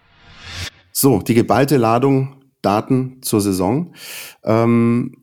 So, 0.92 1.20
die 1.20 1.34
geballte 1.34 1.78
Ladung 1.78 2.36
Daten 2.62 3.22
zur 3.22 3.42
Saison. 3.42 3.94
Ähm, 4.44 5.16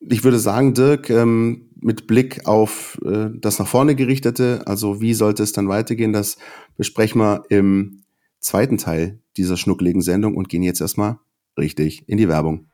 ich 0.00 0.24
würde 0.24 0.38
sagen, 0.38 0.74
Dirk, 0.74 1.10
ähm, 1.10 1.70
mit 1.80 2.06
Blick 2.06 2.46
auf 2.46 2.98
äh, 3.04 3.28
das 3.40 3.58
nach 3.58 3.66
vorne 3.66 3.94
gerichtete, 3.94 4.62
also 4.66 5.00
wie 5.00 5.14
sollte 5.14 5.42
es 5.42 5.52
dann 5.52 5.68
weitergehen, 5.68 6.12
das 6.12 6.38
besprechen 6.76 7.20
wir 7.20 7.44
im 7.48 8.02
zweiten 8.40 8.78
Teil 8.78 9.20
dieser 9.36 9.56
schnuckligen 9.56 10.02
Sendung 10.02 10.36
und 10.36 10.48
gehen 10.48 10.62
jetzt 10.62 10.80
erstmal 10.80 11.18
richtig 11.58 12.08
in 12.08 12.16
die 12.16 12.28
Werbung. 12.28 12.66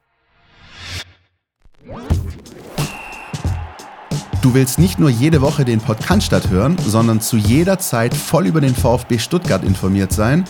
Du 4.43 4.55
willst 4.55 4.81
nicht 4.81 4.99
nur 4.99 5.09
jede 5.09 5.41
Woche 5.41 5.65
den 5.65 5.79
Podcast 5.79 6.51
hören, 6.51 6.77
sondern 6.85 7.21
zu 7.21 7.37
jeder 7.37 7.79
Zeit 7.79 8.13
voll 8.13 8.49
über 8.49 8.61
den 8.61 8.75
VfB 8.75 9.19
Stuttgart 9.19 9.65
informiert 9.65 10.13
sein? 10.13 10.45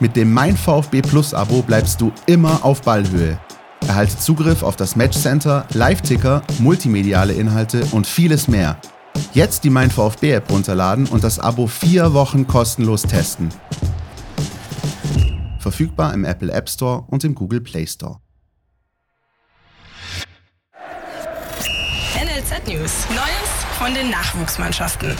Mit 0.00 0.16
dem 0.16 0.32
Mein 0.32 0.56
VfB 0.56 1.00
Plus 1.00 1.32
Abo 1.32 1.62
bleibst 1.62 2.00
du 2.00 2.10
immer 2.26 2.64
auf 2.64 2.82
Ballhöhe. 2.82 3.38
Erhalte 3.86 4.18
Zugriff 4.18 4.62
auf 4.62 4.76
das 4.76 4.96
Matchcenter, 4.96 5.66
Live-Ticker, 5.72 6.42
multimediale 6.58 7.32
Inhalte 7.32 7.86
und 7.92 8.06
vieles 8.06 8.48
mehr. 8.48 8.78
Jetzt 9.32 9.64
die 9.64 9.70
Mein 9.70 9.90
VfB 9.90 10.32
App 10.32 10.50
runterladen 10.50 11.06
und 11.06 11.22
das 11.22 11.38
Abo 11.38 11.66
vier 11.66 12.12
Wochen 12.12 12.46
kostenlos 12.46 13.02
testen. 13.02 13.48
Verfügbar 15.60 16.14
im 16.14 16.24
Apple 16.24 16.52
App 16.52 16.68
Store 16.68 17.04
und 17.08 17.24
im 17.24 17.34
Google 17.34 17.60
Play 17.60 17.86
Store. 17.86 18.18
NLZ 22.16 22.66
News. 22.68 23.06
Neues 23.10 23.56
von 23.78 23.94
den 23.94 24.10
Nachwuchsmannschaften. 24.10 25.14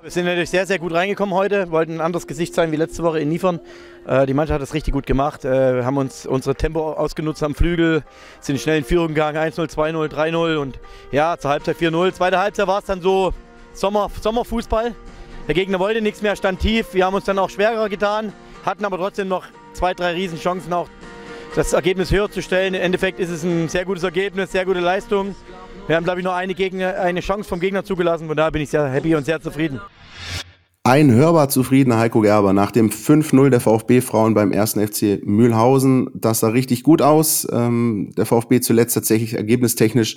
Wir 0.00 0.12
sind 0.12 0.26
natürlich 0.26 0.50
sehr, 0.50 0.64
sehr 0.64 0.78
gut 0.78 0.92
reingekommen 0.92 1.34
heute, 1.34 1.70
wollten 1.70 1.94
ein 1.94 2.00
anderes 2.00 2.26
Gesicht 2.26 2.54
sein 2.54 2.70
wie 2.70 2.76
letzte 2.76 3.02
Woche 3.02 3.18
in 3.18 3.28
Niefern. 3.28 3.60
Äh, 4.08 4.24
die 4.24 4.32
Mannschaft 4.32 4.54
hat 4.54 4.62
das 4.62 4.72
richtig 4.72 4.94
gut 4.94 5.06
gemacht. 5.06 5.44
Äh, 5.44 5.76
wir 5.76 5.84
haben 5.84 5.98
uns 5.98 6.24
unsere 6.24 6.54
Tempo 6.54 6.92
ausgenutzt 6.92 7.42
am 7.42 7.54
Flügel, 7.54 8.02
sind 8.40 8.58
schnell 8.58 8.78
in 8.78 8.84
Führung 8.84 9.08
gegangen, 9.08 9.36
1-0, 9.36 9.70
2-0, 9.70 10.08
3-0 10.08 10.56
und 10.56 10.80
ja, 11.12 11.36
zur 11.38 11.50
Halbzeit 11.50 11.76
4-0. 11.76 12.14
Zweite 12.14 12.38
Halbzeit 12.38 12.66
war 12.66 12.78
es 12.78 12.86
dann 12.86 13.02
so 13.02 13.34
Sommer, 13.74 14.10
Sommerfußball. 14.20 14.94
Der 15.46 15.54
Gegner 15.54 15.78
wollte 15.78 16.00
nichts 16.00 16.22
mehr, 16.22 16.36
stand 16.36 16.60
tief. 16.60 16.94
Wir 16.94 17.04
haben 17.04 17.14
uns 17.14 17.26
dann 17.26 17.38
auch 17.38 17.50
schwerer 17.50 17.88
getan, 17.90 18.32
hatten 18.64 18.84
aber 18.86 18.96
trotzdem 18.96 19.28
noch 19.28 19.44
zwei, 19.74 19.92
drei 19.92 20.12
Riesenchancen 20.12 20.72
auch 20.72 20.88
das 21.54 21.74
Ergebnis 21.74 22.10
höher 22.10 22.30
zu 22.30 22.40
stellen. 22.40 22.74
Im 22.74 22.82
Endeffekt 22.82 23.20
ist 23.20 23.30
es 23.30 23.42
ein 23.42 23.68
sehr 23.68 23.84
gutes 23.84 24.04
Ergebnis, 24.04 24.52
sehr 24.52 24.64
gute 24.64 24.80
Leistung. 24.80 25.34
Wir 25.86 25.96
haben, 25.96 26.04
glaube 26.04 26.20
ich, 26.20 26.24
nur 26.24 26.34
eine, 26.34 26.54
Gegner, 26.54 26.98
eine 26.98 27.20
Chance 27.20 27.48
vom 27.48 27.60
Gegner 27.60 27.84
zugelassen. 27.84 28.26
Von 28.26 28.36
daher 28.36 28.50
bin 28.50 28.62
ich 28.62 28.70
sehr 28.70 28.86
happy 28.88 29.14
und 29.14 29.24
sehr 29.24 29.40
zufrieden. 29.40 29.80
Ein 30.88 31.12
hörbar 31.12 31.50
zufriedener 31.50 31.98
Heiko 31.98 32.22
Gerber 32.22 32.54
nach 32.54 32.70
dem 32.70 32.88
5-0 32.88 33.50
der 33.50 33.60
VfB-Frauen 33.60 34.32
beim 34.32 34.52
ersten 34.52 34.80
FC 34.80 35.22
Mühlhausen. 35.22 36.08
Das 36.14 36.40
sah 36.40 36.48
richtig 36.48 36.82
gut 36.82 37.02
aus. 37.02 37.46
Ähm, 37.52 38.14
der 38.16 38.24
VfB 38.24 38.60
zuletzt 38.60 38.94
tatsächlich 38.94 39.34
ergebnistechnisch 39.34 40.16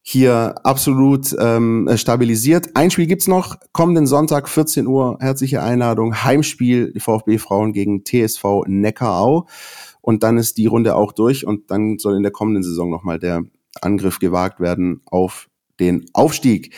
hier 0.00 0.54
absolut 0.64 1.36
ähm, 1.38 1.86
stabilisiert. 1.96 2.70
Ein 2.74 2.90
Spiel 2.90 3.06
gibt's 3.06 3.28
noch, 3.28 3.56
kommenden 3.72 4.06
Sonntag 4.06 4.48
14 4.48 4.86
Uhr, 4.86 5.18
herzliche 5.20 5.62
Einladung, 5.62 6.24
Heimspiel, 6.24 6.90
die 6.94 7.00
VfB-Frauen 7.00 7.74
gegen 7.74 8.06
TSV 8.06 8.64
Neckarau. 8.66 9.48
Und 10.00 10.22
dann 10.22 10.38
ist 10.38 10.56
die 10.56 10.64
Runde 10.64 10.96
auch 10.96 11.12
durch 11.12 11.46
und 11.46 11.70
dann 11.70 11.98
soll 11.98 12.16
in 12.16 12.22
der 12.22 12.32
kommenden 12.32 12.62
Saison 12.62 12.88
nochmal 12.88 13.18
der 13.18 13.42
Angriff 13.82 14.18
gewagt 14.18 14.60
werden 14.60 15.02
auf 15.04 15.50
den 15.78 16.06
Aufstieg. 16.14 16.74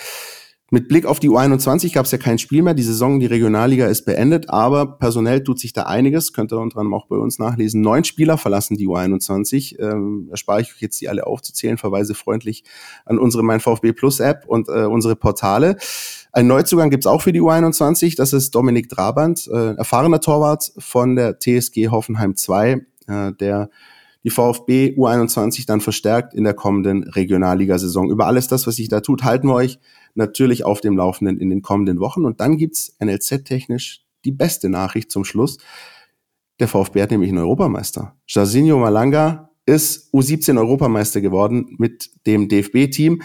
Mit 0.77 0.89
Blick 0.89 1.07
auf 1.07 1.21
die 1.21 1.31
U21 1.31 1.95
gab 1.95 2.05
es 2.05 2.11
ja 2.11 2.19
kein 2.19 2.39
Spiel 2.39 2.61
mehr. 2.61 2.75
Die 2.75 2.83
Saison, 2.83 3.19
die 3.19 3.25
Regionalliga 3.25 3.87
ist 3.87 4.05
beendet, 4.05 4.51
aber 4.51 4.99
personell 4.99 5.43
tut 5.43 5.59
sich 5.59 5.73
da 5.73 5.85
einiges. 5.85 6.35
Könnt 6.35 6.53
ihr 6.53 6.59
unter 6.59 6.77
anderem 6.77 6.93
auch 6.93 7.07
bei 7.07 7.17
uns 7.17 7.39
nachlesen. 7.39 7.81
Neun 7.81 8.05
Spieler 8.05 8.37
verlassen 8.37 8.77
die 8.77 8.87
U21. 8.87 9.81
Ähm, 9.81 10.29
erspare 10.31 10.61
ich 10.61 10.75
euch 10.75 10.83
jetzt, 10.83 11.01
die 11.01 11.09
alle 11.09 11.27
aufzuzählen. 11.27 11.79
Verweise 11.79 12.15
freundlich 12.15 12.63
an 13.07 13.19
unsere 13.19 13.43
Mein 13.43 13.61
VfB 13.61 13.95
Plus 13.95 14.21
App 14.21 14.45
und 14.47 14.69
äh, 14.69 14.85
unsere 14.85 15.17
Portale. 15.17 15.79
Ein 16.33 16.47
Neuzugang 16.47 16.91
gibt's 16.91 17.07
auch 17.07 17.23
für 17.23 17.33
die 17.33 17.41
U21. 17.41 18.15
Das 18.15 18.35
ist 18.35 18.55
Dominik 18.55 18.91
Trabant, 18.91 19.49
äh, 19.51 19.77
erfahrener 19.77 20.21
Torwart 20.21 20.75
von 20.77 21.17
der 21.17 21.39
TSG 21.39 21.89
Hoffenheim 21.89 22.37
2, 22.37 22.73
äh, 23.07 23.33
der 23.41 23.71
die 24.25 24.31
VfB 24.31 24.95
U21 24.99 25.67
dann 25.67 25.81
verstärkt 25.81 26.35
in 26.35 26.45
der 26.45 26.53
kommenden 26.53 27.05
Regionalligasaison. 27.05 28.11
Über 28.11 28.27
alles 28.27 28.49
das, 28.49 28.67
was 28.67 28.77
sich 28.77 28.89
da 28.89 29.01
tut, 29.01 29.25
halten 29.25 29.47
wir 29.49 29.55
euch 29.55 29.79
natürlich 30.17 30.65
auf 30.65 30.81
dem 30.81 30.97
Laufenden 30.97 31.39
in 31.39 31.51
den 31.51 31.63
kommenden 31.63 32.01
Wochen. 32.01 32.25
Und 32.25 32.41
dann 32.41 32.57
gibt's 32.57 32.97
NLZ-technisch 33.01 34.05
die 34.25 34.33
beste 34.33 34.69
Nachricht 34.69 35.11
zum 35.11 35.25
Schluss. 35.25 35.59
Der 36.59 36.69
VfB 36.69 37.03
hat 37.03 37.11
nämlich 37.11 37.31
einen 37.31 37.39
Europameister. 37.39 38.17
Jairzinho 38.27 38.79
Malanga 38.79 39.51
ist 39.67 40.13
U17 40.15 40.59
Europameister 40.59 41.21
geworden 41.21 41.77
mit 41.79 42.11
dem 42.27 42.49
DFB-Team 42.49 43.23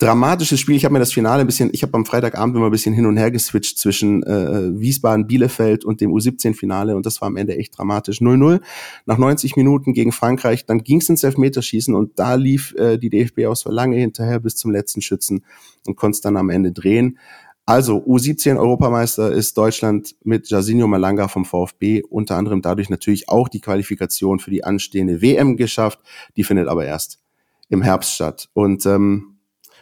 dramatisches 0.00 0.58
Spiel. 0.58 0.76
Ich 0.76 0.84
habe 0.84 0.94
mir 0.94 0.98
das 0.98 1.12
Finale 1.12 1.42
ein 1.42 1.46
bisschen, 1.46 1.70
ich 1.72 1.82
habe 1.82 1.94
am 1.94 2.06
Freitagabend 2.06 2.56
immer 2.56 2.66
ein 2.66 2.72
bisschen 2.72 2.94
hin 2.94 3.06
und 3.06 3.18
her 3.18 3.30
geswitcht 3.30 3.78
zwischen 3.78 4.22
äh, 4.22 4.80
Wiesbaden, 4.80 5.26
Bielefeld 5.26 5.84
und 5.84 6.00
dem 6.00 6.10
U17-Finale 6.10 6.96
und 6.96 7.04
das 7.04 7.20
war 7.20 7.26
am 7.26 7.36
Ende 7.36 7.56
echt 7.56 7.76
dramatisch. 7.76 8.20
0-0 8.20 8.60
nach 9.04 9.18
90 9.18 9.56
Minuten 9.56 9.92
gegen 9.92 10.10
Frankreich, 10.10 10.64
dann 10.64 10.82
ging 10.82 11.00
es 11.00 11.08
ins 11.10 11.22
Elfmeterschießen 11.22 11.94
und 11.94 12.18
da 12.18 12.34
lief 12.34 12.74
äh, 12.76 12.96
die 12.96 13.10
DFB 13.10 13.44
aus 13.46 13.64
lange 13.66 13.96
hinterher 13.96 14.40
bis 14.40 14.56
zum 14.56 14.70
letzten 14.70 15.02
Schützen 15.02 15.44
und 15.86 15.96
konnte 15.96 16.16
es 16.16 16.20
dann 16.22 16.38
am 16.38 16.48
Ende 16.48 16.72
drehen. 16.72 17.18
Also 17.66 17.98
U17 17.98 18.58
Europameister 18.58 19.30
ist 19.30 19.56
Deutschland 19.56 20.16
mit 20.24 20.48
Jasinho 20.48 20.88
Malanga 20.88 21.28
vom 21.28 21.44
VfB 21.44 22.02
unter 22.02 22.36
anderem 22.36 22.62
dadurch 22.62 22.88
natürlich 22.88 23.28
auch 23.28 23.48
die 23.48 23.60
Qualifikation 23.60 24.40
für 24.40 24.50
die 24.50 24.64
anstehende 24.64 25.20
WM 25.20 25.56
geschafft. 25.56 26.00
Die 26.36 26.42
findet 26.42 26.68
aber 26.68 26.86
erst 26.86 27.20
im 27.68 27.82
Herbst 27.82 28.14
statt. 28.14 28.48
Und 28.54 28.86
ähm, 28.86 29.36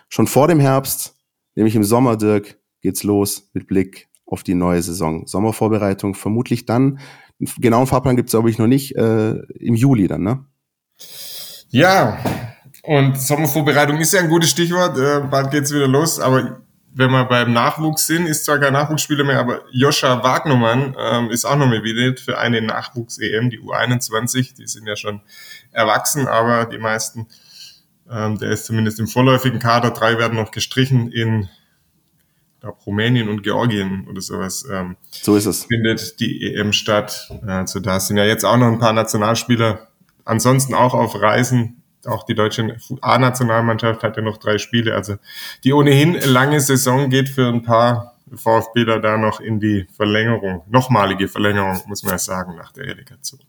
schon 0.09 0.27
vor 0.27 0.49
dem 0.49 0.61
Herbst, 0.61 1.15
nämlich 1.55 1.77
im 1.77 1.85
Sommer, 1.85 2.17
Dirk, 2.17 2.59
geht's 2.83 3.03
los 3.03 3.51
mit 3.53 3.67
Blick 3.67 4.09
auf 4.27 4.43
die 4.43 4.55
neue 4.55 4.83
Saison. 4.83 5.27
Sommervorbereitung 5.27 6.15
vermutlich 6.15 6.67
dann. 6.67 6.99
Genauen 7.59 7.87
Fahrplan 7.87 8.17
gibt's 8.17 8.33
glaube 8.33 8.51
ich, 8.51 8.59
noch 8.59 8.67
nicht. 8.67 8.97
Äh, 8.97 9.31
Im 9.59 9.75
Juli 9.75 10.09
dann, 10.09 10.23
ne? 10.23 10.45
Ja, 11.71 12.19
und 12.83 13.21
Sommervorbereitung 13.21 13.99
ist 13.99 14.13
ja 14.13 14.21
ein 14.21 14.29
gutes 14.29 14.51
Stichwort. 14.51 14.97
Äh, 14.99 15.21
bald 15.31 15.51
geht's 15.51 15.73
wieder 15.73 15.89
los. 15.89 16.19
Aber 16.21 16.61
wenn 16.95 17.11
wir 17.11 17.27
beim 17.27 17.53
Nachwuchs 17.53 18.07
sind, 18.07 18.27
ist 18.27 18.45
zwar 18.45 18.59
kein 18.59 18.73
Nachwuchsspieler 18.73 19.25
mehr, 19.25 19.39
aber 19.39 19.63
Joscha 19.71 20.23
Wagnermann 20.25 20.97
ähm, 20.99 21.31
ist 21.31 21.45
auch 21.45 21.57
nominiert 21.57 22.19
für 22.19 22.39
eine 22.39 22.61
Nachwuchs-EM, 22.63 23.51
die 23.51 23.61
U21. 23.61 24.57
Die 24.57 24.67
sind 24.67 24.87
ja 24.87 24.97
schon 24.97 25.21
erwachsen, 25.71 26.27
aber 26.27 26.65
die 26.65 26.79
meisten 26.79 27.27
ähm, 28.11 28.39
der 28.39 28.51
ist 28.51 28.67
zumindest 28.67 28.99
im 29.01 29.07
vorläufigen 29.07 29.59
Kader. 29.59 29.91
Drei 29.91 30.19
werden 30.19 30.37
noch 30.37 30.51
gestrichen 30.51 31.11
in 31.13 31.49
glaub, 32.61 32.85
Rumänien 32.87 33.29
und 33.29 33.43
Georgien 33.43 34.07
oder 34.09 34.21
sowas. 34.21 34.67
Ähm, 34.71 34.97
so 35.11 35.37
ist 35.37 35.47
es. 35.47 35.65
Findet 35.65 36.21
die 36.21 36.55
EM 36.55 36.73
statt. 36.73 37.31
Also 37.47 37.81
da 37.81 38.01
sind 38.01 38.17
ja 38.17 38.25
jetzt 38.25 38.45
auch 38.45 38.57
noch 38.57 38.69
ein 38.69 38.79
paar 38.79 38.93
Nationalspieler. 38.93 39.89
Ansonsten 40.25 40.75
auch 40.75 40.95
auf 40.95 41.21
Reisen. 41.21 41.83
Auch 42.05 42.25
die 42.25 42.35
deutsche 42.35 42.77
A-Nationalmannschaft 43.01 44.03
hat 44.03 44.17
ja 44.17 44.23
noch 44.23 44.39
drei 44.39 44.59
Spiele. 44.59 44.95
Also 44.95 45.17
die 45.65 45.73
ohnehin 45.73 46.15
lange 46.15 46.61
Saison 46.61 47.11
geht 47.11 47.29
für 47.29 47.49
ein 47.49 47.63
paar 47.63 48.19
VfBler 48.35 49.01
da 49.01 49.17
noch 49.17 49.41
in 49.41 49.59
die 49.59 49.87
Verlängerung, 49.97 50.63
nochmalige 50.69 51.29
Verlängerung, 51.29 51.81
muss 51.87 52.03
man 52.03 52.13
ja 52.13 52.19
sagen, 52.19 52.57
nach 52.57 52.73
der 52.73 52.87
Relegation. 52.87 53.41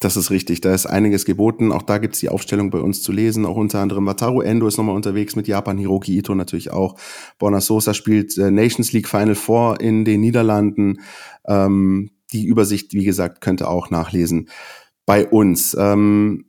Das 0.00 0.16
ist 0.16 0.30
richtig, 0.30 0.62
da 0.62 0.72
ist 0.72 0.86
einiges 0.86 1.26
geboten. 1.26 1.72
Auch 1.72 1.82
da 1.82 1.98
gibt's 1.98 2.20
die 2.20 2.30
Aufstellung 2.30 2.70
bei 2.70 2.78
uns 2.78 3.02
zu 3.02 3.12
lesen. 3.12 3.44
Auch 3.44 3.56
unter 3.56 3.80
anderem 3.80 4.06
Wataru 4.06 4.40
Endo 4.40 4.66
ist 4.66 4.78
nochmal 4.78 4.96
unterwegs 4.96 5.36
mit 5.36 5.46
Japan, 5.46 5.76
Hiroki 5.76 6.16
Ito 6.16 6.34
natürlich 6.34 6.70
auch. 6.70 6.98
Borna 7.38 7.60
Sosa 7.60 7.92
spielt 7.92 8.36
äh, 8.38 8.50
Nations 8.50 8.92
League 8.92 9.08
Final 9.08 9.34
Four 9.34 9.78
in 9.80 10.06
den 10.06 10.22
Niederlanden. 10.22 11.02
Ähm, 11.46 12.12
die 12.32 12.46
Übersicht, 12.46 12.94
wie 12.94 13.04
gesagt, 13.04 13.42
könnt 13.42 13.60
ihr 13.60 13.68
auch 13.68 13.90
nachlesen 13.90 14.48
bei 15.04 15.26
uns. 15.26 15.76
Ähm, 15.78 16.46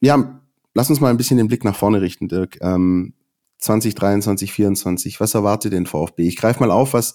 ja, 0.00 0.42
lass 0.74 0.90
uns 0.90 1.00
mal 1.00 1.08
ein 1.08 1.16
bisschen 1.16 1.38
den 1.38 1.48
Blick 1.48 1.64
nach 1.64 1.76
vorne 1.76 2.02
richten, 2.02 2.28
Dirk. 2.28 2.58
Ähm, 2.60 3.14
2023, 3.58 4.50
2024, 4.50 5.20
was 5.20 5.34
erwartet 5.34 5.72
den 5.72 5.86
VfB? 5.86 6.26
Ich 6.26 6.36
greife 6.36 6.60
mal 6.60 6.70
auf, 6.70 6.92
was 6.92 7.14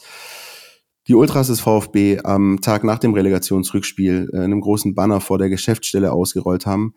die 1.07 1.15
Ultras 1.15 1.47
des 1.47 1.61
VfB 1.61 2.19
am 2.23 2.59
Tag 2.61 2.83
nach 2.83 2.99
dem 2.99 3.13
Relegationsrückspiel 3.13 4.31
äh, 4.33 4.39
einem 4.39 4.61
großen 4.61 4.93
Banner 4.93 5.21
vor 5.21 5.37
der 5.37 5.49
Geschäftsstelle 5.49 6.11
ausgerollt 6.11 6.65
haben. 6.65 6.93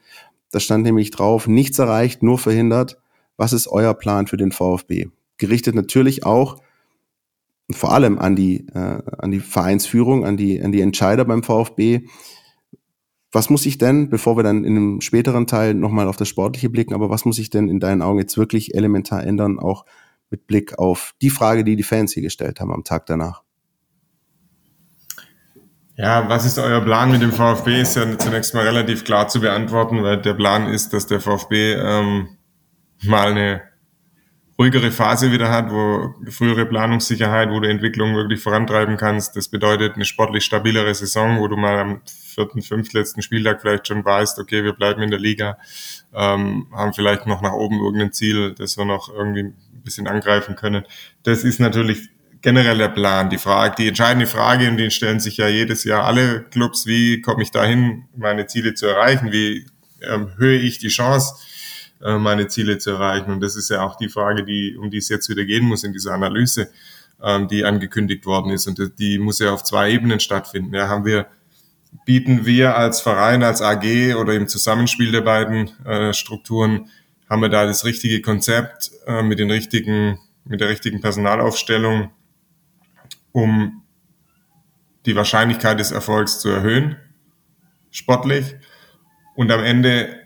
Da 0.51 0.59
stand 0.59 0.85
nämlich 0.85 1.11
drauf, 1.11 1.47
nichts 1.47 1.79
erreicht, 1.79 2.23
nur 2.23 2.39
verhindert. 2.39 2.99
Was 3.37 3.53
ist 3.53 3.69
euer 3.69 3.95
Plan 3.95 4.27
für 4.27 4.37
den 4.37 4.53
VfB? 4.53 5.07
Gerichtet 5.39 5.75
natürlich 5.75 6.27
auch 6.27 6.61
vor 7.71 7.93
allem 7.93 8.19
an 8.19 8.35
die, 8.35 8.67
äh, 8.75 9.03
an 9.19 9.31
die 9.31 9.39
Vereinsführung, 9.39 10.25
an 10.25 10.37
die, 10.37 10.61
an 10.61 10.73
die 10.73 10.81
Entscheider 10.81 11.25
beim 11.25 11.45
VfB. 11.45 12.01
Was 13.31 13.49
muss 13.49 13.65
ich 13.65 13.79
denn, 13.79 14.11
bevor 14.11 14.37
wir 14.37 14.43
dann 14.43 14.65
in 14.65 14.77
einem 14.77 15.01
späteren 15.01 15.47
Teil 15.47 15.75
nochmal 15.75 16.09
auf 16.09 16.17
das 16.17 16.29
Sportliche 16.29 16.69
blicken, 16.69 16.95
aber 16.95 17.11
was 17.11 17.25
muss 17.25 17.39
ich 17.39 17.49
denn 17.49 17.69
in 17.69 17.79
deinen 17.79 18.03
Augen 18.03 18.19
jetzt 18.19 18.37
wirklich 18.37 18.75
elementar 18.75 19.23
ändern, 19.25 19.61
auch 19.61 19.85
mit 20.31 20.49
Blick 20.49 20.81
auf 20.81 21.15
die 21.23 21.31
Frage, 21.31 21.63
die 21.63 21.77
die 21.77 21.85
Fans 21.85 22.13
hier 22.13 22.25
gestellt 22.25 22.61
haben 22.61 22.73
am 22.73 22.83
Tag 22.83 23.07
danach? 23.07 23.45
Ja, 26.03 26.27
was 26.31 26.47
ist 26.47 26.59
euer 26.59 26.81
Plan 26.81 27.11
mit 27.11 27.21
dem 27.21 27.31
VfB? 27.31 27.83
Ist 27.83 27.95
ja 27.95 28.17
zunächst 28.17 28.55
mal 28.55 28.67
relativ 28.67 29.05
klar 29.05 29.29
zu 29.29 29.39
beantworten, 29.39 30.03
weil 30.03 30.17
der 30.17 30.33
Plan 30.33 30.67
ist, 30.67 30.95
dass 30.95 31.07
der 31.07 31.21
VfB 31.21 31.75
ähm, 31.75 32.39
mal 33.03 33.33
eine 33.33 33.61
ruhigere 34.59 34.93
Phase 34.93 35.31
wieder 35.31 35.51
hat, 35.51 35.71
wo 35.71 36.15
frühere 36.31 36.65
Planungssicherheit, 36.65 37.51
wo 37.51 37.61
du 37.61 37.69
Entwicklung 37.69 38.15
wirklich 38.15 38.41
vorantreiben 38.41 38.97
kannst. 38.97 39.37
Das 39.37 39.49
bedeutet 39.49 39.97
eine 39.97 40.07
sportlich 40.07 40.43
stabilere 40.43 40.95
Saison, 40.95 41.39
wo 41.39 41.49
du 41.49 41.59
mal 41.59 41.79
am 41.79 42.01
vierten, 42.07 42.63
fünftletzten 42.63 43.21
Spieltag 43.21 43.61
vielleicht 43.61 43.87
schon 43.87 44.03
weißt, 44.03 44.39
okay, 44.39 44.65
wir 44.65 44.73
bleiben 44.73 45.03
in 45.03 45.11
der 45.11 45.21
Liga, 45.21 45.59
ähm, 46.15 46.67
haben 46.73 46.95
vielleicht 46.95 47.27
noch 47.27 47.43
nach 47.43 47.53
oben 47.53 47.79
irgendein 47.79 48.13
Ziel, 48.13 48.55
das 48.55 48.79
wir 48.79 48.87
noch 48.87 49.13
irgendwie 49.13 49.43
ein 49.43 49.83
bisschen 49.85 50.07
angreifen 50.07 50.57
können. 50.57 50.85
Das 51.25 51.45
ist 51.45 51.61
natürlich 51.61 52.09
generell 52.43 52.79
der 52.79 52.89
Plan. 52.89 53.31
Die 53.31 53.39
Frage, 53.39 53.75
die 53.79 53.89
entscheidende 53.89 54.27
Frage, 54.27 54.69
und 54.69 54.77
die 54.77 54.91
stellen 54.91 55.21
sich 55.21 55.37
ja 55.37 55.49
jedes 55.49 55.85
Jahr 55.85 56.05
alle 56.05 56.45
Clubs, 56.51 56.87
wie 56.87 57.21
komme 57.21 57.43
ich 57.43 57.51
dahin, 57.51 58.05
meine 58.17 58.47
Ziele 58.47 58.75
zu 58.75 58.87
erreichen? 58.87 59.33
Wie 59.33 59.67
ähm, 60.03 60.33
höhe 60.37 60.59
ich 60.59 60.79
die 60.79 60.89
Chance, 60.89 61.35
äh, 62.03 62.17
meine 62.17 62.49
Ziele 62.49 62.79
zu 62.79 62.91
erreichen? 62.91 63.33
Und 63.33 63.41
das 63.41 63.57
ist 63.57 63.71
ja 63.71 63.83
auch 63.83 63.97
die 63.97 64.09
Frage, 64.09 64.45
die, 64.45 64.77
um 64.77 64.91
die 64.91 64.99
es 64.99 65.09
jetzt 65.09 65.29
wieder 65.29 65.45
gehen 65.45 65.65
muss 65.65 65.85
in 65.85 65.93
dieser 65.93 66.15
Analyse, 66.15 66.71
ähm, 67.23 67.49
die 67.49 67.65
angekündigt 67.65 68.25
worden 68.27 68.53
ist. 68.53 68.67
Und 68.67 68.81
die 68.99 69.19
muss 69.19 69.39
ja 69.39 69.53
auf 69.53 69.63
zwei 69.63 69.91
Ebenen 69.91 70.21
stattfinden. 70.21 70.75
Ja, 70.75 70.89
haben 70.89 71.05
wir, 71.05 71.27
bieten 72.07 72.47
wir 72.47 72.77
als 72.77 73.01
Verein, 73.01 73.43
als 73.43 73.61
AG 73.61 74.15
oder 74.15 74.35
im 74.35 74.49
Zusammenspiel 74.49 75.13
der 75.13 75.23
beiden 75.23 75.71
äh, 75.85 76.15
Strukturen, 76.15 76.89
haben 77.29 77.43
wir 77.43 77.49
da 77.49 77.67
das 77.67 77.85
richtige 77.85 78.23
Konzept 78.23 78.91
äh, 79.07 79.23
mit 79.23 79.39
den 79.39 79.51
richtigen, 79.51 80.19
mit 80.45 80.61
der 80.61 80.69
richtigen 80.69 81.01
Personalaufstellung, 81.01 82.11
um 83.33 83.83
die 85.07 85.17
Wahrscheinlichkeit 85.17 85.81
des 85.81 85.93
Erfolgs 85.93 86.41
zu 86.41 86.49
erhöhen, 86.51 86.97
sportlich. 87.91 88.57
Und 89.35 89.51
am 89.51 89.65
Ende 89.65 90.21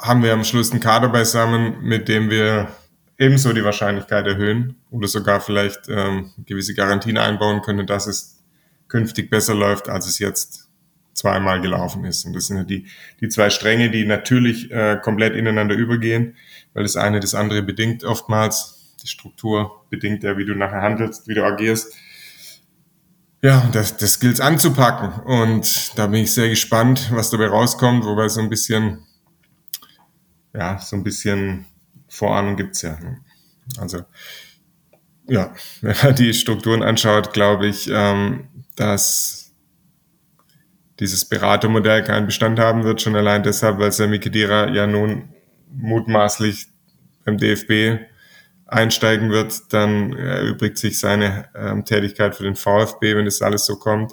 haben 0.00 0.22
wir 0.22 0.32
am 0.32 0.44
Schluss 0.44 0.70
einen 0.70 0.80
Kader 0.80 1.08
beisammen, 1.08 1.82
mit 1.82 2.08
dem 2.08 2.30
wir 2.30 2.68
ebenso 3.18 3.52
die 3.52 3.64
Wahrscheinlichkeit 3.64 4.26
erhöhen 4.26 4.76
oder 4.90 5.08
sogar 5.08 5.40
vielleicht 5.40 5.88
ähm, 5.88 6.30
gewisse 6.46 6.74
Garantien 6.74 7.18
einbauen 7.18 7.62
können, 7.62 7.86
dass 7.86 8.06
es 8.06 8.42
künftig 8.86 9.28
besser 9.28 9.54
läuft, 9.54 9.88
als 9.88 10.06
es 10.06 10.18
jetzt 10.18 10.68
zweimal 11.14 11.60
gelaufen 11.60 12.04
ist. 12.04 12.24
Und 12.24 12.34
das 12.34 12.46
sind 12.46 12.70
die, 12.70 12.86
die 13.20 13.28
zwei 13.28 13.50
Stränge, 13.50 13.90
die 13.90 14.04
natürlich 14.04 14.70
äh, 14.70 14.98
komplett 15.02 15.34
ineinander 15.34 15.74
übergehen, 15.74 16.36
weil 16.74 16.84
das 16.84 16.96
eine 16.96 17.18
das 17.18 17.34
andere 17.34 17.62
bedingt 17.62 18.04
oftmals. 18.04 18.77
Die 19.02 19.06
Struktur 19.06 19.84
bedingt 19.90 20.22
ja, 20.22 20.36
wie 20.36 20.44
du 20.44 20.54
nachher 20.54 20.82
handelst, 20.82 21.28
wie 21.28 21.34
du 21.34 21.44
agierst. 21.44 21.94
Ja, 23.42 23.68
das, 23.72 23.96
das 23.96 24.18
gilt 24.18 24.40
anzupacken. 24.40 25.20
Und 25.22 25.96
da 25.96 26.08
bin 26.08 26.22
ich 26.22 26.34
sehr 26.34 26.48
gespannt, 26.48 27.10
was 27.12 27.30
dabei 27.30 27.46
rauskommt, 27.46 28.04
wobei 28.04 28.28
so 28.28 28.40
ein 28.40 28.48
bisschen, 28.48 29.06
ja, 30.54 30.78
so 30.78 30.96
ein 30.96 31.04
bisschen 31.04 31.66
Vorahnung 32.08 32.56
gibt's 32.56 32.82
ja. 32.82 32.98
Also, 33.78 34.04
ja, 35.28 35.54
wenn 35.82 35.96
man 36.02 36.14
die 36.16 36.34
Strukturen 36.34 36.82
anschaut, 36.82 37.32
glaube 37.32 37.68
ich, 37.68 37.88
ähm, 37.92 38.48
dass 38.74 39.52
dieses 40.98 41.24
Beratermodell 41.24 42.02
keinen 42.02 42.26
Bestand 42.26 42.58
haben 42.58 42.82
wird, 42.82 43.00
schon 43.00 43.14
allein 43.14 43.44
deshalb, 43.44 43.78
weil 43.78 43.92
Sami 43.92 44.18
Khedira 44.18 44.68
ja 44.70 44.86
nun 44.88 45.28
mutmaßlich 45.70 46.66
beim 47.24 47.38
DFB 47.38 48.00
einsteigen 48.68 49.30
wird, 49.30 49.72
dann 49.72 50.12
erübrigt 50.12 50.78
sich 50.78 51.00
seine 51.00 51.46
ähm, 51.56 51.84
Tätigkeit 51.84 52.36
für 52.36 52.44
den 52.44 52.54
VfB, 52.54 53.16
wenn 53.16 53.24
das 53.24 53.42
alles 53.42 53.66
so 53.66 53.76
kommt. 53.76 54.12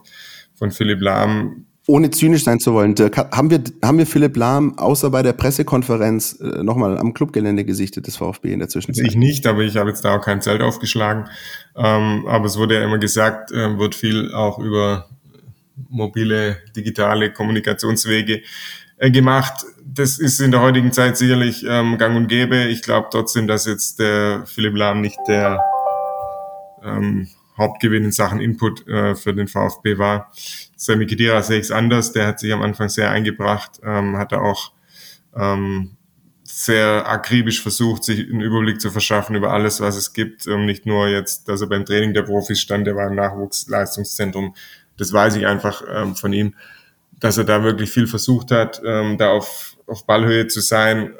Von 0.57 0.71
Philipp 0.71 1.01
Lahm. 1.01 1.65
Ohne 1.87 2.09
zynisch 2.09 2.45
sein 2.45 2.59
zu 2.59 2.73
wollen, 2.73 2.95
Dirk, 2.95 3.17
haben 3.17 3.51
wir, 3.51 3.61
haben 3.83 3.97
wir 3.99 4.07
Philipp 4.07 4.35
Lahm 4.37 4.79
außer 4.79 5.11
bei 5.11 5.21
der 5.21 5.33
Pressekonferenz 5.33 6.39
äh, 6.39 6.63
nochmal 6.63 6.97
am 6.97 7.13
Clubgelände 7.13 7.63
gesichtet 7.65 8.07
des 8.07 8.15
VfB 8.17 8.53
in 8.53 8.59
der 8.59 8.69
Zwischenzeit? 8.69 9.05
Ich 9.05 9.15
nicht, 9.15 9.45
aber 9.45 9.61
ich 9.61 9.75
habe 9.75 9.89
jetzt 9.89 10.03
da 10.03 10.17
auch 10.17 10.21
kein 10.23 10.41
Zelt 10.41 10.61
aufgeschlagen. 10.61 11.25
Ähm, 11.75 12.25
aber 12.27 12.45
es 12.45 12.57
wurde 12.57 12.75
ja 12.75 12.83
immer 12.83 12.97
gesagt, 12.97 13.51
äh, 13.51 13.77
wird 13.77 13.93
viel 13.93 14.33
auch 14.33 14.57
über 14.57 15.09
mobile, 15.89 16.57
digitale 16.75 17.31
Kommunikationswege 17.31 18.41
gemacht. 18.99 19.65
Das 19.85 20.19
ist 20.19 20.39
in 20.39 20.51
der 20.51 20.61
heutigen 20.61 20.91
Zeit 20.91 21.17
sicherlich 21.17 21.65
ähm, 21.67 21.97
gang 21.97 22.15
und 22.15 22.27
gäbe. 22.27 22.65
Ich 22.65 22.81
glaube 22.81 23.07
trotzdem, 23.11 23.47
dass 23.47 23.65
jetzt 23.65 23.99
der 23.99 24.43
Philipp 24.45 24.75
Lahm 24.75 25.01
nicht 25.01 25.19
der 25.27 25.59
ähm, 26.83 27.27
Hauptgewinn 27.57 28.05
in 28.05 28.11
Sachen 28.11 28.41
Input 28.41 28.87
äh, 28.87 29.15
für 29.15 29.33
den 29.33 29.47
VfB 29.47 29.97
war. 29.97 30.31
Sami 30.75 31.05
Khedira 31.05 31.41
sehe 31.41 31.59
ich 31.59 31.65
es 31.65 31.71
anders. 31.71 32.11
Der 32.11 32.27
hat 32.27 32.39
sich 32.39 32.51
am 32.51 32.61
Anfang 32.61 32.89
sehr 32.89 33.11
eingebracht, 33.11 33.79
ähm, 33.83 34.17
hat 34.17 34.31
er 34.31 34.41
auch 34.41 34.73
ähm, 35.35 35.91
sehr 36.43 37.07
akribisch 37.07 37.61
versucht, 37.61 38.03
sich 38.03 38.29
einen 38.29 38.41
Überblick 38.41 38.79
zu 38.79 38.91
verschaffen 38.91 39.35
über 39.35 39.51
alles, 39.51 39.81
was 39.81 39.95
es 39.95 40.13
gibt. 40.13 40.47
Ähm, 40.47 40.65
nicht 40.65 40.85
nur 40.85 41.07
jetzt, 41.07 41.47
dass 41.47 41.61
er 41.61 41.67
beim 41.67 41.85
Training 41.85 42.13
der 42.13 42.23
Profis 42.23 42.59
stand, 42.59 42.87
der 42.87 42.95
war 42.95 43.07
im 43.07 43.15
Nachwuchsleistungszentrum. 43.15 44.55
Das 44.97 45.11
weiß 45.11 45.35
ich 45.35 45.45
einfach 45.45 45.83
ähm, 45.93 46.15
von 46.15 46.33
ihm 46.33 46.55
dass 47.25 47.39
er 47.39 47.43
da 47.43 47.63
wirklich 47.63 47.89
viel 47.89 48.05
versucht 48.05 48.51
hat, 48.51 48.79
ähm, 48.85 49.17
da 49.17 49.31
auf, 49.31 49.77
auf 49.87 50.05
Ballhöhe 50.05 50.47
zu 50.47 50.61
sein. 50.61 51.15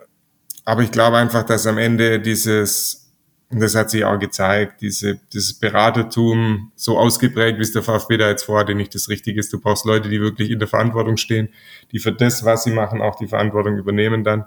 Aber 0.64 0.84
ich 0.84 0.92
glaube 0.92 1.18
einfach, 1.18 1.44
dass 1.44 1.66
am 1.66 1.80
Ende 1.80 2.20
dieses, 2.20 3.12
und 3.50 3.60
das 3.60 3.74
hat 3.74 3.90
sich 3.90 4.06
auch 4.06 4.20
gezeigt, 4.20 4.82
diese, 4.82 5.20
dieses 5.34 5.56
Beratertum 5.56 6.72
so 6.76 7.00
ausgeprägt, 7.00 7.58
wie 7.58 7.64
es 7.64 7.72
der 7.72 7.82
VfB 7.82 8.18
da 8.18 8.30
jetzt 8.30 8.44
vorhatte, 8.44 8.76
nicht 8.76 8.94
das 8.94 9.10
Richtige 9.10 9.40
ist. 9.40 9.52
Du 9.52 9.60
brauchst 9.60 9.86
Leute, 9.86 10.08
die 10.08 10.22
wirklich 10.22 10.52
in 10.52 10.60
der 10.60 10.68
Verantwortung 10.68 11.18
stehen, 11.18 11.50
die 11.92 11.98
für 11.98 12.12
das, 12.12 12.46
was 12.46 12.66
sie 12.66 12.72
machen, 12.72 13.02
auch 13.02 13.16
die 13.16 13.28
Verantwortung 13.28 13.76
übernehmen 13.76 14.24
dann 14.24 14.46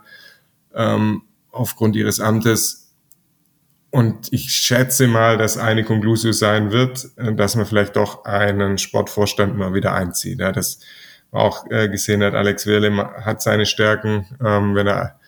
ähm, 0.76 1.22
aufgrund 1.50 1.96
ihres 1.96 2.20
Amtes. 2.20 2.94
Und 3.90 4.32
ich 4.32 4.52
schätze 4.52 5.08
mal, 5.08 5.38
dass 5.38 5.58
eine 5.58 5.82
Konklusion 5.82 6.32
sein 6.32 6.70
wird, 6.70 7.08
äh, 7.16 7.34
dass 7.34 7.56
man 7.56 7.66
vielleicht 7.66 7.96
doch 7.96 8.24
einen 8.26 8.78
Sportvorstand 8.78 9.58
mal 9.58 9.74
wieder 9.74 9.92
einzieht. 9.92 10.38
Ja, 10.38 10.52
das, 10.52 10.78
auch 11.30 11.70
äh, 11.70 11.88
gesehen 11.88 12.22
hat, 12.22 12.34
Alex 12.34 12.66
Wirle 12.66 12.96
hat 13.24 13.42
seine 13.42 13.66
Stärken, 13.66 14.26
ähm, 14.44 14.74
wenn 14.74 14.86
er 14.86 15.18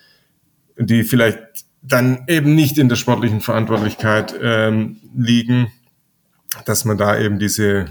die 0.79 1.05
vielleicht 1.05 1.39
dann 1.83 2.25
eben 2.27 2.55
nicht 2.55 2.79
in 2.79 2.89
der 2.89 2.97
sportlichen 2.97 3.41
Verantwortlichkeit 3.41 4.35
ähm, 4.43 4.99
liegen, 5.15 5.71
dass 6.65 6.85
man 6.85 6.99
da 6.99 7.19
eben 7.19 7.39
diese 7.39 7.87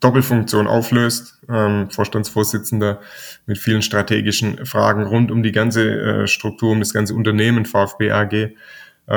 Doppelfunktion 0.00 0.66
auflöst, 0.66 1.40
ähm, 1.48 1.88
Vorstandsvorsitzender 1.90 3.00
mit 3.46 3.58
vielen 3.58 3.82
strategischen 3.82 4.66
Fragen 4.66 5.04
rund 5.04 5.30
um 5.30 5.42
die 5.42 5.52
ganze 5.52 6.22
äh, 6.22 6.26
Struktur, 6.26 6.72
um 6.72 6.80
das 6.80 6.92
ganze 6.92 7.14
Unternehmen 7.14 7.64
VfB 7.64 8.10
AG 8.10 8.32
äh, 8.32 8.52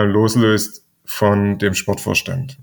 loslöst 0.03 0.85
von 1.03 1.57
dem 1.57 1.73
Sportvorstand 1.73 2.57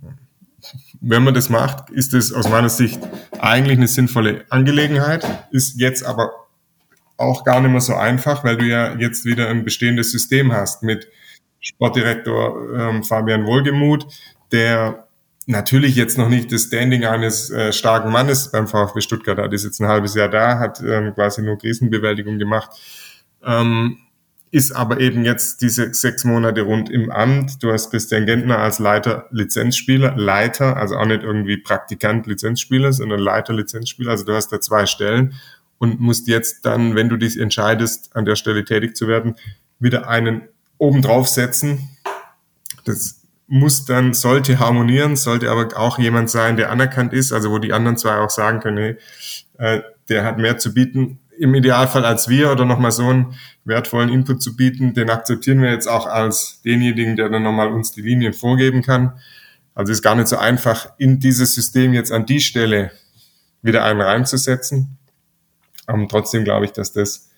wenn 1.00 1.24
man 1.24 1.34
das 1.34 1.48
macht, 1.48 1.90
ist 1.90 2.14
es 2.14 2.32
aus 2.32 2.48
meiner 2.48 2.68
Sicht 2.68 3.00
eigentlich 3.38 3.78
eine 3.78 3.88
sinnvolle 3.88 4.44
Angelegenheit, 4.48 5.26
ist 5.50 5.80
jetzt 5.80 6.04
aber 6.04 6.30
auch 7.16 7.44
gar 7.44 7.60
nicht 7.60 7.70
mehr 7.70 7.80
so 7.80 7.94
einfach, 7.94 8.44
weil 8.44 8.56
du 8.56 8.66
ja 8.66 8.94
jetzt 8.96 9.24
wieder 9.24 9.48
ein 9.48 9.64
bestehendes 9.64 10.12
System 10.12 10.52
hast 10.52 10.82
mit 10.82 11.08
Sportdirektor 11.60 12.74
ähm, 12.76 13.04
Fabian 13.04 13.46
Wohlgemuth, 13.46 14.06
der 14.50 15.06
natürlich 15.46 15.96
jetzt 15.96 16.18
noch 16.18 16.28
nicht 16.28 16.52
das 16.52 16.64
Standing 16.64 17.04
eines 17.04 17.50
äh, 17.50 17.72
starken 17.72 18.10
Mannes 18.10 18.50
beim 18.50 18.68
VfB 18.68 19.00
Stuttgart 19.00 19.38
hat, 19.38 19.52
ist 19.52 19.64
jetzt 19.64 19.80
ein 19.80 19.88
halbes 19.88 20.14
Jahr 20.14 20.28
da, 20.28 20.58
hat 20.58 20.80
ähm, 20.80 21.14
quasi 21.14 21.42
nur 21.42 21.58
Krisenbewältigung 21.58 22.38
gemacht. 22.38 22.70
Ähm, 23.44 23.98
ist 24.52 24.72
aber 24.72 25.00
eben 25.00 25.24
jetzt 25.24 25.62
diese 25.62 25.94
sechs 25.94 26.24
Monate 26.24 26.60
rund 26.60 26.90
im 26.90 27.10
Amt. 27.10 27.62
Du 27.62 27.72
hast 27.72 27.90
Christian 27.90 28.26
Gentner 28.26 28.58
als 28.58 28.78
Leiter 28.78 29.26
Lizenzspieler, 29.30 30.14
Leiter, 30.14 30.76
also 30.76 30.96
auch 30.96 31.06
nicht 31.06 31.22
irgendwie 31.22 31.56
Praktikant 31.56 32.26
Lizenzspieler, 32.26 32.92
sondern 32.92 33.18
Leiter 33.18 33.54
Lizenzspieler. 33.54 34.10
Also 34.10 34.24
du 34.26 34.34
hast 34.34 34.52
da 34.52 34.60
zwei 34.60 34.84
Stellen 34.84 35.32
und 35.78 36.00
musst 36.00 36.28
jetzt 36.28 36.66
dann, 36.66 36.94
wenn 36.94 37.08
du 37.08 37.16
dich 37.16 37.40
entscheidest, 37.40 38.14
an 38.14 38.26
der 38.26 38.36
Stelle 38.36 38.62
tätig 38.66 38.94
zu 38.94 39.08
werden, 39.08 39.36
wieder 39.78 40.06
einen 40.06 40.42
oben 40.76 41.00
drauf 41.00 41.28
setzen. 41.28 41.88
Das 42.84 43.22
muss 43.46 43.86
dann, 43.86 44.12
sollte 44.12 44.58
harmonieren, 44.58 45.16
sollte 45.16 45.50
aber 45.50 45.78
auch 45.78 45.98
jemand 45.98 46.28
sein, 46.28 46.58
der 46.58 46.70
anerkannt 46.70 47.14
ist, 47.14 47.32
also 47.32 47.50
wo 47.50 47.58
die 47.58 47.72
anderen 47.72 47.96
zwei 47.96 48.18
auch 48.18 48.30
sagen 48.30 48.60
können, 48.60 48.76
hey, 48.76 48.96
äh, 49.56 49.82
der 50.10 50.24
hat 50.24 50.36
mehr 50.36 50.58
zu 50.58 50.74
bieten, 50.74 51.20
im 51.38 51.54
Idealfall 51.54 52.04
als 52.04 52.28
wir 52.28 52.50
oder 52.50 52.64
nochmal 52.64 52.92
so 52.92 53.08
einen 53.08 53.34
wertvollen 53.64 54.08
Input 54.08 54.42
zu 54.42 54.56
bieten, 54.56 54.94
den 54.94 55.10
akzeptieren 55.10 55.62
wir 55.62 55.70
jetzt 55.70 55.88
auch 55.88 56.06
als 56.06 56.60
denjenigen, 56.64 57.16
der 57.16 57.28
dann 57.28 57.42
nochmal 57.42 57.68
uns 57.68 57.92
die 57.92 58.02
Linien 58.02 58.32
vorgeben 58.32 58.82
kann. 58.82 59.18
Also 59.74 59.92
ist 59.92 60.02
gar 60.02 60.14
nicht 60.14 60.28
so 60.28 60.36
einfach, 60.36 60.92
in 60.98 61.18
dieses 61.18 61.54
System 61.54 61.94
jetzt 61.94 62.12
an 62.12 62.26
die 62.26 62.40
Stelle 62.40 62.90
wieder 63.62 63.84
einen 63.84 64.00
reinzusetzen. 64.00 64.98
Aber 65.86 66.06
trotzdem 66.08 66.44
glaube 66.44 66.66
ich, 66.66 66.72
dass 66.72 66.92
das 66.92 67.30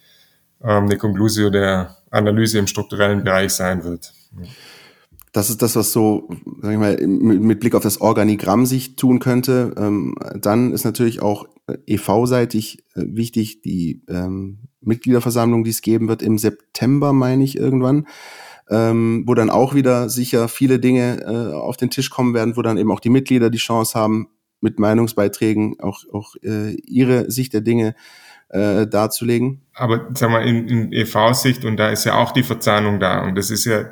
ähm, 0.63 0.85
eine 0.85 0.97
Konklusion 0.97 1.53
der 1.53 1.97
Analyse 2.11 2.59
im 2.59 2.67
strukturellen 2.67 3.23
Bereich 3.25 3.53
sein 3.53 3.85
wird. 3.85 4.13
Das 5.35 5.51
ist 5.51 5.61
das, 5.61 5.75
was 5.77 5.93
so, 5.93 6.31
sag 6.63 6.73
ich 6.73 6.79
mal, 6.79 6.97
mit 7.07 7.61
Blick 7.61 7.75
auf 7.75 7.83
das 7.83 8.01
Organigramm 8.01 8.65
sich 8.65 8.97
tun 8.97 9.19
könnte. 9.19 9.75
Ähm, 9.77 10.15
dann 10.41 10.73
ist 10.73 10.85
natürlich 10.85 11.21
auch 11.21 11.47
EV-seitig 11.87 12.85
äh, 12.95 13.03
wichtig, 13.05 13.61
die 13.61 14.03
ähm, 14.09 14.61
Mitgliederversammlung, 14.81 15.65
die 15.65 15.71
es 15.71 15.83
geben 15.83 16.09
wird 16.09 16.23
im 16.23 16.39
September, 16.39 17.13
meine 17.13 17.43
ich 17.45 17.59
irgendwann. 17.59 18.07
ähm, 18.71 19.25
wo 19.27 19.35
dann 19.35 19.51
auch 19.51 19.75
wieder 19.75 20.09
sicher 20.09 20.49
viele 20.49 20.79
Dinge 20.79 21.21
äh, 21.23 21.55
auf 21.55 21.77
den 21.77 21.91
Tisch 21.91 22.11
kommen 22.11 22.35
werden, 22.35 22.57
wo 22.57 22.63
dann 22.63 22.79
eben 22.79 22.91
auch 22.91 23.01
die 23.01 23.11
Mitglieder 23.11 23.51
die 23.51 23.59
Chance 23.59 23.99
haben, 23.99 24.29
mit 24.61 24.79
Meinungsbeiträgen 24.79 25.79
auch, 25.81 26.05
auch 26.13 26.37
äh, 26.43 26.75
ihre 26.87 27.31
Sicht 27.31 27.53
der 27.53 27.61
Dinge 27.61 27.95
äh, 28.49 28.87
darzulegen. 28.87 29.61
Aber 29.75 30.09
sag 30.15 30.31
mal, 30.31 30.47
in, 30.47 30.69
in 30.69 30.93
EV-Sicht, 30.93 31.65
und 31.67 31.77
da 31.77 31.91
ist 31.91 32.05
ja 32.05 32.15
auch 32.15 32.33
die 32.33 32.43
Verzahnung 32.43 32.99
da, 32.99 33.27
und 33.27 33.37
das 33.37 33.51
ist 33.51 33.67
ja 33.67 33.85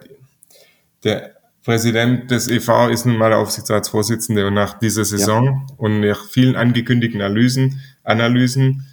der 1.04 1.36
Präsident 1.64 2.30
des 2.30 2.48
EV 2.48 2.88
ist 2.90 3.06
nun 3.06 3.16
mal 3.16 3.30
der 3.30 3.38
Aufsichtsratsvorsitzende 3.38 4.46
und 4.46 4.54
nach 4.54 4.78
dieser 4.78 5.04
Saison 5.04 5.44
ja. 5.44 5.66
und 5.76 6.00
nach 6.00 6.28
vielen 6.28 6.56
angekündigten 6.56 7.20
Analysen, 7.20 7.80
Analysen, 8.02 8.86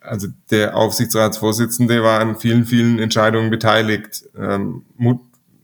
also 0.00 0.28
der 0.50 0.76
Aufsichtsratsvorsitzende 0.76 2.02
war 2.02 2.20
an 2.20 2.36
vielen, 2.36 2.64
vielen 2.64 2.98
Entscheidungen 2.98 3.50
beteiligt, 3.50 4.24
ähm, 4.36 4.84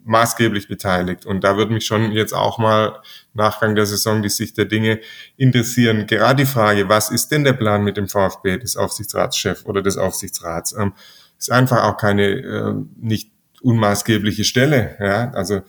maßgeblich 0.05 0.69
beteiligt. 0.69 1.27
Und 1.27 1.43
da 1.43 1.57
würde 1.57 1.73
mich 1.73 1.87
schon 1.87 2.13
jetzt 2.13 2.33
auch 2.33 2.59
mal 2.59 3.01
Nachgang 3.35 3.75
der 3.75 3.87
Saison 3.87 4.23
die 4.23 4.29
Sicht 4.29 4.59
der 4.59 4.67
Dinge 4.67 5.01
interessieren. 5.37 6.07
Gerade 6.07 6.45
die 6.45 6.51
Frage, 6.51 6.89
was 6.89 7.11
ist 7.11 7.29
denn 7.29 7.45
der 7.45 7.55
Plan 7.55 7.83
mit 7.83 7.97
dem 7.97 8.09
VfB 8.09 8.59
des 8.59 8.77
Aufsichtsratschefs 8.77 9.65
oder 9.65 9.83
des 9.83 9.97
Aufsichtsrats? 9.97 10.75
Ähm, 10.79 10.93
ist 11.39 11.51
einfach 11.51 11.85
auch 11.85 11.97
keine 11.97 12.25
äh, 12.29 12.75
nicht 12.97 13.31
unmaßgebliche 13.63 14.45
Stelle. 14.45 14.97
Ja? 15.01 15.31
Also 15.33 15.63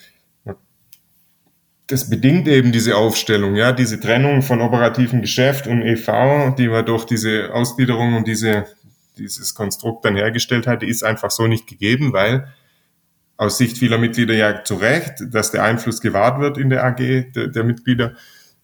das 1.88 2.10
bedingt 2.10 2.48
eben 2.48 2.72
diese 2.72 2.98
Aufstellung, 2.98 3.56
ja, 3.56 3.72
diese 3.72 4.00
Trennung 4.00 4.42
von 4.42 4.62
operativen 4.62 5.22
Geschäft 5.22 5.68
und 5.68 5.82
EV, 5.82 6.54
die 6.58 6.68
man 6.68 6.86
durch 6.86 7.06
diese 7.06 7.54
Ausgliederung 7.54 8.16
und 8.16 8.28
diese, 8.28 8.66
dieses 9.18 9.56
Konstrukt 9.56 10.04
dann 10.04 10.18
hergestellt 10.18 10.68
hat, 10.68 10.84
ist 10.84 11.04
einfach 11.04 11.32
so 11.32 11.48
nicht 11.48 11.66
gegeben, 11.66 12.12
weil 12.12 12.54
aus 13.38 13.58
Sicht 13.58 13.78
vieler 13.78 13.98
Mitglieder 13.98 14.34
ja 14.34 14.64
zu 14.64 14.76
Recht, 14.76 15.14
dass 15.30 15.52
der 15.52 15.64
Einfluss 15.64 16.02
gewahrt 16.02 16.42
wird 16.42 16.58
in 16.58 16.70
der 16.70 16.84
AG 16.84 17.32
der, 17.34 17.48
der 17.48 17.64
Mitglieder 17.64 18.16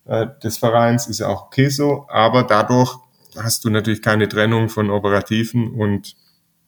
äh, 0.05 0.27
des 0.43 0.57
Vereins, 0.57 1.07
ist 1.07 1.19
ja 1.19 1.27
auch 1.27 1.45
okay 1.45 1.69
so, 1.69 2.05
aber 2.09 2.43
dadurch 2.43 2.97
hast 3.37 3.63
du 3.63 3.69
natürlich 3.69 4.01
keine 4.01 4.27
Trennung 4.27 4.67
von 4.67 4.89
operativen 4.89 5.71
und 5.71 6.15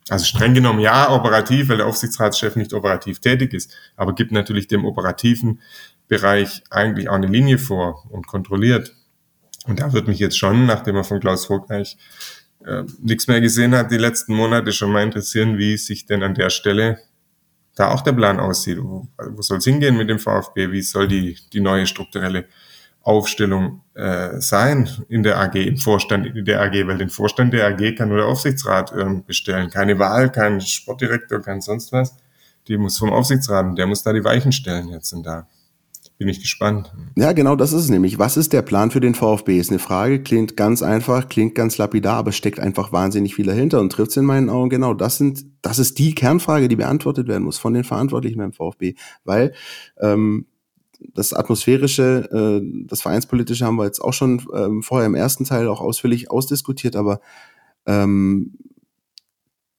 also 0.08 0.24
streng 0.24 0.54
genommen 0.54 0.80
ja 0.80 1.10
operativ, 1.12 1.68
weil 1.68 1.78
der 1.78 1.86
Aufsichtsratschef 1.86 2.56
nicht 2.56 2.72
operativ 2.72 3.20
tätig 3.20 3.52
ist, 3.52 3.74
aber 3.96 4.14
gibt 4.14 4.32
natürlich 4.32 4.68
dem 4.68 4.84
operativen 4.84 5.60
Bereich 6.08 6.62
eigentlich 6.70 7.08
auch 7.08 7.14
eine 7.14 7.26
Linie 7.26 7.58
vor 7.58 8.04
und 8.10 8.26
kontrolliert. 8.26 8.94
Und 9.66 9.80
da 9.80 9.92
wird 9.92 10.06
mich 10.06 10.20
jetzt 10.20 10.38
schon, 10.38 10.66
nachdem 10.66 10.96
er 10.96 11.04
von 11.04 11.18
Klaus 11.18 11.46
Vogt 11.46 11.70
äh, 11.70 11.84
nichts 13.00 13.26
mehr 13.26 13.40
gesehen 13.40 13.74
hat, 13.74 13.90
die 13.90 13.96
letzten 13.96 14.34
Monate 14.34 14.72
schon 14.72 14.92
mal 14.92 15.02
interessieren, 15.02 15.58
wie 15.58 15.76
sich 15.76 16.06
denn 16.06 16.22
an 16.22 16.34
der 16.34 16.50
Stelle 16.50 16.98
da 17.74 17.90
auch 17.90 18.00
der 18.00 18.12
Plan 18.12 18.38
aussieht. 18.38 18.78
Wo, 18.80 19.08
wo 19.18 19.42
soll 19.42 19.58
es 19.58 19.64
hingehen 19.64 19.96
mit 19.96 20.08
dem 20.08 20.20
VfB? 20.20 20.70
Wie 20.70 20.82
soll 20.82 21.08
die, 21.08 21.36
die 21.52 21.60
neue 21.60 21.86
strukturelle 21.86 22.46
Aufstellung 23.06 23.82
äh, 23.94 24.40
sein 24.40 24.90
in 25.08 25.22
der 25.22 25.38
AG, 25.38 25.54
im 25.54 25.76
Vorstand 25.76 26.26
in 26.26 26.44
der 26.44 26.60
AG? 26.60 26.86
Weil 26.86 26.98
den 26.98 27.08
Vorstand 27.08 27.52
der 27.52 27.66
AG 27.68 27.94
kann 27.96 28.08
nur 28.08 28.18
der 28.18 28.26
Aufsichtsrat 28.26 28.92
äh, 28.92 29.22
bestellen. 29.26 29.70
Keine 29.70 29.98
Wahl, 29.98 30.30
kein 30.30 30.60
Sportdirektor, 30.60 31.40
kein 31.40 31.60
sonst 31.60 31.92
was. 31.92 32.16
Die 32.68 32.76
muss 32.76 32.98
vom 32.98 33.12
Aufsichtsrat 33.12 33.78
der 33.78 33.86
muss 33.86 34.02
da 34.02 34.12
die 34.12 34.24
Weichen 34.24 34.50
stellen 34.50 34.88
jetzt 34.88 35.12
und 35.12 35.24
da 35.24 35.46
bin 36.18 36.28
ich 36.28 36.40
gespannt. 36.40 36.92
Ja, 37.16 37.32
genau, 37.32 37.56
das 37.56 37.72
ist 37.72 37.84
es 37.84 37.90
nämlich. 37.90 38.18
Was 38.18 38.36
ist 38.36 38.52
der 38.52 38.62
Plan 38.62 38.90
für 38.90 39.00
den 39.00 39.14
VfB? 39.14 39.58
Ist 39.58 39.70
eine 39.70 39.78
Frage, 39.78 40.22
klingt 40.22 40.56
ganz 40.56 40.82
einfach, 40.82 41.28
klingt 41.28 41.54
ganz 41.54 41.78
lapidar, 41.78 42.16
aber 42.16 42.32
steckt 42.32 42.58
einfach 42.58 42.90
wahnsinnig 42.90 43.34
viel 43.34 43.46
dahinter 43.46 43.80
und 43.80 43.92
trifft 43.92 44.12
es 44.12 44.16
in 44.16 44.24
meinen 44.24 44.48
Augen 44.48 44.70
genau. 44.70 44.94
Das 44.94 45.18
sind, 45.18 45.44
das 45.62 45.78
ist 45.78 45.98
die 45.98 46.14
Kernfrage, 46.14 46.68
die 46.68 46.76
beantwortet 46.76 47.28
werden 47.28 47.44
muss 47.44 47.58
von 47.58 47.74
den 47.74 47.84
Verantwortlichen 47.84 48.38
beim 48.38 48.52
VfB, 48.52 48.94
weil 49.24 49.52
ähm, 50.00 50.46
das 51.14 51.32
atmosphärische, 51.32 52.28
äh, 52.62 52.84
das 52.86 53.02
vereinspolitische 53.02 53.64
haben 53.64 53.76
wir 53.76 53.84
jetzt 53.84 54.00
auch 54.00 54.12
schon 54.12 54.42
ähm, 54.54 54.82
vorher 54.82 55.06
im 55.06 55.14
ersten 55.14 55.44
Teil 55.44 55.68
auch 55.68 55.80
ausführlich 55.80 56.30
ausdiskutiert, 56.30 56.96
aber 56.96 57.20
ähm, 57.86 58.54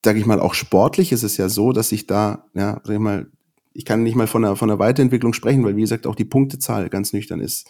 sage 0.04 0.20
ich 0.20 0.26
mal, 0.26 0.40
auch 0.40 0.54
sportlich 0.54 1.12
ist 1.12 1.24
es 1.24 1.38
ja 1.38 1.50
so, 1.50 1.74
dass 1.74 1.90
sich 1.90 2.08
da, 2.08 2.46
ja, 2.54 2.80
sag 2.84 2.94
ich 2.94 3.00
mal, 3.00 3.28
ich 3.74 3.86
kann 3.86 4.04
nicht 4.04 4.16
mal 4.16 4.28
von 4.28 4.44
einer, 4.44 4.56
von 4.56 4.70
einer 4.70 4.80
Weiterentwicklung 4.80 5.34
sprechen, 5.34 5.64
weil 5.64 5.76
wie 5.76 5.82
gesagt 5.82 6.08
auch 6.08 6.16
die 6.16 6.26
Punktezahl 6.26 6.90
ganz 6.90 7.14
nüchtern 7.14 7.42
ist, 7.42 7.70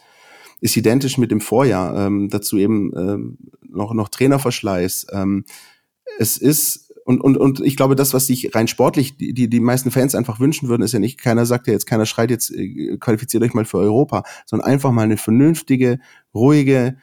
ist 0.62 0.78
identisch 0.78 1.18
mit 1.18 1.32
dem 1.32 1.42
Vorjahr. 1.42 2.08
Ähm, 2.08 2.30
dazu 2.30 2.58
eben 2.58 2.92
ähm, 2.96 3.38
noch, 3.62 3.94
noch 3.94 4.10
Trainerverschleiß. 4.10 5.08
Ähm, 5.12 5.46
es 6.18 6.38
ist 6.38 6.87
und, 7.08 7.22
und, 7.22 7.38
und 7.38 7.62
ich 7.62 7.78
glaube, 7.78 7.96
das, 7.96 8.14
was 8.14 8.28
sich 8.28 8.54
rein 8.54 8.68
sportlich 8.68 9.16
die, 9.16 9.34
die, 9.34 9.50
die 9.50 9.62
meisten 9.62 9.92
Fans 9.92 10.14
einfach 10.14 10.42
wünschen 10.42 10.68
würden, 10.68 10.84
ist 10.84 10.92
ja 10.92 11.00
nicht, 11.00 11.18
keiner 11.18 11.46
sagt 11.46 11.68
ja 11.68 11.72
jetzt, 11.72 11.86
keiner 11.86 12.06
schreit 12.06 12.30
jetzt, 12.30 12.52
äh, 12.54 12.98
qualifiziert 12.98 13.42
euch 13.44 13.54
mal 13.54 13.64
für 13.64 13.78
Europa, 13.78 14.24
sondern 14.46 14.68
einfach 14.68 14.92
mal 14.92 15.04
eine 15.04 15.16
vernünftige, 15.16 16.00
ruhige, 16.36 16.98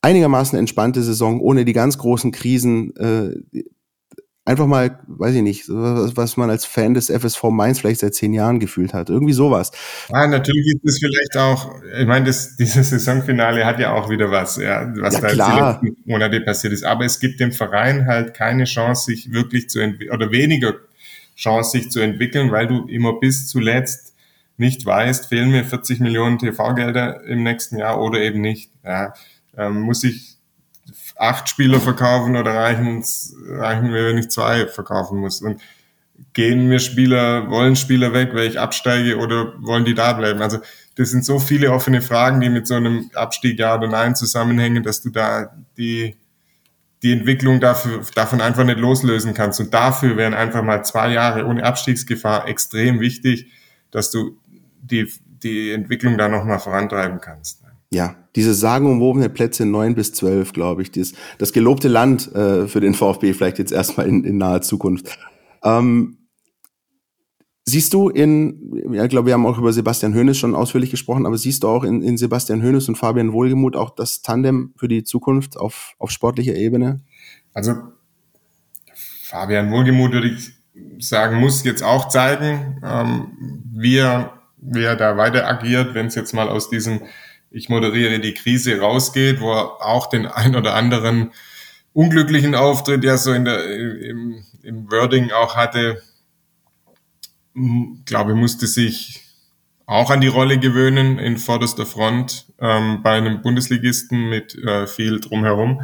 einigermaßen 0.00 0.58
entspannte 0.58 1.02
Saison 1.02 1.38
ohne 1.40 1.66
die 1.66 1.74
ganz 1.74 1.98
großen 1.98 2.32
Krisen. 2.32 2.96
Äh, 2.96 3.34
einfach 4.44 4.66
mal, 4.66 4.98
weiß 5.06 5.36
ich 5.36 5.42
nicht, 5.42 5.64
was 5.68 6.36
man 6.36 6.50
als 6.50 6.64
Fan 6.64 6.94
des 6.94 7.10
FSV 7.10 7.44
Mainz 7.44 7.78
vielleicht 7.78 8.00
seit 8.00 8.14
zehn 8.14 8.32
Jahren 8.32 8.58
gefühlt 8.58 8.92
hat. 8.92 9.08
Irgendwie 9.08 9.32
sowas. 9.32 9.70
Ja, 10.10 10.26
natürlich 10.26 10.66
ist 10.66 10.80
es 10.84 10.98
vielleicht 10.98 11.36
auch, 11.36 11.74
ich 11.98 12.06
meine, 12.06 12.26
das, 12.26 12.56
dieses 12.56 12.90
Saisonfinale 12.90 13.64
hat 13.64 13.78
ja 13.78 13.92
auch 13.92 14.10
wieder 14.10 14.30
was, 14.30 14.56
ja, 14.56 14.92
was 14.96 15.14
ja, 15.14 15.20
da 15.20 15.28
klar. 15.28 15.80
die 15.80 15.86
letzten 15.86 16.10
Monate 16.10 16.40
passiert 16.40 16.72
ist. 16.72 16.84
Aber 16.84 17.04
es 17.04 17.20
gibt 17.20 17.40
dem 17.40 17.52
Verein 17.52 18.06
halt 18.06 18.34
keine 18.34 18.64
Chance, 18.64 19.04
sich 19.06 19.32
wirklich 19.32 19.70
zu 19.70 19.80
entwickeln, 19.80 20.14
oder 20.14 20.32
weniger 20.32 20.74
Chance, 21.36 21.70
sich 21.70 21.90
zu 21.90 22.00
entwickeln, 22.00 22.50
weil 22.50 22.66
du 22.66 22.86
immer 22.86 23.18
bis 23.20 23.46
zuletzt 23.48 24.14
nicht 24.56 24.84
weißt, 24.84 25.26
fehlen 25.26 25.50
mir 25.50 25.64
40 25.64 26.00
Millionen 26.00 26.38
TV-Gelder 26.38 27.24
im 27.24 27.42
nächsten 27.42 27.78
Jahr 27.78 28.00
oder 28.00 28.20
eben 28.20 28.40
nicht. 28.40 28.70
Ja, 28.84 29.14
ähm, 29.56 29.80
muss 29.80 30.04
ich 30.04 30.31
acht 31.22 31.48
Spieler 31.48 31.80
verkaufen 31.80 32.36
oder 32.36 32.52
reichen, 32.54 33.04
reichen 33.46 33.90
mir, 33.90 34.06
wenn 34.06 34.18
ich 34.18 34.30
zwei 34.30 34.66
verkaufen 34.66 35.20
muss? 35.20 35.40
Und 35.40 35.60
gehen 36.32 36.68
mir 36.68 36.80
Spieler, 36.80 37.48
wollen 37.48 37.76
Spieler 37.76 38.12
weg, 38.12 38.30
weil 38.34 38.48
ich 38.48 38.58
absteige 38.58 39.16
oder 39.18 39.52
wollen 39.58 39.84
die 39.84 39.94
da 39.94 40.12
bleiben? 40.14 40.42
Also 40.42 40.58
das 40.96 41.10
sind 41.10 41.24
so 41.24 41.38
viele 41.38 41.72
offene 41.72 42.02
Fragen, 42.02 42.40
die 42.40 42.48
mit 42.48 42.66
so 42.66 42.74
einem 42.74 43.10
Abstieg 43.14 43.58
ja 43.58 43.76
oder 43.76 43.86
nein 43.86 44.16
zusammenhängen, 44.16 44.82
dass 44.82 45.00
du 45.00 45.10
da 45.10 45.54
die, 45.76 46.16
die 47.02 47.12
Entwicklung 47.12 47.60
dafür, 47.60 48.02
davon 48.14 48.40
einfach 48.40 48.64
nicht 48.64 48.78
loslösen 48.78 49.32
kannst. 49.32 49.60
Und 49.60 49.72
dafür 49.72 50.16
wären 50.16 50.34
einfach 50.34 50.62
mal 50.62 50.84
zwei 50.84 51.12
Jahre 51.12 51.46
ohne 51.46 51.64
Abstiegsgefahr 51.64 52.48
extrem 52.48 52.98
wichtig, 52.98 53.46
dass 53.92 54.10
du 54.10 54.36
die, 54.82 55.10
die 55.42 55.70
Entwicklung 55.70 56.18
da 56.18 56.28
nochmal 56.28 56.58
vorantreiben 56.58 57.20
kannst 57.20 57.61
ja, 57.92 58.16
diese 58.36 58.54
sagenumwobene 58.54 59.28
Plätze 59.28 59.66
neun 59.66 59.94
bis 59.94 60.12
zwölf, 60.12 60.54
glaube 60.54 60.82
ich, 60.82 60.90
das, 60.90 61.12
das 61.38 61.52
gelobte 61.52 61.88
Land 61.88 62.34
äh, 62.34 62.66
für 62.66 62.80
den 62.80 62.94
VfB 62.94 63.34
vielleicht 63.34 63.58
jetzt 63.58 63.72
erstmal 63.72 64.06
in, 64.08 64.24
in 64.24 64.38
naher 64.38 64.62
Zukunft. 64.62 65.18
Ähm, 65.62 66.16
siehst 67.66 67.92
du 67.92 68.08
in, 68.08 68.92
ja, 68.92 69.04
ich 69.04 69.10
glaube, 69.10 69.26
wir 69.26 69.34
haben 69.34 69.44
auch 69.44 69.58
über 69.58 69.74
Sebastian 69.74 70.14
Hoeneß 70.14 70.38
schon 70.38 70.54
ausführlich 70.54 70.90
gesprochen, 70.90 71.26
aber 71.26 71.36
siehst 71.36 71.64
du 71.64 71.68
auch 71.68 71.84
in, 71.84 72.00
in 72.00 72.16
Sebastian 72.16 72.62
Hoeneß 72.62 72.88
und 72.88 72.96
Fabian 72.96 73.34
Wohlgemuth 73.34 73.76
auch 73.76 73.90
das 73.90 74.22
Tandem 74.22 74.72
für 74.76 74.88
die 74.88 75.04
Zukunft 75.04 75.58
auf, 75.58 75.94
auf 75.98 76.10
sportlicher 76.10 76.54
Ebene? 76.54 77.02
Also 77.52 77.74
Fabian 79.24 79.70
Wohlgemuth 79.70 80.12
würde 80.12 80.28
ich 80.28 80.52
sagen, 80.98 81.40
muss 81.40 81.62
jetzt 81.64 81.82
auch 81.82 82.08
zeigen, 82.08 82.80
ähm, 82.82 83.62
wie, 83.70 83.98
er, 83.98 84.32
wie 84.56 84.82
er 84.82 84.96
da 84.96 85.18
weiter 85.18 85.46
agiert, 85.46 85.92
wenn 85.92 86.06
es 86.06 86.14
jetzt 86.14 86.32
mal 86.32 86.48
aus 86.48 86.70
diesem 86.70 87.02
ich 87.52 87.68
moderiere 87.68 88.20
die 88.20 88.34
Krise 88.34 88.80
rausgeht, 88.80 89.40
wo 89.40 89.52
er 89.52 89.84
auch 89.84 90.08
den 90.08 90.26
ein 90.26 90.56
oder 90.56 90.74
anderen 90.74 91.32
unglücklichen 91.92 92.54
Auftritt 92.54 93.04
ja 93.04 93.16
so 93.18 93.32
in 93.32 93.44
der, 93.44 93.64
im, 93.64 94.42
im 94.62 94.90
Wording 94.90 95.30
auch 95.30 95.56
hatte, 95.56 96.02
glaube, 98.04 98.34
musste 98.34 98.66
sich 98.66 99.20
auch 99.86 100.10
an 100.10 100.20
die 100.20 100.28
Rolle 100.28 100.58
gewöhnen 100.58 101.18
in 101.18 101.36
vorderster 101.36 101.84
Front 101.84 102.46
ähm, 102.58 103.02
bei 103.02 103.12
einem 103.12 103.42
Bundesligisten 103.42 104.30
mit 104.30 104.54
äh, 104.54 104.86
viel 104.86 105.20
drumherum. 105.20 105.82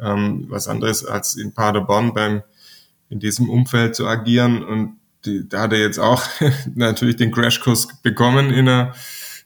Ähm, 0.00 0.46
was 0.48 0.68
anderes 0.68 1.04
als 1.04 1.34
in 1.34 1.54
Paderborn 1.54 2.14
beim 2.14 2.42
in 3.08 3.18
diesem 3.20 3.48
Umfeld 3.48 3.96
zu 3.96 4.06
agieren. 4.06 4.62
Und 4.62 4.96
die, 5.24 5.48
da 5.48 5.62
hat 5.62 5.72
er 5.72 5.80
jetzt 5.80 5.98
auch 5.98 6.22
natürlich 6.74 7.16
den 7.16 7.32
Crashkurs 7.32 7.88
bekommen 8.02 8.50
in 8.50 8.68
einer 8.68 8.94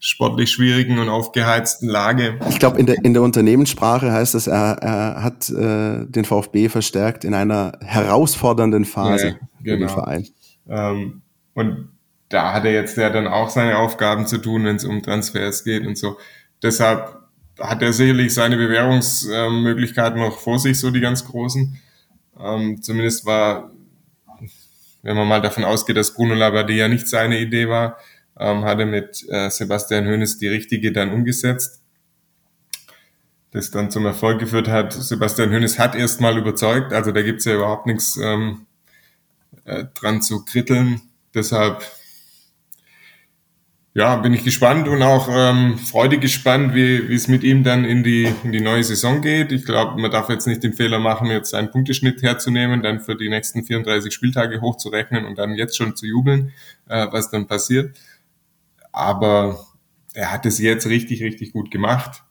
sportlich 0.04 0.50
schwierigen 0.50 0.98
und 0.98 1.08
aufgeheizten 1.08 1.88
Lage. 1.88 2.36
Ich 2.50 2.58
glaube, 2.58 2.80
in 2.80 2.86
der, 2.86 3.04
in 3.04 3.14
der 3.14 3.22
Unternehmenssprache 3.22 4.10
heißt 4.10 4.34
es, 4.34 4.48
er, 4.48 4.78
er 4.82 5.22
hat 5.22 5.48
äh, 5.48 6.04
den 6.06 6.24
VfB 6.24 6.68
verstärkt 6.68 7.24
in 7.24 7.34
einer 7.34 7.78
herausfordernden 7.80 8.84
Phase 8.84 9.26
ja, 9.26 9.32
genau. 9.32 9.46
für 9.58 9.64
den 9.64 9.78
genau. 9.78 9.92
Verein. 9.92 10.28
Ähm, 10.68 11.22
und 11.54 11.88
da 12.30 12.52
hat 12.52 12.64
er 12.64 12.72
jetzt 12.72 12.96
ja 12.96 13.10
dann 13.10 13.28
auch 13.28 13.48
seine 13.48 13.78
Aufgaben 13.78 14.26
zu 14.26 14.38
tun, 14.38 14.64
wenn 14.64 14.74
es 14.74 14.84
um 14.84 15.04
Transfers 15.04 15.62
geht 15.62 15.86
und 15.86 15.96
so. 15.96 16.18
Deshalb 16.64 17.20
hat 17.60 17.80
er 17.80 17.92
sicherlich 17.92 18.34
seine 18.34 18.56
Bewährungsmöglichkeiten 18.56 20.18
noch 20.18 20.40
vor 20.40 20.58
sich, 20.58 20.80
so 20.80 20.90
die 20.90 21.00
ganz 21.00 21.24
großen. 21.24 21.78
Ähm, 22.40 22.82
zumindest 22.82 23.24
war 23.24 23.70
wenn 25.02 25.16
man 25.16 25.26
mal 25.26 25.40
davon 25.42 25.64
ausgeht, 25.64 25.96
dass 25.96 26.14
Bruno 26.14 26.34
Labbadia 26.34 26.88
nicht 26.88 27.08
seine 27.08 27.38
Idee 27.40 27.68
war, 27.68 27.98
ähm, 28.42 28.64
hat 28.64 28.78
er 28.78 28.86
mit 28.86 29.24
äh, 29.28 29.50
Sebastian 29.50 30.06
Hoeneß 30.06 30.38
die 30.38 30.48
richtige 30.48 30.92
dann 30.92 31.12
umgesetzt 31.12 31.82
das 33.52 33.70
dann 33.70 33.90
zum 33.90 34.06
Erfolg 34.06 34.40
geführt 34.40 34.68
hat. 34.68 34.92
Sebastian 34.92 35.50
Hönes 35.50 35.78
hat 35.78 35.94
erst 35.94 36.20
mal 36.20 36.36
überzeugt, 36.36 36.92
also 36.92 37.12
da 37.12 37.22
gibt's 37.22 37.44
ja 37.44 37.54
überhaupt 37.54 37.86
nichts 37.86 38.16
ähm, 38.16 38.66
äh, 39.64 39.84
dran 39.94 40.22
zu 40.22 40.44
kritteln. 40.44 41.02
Deshalb 41.34 41.82
ja, 43.94 44.16
bin 44.16 44.32
ich 44.32 44.42
gespannt 44.42 44.88
und 44.88 45.02
auch 45.02 45.28
ähm, 45.30 45.76
freudig 45.76 46.22
gespannt, 46.22 46.74
wie, 46.74 47.10
wie 47.10 47.14
es 47.14 47.28
mit 47.28 47.44
ihm 47.44 47.62
dann 47.62 47.84
in 47.84 48.02
die, 48.02 48.26
in 48.42 48.50
die 48.50 48.62
neue 48.62 48.82
Saison 48.82 49.20
geht. 49.20 49.52
Ich 49.52 49.66
glaube, 49.66 50.00
man 50.00 50.10
darf 50.10 50.30
jetzt 50.30 50.46
nicht 50.46 50.62
den 50.62 50.72
Fehler 50.72 50.98
machen, 50.98 51.26
jetzt 51.26 51.54
einen 51.54 51.70
Punkteschnitt 51.70 52.22
herzunehmen, 52.22 52.82
dann 52.82 53.00
für 53.00 53.16
die 53.16 53.28
nächsten 53.28 53.64
34 53.64 54.10
Spieltage 54.14 54.62
hochzurechnen 54.62 55.26
und 55.26 55.36
dann 55.36 55.54
jetzt 55.56 55.76
schon 55.76 55.94
zu 55.94 56.06
jubeln, 56.06 56.52
äh, 56.88 57.06
was 57.10 57.30
dann 57.30 57.46
passiert. 57.46 57.94
Aber 58.92 59.66
er 60.14 60.30
hat 60.30 60.46
es 60.46 60.58
jetzt 60.58 60.86
richtig, 60.86 61.22
richtig 61.22 61.52
gut 61.52 61.70
gemacht. 61.70 62.22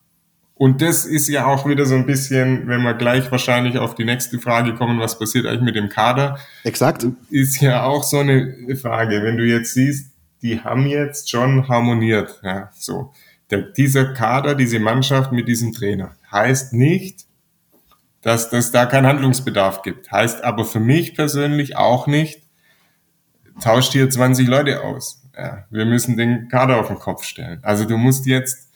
Und 0.62 0.84
das 0.84 1.06
ist 1.06 1.28
ja 1.28 1.48
auch 1.48 1.68
wieder 1.68 1.88
so 1.88 1.96
ein 1.96 2.06
bisschen, 2.06 2.68
wenn 2.68 2.84
wir 2.84 2.94
gleich 2.94 3.32
wahrscheinlich 3.32 3.80
auf 3.80 3.96
die 3.96 4.06
nächste 4.06 4.38
Frage 4.38 4.76
kommen, 4.76 5.00
was 5.00 5.18
passiert 5.18 5.48
eigentlich 5.48 5.62
mit 5.62 5.76
dem 5.76 5.90
Kader? 5.90 6.38
Exakt. 6.64 7.08
Ist 7.32 7.60
ja 7.62 7.84
auch 7.84 8.04
so 8.04 8.20
eine 8.20 8.76
Frage. 8.80 9.24
Wenn 9.24 9.38
du 9.38 9.44
jetzt 9.44 9.74
siehst, 9.74 10.12
die 10.44 10.60
haben 10.60 10.86
jetzt 10.86 11.32
schon 11.32 11.68
harmoniert. 11.68 12.40
Ja, 12.44 12.70
so. 12.76 13.12
Der, 13.50 13.64
dieser 13.64 14.14
Kader, 14.14 14.54
diese 14.54 14.80
Mannschaft 14.80 15.32
mit 15.32 15.48
diesem 15.48 15.74
Trainer 15.74 16.16
heißt 16.32 16.74
nicht, 16.74 17.26
dass 18.22 18.50
das 18.52 18.72
da 18.72 18.86
keinen 18.86 19.08
Handlungsbedarf 19.08 19.82
gibt. 19.82 20.12
Heißt 20.12 20.44
aber 20.44 20.64
für 20.66 20.80
mich 20.80 21.16
persönlich 21.16 21.76
auch 21.76 22.06
nicht, 22.06 22.44
tauscht 23.62 23.94
hier 23.94 24.10
20 24.10 24.48
Leute 24.48 24.84
aus. 24.84 25.21
Ja, 25.42 25.66
wir 25.72 25.86
müssen 25.86 26.18
den 26.18 26.50
Kader 26.50 26.80
auf 26.80 26.88
den 26.88 27.00
Kopf 27.00 27.24
stellen. 27.24 27.60
Also 27.64 27.86
du 27.86 27.98
musst 27.98 28.28
jetzt, 28.28 28.70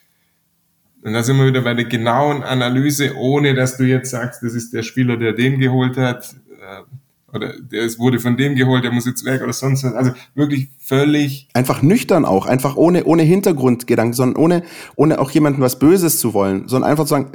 und 1.04 1.14
da 1.14 1.22
sind 1.22 1.38
wir 1.38 1.46
wieder 1.46 1.62
bei 1.62 1.76
der 1.76 1.86
genauen 1.86 2.42
Analyse, 2.42 3.16
ohne 3.16 3.54
dass 3.54 3.78
du 3.78 3.84
jetzt 3.84 4.10
sagst, 4.10 4.42
das 4.42 4.56
ist 4.56 4.74
der 4.74 4.82
Spieler, 4.82 5.16
der 5.16 5.34
den 5.34 5.60
geholt 5.60 5.96
hat, 5.96 6.36
äh, 6.50 7.36
oder 7.36 7.54
der 7.60 7.84
es 7.84 8.00
wurde 8.00 8.20
von 8.20 8.36
dem 8.36 8.56
geholt, 8.56 8.84
der 8.84 8.92
muss 8.92 9.06
jetzt 9.06 9.26
weg 9.26 9.44
oder 9.44 9.54
sonst 9.54 9.84
was. 9.84 9.94
Also 9.94 10.12
wirklich 10.34 10.70
völlig. 10.80 11.50
Einfach 11.54 11.84
nüchtern 11.84 12.26
auch, 12.26 12.48
einfach 12.48 12.78
ohne, 12.78 13.04
ohne 13.04 13.22
Hintergrundgedanken, 13.22 14.14
sondern 14.14 14.42
ohne, 14.42 14.64
ohne 14.96 15.20
auch 15.20 15.30
jemandem 15.30 15.62
was 15.62 15.78
Böses 15.78 16.18
zu 16.18 16.34
wollen, 16.34 16.68
sondern 16.68 16.90
einfach 16.90 17.04
zu 17.04 17.10
sagen, 17.10 17.32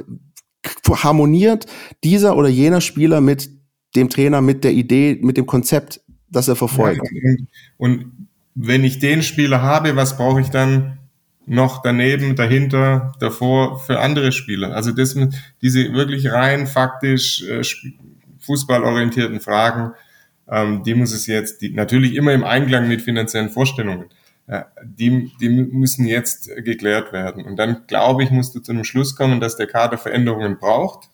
harmoniert 0.89 1.67
dieser 2.03 2.35
oder 2.35 2.49
jener 2.49 2.81
Spieler 2.81 3.21
mit 3.21 3.49
dem 3.95 4.09
Trainer, 4.09 4.41
mit 4.41 4.65
der 4.65 4.73
Idee, 4.73 5.19
mit 5.21 5.37
dem 5.37 5.45
Konzept, 5.45 6.01
das 6.29 6.49
er 6.49 6.57
verfolgt. 6.57 7.01
Ja, 7.13 7.31
und, 7.77 8.01
und 8.03 8.27
wenn 8.55 8.83
ich 8.83 8.99
den 8.99 9.23
Spieler 9.23 9.61
habe, 9.61 9.95
was 9.95 10.17
brauche 10.17 10.41
ich 10.41 10.49
dann 10.49 10.99
noch 11.45 11.81
daneben, 11.81 12.35
dahinter, 12.35 13.13
davor 13.19 13.79
für 13.79 13.99
andere 13.99 14.31
Spieler? 14.31 14.73
Also 14.75 14.91
das, 14.91 15.17
diese 15.61 15.93
wirklich 15.93 16.31
rein 16.31 16.67
faktisch 16.67 17.43
äh, 17.43 17.61
fußballorientierten 18.39 19.39
Fragen, 19.39 19.93
ähm, 20.49 20.83
die 20.83 20.93
muss 20.93 21.13
es 21.13 21.27
jetzt, 21.27 21.61
die, 21.61 21.71
natürlich 21.71 22.15
immer 22.15 22.33
im 22.33 22.43
Einklang 22.43 22.87
mit 22.87 23.01
finanziellen 23.01 23.49
Vorstellungen, 23.49 24.09
äh, 24.47 24.63
die, 24.83 25.31
die 25.39 25.49
müssen 25.49 26.05
jetzt 26.05 26.49
geklärt 26.57 27.13
werden. 27.13 27.45
Und 27.45 27.57
dann, 27.57 27.87
glaube 27.87 28.23
ich, 28.23 28.31
musst 28.31 28.53
du 28.55 28.59
zu 28.59 28.71
einem 28.71 28.83
Schluss 28.83 29.15
kommen, 29.15 29.39
dass 29.39 29.57
der 29.57 29.67
Kader 29.67 29.97
Veränderungen 29.97 30.57
braucht, 30.57 31.09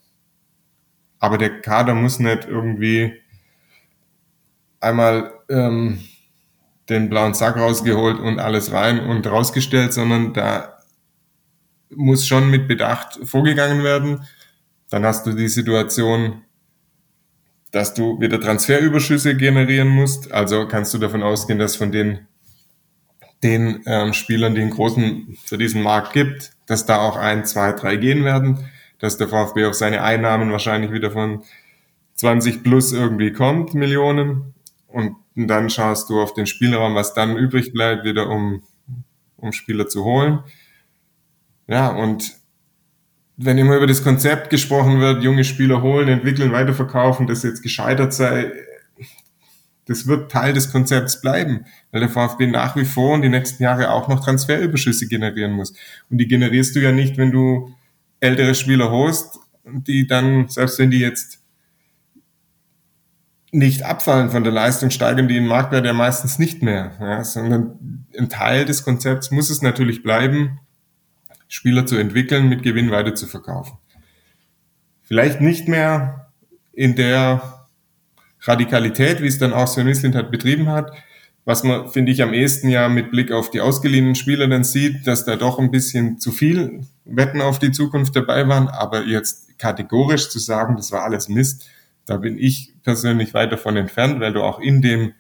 aber 1.20 1.38
der 1.38 1.62
Kader 1.62 1.94
muss 1.94 2.20
nicht 2.20 2.46
irgendwie 2.48 3.14
einmal 4.80 5.34
ähm, 5.50 6.00
den 6.90 7.10
blauen 7.10 7.34
Sack 7.34 7.58
rausgeholt 7.58 8.20
und 8.20 8.40
alles 8.40 8.72
rein 8.72 9.00
und 9.00 9.28
rausgestellt, 9.28 9.94
sondern 9.94 10.34
da 10.34 10.78
muss 11.90 12.28
schon 12.28 12.50
mit 12.50 12.68
Bedacht 12.68 13.20
vorgegangen 13.24 13.84
werden. 13.84 14.26
Dann 14.90 15.06
hast 15.06 15.26
du 15.26 15.34
die 15.34 15.50
Situation, 15.50 16.44
dass 17.72 17.94
du 17.94 18.20
wieder 18.20 18.40
Transferüberschüsse 18.40 19.36
generieren 19.36 19.90
musst. 19.90 20.32
Also 20.32 20.68
kannst 20.68 20.94
du 20.94 20.98
davon 20.98 21.24
ausgehen, 21.24 21.60
dass 21.60 21.76
von 21.76 21.92
den, 21.92 22.28
den 23.44 23.84
ähm, 23.86 24.14
Spielern, 24.14 24.56
die 24.56 24.62
einen 24.62 24.72
großen 24.72 25.38
für 25.44 25.58
diesen 25.58 25.84
Markt 25.84 26.14
gibt, 26.14 26.54
dass 26.66 26.86
da 26.86 27.00
auch 27.00 27.18
ein, 27.18 27.46
zwei, 27.46 27.74
drei 27.74 27.98
gehen 27.98 28.24
werden, 28.24 28.70
dass 29.00 29.18
der 29.18 29.28
VfB 29.28 29.66
auf 29.66 29.74
seine 29.74 30.04
Einnahmen 30.04 30.52
wahrscheinlich 30.52 30.92
wieder 30.92 31.12
von 31.12 31.44
20 32.16 32.64
plus 32.64 32.94
irgendwie 32.94 33.32
kommt, 33.32 33.74
Millionen. 33.74 34.54
Und 34.88 35.18
dann 35.46 35.70
schaust 35.70 36.10
du 36.10 36.20
auf 36.20 36.34
den 36.34 36.48
Spielraum, 36.48 36.96
was 36.96 37.14
dann 37.14 37.38
übrig 37.38 37.72
bleibt, 37.74 38.06
wieder 38.06 38.30
um, 38.30 38.64
um 39.36 39.52
Spieler 39.52 39.88
zu 39.88 40.04
holen. 40.04 40.40
Ja, 41.68 41.90
und 41.90 42.38
wenn 43.36 43.60
immer 43.60 43.78
über 43.78 43.86
das 43.86 44.04
Konzept 44.04 44.50
gesprochen 44.50 45.00
wird, 45.00 45.22
junge 45.22 45.44
Spieler 45.44 45.84
holen, 45.84 46.08
entwickeln, 46.08 46.52
weiterverkaufen, 46.52 47.28
das 47.28 47.44
jetzt 47.44 47.62
gescheitert 47.62 48.14
sei, 48.14 48.52
das 49.86 50.08
wird 50.08 50.32
Teil 50.32 50.54
des 50.54 50.72
Konzepts 50.72 51.22
bleiben, 51.22 51.66
weil 51.92 52.02
der 52.02 52.10
VfB 52.10 52.48
nach 52.48 52.76
wie 52.76 52.84
vor 52.84 53.16
in 53.16 53.22
die 53.22 53.30
nächsten 53.30 53.64
Jahre 53.64 53.92
auch 53.92 54.08
noch 54.08 54.24
Transferüberschüsse 54.24 55.08
generieren 55.08 55.54
muss. 55.54 55.74
Und 56.10 56.18
die 56.18 56.28
generierst 56.28 56.76
du 56.76 56.82
ja 56.82 56.92
nicht, 56.92 57.18
wenn 57.18 57.32
du 57.32 57.74
ältere 58.20 58.56
Spieler 58.56 58.92
holst, 58.92 59.40
die 59.64 60.08
dann, 60.08 60.50
selbst 60.50 60.80
wenn 60.80 60.92
die 60.92 61.00
jetzt 61.00 61.40
nicht 63.52 63.84
abfallen 63.84 64.30
von 64.30 64.44
der 64.44 64.52
Leistung, 64.52 64.90
steigen 64.90 65.28
die 65.28 65.38
in 65.38 65.48
Marktwert 65.48 65.86
ja 65.86 65.94
meistens 65.94 66.38
nicht 66.38 66.62
mehr, 66.62 66.92
ja, 67.00 67.24
sondern 67.24 68.06
ein 68.18 68.30
Teil 68.30 68.66
des 68.66 68.84
Konzepts 68.84 69.32
muss 69.32 69.50
es 69.50 69.62
natürlich 69.62 70.04
bleiben, 70.04 70.60
Spieler 71.48 71.86
zu 71.86 71.96
entwickeln, 71.96 72.50
mit 72.50 72.64
Gewinn 72.64 72.92
weiter 72.92 73.16
zu 73.16 73.26
verkaufen. 73.26 73.78
Vielleicht 75.04 75.40
nicht 75.40 75.70
mehr 75.70 76.32
in 76.74 76.96
der 76.96 77.68
Radikalität, 78.42 79.22
wie 79.22 79.28
es 79.28 79.38
dann 79.38 79.54
auch 79.54 79.68
Sven 79.68 79.86
Mislint 79.86 80.16
hat 80.16 80.30
betrieben 80.32 80.68
hat, 80.68 80.92
was 81.46 81.64
man, 81.64 81.88
finde 81.88 82.12
ich, 82.12 82.22
am 82.22 82.34
ehesten 82.34 82.68
ja 82.68 82.90
mit 82.90 83.10
Blick 83.12 83.32
auf 83.32 83.50
die 83.50 83.62
ausgeliehenen 83.62 84.16
Spieler 84.16 84.50
dann 84.50 84.66
sieht, 84.66 85.08
dass 85.08 85.24
da 85.24 85.38
doch 85.38 85.60
ein 85.60 85.72
bisschen 85.72 86.20
zu 86.20 86.32
viel 86.32 86.82
Wetten 87.06 87.42
auf 87.42 87.60
die 87.60 87.72
Zukunft 87.72 88.14
dabei 88.18 88.46
waren, 88.50 88.68
aber 88.68 89.06
jetzt 89.06 89.58
kategorisch 89.58 90.30
zu 90.30 90.40
sagen, 90.40 90.76
das 90.76 90.92
war 90.92 91.04
alles 91.04 91.30
Mist, 91.30 91.70
da 92.08 92.18
bin 92.18 92.38
ich 92.40 92.74
persönlich 92.84 93.34
weit 93.34 93.52
davon 93.52 93.78
entfernt, 93.78 94.20
weil 94.20 94.34
du 94.34 94.42
auch 94.42 94.60
in 94.60 94.82
dem 94.82 95.14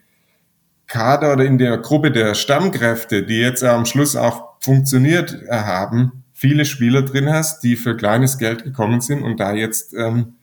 Kader 0.87 1.33
oder 1.33 1.43
in 1.43 1.57
der 1.57 1.77
Gruppe 1.77 2.11
der 2.11 2.33
Stammkräfte, 2.33 3.23
die 3.23 3.39
jetzt 3.39 3.63
am 3.63 3.85
Schluss 3.85 4.15
auch 4.15 4.61
funktioniert 4.61 5.37
haben, 5.51 6.23
viele 6.33 6.63
Spieler 6.65 7.01
drin 7.01 7.29
hast, 7.29 7.61
die 7.63 7.75
für 7.75 7.97
kleines 7.97 8.37
Geld 8.37 8.63
gekommen 8.63 9.01
sind 9.01 9.21
und 9.21 9.39
da 9.39 9.53
jetzt 9.53 9.93
ähm, 9.93 10.35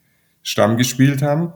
Stamm 0.43 0.77
gespielt 0.77 1.23
haben, 1.23 1.55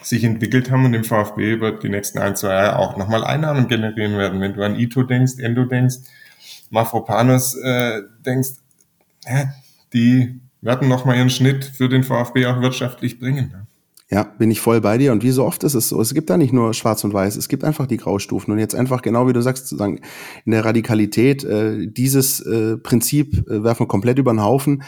sich 0.00 0.22
entwickelt 0.22 0.70
haben 0.70 0.84
und 0.84 0.94
im 0.94 1.02
VfB 1.02 1.60
wird 1.60 1.82
die 1.82 1.88
nächsten 1.88 2.18
ein, 2.18 2.36
zwei 2.36 2.54
Jahre 2.54 2.78
auch 2.78 2.96
nochmal 2.96 3.24
Einnahmen 3.24 3.66
generieren 3.66 4.16
werden. 4.16 4.40
Wenn 4.40 4.54
du 4.54 4.62
an 4.62 4.78
Ito 4.78 5.02
denkst, 5.02 5.38
Endo 5.38 5.64
denkst, 5.64 5.96
Mafropanos 6.70 7.56
äh, 7.56 8.02
denkst, 8.24 8.50
ja, 9.26 9.52
die 9.92 10.40
werden 10.60 10.88
nochmal 10.88 11.16
ihren 11.16 11.30
Schnitt 11.30 11.64
für 11.64 11.88
den 11.88 12.04
VfB 12.04 12.46
auch 12.46 12.60
wirtschaftlich 12.60 13.18
bringen. 13.18 13.63
Ja, 14.10 14.24
bin 14.38 14.50
ich 14.50 14.60
voll 14.60 14.82
bei 14.82 14.98
dir. 14.98 15.12
Und 15.12 15.22
wie 15.22 15.30
so 15.30 15.44
oft 15.44 15.64
ist 15.64 15.74
es 15.74 15.88
so, 15.88 16.00
es 16.00 16.12
gibt 16.12 16.28
da 16.28 16.36
nicht 16.36 16.52
nur 16.52 16.74
schwarz 16.74 17.02
und 17.04 17.14
weiß, 17.14 17.36
es 17.36 17.48
gibt 17.48 17.64
einfach 17.64 17.86
die 17.86 17.96
Graustufen. 17.96 18.52
Und 18.52 18.58
jetzt 18.58 18.74
einfach, 18.74 19.00
genau 19.00 19.26
wie 19.26 19.32
du 19.32 19.40
sagst, 19.40 19.66
zu 19.66 19.76
sagen, 19.76 20.00
in 20.44 20.52
der 20.52 20.64
Radikalität, 20.64 21.42
äh, 21.44 21.86
dieses 21.86 22.40
äh, 22.40 22.76
Prinzip 22.76 23.48
äh, 23.48 23.64
werfen 23.64 23.84
wir 23.84 23.88
komplett 23.88 24.18
über 24.18 24.32
den 24.32 24.42
Haufen 24.42 24.82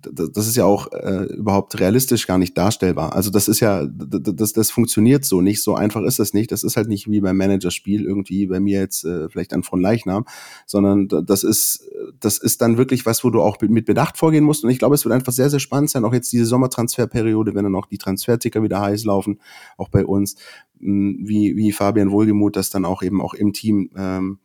das 0.00 0.46
ist 0.46 0.56
ja 0.56 0.64
auch 0.64 0.92
äh, 0.92 1.24
überhaupt 1.24 1.78
realistisch 1.80 2.26
gar 2.26 2.38
nicht 2.38 2.56
darstellbar. 2.56 3.14
Also 3.14 3.30
das 3.30 3.48
ist 3.48 3.58
ja, 3.58 3.84
das, 3.86 4.52
das 4.52 4.70
funktioniert 4.70 5.24
so 5.24 5.40
nicht, 5.40 5.60
so 5.60 5.74
einfach 5.74 6.02
ist 6.02 6.20
das 6.20 6.34
nicht. 6.34 6.52
Das 6.52 6.62
ist 6.62 6.76
halt 6.76 6.88
nicht 6.88 7.10
wie 7.10 7.20
beim 7.20 7.36
Managerspiel 7.36 8.04
irgendwie 8.04 8.46
bei 8.46 8.60
mir 8.60 8.78
jetzt 8.78 9.04
äh, 9.04 9.28
vielleicht 9.28 9.52
an 9.52 9.64
von 9.64 9.80
Leichnam, 9.80 10.24
sondern 10.66 11.08
das 11.08 11.42
ist, 11.42 11.88
das 12.20 12.38
ist 12.38 12.62
dann 12.62 12.78
wirklich 12.78 13.06
was, 13.06 13.24
wo 13.24 13.30
du 13.30 13.42
auch 13.42 13.60
mit 13.60 13.86
Bedacht 13.86 14.16
vorgehen 14.18 14.44
musst. 14.44 14.62
Und 14.62 14.70
ich 14.70 14.78
glaube, 14.78 14.94
es 14.94 15.04
wird 15.04 15.14
einfach 15.14 15.32
sehr, 15.32 15.50
sehr 15.50 15.60
spannend 15.60 15.90
sein, 15.90 16.04
auch 16.04 16.14
jetzt 16.14 16.32
diese 16.32 16.46
Sommertransferperiode, 16.46 17.54
wenn 17.54 17.64
dann 17.64 17.74
auch 17.74 17.86
die 17.86 17.98
Transferticker 17.98 18.62
wieder 18.62 18.80
heiß 18.80 19.04
laufen, 19.04 19.40
auch 19.76 19.88
bei 19.88 20.04
uns, 20.04 20.36
wie, 20.78 21.56
wie 21.56 21.72
Fabian 21.72 22.12
Wohlgemuth 22.12 22.54
das 22.54 22.70
dann 22.70 22.84
auch 22.84 23.02
eben 23.02 23.20
auch 23.20 23.34
im 23.34 23.52
Team 23.52 23.90
ähm, 23.96 24.38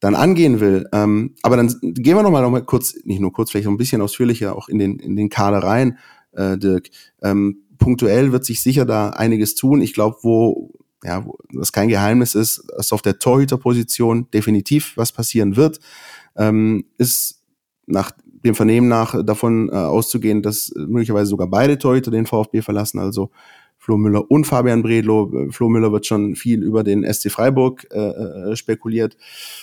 dann 0.00 0.14
angehen 0.14 0.60
will. 0.60 0.88
Ähm, 0.92 1.34
aber 1.42 1.56
dann 1.56 1.74
gehen 1.80 2.16
wir 2.16 2.22
noch 2.22 2.30
mal, 2.30 2.42
noch 2.42 2.50
mal 2.50 2.64
kurz, 2.64 2.94
nicht 3.04 3.20
nur 3.20 3.32
kurz, 3.32 3.50
vielleicht 3.50 3.66
noch 3.66 3.72
ein 3.72 3.78
bisschen 3.78 4.00
ausführlicher 4.00 4.56
auch 4.56 4.68
in 4.68 4.78
den, 4.78 4.98
in 4.98 5.16
den 5.16 5.28
Kader 5.28 5.58
rein, 5.58 5.98
äh, 6.32 6.56
Dirk. 6.56 6.88
Ähm, 7.22 7.62
punktuell 7.78 8.32
wird 8.32 8.44
sich 8.44 8.60
sicher 8.60 8.84
da 8.84 9.10
einiges 9.10 9.54
tun. 9.54 9.80
Ich 9.80 9.94
glaube, 9.94 10.18
wo, 10.22 10.72
ja, 11.02 11.24
wo 11.24 11.36
das 11.52 11.72
kein 11.72 11.88
Geheimnis 11.88 12.34
ist, 12.34 12.64
dass 12.76 12.92
auf 12.92 13.02
der 13.02 13.18
Torhüterposition 13.18 14.30
definitiv 14.32 14.96
was 14.96 15.12
passieren 15.12 15.56
wird, 15.56 15.80
ähm, 16.36 16.84
ist 16.98 17.42
nach 17.86 18.12
dem 18.44 18.54
Vernehmen 18.54 18.88
nach 18.88 19.24
davon 19.24 19.68
äh, 19.68 19.72
auszugehen, 19.72 20.42
dass 20.42 20.72
möglicherweise 20.76 21.30
sogar 21.30 21.48
beide 21.48 21.78
Torhüter 21.78 22.10
den 22.10 22.26
VfB 22.26 22.62
verlassen, 22.62 23.00
also 23.00 23.30
Flo 23.88 23.96
Müller 23.96 24.30
und 24.30 24.46
Fabian 24.46 24.82
Bredlow. 24.82 25.50
Flo 25.50 25.70
Müller 25.70 25.90
wird 25.92 26.04
schon 26.04 26.36
viel 26.36 26.62
über 26.62 26.84
den 26.84 27.10
SC 27.10 27.30
Freiburg 27.30 27.86
äh, 27.90 27.98
äh, 27.98 28.54
spekuliert 28.54 29.16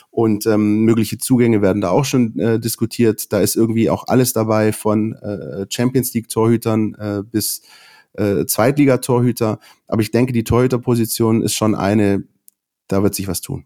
und 0.10 0.48
ähm, 0.48 0.80
mögliche 0.80 1.20
Zugänge 1.20 1.62
werden 1.62 1.80
da 1.80 1.92
auch 1.92 2.06
schon 2.06 2.40
äh, 2.40 2.60
diskutiert. 2.60 3.32
Da 3.32 3.40
ist 3.40 3.56
irgendwie 3.56 3.88
auch 3.92 4.08
alles 4.08 4.34
dabei 4.34 4.74
von 4.74 5.14
äh, 5.14 5.68
Champions 5.70 6.12
League 6.16 6.28
Torhütern 6.28 6.96
äh, 6.96 7.22
bis 7.22 7.62
äh, 8.14 8.48
Zweitligatorhüter. 8.48 9.60
Aber 9.88 10.02
ich 10.02 10.10
denke, 10.10 10.34
die 10.34 10.44
Torhüterposition 10.44 11.44
ist 11.44 11.54
schon 11.54 11.76
eine, 11.76 12.24
da 12.88 13.04
wird 13.04 13.14
sich 13.14 13.28
was 13.28 13.42
tun. 13.42 13.66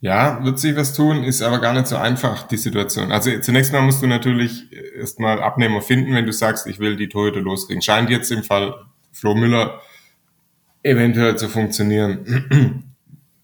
Ja, 0.00 0.44
wird 0.44 0.58
sich 0.58 0.74
was 0.74 0.94
tun, 0.94 1.22
ist 1.22 1.42
aber 1.42 1.60
gar 1.60 1.74
nicht 1.74 1.86
so 1.86 1.94
einfach, 1.94 2.48
die 2.48 2.56
Situation. 2.56 3.12
Also 3.12 3.30
zunächst 3.38 3.72
mal 3.72 3.82
musst 3.82 4.02
du 4.02 4.08
natürlich 4.08 4.66
erstmal 4.98 5.40
Abnehmer 5.40 5.80
finden, 5.80 6.12
wenn 6.12 6.26
du 6.26 6.32
sagst, 6.32 6.66
ich 6.66 6.80
will 6.80 6.96
die 6.96 7.08
Torhüter 7.08 7.40
loskriegen. 7.40 7.82
Scheint 7.82 8.10
jetzt 8.10 8.32
im 8.32 8.42
Fall 8.42 8.74
Flo 9.12 9.34
Müller 9.34 9.80
eventuell 10.82 11.36
zu 11.36 11.48
funktionieren. 11.48 12.84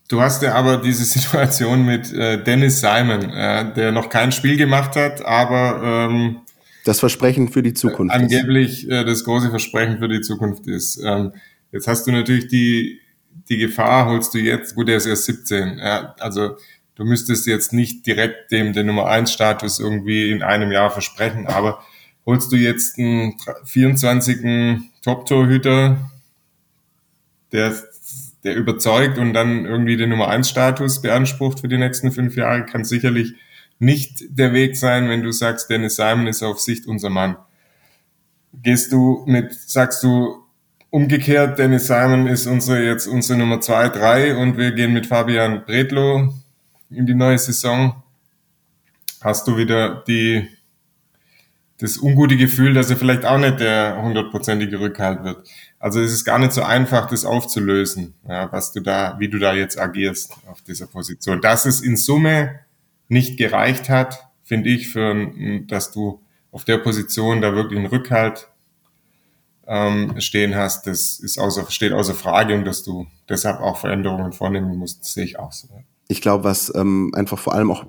Du 0.08 0.22
hast 0.22 0.42
ja 0.42 0.54
aber 0.54 0.78
diese 0.78 1.04
Situation 1.18 1.84
mit 1.84 2.12
äh, 2.12 2.42
Dennis 2.42 2.80
Simon, 2.80 3.30
äh, 3.30 3.72
der 3.74 3.92
noch 3.92 4.08
kein 4.08 4.32
Spiel 4.32 4.56
gemacht 4.56 4.96
hat, 4.96 5.24
aber 5.24 6.08
ähm, 6.10 6.40
das 6.84 7.00
Versprechen 7.00 7.48
für 7.48 7.62
die 7.62 7.74
Zukunft. 7.74 8.14
Angeblich 8.14 8.88
äh, 8.88 9.04
das 9.04 9.24
große 9.24 9.50
Versprechen 9.50 9.98
für 9.98 10.08
die 10.08 10.22
Zukunft 10.22 10.66
ist. 10.66 10.98
Ähm, 11.04 11.32
jetzt 11.70 11.86
hast 11.86 12.06
du 12.06 12.12
natürlich 12.12 12.48
die, 12.48 13.00
die 13.50 13.58
Gefahr, 13.58 14.06
holst 14.06 14.32
du 14.32 14.38
jetzt, 14.38 14.74
gut, 14.74 14.88
er 14.88 14.96
ist 14.96 15.04
erst 15.04 15.24
17, 15.24 15.78
ja, 15.78 16.14
also 16.18 16.56
du 16.94 17.04
müsstest 17.04 17.46
jetzt 17.46 17.74
nicht 17.74 18.06
direkt 18.06 18.50
dem 18.52 18.72
den 18.72 18.86
Nummer 18.86 19.06
1 19.06 19.30
Status 19.30 19.80
irgendwie 19.80 20.30
in 20.30 20.42
einem 20.42 20.72
Jahr 20.72 20.90
versprechen, 20.90 21.46
aber 21.46 21.84
holst 22.24 22.50
du 22.52 22.56
jetzt 22.56 22.98
einen 22.98 23.34
24. 23.64 24.80
Top-Torhüter, 25.08 26.10
der, 27.50 27.74
der 28.44 28.56
überzeugt 28.56 29.16
und 29.16 29.32
dann 29.32 29.64
irgendwie 29.64 29.96
den 29.96 30.10
Nummer 30.10 30.28
1 30.28 30.50
Status 30.50 31.00
beansprucht 31.00 31.60
für 31.60 31.68
die 31.68 31.78
nächsten 31.78 32.12
fünf 32.12 32.36
Jahre, 32.36 32.66
kann 32.66 32.84
sicherlich 32.84 33.32
nicht 33.78 34.24
der 34.28 34.52
Weg 34.52 34.76
sein, 34.76 35.08
wenn 35.08 35.22
du 35.22 35.32
sagst, 35.32 35.70
Dennis 35.70 35.96
Simon 35.96 36.26
ist 36.26 36.42
auf 36.42 36.60
Sicht 36.60 36.86
unser 36.86 37.08
Mann. 37.08 37.38
Gehst 38.52 38.92
du 38.92 39.24
mit, 39.24 39.54
sagst 39.54 40.02
du 40.02 40.44
umgekehrt, 40.90 41.58
Dennis 41.58 41.86
Simon 41.86 42.26
ist 42.26 42.46
unsere, 42.46 42.84
jetzt 42.84 43.06
unsere 43.06 43.38
Nummer 43.38 43.62
zwei, 43.62 43.88
drei 43.88 44.36
und 44.36 44.58
wir 44.58 44.72
gehen 44.72 44.92
mit 44.92 45.06
Fabian 45.06 45.64
Bredlo 45.64 46.34
in 46.90 47.06
die 47.06 47.14
neue 47.14 47.38
Saison, 47.38 48.02
hast 49.22 49.48
du 49.48 49.56
wieder 49.56 50.04
die, 50.06 50.48
das 51.78 51.98
ungute 51.98 52.36
Gefühl, 52.36 52.74
dass 52.74 52.90
er 52.90 52.96
vielleicht 52.96 53.24
auch 53.24 53.38
nicht 53.38 53.60
der 53.60 54.02
hundertprozentige 54.02 54.80
Rückhalt 54.80 55.22
wird. 55.22 55.48
Also 55.78 56.00
es 56.00 56.12
ist 56.12 56.24
gar 56.24 56.38
nicht 56.38 56.52
so 56.52 56.62
einfach, 56.62 57.08
das 57.08 57.24
aufzulösen, 57.24 58.14
ja, 58.28 58.50
was 58.52 58.72
du 58.72 58.80
da, 58.80 59.16
wie 59.18 59.28
du 59.28 59.38
da 59.38 59.54
jetzt 59.54 59.78
agierst 59.78 60.36
auf 60.46 60.60
dieser 60.62 60.88
Position. 60.88 61.40
Das 61.40 61.66
ist 61.66 61.80
in 61.80 61.96
Summe 61.96 62.60
nicht 63.08 63.38
gereicht 63.38 63.88
hat, 63.88 64.28
finde 64.42 64.70
ich, 64.70 64.88
für, 64.88 65.30
dass 65.66 65.92
du 65.92 66.20
auf 66.50 66.64
der 66.64 66.78
Position 66.78 67.40
da 67.40 67.54
wirklich 67.54 67.78
einen 67.78 67.88
Rückhalt 67.88 68.48
ähm, 69.68 70.18
stehen 70.18 70.56
hast, 70.56 70.86
das 70.86 71.20
ist 71.20 71.38
außer, 71.38 71.70
steht 71.70 71.92
außer 71.92 72.14
Frage 72.14 72.54
und 72.54 72.64
dass 72.64 72.82
du 72.82 73.06
deshalb 73.28 73.60
auch 73.60 73.76
Veränderungen 73.76 74.32
vornehmen 74.32 74.76
musst, 74.76 75.04
sehe 75.04 75.24
ich 75.24 75.38
auch 75.38 75.52
so. 75.52 75.68
Ich 76.08 76.22
glaube, 76.22 76.44
was 76.44 76.72
ähm, 76.74 77.12
einfach 77.14 77.38
vor 77.38 77.54
allem 77.54 77.70
auch 77.70 77.84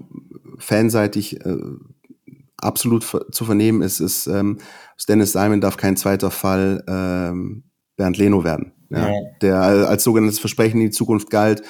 fanseitig 0.57 1.43
äh, 1.45 1.57
absolut 2.61 3.03
zu 3.03 3.45
vernehmen 3.45 3.81
ist, 3.81 3.99
ist, 3.99 4.27
ähm, 4.27 4.59
Dennis 5.07 5.31
Simon 5.31 5.61
darf 5.61 5.77
kein 5.77 5.97
zweiter 5.97 6.31
Fall 6.31 6.83
ähm, 6.87 7.63
Bernd 7.95 8.17
Leno 8.17 8.43
werden, 8.43 8.73
ja, 8.89 9.09
ja. 9.09 9.15
der 9.41 9.61
als 9.61 10.03
sogenanntes 10.03 10.39
Versprechen 10.39 10.79
in 10.79 10.87
die 10.87 10.91
Zukunft 10.91 11.29
galt 11.29 11.63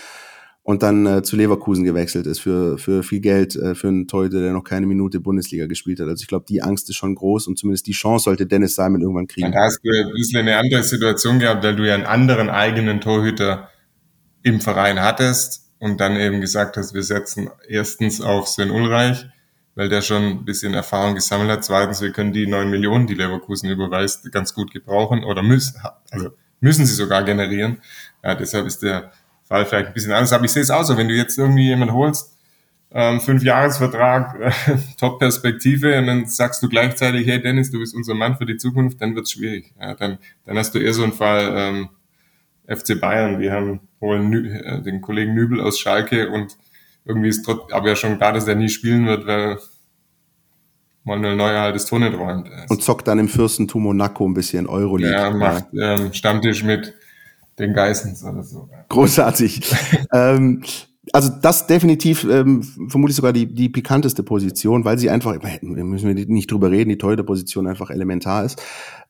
und 0.69 0.83
dann 0.83 1.05
äh, 1.05 1.23
zu 1.23 1.35
Leverkusen 1.35 1.83
gewechselt 1.83 2.27
ist 2.27 2.39
für, 2.39 2.77
für 2.77 3.01
viel 3.01 3.21
Geld 3.21 3.55
äh, 3.55 3.73
für 3.73 3.87
einen 3.87 4.07
Torhüter, 4.07 4.39
der 4.39 4.53
noch 4.53 4.63
keine 4.63 4.85
Minute 4.85 5.19
Bundesliga 5.19 5.65
gespielt 5.65 5.99
hat. 5.99 6.07
Also 6.07 6.21
ich 6.21 6.27
glaube, 6.27 6.45
die 6.47 6.61
Angst 6.61 6.87
ist 6.89 6.95
schon 6.95 7.15
groß 7.15 7.47
und 7.47 7.57
zumindest 7.57 7.87
die 7.87 7.93
Chance 7.93 8.25
sollte 8.25 8.45
Dennis 8.45 8.75
Simon 8.75 9.01
irgendwann 9.01 9.25
kriegen. 9.25 9.51
da 9.51 9.63
hast 9.63 9.79
du 9.83 9.89
ein 9.91 10.13
bisschen 10.13 10.41
eine 10.41 10.57
andere 10.57 10.83
Situation 10.83 11.39
gehabt, 11.39 11.63
weil 11.63 11.75
du 11.75 11.87
ja 11.87 11.95
einen 11.95 12.05
anderen 12.05 12.49
eigenen 12.49 13.01
Torhüter 13.01 13.69
im 14.43 14.61
Verein 14.61 15.01
hattest 15.01 15.73
und 15.79 15.99
dann 15.99 16.17
eben 16.17 16.39
gesagt 16.39 16.77
hast, 16.77 16.93
wir 16.93 17.03
setzen 17.03 17.49
erstens 17.67 18.21
auf 18.21 18.47
Sven 18.47 18.69
Ulreich, 18.69 19.25
weil 19.75 19.89
der 19.89 20.01
schon 20.01 20.23
ein 20.23 20.45
bisschen 20.45 20.73
Erfahrung 20.73 21.15
gesammelt 21.15 21.49
hat. 21.49 21.63
Zweitens, 21.63 22.01
wir 22.01 22.11
können 22.11 22.33
die 22.33 22.47
neun 22.47 22.69
Millionen, 22.69 23.07
die 23.07 23.13
Leverkusen 23.13 23.69
überweist, 23.69 24.31
ganz 24.31 24.53
gut 24.53 24.71
gebrauchen 24.71 25.23
oder 25.23 25.41
müssen, 25.41 25.79
also 26.11 26.31
müssen 26.59 26.85
sie 26.85 26.93
sogar 26.93 27.23
generieren. 27.23 27.81
Ja, 28.23 28.35
deshalb 28.35 28.65
ist 28.65 28.83
der 28.83 29.11
Fall 29.43 29.65
vielleicht 29.65 29.87
ein 29.87 29.93
bisschen 29.93 30.11
anders, 30.11 30.33
aber 30.33 30.45
ich 30.45 30.51
sehe 30.51 30.61
es 30.61 30.71
auch 30.71 30.83
so, 30.83 30.97
wenn 30.97 31.07
du 31.07 31.15
jetzt 31.15 31.37
irgendwie 31.37 31.67
jemanden 31.67 31.93
holst, 31.93 32.35
ähm, 32.91 33.21
fünf 33.21 33.43
Jahresvertrag, 33.43 34.39
äh, 34.39 34.51
Top-Perspektive 34.99 35.97
und 35.97 36.07
dann 36.07 36.25
sagst 36.25 36.63
du 36.63 36.69
gleichzeitig, 36.69 37.27
hey 37.27 37.41
Dennis, 37.41 37.71
du 37.71 37.79
bist 37.79 37.95
unser 37.95 38.15
Mann 38.15 38.37
für 38.37 38.45
die 38.45 38.57
Zukunft, 38.57 39.01
dann 39.01 39.15
wird's 39.15 39.31
schwierig. 39.31 39.73
Ja, 39.79 39.93
dann, 39.93 40.17
dann 40.45 40.57
hast 40.57 40.73
du 40.73 40.79
eher 40.79 40.93
so 40.93 41.03
einen 41.03 41.13
Fall 41.13 41.53
ähm, 41.55 41.89
FC 42.67 42.99
Bayern, 42.99 43.39
die 43.39 43.51
haben 43.51 43.81
holen 44.01 44.29
Nü 44.29 44.49
äh, 44.49 44.81
den 44.81 45.01
Kollegen 45.01 45.35
Nübel 45.35 45.61
aus 45.61 45.79
Schalke 45.79 46.29
und 46.29 46.57
irgendwie 47.05 47.29
ist 47.29 47.43
trotz, 47.43 47.71
aber 47.71 47.89
ja 47.89 47.95
schon 47.95 48.17
klar, 48.17 48.33
dass 48.33 48.47
er 48.47 48.55
nie 48.55 48.69
spielen 48.69 49.05
wird, 49.05 49.25
weil 49.25 49.57
Manuel 51.03 51.35
Neuer 51.35 51.61
halt 51.61 51.75
das 51.75 51.85
Tor 51.85 51.99
nicht 51.99 52.17
räumt. 52.17 52.49
Und 52.69 52.83
zockt 52.83 53.07
dann 53.07 53.19
im 53.19 53.27
Fürstentum 53.27 53.83
Monaco 53.83 54.27
ein 54.27 54.33
bisschen 54.33 54.67
Euroleague. 54.67 55.11
Ja, 55.11 55.31
macht 55.31 55.65
ähm, 55.73 56.13
Stammtisch 56.13 56.63
mit 56.63 56.93
den 57.57 57.73
Geissens 57.73 58.23
oder 58.23 58.43
so. 58.43 58.69
Großartig. 58.89 59.61
ähm, 60.13 60.63
also 61.11 61.31
das 61.41 61.67
definitiv 61.67 62.25
ähm, 62.29 62.61
vermutlich 62.87 63.15
sogar 63.15 63.33
die, 63.33 63.47
die 63.47 63.69
pikanteste 63.69 64.23
Position, 64.23 64.85
weil 64.85 64.99
sie 64.99 65.09
einfach, 65.09 65.35
müssen 65.61 66.07
wir 66.07 66.25
nicht 66.27 66.51
drüber 66.51 66.69
reden, 66.71 66.89
die 66.89 66.97
teure 66.97 67.23
Position 67.23 67.67
einfach 67.67 67.89
elementar 67.89 68.45
ist. 68.45 68.61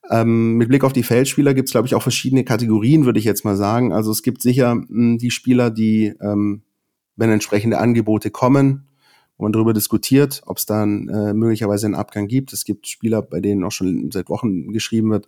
Ähm, 0.10 0.56
mit 0.56 0.70
Blick 0.70 0.84
auf 0.84 0.94
die 0.94 1.04
Feldspieler 1.04 1.54
gibt 1.54 1.68
es, 1.68 1.72
glaube 1.74 1.88
ich, 1.88 1.96
auch 1.96 2.02
verschiedene 2.02 2.44
Kategorien, 2.44 3.06
würde 3.06 3.20
ich 3.20 3.26
jetzt 3.26 3.46
mal 3.46 3.56
sagen. 3.56 3.94
Also 3.94 4.12
es 4.12 4.24
gibt 4.24 4.42
sicher 4.42 4.76
mh, 4.76 4.86
hm, 4.88 5.18
die 5.18 5.32
Spieler, 5.32 5.70
die, 5.70 6.14
ähm, 6.22 6.64
wenn 7.20 7.30
entsprechende 7.30 7.80
Angebote 7.80 8.32
kommen, 8.32 8.88
wo 9.38 9.44
man 9.44 9.52
darüber 9.52 9.74
diskutiert, 9.74 10.42
ob 10.46 10.58
es 10.58 10.66
dann 10.66 11.10
äh, 11.10 11.34
möglicherweise 11.34 11.86
einen 11.86 11.96
Abgang 11.96 12.28
gibt. 12.28 12.54
Es 12.54 12.64
gibt 12.64 12.88
Spieler, 12.88 13.22
bei 13.22 13.42
denen 13.42 13.64
auch 13.64 13.72
schon 13.72 14.10
seit 14.12 14.30
Wochen 14.30 14.72
geschrieben 14.72 15.12
wird, 15.12 15.28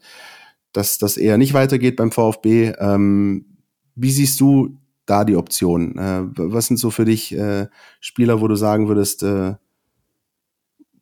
dass 0.72 0.98
das 0.98 1.18
eher 1.18 1.38
nicht 1.38 1.54
weitergeht 1.54 1.98
beim 1.98 2.12
VfB. 2.12 2.74
Ähm, 2.80 3.58
wie 3.96 4.12
siehst 4.12 4.40
du 4.40 4.78
da 5.06 5.26
die 5.26 5.36
Optionen? 5.36 5.98
Äh, 5.98 6.24
was 6.36 6.68
sind 6.68 6.78
so 6.78 6.92
für 6.92 7.06
dich 7.06 7.34
äh, 7.34 7.68
Spieler, 8.00 8.42
wo 8.42 8.48
du 8.48 8.56
sagen 8.56 8.88
würdest, 8.88 9.24
äh, 9.24 9.56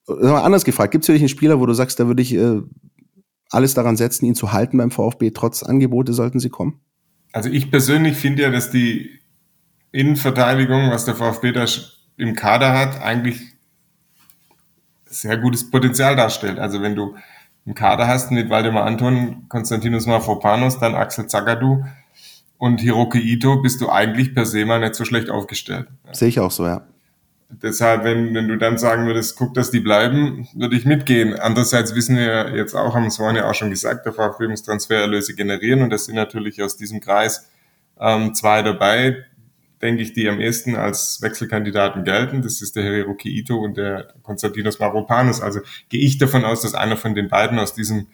anders 0.07 0.65
gefragt, 0.65 0.91
gibt 0.91 1.03
es 1.03 1.05
für 1.05 1.13
dich 1.13 1.21
einen 1.21 1.29
Spieler, 1.29 1.59
wo 1.59 1.67
du 1.67 1.73
sagst, 1.73 1.99
da 1.99 2.07
würde 2.07 2.23
ich 2.23 2.33
äh, 2.33 2.61
alles 3.51 3.75
daran 3.75 3.95
setzen, 3.95 4.25
ihn 4.25 4.35
zu 4.35 4.53
halten 4.53 4.77
beim 4.77 4.89
VfB, 4.89 5.31
trotz 5.31 5.61
Angebote 5.61 6.13
sollten 6.13 6.39
sie 6.39 6.49
kommen? 6.49 6.79
Also 7.31 7.49
ich 7.49 7.69
persönlich 7.69 8.17
finde 8.17 8.43
ja, 8.43 8.49
dass 8.49 8.71
die 8.71 9.19
Innenverteidigung, 9.91 10.91
was 10.91 11.05
der 11.05 11.15
VfB 11.15 11.51
da 11.51 11.65
im 12.17 12.35
Kader 12.35 12.77
hat, 12.77 13.01
eigentlich 13.01 13.41
sehr 15.05 15.37
gutes 15.37 15.69
Potenzial 15.69 16.15
darstellt. 16.15 16.59
Also 16.59 16.81
wenn 16.81 16.95
du 16.95 17.15
im 17.65 17.73
Kader 17.73 18.07
hast 18.07 18.31
mit 18.31 18.49
Waldemar 18.49 18.85
Anton, 18.85 19.47
Konstantinos 19.49 20.05
Mafropanos, 20.05 20.79
dann 20.79 20.95
Axel 20.95 21.27
Zagadou 21.27 21.85
und 22.57 22.81
Hiroki 22.81 23.19
Ito, 23.19 23.61
bist 23.61 23.81
du 23.81 23.89
eigentlich 23.89 24.33
per 24.35 24.45
se 24.45 24.65
mal 24.65 24.79
nicht 24.79 24.95
so 24.95 25.05
schlecht 25.05 25.29
aufgestellt. 25.29 25.87
Sehe 26.11 26.29
ich 26.29 26.39
auch 26.39 26.51
so, 26.51 26.65
ja. 26.65 26.85
Deshalb, 27.51 28.03
wenn, 28.03 28.35
wenn 28.35 28.47
du 28.47 28.57
dann 28.57 28.77
sagen 28.77 29.07
würdest, 29.07 29.35
guck, 29.35 29.55
dass 29.55 29.71
die 29.71 29.79
bleiben, 29.79 30.47
würde 30.53 30.75
ich 30.75 30.85
mitgehen. 30.85 31.33
Andererseits 31.33 31.95
wissen 31.95 32.15
wir 32.15 32.55
jetzt 32.55 32.75
auch, 32.75 32.93
haben 32.93 33.07
es 33.07 33.17
vorhin 33.17 33.37
ja 33.37 33.49
auch 33.49 33.55
schon 33.55 33.71
gesagt, 33.71 34.05
der 34.05 34.13
VfB 34.13 34.47
muss 34.47 34.61
Transfererlöse 34.61 35.33
generieren 35.33 35.81
und 35.81 35.89
das 35.89 36.05
sind 36.05 36.15
natürlich 36.15 36.61
aus 36.61 36.77
diesem 36.77 36.99
Kreis 36.99 37.49
ähm, 37.99 38.35
zwei 38.35 38.61
dabei, 38.61 39.25
denke 39.81 40.01
ich, 40.01 40.13
die 40.13 40.29
am 40.29 40.39
ehesten 40.39 40.75
als 40.75 41.21
Wechselkandidaten 41.21 42.03
gelten. 42.03 42.41
Das 42.41 42.61
ist 42.61 42.75
der 42.75 42.83
Hiroki 42.83 43.29
Ito 43.29 43.57
und 43.57 43.77
der 43.77 44.13
Konstantinos 44.23 44.79
Maropanos. 44.79 45.41
Also 45.41 45.61
gehe 45.89 46.01
ich 46.01 46.17
davon 46.17 46.45
aus, 46.45 46.61
dass 46.61 46.73
einer 46.73 46.97
von 46.97 47.15
den 47.15 47.29
beiden 47.29 47.59
aus 47.59 47.73
diesem 47.73 48.07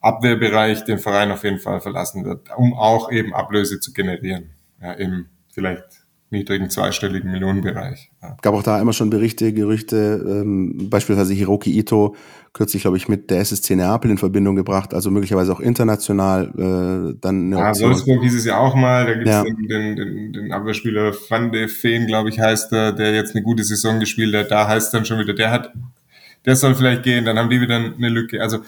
Abwehrbereich 0.00 0.84
den 0.84 0.98
Verein 0.98 1.32
auf 1.32 1.44
jeden 1.44 1.58
Fall 1.58 1.80
verlassen 1.80 2.24
wird, 2.24 2.48
um 2.56 2.74
auch 2.74 3.10
eben 3.10 3.34
Ablöse 3.34 3.80
zu 3.80 3.92
generieren. 3.92 4.50
Ja, 4.80 4.92
im 4.92 5.26
vielleicht 5.52 6.05
niedrigen 6.30 6.70
zweistelligen 6.70 7.30
Millionenbereich. 7.30 8.10
Ja. 8.22 8.36
Gab 8.42 8.54
auch 8.54 8.62
da 8.62 8.80
immer 8.80 8.92
schon 8.92 9.10
Berichte, 9.10 9.52
Gerüchte, 9.52 10.24
ähm, 10.26 10.88
beispielsweise 10.90 11.34
Hiroki 11.34 11.78
Ito 11.78 12.16
kürzlich, 12.52 12.82
glaube 12.82 12.96
ich, 12.96 13.06
mit 13.06 13.30
der 13.30 13.40
SSC 13.40 13.76
Neapel 13.76 14.10
in 14.10 14.18
Verbindung 14.18 14.56
gebracht, 14.56 14.94
also 14.94 15.10
möglicherweise 15.10 15.52
auch 15.52 15.60
international 15.60 16.46
äh, 16.56 17.16
dann 17.20 17.52
eine 17.52 17.56
Ja, 17.56 17.80
Wolfsburg 17.80 18.22
hieß 18.22 18.34
es 18.34 18.44
ja 18.46 18.58
auch 18.58 18.74
mal, 18.74 19.06
da 19.06 19.14
gibt 19.14 19.26
es 19.26 19.32
ja. 19.32 19.44
den, 19.44 19.68
den, 19.68 19.96
den, 19.96 20.32
den 20.32 20.52
Abwehrspieler 20.52 21.12
Van 21.28 21.52
de 21.52 21.68
Feen, 21.68 22.06
glaube 22.06 22.30
ich, 22.30 22.40
heißt 22.40 22.72
er, 22.72 22.92
der 22.92 23.14
jetzt 23.14 23.34
eine 23.34 23.44
gute 23.44 23.62
Saison 23.62 24.00
gespielt 24.00 24.34
hat, 24.34 24.50
da 24.50 24.66
heißt 24.66 24.92
dann 24.94 25.04
schon 25.04 25.18
wieder, 25.18 25.34
der 25.34 25.50
hat, 25.50 25.72
der 26.46 26.56
soll 26.56 26.74
vielleicht 26.74 27.02
gehen, 27.02 27.24
dann 27.26 27.38
haben 27.38 27.50
die 27.50 27.60
wieder 27.60 27.76
eine 27.76 28.08
Lücke. 28.08 28.40
Also 28.40 28.60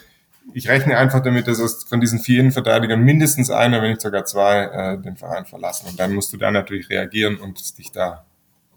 ich 0.52 0.68
rechne 0.68 0.96
einfach 0.96 1.20
damit, 1.20 1.46
dass 1.46 1.60
aus, 1.60 1.84
von 1.84 2.00
diesen 2.00 2.18
vier 2.18 2.40
Innenverteidigern 2.40 3.00
mindestens 3.00 3.50
einer, 3.50 3.82
wenn 3.82 3.90
nicht 3.90 4.00
sogar 4.00 4.24
zwei, 4.24 4.62
äh, 4.64 4.98
den 4.98 5.16
Verein 5.16 5.44
verlassen. 5.44 5.88
Und 5.88 6.00
dann 6.00 6.14
musst 6.14 6.32
du 6.32 6.36
da 6.36 6.50
natürlich 6.50 6.88
reagieren 6.90 7.36
und 7.36 7.78
dich 7.78 7.92
da 7.92 8.24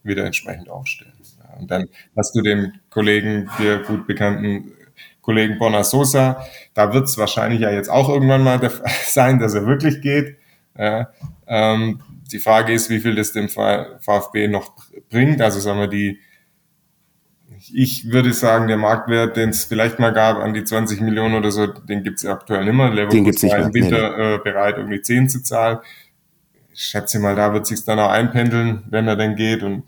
wieder 0.03 0.25
entsprechend 0.25 0.69
aufstellen. 0.69 1.13
Und 1.59 1.69
dann 1.69 1.89
hast 2.15 2.35
du 2.35 2.41
den 2.41 2.79
Kollegen, 2.89 3.49
dir 3.59 3.79
gut 3.83 4.07
bekannten 4.07 4.73
Kollegen 5.21 5.59
Bonner 5.59 5.83
Sosa, 5.83 6.45
da 6.73 6.93
wird 6.93 7.05
es 7.05 7.17
wahrscheinlich 7.17 7.61
ja 7.61 7.71
jetzt 7.71 7.89
auch 7.89 8.09
irgendwann 8.09 8.43
mal 8.43 8.59
sein, 9.05 9.39
dass 9.39 9.53
er 9.53 9.67
wirklich 9.67 10.01
geht. 10.01 10.37
Ja, 10.77 11.11
ähm, 11.47 12.01
die 12.31 12.39
Frage 12.39 12.73
ist, 12.73 12.89
wie 12.89 12.99
viel 12.99 13.15
das 13.15 13.33
dem 13.33 13.49
VfB 13.49 14.47
noch 14.47 14.73
bringt. 15.09 15.41
Also 15.41 15.59
sagen 15.59 15.79
wir 15.79 15.87
die 15.87 16.19
ich 17.73 18.11
würde 18.11 18.33
sagen, 18.33 18.67
der 18.67 18.77
Marktwert, 18.77 19.37
den 19.37 19.49
es 19.49 19.65
vielleicht 19.65 19.99
mal 19.99 20.11
gab, 20.11 20.37
an 20.37 20.53
die 20.53 20.63
20 20.63 21.01
Millionen 21.01 21.35
oder 21.35 21.51
so, 21.51 21.67
den 21.67 22.03
gibt 22.03 22.19
es 22.19 22.25
aktuell 22.25 22.65
nicht 22.65 22.73
mehr. 22.73 22.89
Leverkusen 22.89 23.23
den 23.23 23.51
war 23.51 23.59
im 23.59 23.73
Winter 23.73 24.17
nee. 24.17 24.35
äh, 24.35 24.37
bereit, 24.37 24.77
irgendwie 24.77 25.01
10 25.01 25.29
zu 25.29 25.43
zahlen. 25.43 25.79
Ich 26.73 26.81
schätze 26.81 27.19
mal, 27.19 27.35
da 27.35 27.53
wird 27.53 27.67
sich 27.67 27.83
dann 27.83 27.99
auch 27.99 28.09
einpendeln, 28.09 28.83
wenn 28.89 29.07
er 29.07 29.15
denn 29.15 29.35
geht. 29.35 29.63
Und 29.63 29.83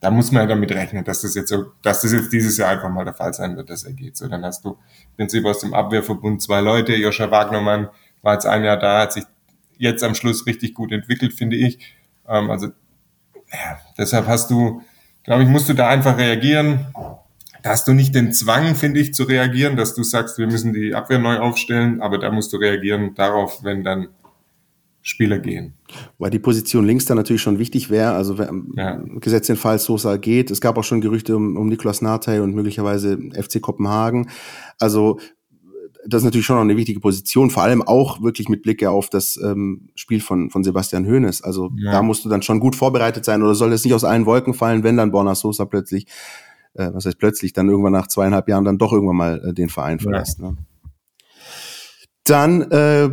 da 0.00 0.10
muss 0.10 0.32
man 0.32 0.42
ja 0.42 0.48
damit 0.48 0.72
rechnen, 0.72 1.04
dass 1.04 1.22
das 1.22 1.34
jetzt 1.34 1.54
dass 1.82 2.02
das 2.02 2.12
jetzt 2.12 2.32
dieses 2.32 2.56
Jahr 2.56 2.70
einfach 2.70 2.88
mal 2.88 3.04
der 3.04 3.14
Fall 3.14 3.34
sein 3.34 3.56
wird, 3.56 3.70
dass 3.70 3.84
er 3.84 3.92
geht. 3.92 4.16
So, 4.16 4.28
dann 4.28 4.44
hast 4.44 4.64
du 4.64 4.70
im 4.70 5.16
Prinzip 5.16 5.44
aus 5.44 5.60
dem 5.60 5.74
Abwehrverbund 5.74 6.40
zwei 6.40 6.60
Leute. 6.60 6.94
Joscha 6.96 7.30
Wagnermann 7.30 7.88
war 8.22 8.34
jetzt 8.34 8.46
ein 8.46 8.64
Jahr 8.64 8.78
da, 8.78 9.02
hat 9.02 9.12
sich 9.12 9.24
jetzt 9.76 10.04
am 10.04 10.14
Schluss 10.14 10.46
richtig 10.46 10.74
gut 10.74 10.92
entwickelt, 10.92 11.34
finde 11.34 11.56
ich. 11.56 11.78
Ähm, 12.28 12.50
also 12.50 12.68
ja, 13.52 13.78
deshalb 13.98 14.26
hast 14.26 14.50
du 14.50 14.82
glaube 15.24 15.42
ich, 15.42 15.48
musst 15.48 15.68
du 15.68 15.74
da 15.74 15.88
einfach 15.88 16.18
reagieren. 16.18 16.86
Da 17.62 17.70
hast 17.70 17.86
du 17.88 17.92
nicht 17.92 18.14
den 18.14 18.32
Zwang, 18.32 18.74
finde 18.74 19.00
ich, 19.00 19.12
zu 19.12 19.24
reagieren, 19.24 19.76
dass 19.76 19.94
du 19.94 20.02
sagst, 20.02 20.38
wir 20.38 20.46
müssen 20.46 20.72
die 20.72 20.94
Abwehr 20.94 21.18
neu 21.18 21.38
aufstellen, 21.38 22.00
aber 22.00 22.18
da 22.18 22.30
musst 22.30 22.52
du 22.52 22.56
reagieren 22.56 23.14
darauf, 23.14 23.62
wenn 23.62 23.84
dann 23.84 24.08
Spieler 25.02 25.38
gehen. 25.38 25.74
Weil 26.18 26.30
die 26.30 26.38
Position 26.38 26.84
links 26.84 27.06
da 27.06 27.14
natürlich 27.14 27.40
schon 27.42 27.58
wichtig 27.58 27.90
wäre. 27.90 28.12
Also 28.12 28.36
ja. 28.76 29.00
gesetzt 29.20 29.48
den 29.48 29.56
Fall 29.56 29.78
Sosa 29.78 30.16
geht. 30.16 30.50
Es 30.50 30.60
gab 30.60 30.76
auch 30.76 30.84
schon 30.84 31.00
Gerüchte 31.00 31.36
um, 31.36 31.56
um 31.56 31.68
Niklas 31.68 32.02
Natey 32.02 32.40
und 32.40 32.54
möglicherweise 32.54 33.18
FC 33.32 33.62
Kopenhagen. 33.62 34.28
Also 34.78 35.18
das 36.06 36.22
ist 36.22 36.24
natürlich 36.24 36.46
schon 36.46 36.56
noch 36.56 36.62
eine 36.62 36.76
wichtige 36.76 37.00
Position, 37.00 37.50
vor 37.50 37.62
allem 37.62 37.82
auch 37.82 38.22
wirklich 38.22 38.48
mit 38.48 38.62
Blick 38.62 38.84
auf 38.84 39.10
das 39.10 39.38
ähm, 39.42 39.88
Spiel 39.94 40.20
von, 40.20 40.50
von 40.50 40.64
Sebastian 40.64 41.06
Hoeneß. 41.06 41.42
Also 41.42 41.70
ja. 41.76 41.92
da 41.92 42.02
musst 42.02 42.24
du 42.24 42.28
dann 42.28 42.42
schon 42.42 42.60
gut 42.60 42.76
vorbereitet 42.76 43.24
sein 43.24 43.42
oder 43.42 43.54
soll 43.54 43.72
es 43.72 43.84
nicht 43.84 43.94
aus 43.94 44.04
allen 44.04 44.26
Wolken 44.26 44.54
fallen, 44.54 44.82
wenn 44.82 44.96
dann 44.96 45.10
Borna 45.10 45.34
Sosa 45.34 45.64
plötzlich, 45.64 46.06
äh, 46.74 46.90
was 46.92 47.06
heißt 47.06 47.18
plötzlich, 47.18 47.52
dann 47.52 47.68
irgendwann 47.68 47.92
nach 47.92 48.08
zweieinhalb 48.08 48.48
Jahren 48.48 48.64
dann 48.64 48.78
doch 48.78 48.92
irgendwann 48.92 49.16
mal 49.16 49.44
äh, 49.44 49.54
den 49.54 49.68
Verein 49.68 50.00
verlässt. 50.00 50.38
Ja. 50.38 50.50
Ne? 50.50 50.56
Dann 52.24 52.62
äh, 52.70 53.10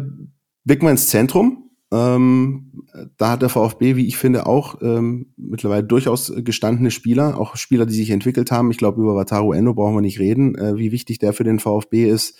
blicken 0.63 0.85
wir 0.85 0.91
ins 0.91 1.07
Zentrum. 1.07 1.69
Ähm, 1.91 2.83
da 3.17 3.31
hat 3.31 3.41
der 3.41 3.49
VfB, 3.49 3.95
wie 3.95 4.07
ich 4.07 4.17
finde, 4.17 4.45
auch 4.45 4.81
ähm, 4.81 5.27
mittlerweile 5.37 5.83
durchaus 5.83 6.33
gestandene 6.35 6.91
Spieler, 6.91 7.39
auch 7.39 7.55
Spieler, 7.55 7.85
die 7.85 7.93
sich 7.93 8.09
entwickelt 8.09 8.51
haben. 8.51 8.71
Ich 8.71 8.77
glaube, 8.77 9.01
über 9.01 9.15
Wataru 9.15 9.53
Endo 9.53 9.73
brauchen 9.73 9.95
wir 9.95 10.01
nicht 10.01 10.19
reden, 10.19 10.55
äh, 10.55 10.77
wie 10.77 10.91
wichtig 10.91 11.19
der 11.19 11.33
für 11.33 11.43
den 11.43 11.59
VfB 11.59 12.09
ist. 12.09 12.37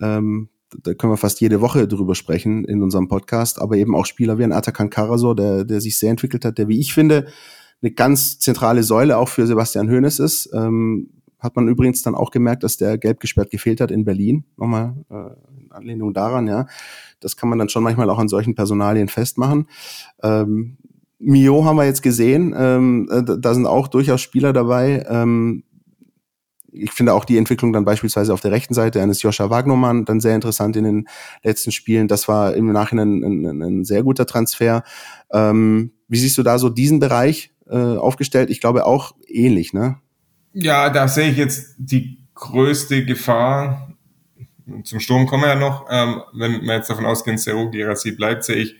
Ähm, 0.00 0.48
da 0.82 0.94
können 0.94 1.12
wir 1.12 1.16
fast 1.16 1.40
jede 1.40 1.60
Woche 1.60 1.88
drüber 1.88 2.14
sprechen 2.14 2.64
in 2.64 2.82
unserem 2.82 3.08
Podcast, 3.08 3.60
aber 3.60 3.76
eben 3.76 3.94
auch 3.94 4.06
Spieler 4.06 4.38
wie 4.38 4.44
ein 4.44 4.52
Atakan 4.52 4.90
Karasor, 4.90 5.34
der, 5.34 5.64
der 5.64 5.80
sich 5.80 5.98
sehr 5.98 6.10
entwickelt 6.10 6.44
hat, 6.44 6.58
der, 6.58 6.68
wie 6.68 6.78
ich 6.78 6.94
finde, 6.94 7.26
eine 7.82 7.90
ganz 7.92 8.38
zentrale 8.38 8.82
Säule 8.82 9.16
auch 9.18 9.28
für 9.28 9.46
Sebastian 9.46 9.90
Hoeneß 9.90 10.18
ist. 10.20 10.50
Ähm, 10.52 11.10
hat 11.38 11.56
man 11.56 11.68
übrigens 11.68 12.02
dann 12.02 12.14
auch 12.14 12.30
gemerkt, 12.30 12.62
dass 12.62 12.76
der 12.76 12.98
gelb 12.98 13.18
gesperrt 13.18 13.50
gefehlt 13.50 13.80
hat 13.80 13.90
in 13.90 14.04
Berlin. 14.04 14.44
Nochmal 14.56 14.94
äh, 15.10 15.60
in 15.60 15.72
Anlehnung 15.72 16.12
daran, 16.12 16.46
ja. 16.46 16.66
Das 17.18 17.36
kann 17.36 17.48
man 17.48 17.58
dann 17.58 17.70
schon 17.70 17.82
manchmal 17.82 18.10
auch 18.10 18.18
an 18.18 18.28
solchen 18.28 18.54
Personalien 18.54 19.08
festmachen. 19.08 19.66
Ähm, 20.22 20.76
Mio 21.18 21.64
haben 21.64 21.76
wir 21.76 21.84
jetzt 21.84 22.02
gesehen. 22.02 22.54
Ähm, 22.56 23.08
äh, 23.10 23.22
da 23.38 23.54
sind 23.54 23.66
auch 23.66 23.88
durchaus 23.88 24.20
Spieler 24.20 24.52
dabei, 24.52 25.04
ähm, 25.08 25.64
ich 26.72 26.92
finde 26.92 27.14
auch 27.14 27.24
die 27.24 27.38
Entwicklung 27.38 27.72
dann 27.72 27.84
beispielsweise 27.84 28.32
auf 28.32 28.40
der 28.40 28.52
rechten 28.52 28.74
Seite 28.74 29.02
eines 29.02 29.22
Joscha 29.22 29.50
Wagnermann 29.50 30.04
dann 30.04 30.20
sehr 30.20 30.34
interessant 30.34 30.76
in 30.76 30.84
den 30.84 31.08
letzten 31.42 31.72
Spielen. 31.72 32.08
Das 32.08 32.28
war 32.28 32.54
im 32.54 32.72
Nachhinein 32.72 33.22
ein, 33.22 33.46
ein, 33.46 33.62
ein 33.62 33.84
sehr 33.84 34.02
guter 34.02 34.26
Transfer. 34.26 34.84
Ähm, 35.32 35.92
wie 36.08 36.18
siehst 36.18 36.38
du 36.38 36.42
da 36.42 36.58
so 36.58 36.68
diesen 36.68 37.00
Bereich 37.00 37.52
äh, 37.68 37.76
aufgestellt? 37.76 38.50
Ich 38.50 38.60
glaube 38.60 38.86
auch 38.86 39.14
ähnlich, 39.26 39.72
ne? 39.72 39.98
Ja, 40.52 40.90
da 40.90 41.08
sehe 41.08 41.30
ich 41.30 41.36
jetzt 41.36 41.74
die 41.78 42.18
größte 42.34 43.04
Gefahr. 43.04 43.92
Zum 44.84 45.00
Sturm 45.00 45.26
kommen 45.26 45.44
wir 45.44 45.50
ja 45.50 45.56
noch. 45.56 45.86
Ähm, 45.90 46.22
wenn 46.32 46.62
wir 46.62 46.74
jetzt 46.74 46.90
davon 46.90 47.06
ausgehen, 47.06 47.38
Seru 47.38 47.70
Girassi 47.70 48.12
bleibt, 48.12 48.44
sehe 48.44 48.56
ich, 48.56 48.76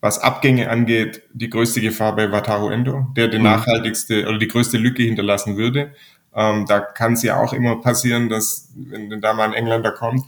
was 0.00 0.18
Abgänge 0.18 0.68
angeht, 0.68 1.22
die 1.32 1.48
größte 1.48 1.80
Gefahr 1.80 2.14
bei 2.14 2.30
Wataru 2.30 2.68
Endo, 2.68 3.06
der 3.16 3.28
die 3.28 3.38
mhm. 3.38 3.44
nachhaltigste 3.44 4.26
oder 4.28 4.38
die 4.38 4.48
größte 4.48 4.76
Lücke 4.76 5.02
hinterlassen 5.02 5.56
würde. 5.56 5.94
Ähm, 6.34 6.66
da 6.66 6.80
kann 6.80 7.12
es 7.12 7.22
ja 7.22 7.40
auch 7.40 7.52
immer 7.52 7.80
passieren, 7.80 8.28
dass 8.28 8.68
wenn 8.74 9.20
da 9.20 9.34
mal 9.34 9.44
ein 9.44 9.54
Engländer 9.54 9.92
kommt 9.92 10.24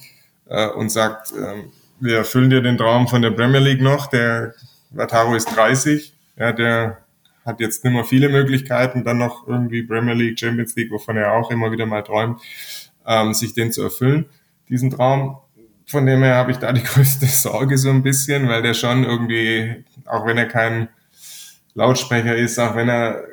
äh, 0.48 0.68
und 0.68 0.90
sagt, 0.90 1.32
äh, 1.32 1.64
wir 1.98 2.18
erfüllen 2.18 2.50
dir 2.50 2.62
den 2.62 2.78
Traum 2.78 3.08
von 3.08 3.22
der 3.22 3.30
Premier 3.30 3.60
League 3.60 3.80
noch, 3.80 4.06
der 4.06 4.54
Wataru 4.90 5.34
ist 5.34 5.54
30, 5.56 6.14
ja, 6.36 6.52
der 6.52 6.98
hat 7.44 7.60
jetzt 7.60 7.84
nicht 7.84 7.92
mehr 7.92 8.04
viele 8.04 8.28
Möglichkeiten, 8.28 9.04
dann 9.04 9.18
noch 9.18 9.46
irgendwie 9.46 9.82
Premier 9.82 10.14
League, 10.14 10.38
Champions 10.38 10.74
League, 10.76 10.90
wovon 10.90 11.16
er 11.16 11.32
auch 11.32 11.50
immer 11.50 11.70
wieder 11.70 11.86
mal 11.86 12.02
träumt, 12.02 12.40
ähm, 13.06 13.34
sich 13.34 13.54
den 13.54 13.72
zu 13.72 13.82
erfüllen, 13.82 14.26
diesen 14.68 14.90
Traum. 14.90 15.38
Von 15.86 16.06
dem 16.06 16.22
her 16.22 16.34
habe 16.34 16.50
ich 16.50 16.58
da 16.58 16.72
die 16.72 16.82
größte 16.84 17.26
Sorge 17.26 17.78
so 17.78 17.90
ein 17.90 18.02
bisschen, 18.02 18.48
weil 18.48 18.62
der 18.62 18.74
schon 18.74 19.04
irgendwie, 19.04 19.84
auch 20.04 20.26
wenn 20.26 20.38
er 20.38 20.46
kein 20.46 20.88
Lautsprecher 21.76 22.34
ist, 22.34 22.58
auch 22.58 22.74
wenn 22.74 22.88
er 22.88 23.24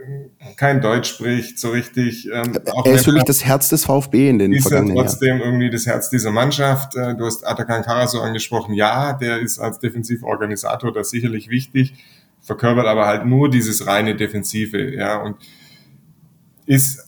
kein 0.58 0.82
Deutsch 0.82 1.10
spricht, 1.10 1.58
so 1.58 1.70
richtig. 1.70 2.30
Ähm, 2.30 2.60
auch 2.74 2.86
er 2.86 2.96
ist 2.96 3.06
wirklich 3.06 3.24
das 3.24 3.46
Herz 3.46 3.70
des 3.70 3.86
VfB 3.86 4.30
in 4.30 4.38
den 4.38 4.52
ist. 4.52 4.70
Ist 4.70 4.86
trotzdem 4.94 5.40
irgendwie 5.40 5.70
das 5.70 5.86
Herz 5.86 6.10
dieser 6.10 6.32
Mannschaft. 6.32 6.98
Äh, 6.98 7.16
du 7.16 7.26
hast 7.26 7.48
Atakan 7.48 7.84
Karaso 7.84 8.20
angesprochen. 8.20 8.74
Ja, 8.74 9.14
der 9.14 9.40
ist 9.40 9.60
als 9.60 9.80
Defensivorganisator 9.80 10.92
da 10.92 11.06
sicherlich 11.06 11.50
wichtig, 11.50 11.94
verkörpert 12.42 12.86
aber 12.86 13.08
halt 13.08 13.26
nur 13.26 13.50
dieses 13.50 13.88
reine 13.88 14.14
Defensive, 14.14 14.94
ja, 14.94 15.22
und 15.22 15.38
ist 16.66 17.03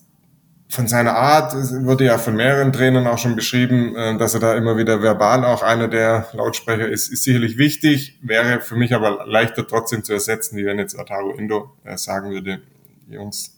von 0.76 0.88
seiner 0.88 1.16
Art 1.16 1.54
wurde 1.54 2.06
ja 2.06 2.18
von 2.18 2.36
mehreren 2.36 2.72
Trainern 2.72 3.08
auch 3.08 3.18
schon 3.18 3.36
beschrieben, 3.36 3.96
äh, 3.96 4.18
dass 4.18 4.34
er 4.34 4.42
da 4.42 4.56
immer 4.56 4.78
wieder 4.78 5.02
verbal 5.02 5.44
auch 5.44 5.64
einer 5.64 5.88
der 5.88 6.28
Lautsprecher 6.34 6.88
ist, 6.88 7.08
ist 7.08 7.24
sicherlich 7.24 7.58
wichtig, 7.58 8.20
wäre 8.22 8.62
für 8.62 8.76
mich 8.76 8.94
aber 8.94 9.26
leichter 9.26 9.68
trotzdem 9.68 10.04
zu 10.04 10.14
ersetzen, 10.14 10.58
wie 10.58 10.66
wenn 10.66 10.78
jetzt 10.78 11.00
Ataru 11.00 11.32
Indo 11.32 11.72
äh, 11.84 11.98
sagen 11.98 12.32
würde, 12.32 12.62
Jungs, 13.10 13.58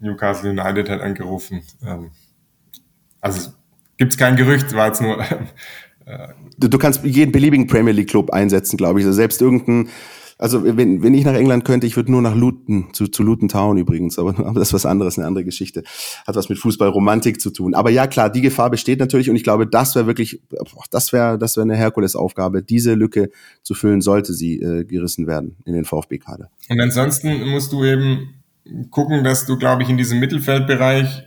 Newcastle 0.00 0.50
United 0.50 0.88
hat 0.88 1.00
angerufen. 1.00 1.62
Ähm, 1.84 2.12
also 3.20 3.50
gibt 3.96 4.12
es 4.12 4.18
kein 4.18 4.36
Gerücht, 4.36 4.74
war 4.74 4.86
jetzt 4.86 5.02
nur. 5.02 5.22
Äh, 6.08 6.28
du, 6.56 6.68
du 6.68 6.78
kannst 6.78 7.02
jeden 7.02 7.32
beliebigen 7.32 7.66
Premier 7.66 7.92
League 7.92 8.10
Club 8.10 8.30
einsetzen, 8.30 8.76
glaube 8.76 9.00
ich. 9.00 9.06
Also 9.06 9.16
selbst 9.16 9.42
irgendein 9.42 9.88
also 10.38 10.64
wenn, 10.64 11.02
wenn 11.02 11.14
ich 11.14 11.24
nach 11.24 11.34
England 11.34 11.64
könnte, 11.64 11.86
ich 11.86 11.96
würde 11.96 12.10
nur 12.10 12.20
nach 12.20 12.34
Luton, 12.34 12.88
zu, 12.92 13.06
zu 13.06 13.22
Luton 13.22 13.48
Town 13.48 13.78
übrigens, 13.78 14.18
aber, 14.18 14.38
aber 14.46 14.58
das 14.58 14.68
ist 14.68 14.74
was 14.74 14.86
anderes, 14.86 15.18
eine 15.18 15.26
andere 15.26 15.44
Geschichte. 15.44 15.82
Hat 16.26 16.36
was 16.36 16.48
mit 16.48 16.58
Fußballromantik 16.58 17.40
zu 17.40 17.50
tun. 17.50 17.74
Aber 17.74 17.90
ja, 17.90 18.06
klar, 18.06 18.30
die 18.30 18.42
Gefahr 18.42 18.70
besteht 18.70 19.00
natürlich 19.00 19.30
und 19.30 19.36
ich 19.36 19.44
glaube, 19.44 19.66
das 19.66 19.94
wäre 19.94 20.06
wirklich, 20.06 20.42
das 20.90 21.12
wäre 21.12 21.38
das 21.38 21.56
wäre 21.56 21.64
eine 21.64 21.76
Herkulesaufgabe. 21.76 22.62
Diese 22.62 22.94
Lücke 22.94 23.30
zu 23.62 23.74
füllen, 23.74 24.00
sollte 24.00 24.34
sie 24.34 24.60
äh, 24.60 24.84
gerissen 24.84 25.26
werden 25.26 25.56
in 25.64 25.72
den 25.72 25.84
VfB-Kader. 25.84 26.50
Und 26.68 26.80
ansonsten 26.80 27.48
musst 27.48 27.72
du 27.72 27.84
eben 27.84 28.34
gucken, 28.90 29.24
dass 29.24 29.46
du, 29.46 29.56
glaube 29.56 29.82
ich, 29.82 29.88
in 29.88 29.96
diesem 29.96 30.20
Mittelfeldbereich 30.20 31.24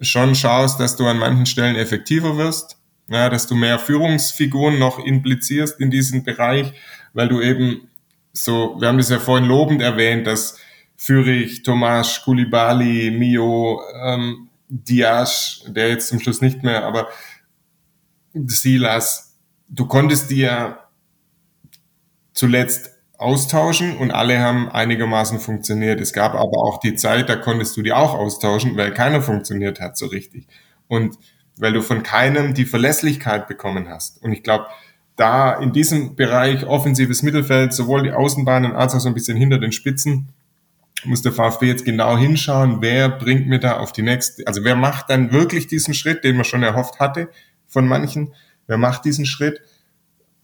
schon 0.00 0.34
schaust, 0.34 0.80
dass 0.80 0.96
du 0.96 1.06
an 1.06 1.18
manchen 1.18 1.46
Stellen 1.46 1.76
effektiver 1.76 2.36
wirst, 2.36 2.78
ja, 3.08 3.30
dass 3.30 3.46
du 3.46 3.54
mehr 3.54 3.78
Führungsfiguren 3.78 4.78
noch 4.78 4.98
implizierst 4.98 5.80
in 5.80 5.90
diesem 5.90 6.24
Bereich, 6.24 6.72
weil 7.12 7.28
du 7.28 7.40
eben 7.40 7.88
so, 8.32 8.80
wir 8.80 8.88
haben 8.88 8.98
das 8.98 9.10
ja 9.10 9.18
vorhin 9.18 9.48
lobend 9.48 9.82
erwähnt, 9.82 10.26
dass 10.26 10.58
Fürich, 10.96 11.62
Tomasz, 11.62 12.22
Kulibali, 12.22 13.10
Mio, 13.10 13.82
ähm, 14.04 14.48
Diasch, 14.68 15.62
der 15.66 15.88
jetzt 15.88 16.08
zum 16.08 16.20
Schluss 16.20 16.40
nicht 16.40 16.62
mehr, 16.62 16.84
aber 16.84 17.08
Silas, 18.32 19.36
du 19.68 19.86
konntest 19.86 20.30
die 20.30 20.40
ja 20.40 20.88
zuletzt 22.32 22.90
austauschen 23.18 23.96
und 23.98 24.10
alle 24.10 24.40
haben 24.40 24.70
einigermaßen 24.70 25.38
funktioniert. 25.38 26.00
Es 26.00 26.12
gab 26.12 26.34
aber 26.34 26.58
auch 26.58 26.80
die 26.80 26.94
Zeit, 26.94 27.28
da 27.28 27.36
konntest 27.36 27.76
du 27.76 27.82
die 27.82 27.92
auch 27.92 28.14
austauschen, 28.14 28.76
weil 28.76 28.92
keiner 28.94 29.22
funktioniert 29.22 29.80
hat 29.80 29.96
so 29.96 30.06
richtig. 30.06 30.46
Und 30.88 31.18
weil 31.58 31.72
du 31.72 31.82
von 31.82 32.02
keinem 32.02 32.54
die 32.54 32.64
Verlässlichkeit 32.64 33.46
bekommen 33.46 33.88
hast. 33.88 34.22
Und 34.22 34.32
ich 34.32 34.42
glaube, 34.42 34.66
da 35.16 35.54
in 35.54 35.72
diesem 35.72 36.16
Bereich 36.16 36.66
offensives 36.66 37.22
Mittelfeld, 37.22 37.72
sowohl 37.72 38.04
die 38.04 38.12
Außenbahnen 38.12 38.72
als 38.72 38.94
auch 38.94 39.00
so 39.00 39.08
ein 39.08 39.14
bisschen 39.14 39.36
hinter 39.36 39.58
den 39.58 39.72
Spitzen, 39.72 40.28
muss 41.04 41.22
der 41.22 41.32
VfB 41.32 41.66
jetzt 41.66 41.84
genau 41.84 42.16
hinschauen, 42.16 42.80
wer 42.80 43.08
bringt 43.08 43.48
mir 43.48 43.58
da 43.58 43.78
auf 43.78 43.92
die 43.92 44.02
nächste, 44.02 44.46
also 44.46 44.64
wer 44.64 44.76
macht 44.76 45.10
dann 45.10 45.32
wirklich 45.32 45.66
diesen 45.66 45.94
Schritt, 45.94 46.24
den 46.24 46.36
man 46.36 46.44
schon 46.44 46.62
erhofft 46.62 47.00
hatte, 47.00 47.28
von 47.66 47.86
manchen. 47.86 48.34
Wer 48.66 48.78
macht 48.78 49.04
diesen 49.04 49.26
Schritt? 49.26 49.60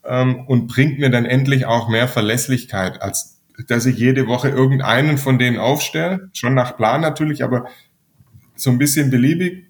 Ähm, 0.05 0.47
und 0.47 0.66
bringt 0.66 0.99
mir 0.99 1.11
dann 1.11 1.27
endlich 1.27 1.66
auch 1.66 1.89
mehr 1.89 2.09
Verlässlichkeit, 2.09 3.03
als 3.03 3.40
dass 3.66 3.86
ich 3.86 3.99
jede 3.99 4.27
Woche 4.27 4.49
irgendeinen 4.49 5.19
von 5.19 5.39
denen 5.39 5.59
aufstelle. 5.59 6.31
Schon 6.32 6.55
nach 6.55 6.77
Plan 6.77 7.01
natürlich, 7.01 7.43
aber 7.43 7.69
so 8.55 8.70
ein 8.70 8.78
bisschen 8.78 9.11
beliebig 9.11 9.68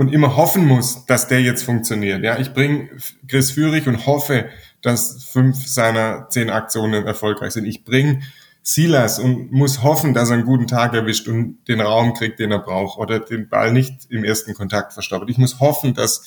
und 0.00 0.14
immer 0.14 0.34
hoffen 0.34 0.66
muss, 0.66 1.04
dass 1.04 1.28
der 1.28 1.42
jetzt 1.42 1.62
funktioniert. 1.62 2.24
Ja, 2.24 2.38
ich 2.38 2.54
bringe 2.54 2.88
Chris 3.28 3.50
Führig 3.50 3.86
und 3.86 4.06
hoffe, 4.06 4.48
dass 4.80 5.24
fünf 5.24 5.66
seiner 5.66 6.30
zehn 6.30 6.48
Aktionen 6.48 7.06
erfolgreich 7.06 7.52
sind. 7.52 7.66
Ich 7.66 7.84
bringe 7.84 8.22
Silas 8.62 9.18
und 9.18 9.52
muss 9.52 9.82
hoffen, 9.82 10.14
dass 10.14 10.30
er 10.30 10.36
einen 10.36 10.46
guten 10.46 10.66
Tag 10.66 10.94
erwischt 10.94 11.28
und 11.28 11.58
den 11.68 11.82
Raum 11.82 12.14
kriegt, 12.14 12.38
den 12.38 12.50
er 12.50 12.60
braucht 12.60 12.98
oder 12.98 13.20
den 13.20 13.50
Ball 13.50 13.74
nicht 13.74 14.06
im 14.08 14.24
ersten 14.24 14.54
Kontakt 14.54 14.94
verstaubt. 14.94 15.28
Ich 15.28 15.36
muss 15.36 15.60
hoffen, 15.60 15.92
dass 15.92 16.24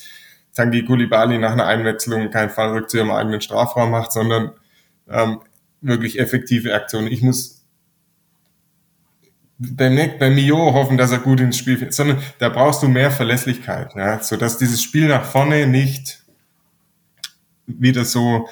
Tangi 0.54 0.84
Kulibali 0.84 1.36
nach 1.38 1.50
einer 1.50 1.66
Einwechslung 1.66 2.30
keinen 2.30 2.50
Fallrückzieher 2.50 3.02
im 3.02 3.10
eigenen 3.10 3.40
Strafraum 3.40 3.90
macht, 3.90 4.12
sondern 4.12 4.52
ähm, 5.08 5.40
wirklich 5.80 6.20
effektive 6.20 6.74
Aktionen. 6.74 7.08
Ich 7.08 7.22
muss 7.22 7.63
bei, 9.58 10.16
bei 10.18 10.30
Mio 10.30 10.72
hoffen, 10.72 10.96
dass 10.96 11.12
er 11.12 11.18
gut 11.18 11.40
ins 11.40 11.58
Spiel 11.58 11.76
findet, 11.76 11.94
sondern 11.94 12.18
da 12.38 12.48
brauchst 12.48 12.82
du 12.82 12.88
mehr 12.88 13.10
Verlässlichkeit, 13.10 13.94
ja, 13.94 14.22
so 14.22 14.36
dass 14.36 14.58
dieses 14.58 14.82
Spiel 14.82 15.08
nach 15.08 15.24
vorne 15.24 15.66
nicht 15.66 16.24
wieder 17.66 18.04
so, 18.04 18.48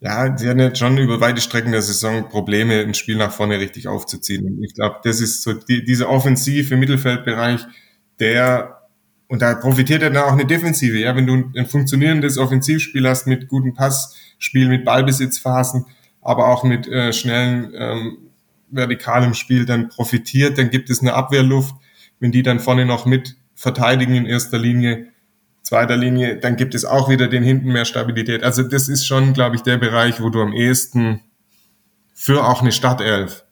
ja, 0.00 0.36
sie 0.36 0.48
hatten 0.48 0.60
jetzt 0.60 0.78
schon 0.78 0.98
über 0.98 1.20
weite 1.20 1.40
Strecken 1.40 1.72
der 1.72 1.82
Saison 1.82 2.28
Probleme, 2.28 2.80
ein 2.80 2.94
Spiel 2.94 3.16
nach 3.16 3.32
vorne 3.32 3.58
richtig 3.58 3.88
aufzuziehen. 3.88 4.46
Und 4.46 4.62
ich 4.62 4.74
glaube, 4.74 4.96
das 5.02 5.20
ist 5.20 5.42
so 5.42 5.52
die, 5.52 5.84
dieser 5.84 6.08
offensive 6.08 6.76
Mittelfeldbereich, 6.76 7.66
der 8.18 8.76
und 9.28 9.42
da 9.42 9.54
profitiert 9.54 10.02
dann 10.02 10.16
auch 10.16 10.32
eine 10.32 10.44
Defensive. 10.44 10.98
Ja, 10.98 11.14
wenn 11.14 11.26
du 11.26 11.52
ein 11.56 11.66
funktionierendes 11.66 12.36
Offensivspiel 12.36 13.08
hast 13.08 13.28
mit 13.28 13.46
gutem 13.46 13.74
Passspiel, 13.74 14.68
mit 14.68 14.84
Ballbesitzphasen, 14.84 15.86
aber 16.20 16.48
auch 16.48 16.64
mit 16.64 16.88
äh, 16.88 17.12
schnellen 17.12 17.72
ähm, 17.76 18.29
vertikal 18.70 19.24
im 19.24 19.34
Spiel 19.34 19.66
dann 19.66 19.88
profitiert, 19.88 20.58
dann 20.58 20.70
gibt 20.70 20.90
es 20.90 21.00
eine 21.00 21.14
Abwehrluft. 21.14 21.74
Wenn 22.18 22.32
die 22.32 22.42
dann 22.42 22.60
vorne 22.60 22.84
noch 22.84 23.06
mit 23.06 23.36
verteidigen 23.54 24.14
in 24.14 24.26
erster 24.26 24.58
Linie, 24.58 25.08
zweiter 25.62 25.96
Linie, 25.96 26.36
dann 26.36 26.56
gibt 26.56 26.74
es 26.74 26.84
auch 26.84 27.08
wieder 27.08 27.28
den 27.28 27.42
hinten 27.42 27.72
mehr 27.72 27.84
Stabilität. 27.84 28.42
Also 28.42 28.62
das 28.62 28.88
ist 28.88 29.06
schon, 29.06 29.32
glaube 29.32 29.56
ich, 29.56 29.62
der 29.62 29.78
Bereich, 29.78 30.20
wo 30.20 30.28
du 30.28 30.40
am 30.40 30.52
ehesten 30.52 31.20
für 32.14 32.44
auch 32.44 32.60
eine 32.60 32.72
Startelf 32.72 33.44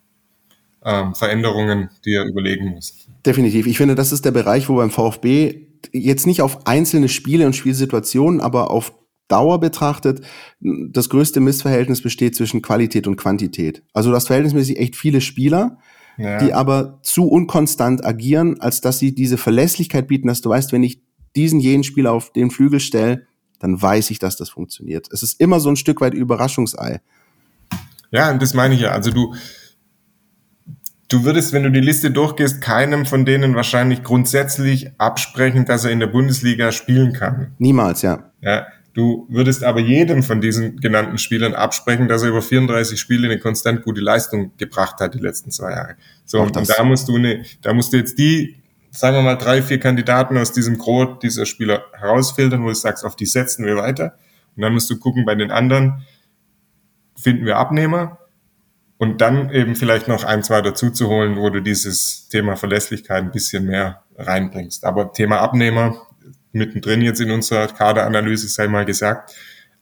ähm, 0.85 1.15
Veränderungen 1.15 1.91
dir 2.05 2.25
überlegen 2.25 2.67
musst. 2.69 3.09
Definitiv. 3.25 3.67
Ich 3.67 3.79
finde, 3.79 3.95
das 3.95 4.13
ist 4.13 4.25
der 4.25 4.31
Bereich, 4.31 4.69
wo 4.69 4.77
beim 4.77 4.91
VfB 4.91 5.67
jetzt 5.93 6.27
nicht 6.27 6.43
auf 6.43 6.67
einzelne 6.67 7.09
Spiele 7.09 7.47
und 7.47 7.57
Spielsituationen, 7.57 8.41
aber 8.41 8.71
auf 8.71 8.93
Dauer 9.29 9.61
betrachtet, 9.61 10.23
das 10.61 11.09
größte 11.09 11.41
Missverhältnis 11.41 12.03
besteht 12.03 12.35
zwischen 12.35 12.63
Qualität 12.63 13.07
und 13.07 13.17
Quantität. 13.17 13.83
Also 13.93 14.11
du 14.11 14.17
hast 14.17 14.27
verhältnismäßig 14.27 14.79
echt 14.79 14.97
viele 14.97 15.21
Spieler, 15.21 15.79
ja. 16.17 16.39
die 16.39 16.53
aber 16.53 16.99
zu 17.03 17.29
unkonstant 17.29 18.05
agieren, 18.05 18.61
als 18.61 18.81
dass 18.81 18.99
sie 18.99 19.15
diese 19.15 19.39
Verlässlichkeit 19.39 20.09
bieten, 20.09 20.29
dass 20.29 20.41
du 20.41 20.51
weißt, 20.51 20.73
wenn 20.73 20.83
ich 20.83 21.03
diesen 21.37 21.61
jenen 21.61 21.85
Spieler 21.85 22.13
auf 22.13 22.33
den 22.33 22.51
Flügel 22.51 22.81
stelle, 22.81 23.27
dann 23.61 23.81
weiß 23.81 24.11
ich, 24.11 24.19
dass 24.19 24.37
das 24.37 24.51
funktioniert. 24.51 25.09
Es 25.13 25.23
ist 25.23 25.41
immer 25.41 25.61
so 25.61 25.69
ein 25.69 25.77
Stück 25.77 26.01
weit 26.01 26.15
Überraschungsei. 26.15 27.01
Ja, 28.11 28.31
und 28.31 28.41
das 28.41 28.55
meine 28.55 28.75
ich 28.75 28.81
ja. 28.81 28.91
Also 28.91 29.11
du, 29.11 29.35
du 31.09 31.25
würdest, 31.25 31.53
wenn 31.53 31.65
du 31.65 31.71
die 31.71 31.81
Liste 31.81 32.11
durchgehst, 32.11 32.61
keinem 32.61 33.05
von 33.05 33.25
denen 33.25 33.55
wahrscheinlich 33.55 34.03
grundsätzlich 34.03 34.93
absprechen, 34.99 35.65
dass 35.65 35.85
er 35.85 35.91
in 35.91 36.01
der 36.01 36.07
Bundesliga 36.07 36.73
spielen 36.73 37.13
kann. 37.13 37.55
Niemals, 37.59 38.03
ja. 38.03 38.31
Ja, 38.41 38.67
Du 38.99 39.27
würdest 39.29 39.63
aber 39.63 39.79
jedem 39.79 40.25
von 40.25 40.41
diesen 40.41 40.81
genannten 40.81 41.19
Spielern 41.19 41.55
absprechen, 41.55 42.09
dass 42.09 42.25
er 42.25 42.31
über 42.31 42.43
34 42.43 42.99
Spiele 42.99 43.29
eine 43.29 43.39
konstant 43.39 43.85
gute 43.85 44.01
Leistung 44.01 44.51
gebracht 44.57 44.99
hat 44.99 45.15
die 45.15 45.21
letzten 45.21 45.53
zwei 45.53 45.71
Jahre. 45.71 45.95
So, 46.25 46.41
und 46.41 46.57
da 46.57 46.83
musst 46.83 47.09
du 47.09 47.15
eine, 47.15 47.45
da 47.63 47.73
musst 47.75 47.93
du 47.93 47.97
jetzt 47.97 48.19
die, 48.19 48.57
sagen 48.91 49.15
wir 49.15 49.23
mal, 49.23 49.37
drei, 49.37 49.63
vier 49.63 49.79
Kandidaten 49.79 50.37
aus 50.37 50.51
diesem 50.51 50.79
Gros 50.79 51.21
dieser 51.23 51.47
Spieler 51.47 51.85
herausfiltern, 51.93 52.65
wo 52.65 52.67
du 52.67 52.75
sagst, 52.75 53.05
auf 53.05 53.15
die 53.15 53.27
setzen 53.27 53.65
wir 53.65 53.77
weiter. 53.77 54.17
Und 54.57 54.63
dann 54.63 54.73
musst 54.73 54.91
du 54.91 54.99
gucken, 54.99 55.25
bei 55.25 55.37
den 55.37 55.53
anderen 55.53 56.05
finden 57.15 57.47
wir 57.47 57.57
Abnehmer 57.57 58.19
und 58.97 59.21
dann 59.21 59.51
eben 59.51 59.77
vielleicht 59.77 60.09
noch 60.09 60.25
ein, 60.25 60.43
zwei 60.43 60.61
dazu 60.61 60.91
zu 60.91 61.07
holen, 61.07 61.37
wo 61.37 61.51
du 61.51 61.63
dieses 61.63 62.29
Thema 62.31 62.57
Verlässlichkeit 62.57 63.23
ein 63.23 63.31
bisschen 63.31 63.65
mehr 63.65 64.03
reinbringst. 64.17 64.85
Aber 64.85 65.13
Thema 65.13 65.39
Abnehmer, 65.39 66.08
mittendrin 66.53 67.03
jetzt 67.03 67.21
in 67.21 67.31
unserer 67.31 67.67
Kaderanalyse, 67.67 68.49
sei 68.49 68.69
mal 68.69 68.85
gesagt, 68.85 69.35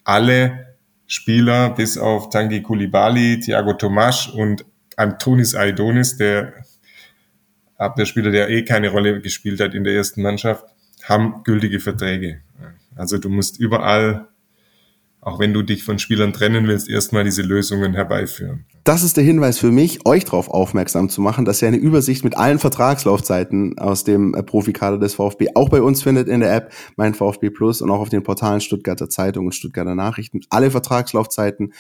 alle 0.05 0.76
Spieler 1.06 1.70
bis 1.70 1.98
auf 1.98 2.30
Tangi 2.30 2.62
Kulibali, 2.62 3.40
Thiago 3.40 3.74
Tomasch 3.74 4.28
und 4.28 4.64
Antonis 4.97 5.55
Aidonis, 5.55 6.16
der 6.16 6.52
Abwehrspieler, 7.76 8.30
der 8.30 8.48
eh 8.48 8.64
keine 8.64 8.88
Rolle 8.88 9.20
gespielt 9.20 9.60
hat 9.60 9.74
in 9.74 9.84
der 9.84 9.94
ersten 9.94 10.22
Mannschaft, 10.22 10.64
haben 11.05 11.43
gültige 11.44 11.80
Verträge. 11.80 12.40
Also 12.97 13.18
du 13.18 13.28
musst 13.28 13.60
überall 13.60 14.28
auch 15.27 15.40
wenn 15.40 15.53
du 15.53 15.62
dich 15.62 15.82
von 15.82 15.98
Spielern 15.98 16.32
trennen 16.32 16.69
willst, 16.69 16.89
erstmal 16.89 17.24
diese 17.24 17.43
Lösungen 17.43 17.94
herbeiführen. 17.94 18.65
Das 18.85 19.03
ist 19.03 19.16
der 19.16 19.24
Hinweis 19.24 19.59
für 19.59 19.73
mich, 19.73 20.07
euch 20.07 20.24
darauf 20.24 20.48
aufmerksam 20.48 21.09
zu 21.09 21.20
machen, 21.20 21.44
dass 21.44 21.61
ihr 21.61 21.66
eine 21.66 21.78
Übersicht 21.78 22.23
mit 22.23 22.39
allen 22.39 22.61
Vertragslaufzeiten 22.61 23.77
aus 23.77 24.05
dem 24.05 24.35
äh, 24.35 24.44
Profikader 24.44 24.98
des 24.98 25.15
VfB 25.15 25.48
auch 25.57 25.69
bei 25.69 25.82
uns 25.82 26.05
findet 26.05 26.28
in 26.28 26.39
der 26.39 26.55
App, 26.55 26.73
mein 26.94 27.12
VfB 27.12 27.51
Plus 27.51 27.82
und 27.82 27.90
auch 27.90 27.98
auf 27.98 28.09
den 28.09 28.23
Portalen 28.23 28.61
Stuttgarter 28.61 29.09
Zeitung 29.09 29.47
und 29.47 29.53
Stuttgarter 29.53 29.97
Nachrichten. 29.97 30.43
Alle 30.48 30.70
Vertragslaufzeiten 30.70 31.73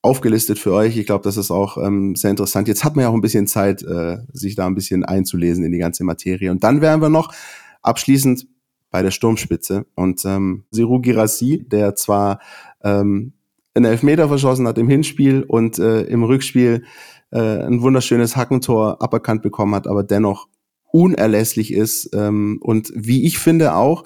aufgelistet 0.00 0.58
für 0.58 0.72
euch. 0.72 0.96
Ich 0.96 1.04
glaube, 1.04 1.24
das 1.24 1.36
ist 1.36 1.50
auch 1.50 1.76
ähm, 1.76 2.16
sehr 2.16 2.30
interessant. 2.30 2.68
Jetzt 2.68 2.84
hat 2.84 2.96
man 2.96 3.02
ja 3.02 3.10
auch 3.10 3.14
ein 3.14 3.20
bisschen 3.20 3.46
Zeit, 3.46 3.82
äh, 3.82 4.16
sich 4.32 4.54
da 4.54 4.66
ein 4.66 4.74
bisschen 4.74 5.04
einzulesen 5.04 5.62
in 5.62 5.72
die 5.72 5.78
ganze 5.78 6.04
Materie. 6.04 6.50
Und 6.50 6.64
dann 6.64 6.80
wären 6.80 7.02
wir 7.02 7.10
noch 7.10 7.34
abschließend 7.82 8.46
bei 8.90 9.02
der 9.02 9.10
Sturmspitze. 9.10 9.86
Und 9.94 10.24
ähm, 10.24 10.64
Siru 10.70 11.00
Girassi, 11.00 11.64
der 11.66 11.94
zwar 11.94 12.40
ähm, 12.82 13.32
einen 13.74 13.84
Elfmeter 13.84 14.28
verschossen 14.28 14.66
hat 14.66 14.78
im 14.78 14.88
Hinspiel 14.88 15.42
und 15.42 15.78
äh, 15.78 16.02
im 16.02 16.24
Rückspiel 16.24 16.84
äh, 17.30 17.38
ein 17.38 17.82
wunderschönes 17.82 18.36
Hackentor 18.36 19.02
aberkannt 19.02 19.42
bekommen 19.42 19.74
hat, 19.74 19.86
aber 19.86 20.02
dennoch 20.02 20.48
unerlässlich 20.90 21.72
ist 21.72 22.10
ähm, 22.14 22.58
und 22.62 22.90
wie 22.94 23.26
ich 23.26 23.38
finde 23.38 23.74
auch 23.74 24.04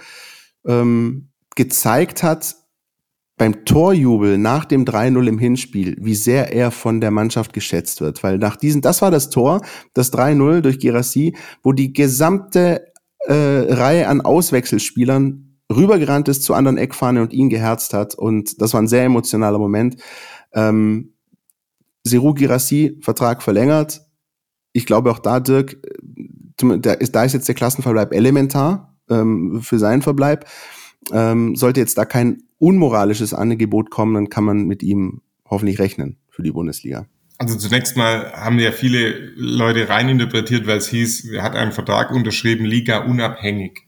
ähm, 0.67 1.29
gezeigt 1.55 2.23
hat 2.23 2.57
beim 3.39 3.65
Torjubel 3.65 4.39
nach 4.39 4.65
dem 4.65 4.85
3-0 4.85 5.27
im 5.27 5.39
Hinspiel, 5.39 5.97
wie 5.99 6.15
sehr 6.15 6.53
er 6.53 6.71
von 6.71 7.01
der 7.01 7.11
Mannschaft 7.11 7.53
geschätzt 7.53 8.01
wird. 8.01 8.23
Weil 8.23 8.39
nach 8.39 8.57
diesem, 8.57 8.83
das 8.83 9.03
war 9.03 9.11
das 9.11 9.31
Tor, 9.31 9.63
das 9.95 10.13
3-0 10.13 10.61
durch 10.61 10.79
Girassi, 10.79 11.35
wo 11.63 11.73
die 11.73 11.93
gesamte 11.93 12.91
äh, 13.27 13.73
Reihe 13.73 14.09
an 14.09 14.20
Auswechselspielern 14.20 15.59
rübergerannt 15.70 16.28
ist 16.28 16.43
zu 16.43 16.55
anderen 16.55 16.77
Eckfahne 16.78 17.23
und 17.23 17.32
ihn 17.32 17.49
geherzt 17.49 17.94
hat. 17.94 18.15
Und 18.15 18.61
das 18.61 18.74
war 18.74 18.82
ein 18.82 18.89
sehr 18.89 19.05
emotionaler 19.05 19.59
Moment. 19.59 19.97
Ähm, 20.53 21.15
Seru 22.05 22.35
Girassi, 22.35 22.99
Vertrag 23.01 23.43
verlängert. 23.43 24.03
Ich 24.73 24.86
glaube 24.86 25.11
auch 25.11 25.19
da, 25.19 25.40
Dirk, 25.40 25.77
da 26.57 26.93
ist, 26.94 27.15
da 27.15 27.24
ist 27.24 27.32
jetzt 27.32 27.49
der 27.49 27.55
Klassenverbleib 27.55 28.12
elementar 28.12 28.97
ähm, 29.09 29.61
für 29.62 29.78
seinen 29.78 30.03
Verbleib. 30.03 30.47
Ähm, 31.12 31.57
sollte 31.57 31.81
jetzt 31.81 31.99
da 31.99 32.05
kein 32.05 32.43
unmoralisches 32.59 33.35
Angebot 33.35 33.90
kommen, 33.90 34.15
dann 34.15 34.28
kann 34.28 34.44
man 34.44 34.66
mit 34.66 34.82
ihm 34.82 35.23
hoffentlich 35.49 35.78
rechnen 35.78 36.19
für 36.28 36.43
die 36.43 36.53
Bundesliga. 36.53 37.07
Also 37.43 37.59
zunächst 37.59 37.97
mal 37.97 38.32
haben 38.35 38.60
ja 38.60 38.70
viele 38.70 39.32
Leute 39.35 39.89
reininterpretiert, 39.89 40.69
weil 40.69 40.77
es 40.77 40.86
hieß, 40.86 41.28
er 41.32 41.43
hat 41.43 41.56
einen 41.56 41.73
Vertrag 41.73 42.12
unterschrieben, 42.12 42.64
Liga 42.64 42.98
unabhängig. 42.98 43.81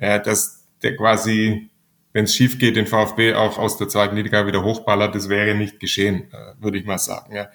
Ja, 0.00 0.18
das, 0.18 0.66
der 0.82 0.96
quasi, 0.96 1.68
wenn 2.14 2.24
es 2.24 2.34
schief 2.34 2.58
geht, 2.58 2.76
den 2.76 2.86
VfB 2.86 3.34
auch 3.34 3.58
aus 3.58 3.76
der 3.76 3.90
zweiten 3.90 4.16
Liga 4.16 4.46
wieder 4.46 4.64
hochballert, 4.64 5.14
das 5.14 5.28
wäre 5.28 5.54
nicht 5.54 5.80
geschehen, 5.80 6.32
äh, 6.32 6.62
würde 6.62 6.78
ich 6.78 6.86
mal 6.86 6.96
sagen. 6.96 7.36
Ja. 7.36 7.50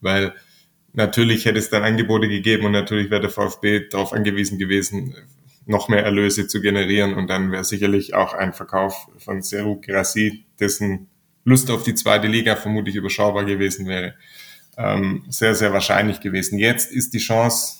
Weil 0.00 0.32
natürlich 0.94 1.44
hätte 1.44 1.58
es 1.58 1.68
dann 1.68 1.84
Angebote 1.84 2.26
gegeben 2.26 2.64
und 2.64 2.72
natürlich 2.72 3.10
wäre 3.10 3.20
der 3.20 3.30
VfB 3.30 3.90
darauf 3.90 4.14
angewiesen 4.14 4.58
gewesen, 4.58 5.14
noch 5.66 5.90
mehr 5.90 6.02
Erlöse 6.02 6.46
zu 6.46 6.62
generieren 6.62 7.12
und 7.12 7.28
dann 7.28 7.52
wäre 7.52 7.64
sicherlich 7.64 8.14
auch 8.14 8.32
ein 8.32 8.54
Verkauf 8.54 9.08
von 9.18 9.42
Seru 9.42 9.82
Girassi, 9.82 10.46
dessen 10.58 11.08
Lust 11.44 11.70
auf 11.70 11.82
die 11.82 11.94
zweite 11.94 12.26
Liga 12.26 12.56
vermutlich 12.56 12.96
überschaubar 12.96 13.44
gewesen 13.44 13.86
wäre, 13.86 14.14
ähm, 14.78 15.24
sehr, 15.28 15.54
sehr 15.54 15.74
wahrscheinlich 15.74 16.20
gewesen. 16.20 16.58
Jetzt 16.58 16.90
ist 16.90 17.12
die 17.12 17.18
Chance 17.18 17.78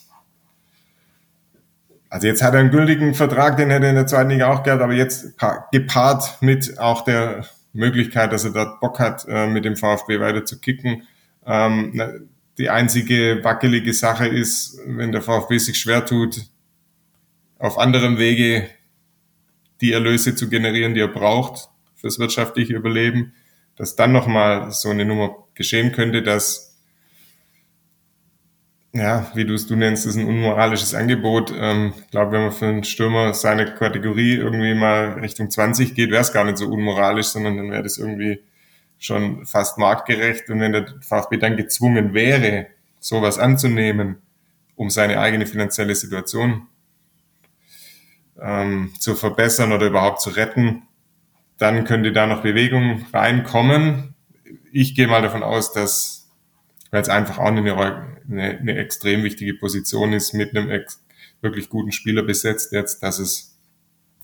also 2.11 2.27
jetzt 2.27 2.43
hat 2.43 2.55
er 2.55 2.61
einen 2.61 2.71
gültigen 2.71 3.15
Vertrag, 3.15 3.57
den 3.57 3.71
hätte 3.71 3.85
er 3.85 3.91
in 3.91 3.97
der 3.97 4.07
zweiten 4.07 4.31
Liga 4.31 4.51
auch 4.51 4.63
gehabt, 4.63 4.83
aber 4.83 4.95
jetzt 4.95 5.35
gepaart 5.73 6.41
mit 6.41 6.79
auch 6.79 7.05
der 7.05 7.45
Möglichkeit, 7.73 8.33
dass 8.33 8.45
er 8.45 8.53
dort 8.53 8.81
Bock 8.81 8.99
hat, 8.99 9.27
äh, 9.29 9.47
mit 9.47 9.65
dem 9.65 9.77
VfB 9.77 10.19
weiter 10.21 10.45
zu 10.45 10.59
kicken. 10.59 11.03
Ähm, 11.47 12.29
die 12.57 12.71
einzige 12.71 13.41
wackelige 13.45 13.93
Sache 13.93 14.27
ist, 14.27 14.79
wenn 14.87 15.13
der 15.13 15.23
VfB 15.23 15.59
sich 15.59 15.79
schwer 15.79 16.05
tut, 16.07 16.47
auf 17.59 17.79
anderem 17.79 18.19
Wege 18.19 18.69
die 19.81 19.93
Erlöse 19.93 20.35
zu 20.35 20.49
generieren, 20.49 20.95
die 20.95 21.01
er 21.01 21.09
braucht 21.09 21.69
fürs 21.95 22.19
wirtschaftliche 22.19 22.75
Überleben, 22.75 23.35
dass 23.77 23.97
dann 23.97 24.13
nochmal 24.13 24.73
so 24.73 24.89
eine 24.89 25.05
Nummer 25.05 25.37
geschehen 25.55 25.93
könnte, 25.93 26.23
dass 26.23 26.68
ja, 28.93 29.31
wie 29.35 29.45
du 29.45 29.55
es 29.55 29.67
du 29.67 29.77
nennst, 29.77 30.07
ist 30.07 30.17
ein 30.17 30.27
unmoralisches 30.27 30.95
Angebot. 30.95 31.53
Ähm, 31.57 31.93
ich 31.99 32.11
glaube, 32.11 32.33
wenn 32.33 32.43
man 32.43 32.53
für 32.53 32.67
einen 32.67 32.85
Stürmer 32.85 33.35
seine 33.35 33.75
Kategorie 33.75 34.35
irgendwie 34.35 34.75
mal 34.75 35.19
Richtung 35.21 35.51
20 35.51 35.95
geht, 35.95 36.11
wäre 36.11 36.23
es 36.23 36.33
gar 36.33 36.45
nicht 36.45 36.59
so 36.59 36.69
unmoralisch, 36.69 37.27
sondern 37.27 37.57
dann 37.57 37.71
wäre 37.71 37.83
das 37.83 37.99
irgendwie 37.99 38.41
schon 38.99 39.47
fast 39.47 39.79
marktgerecht. 39.79 40.49
Und 40.51 40.61
wenn 40.61 40.73
der 40.73 40.87
VfB 41.01 41.37
dann 41.37 41.57
gezwungen 41.57 42.15
wäre, 42.15 42.67
sowas 43.01 43.39
anzunehmen, 43.39 44.17
um 44.75 44.91
seine 44.91 45.21
eigene 45.21 45.47
finanzielle 45.47 45.95
Situation 45.95 46.67
ähm, 48.41 48.93
zu 48.99 49.15
verbessern 49.15 49.73
oder 49.73 49.87
überhaupt 49.87 50.21
zu 50.21 50.31
retten, 50.31 50.83
dann 51.59 51.85
könnte 51.85 52.13
da 52.13 52.27
noch 52.27 52.43
Bewegung 52.43 53.05
reinkommen. 53.13 54.15
Ich 54.73 54.95
gehe 54.95 55.09
mal 55.09 55.23
davon 55.23 55.43
aus, 55.43 55.73
dass, 55.73 56.18
weil 56.91 57.03
es 57.03 57.09
einfach 57.09 57.39
auch 57.39 57.47
eine, 57.47 57.75
eine, 57.75 58.59
eine 58.59 58.77
extrem 58.79 59.23
wichtige 59.23 59.55
Position 59.55 60.13
ist, 60.13 60.35
mit 60.35 60.57
einem 60.57 60.71
ex 60.71 61.03
wirklich 61.41 61.69
guten 61.69 61.93
Spieler 61.93 62.23
besetzt 62.23 62.73
jetzt, 62.73 63.03
dass 63.03 63.19
es 63.19 63.59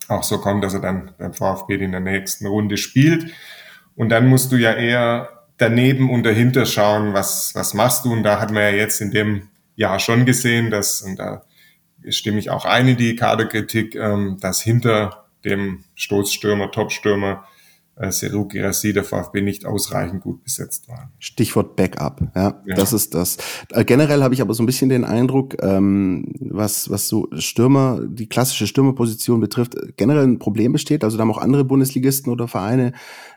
auch 0.09 0.25
so 0.25 0.39
kommt, 0.39 0.65
dass 0.65 0.75
er 0.75 0.81
dann 0.81 1.13
beim 1.19 1.33
VfB 1.33 1.77
in 1.77 1.93
der 1.93 2.01
nächsten 2.01 2.47
Runde 2.47 2.77
spielt. 2.77 3.33
Und 3.95 4.09
dann 4.09 4.27
musst 4.27 4.53
du 4.53 4.57
ja 4.57 4.73
eher 4.73 5.45
daneben 5.57 6.11
und 6.11 6.25
dahinter 6.25 6.67
schauen, 6.67 7.15
was, 7.15 7.55
was 7.55 7.75
machst 7.75 8.05
du. 8.05 8.13
Und 8.13 8.23
da 8.25 8.41
hat 8.41 8.51
man 8.51 8.63
ja 8.63 8.71
jetzt 8.71 9.01
in 9.01 9.13
dem 9.13 9.49
Jahr 9.77 10.01
schon 10.01 10.27
gesehen, 10.27 10.71
dass, 10.71 11.03
und 11.03 11.19
da 11.19 11.45
stimme 12.09 12.39
ich 12.39 12.51
auch 12.51 12.65
ein 12.65 12.89
in 12.89 12.97
die 12.97 13.17
Kaderkritik, 13.17 13.95
ähm, 13.95 14.39
dass 14.41 14.61
hinter 14.61 15.27
dem 15.45 15.85
Stoßstürmer, 15.95 16.71
Topstürmer 16.71 17.47
Seru 17.97 18.47
Girassi 18.47 18.93
der 18.93 19.05
VfB 19.05 19.41
nicht 19.41 19.67
ausreichend 19.67 20.23
gut 20.23 20.43
besetzt 20.43 20.89
war. 20.89 21.13
Stichwort 21.19 21.77
Backup, 21.77 22.23
ja, 22.35 22.61
ja. 22.67 22.75
das 22.75 22.93
ist 22.93 23.15
das. 23.15 23.37
Äh, 23.71 23.85
generell 23.85 24.23
habe 24.23 24.35
ich 24.35 24.41
aber 24.41 24.53
so 24.55 24.63
ein 24.63 24.67
bisschen 24.67 24.89
den 24.89 25.05
Eindruck, 25.05 25.63
ähm, 25.63 26.35
was, 26.41 26.91
was 26.91 27.09
so 27.09 27.29
Stürmer, 27.37 28.01
die 28.05 28.29
klassische 28.29 28.67
Stürmerposition 28.67 29.41
betrifft, 29.41 29.77
generell 29.97 30.25
ein 30.25 30.39
Problem 30.39 30.73
besteht. 30.73 31.05
Also 31.05 31.17
da 31.17 31.23
haben 31.23 31.31
auch 31.31 31.39
andere 31.39 31.65
Bundesligisten 31.65 32.33
oder 32.33 32.49
Vereine 32.49 32.93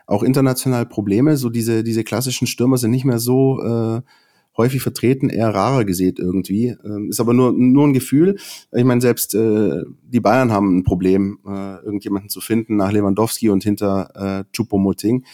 auch 0.06 0.22
international 0.22 0.86
Probleme. 0.86 1.36
So 1.36 1.50
diese, 1.50 1.84
diese 1.84 2.02
klassischen 2.02 2.46
Stürmer 2.46 2.78
sind 2.78 2.90
nicht 2.90 3.04
mehr 3.04 3.18
so 3.18 3.62
äh, 3.62 4.00
häufig 4.58 4.82
vertreten, 4.82 5.30
eher 5.30 5.54
rarer 5.54 5.84
gesät 5.84 6.18
irgendwie. 6.18 6.76
Ähm, 6.84 7.08
ist 7.08 7.20
aber 7.20 7.32
nur, 7.32 7.52
nur 7.52 7.86
ein 7.86 7.94
Gefühl. 7.94 8.36
Ich 8.72 8.84
meine, 8.84 9.00
selbst 9.00 9.34
äh, 9.34 9.84
die 10.02 10.20
Bayern 10.20 10.52
haben 10.52 10.78
ein 10.78 10.84
Problem, 10.84 11.38
äh, 11.46 11.76
irgendjemanden 11.84 12.28
zu 12.28 12.40
finden 12.40 12.76
nach 12.76 12.92
Lewandowski 12.92 13.48
und 13.48 13.62
hinter 13.62 14.10
äh, 14.14 14.44
Choupo-Moting. 14.52 15.24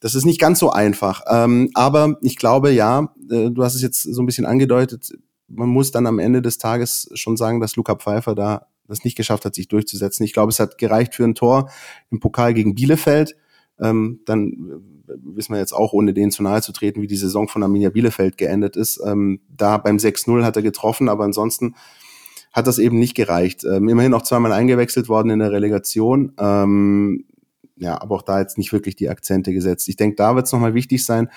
Das 0.00 0.14
ist 0.14 0.26
nicht 0.26 0.40
ganz 0.40 0.60
so 0.60 0.70
einfach. 0.70 1.22
Ähm, 1.28 1.70
aber 1.74 2.18
ich 2.22 2.36
glaube, 2.36 2.70
ja, 2.70 3.12
äh, 3.30 3.50
du 3.50 3.64
hast 3.64 3.74
es 3.74 3.82
jetzt 3.82 4.02
so 4.02 4.22
ein 4.22 4.26
bisschen 4.26 4.46
angedeutet, 4.46 5.12
man 5.48 5.68
muss 5.68 5.90
dann 5.90 6.06
am 6.06 6.18
Ende 6.18 6.42
des 6.42 6.58
Tages 6.58 7.08
schon 7.14 7.36
sagen, 7.36 7.60
dass 7.60 7.74
Luca 7.74 7.96
Pfeiffer 7.96 8.34
da 8.34 8.66
das 8.86 9.04
nicht 9.04 9.16
geschafft 9.16 9.44
hat, 9.44 9.54
sich 9.54 9.68
durchzusetzen. 9.68 10.24
Ich 10.24 10.32
glaube, 10.32 10.50
es 10.50 10.60
hat 10.60 10.78
gereicht 10.78 11.14
für 11.14 11.24
ein 11.24 11.34
Tor 11.34 11.70
im 12.10 12.20
Pokal 12.20 12.54
gegen 12.54 12.74
Bielefeld. 12.74 13.36
Ähm, 13.80 14.20
dann 14.24 14.97
wissen 15.22 15.52
wir 15.52 15.58
jetzt 15.58 15.72
auch, 15.72 15.92
ohne 15.92 16.14
denen 16.14 16.30
zu 16.30 16.42
nahe 16.42 16.62
zu 16.62 16.72
treten, 16.72 17.02
wie 17.02 17.06
die 17.06 17.16
Saison 17.16 17.48
von 17.48 17.62
Arminia 17.62 17.90
Bielefeld 17.90 18.38
geendet 18.38 18.76
ist. 18.76 19.00
Ähm, 19.04 19.40
da 19.48 19.78
beim 19.78 19.96
6-0 19.96 20.44
hat 20.44 20.56
er 20.56 20.62
getroffen, 20.62 21.08
aber 21.08 21.24
ansonsten 21.24 21.74
hat 22.52 22.66
das 22.66 22.78
eben 22.78 22.98
nicht 22.98 23.14
gereicht. 23.14 23.64
Ähm, 23.64 23.88
immerhin 23.88 24.14
auch 24.14 24.22
zweimal 24.22 24.52
eingewechselt 24.52 25.08
worden 25.08 25.30
in 25.30 25.38
der 25.38 25.52
Relegation. 25.52 26.32
Ähm, 26.38 27.24
ja, 27.76 28.00
aber 28.00 28.16
auch 28.16 28.22
da 28.22 28.40
jetzt 28.40 28.58
nicht 28.58 28.72
wirklich 28.72 28.96
die 28.96 29.08
Akzente 29.08 29.52
gesetzt. 29.52 29.88
Ich 29.88 29.96
denke, 29.96 30.16
da 30.16 30.34
wird 30.34 30.46
es 30.46 30.52
nochmal 30.52 30.74
wichtig 30.74 31.04
sein, 31.04 31.28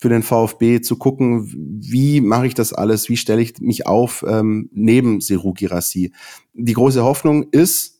für 0.00 0.08
den 0.08 0.22
VfB 0.22 0.80
zu 0.80 0.96
gucken, 0.96 1.52
wie 1.80 2.20
mache 2.20 2.46
ich 2.46 2.54
das 2.54 2.72
alles, 2.72 3.08
wie 3.08 3.16
stelle 3.16 3.42
ich 3.42 3.58
mich 3.60 3.86
auf 3.86 4.24
ähm, 4.28 4.70
neben 4.72 5.20
Seru 5.20 5.52
Girassi. 5.52 6.12
Die 6.54 6.72
große 6.72 7.02
Hoffnung 7.02 7.48
ist, 7.50 7.97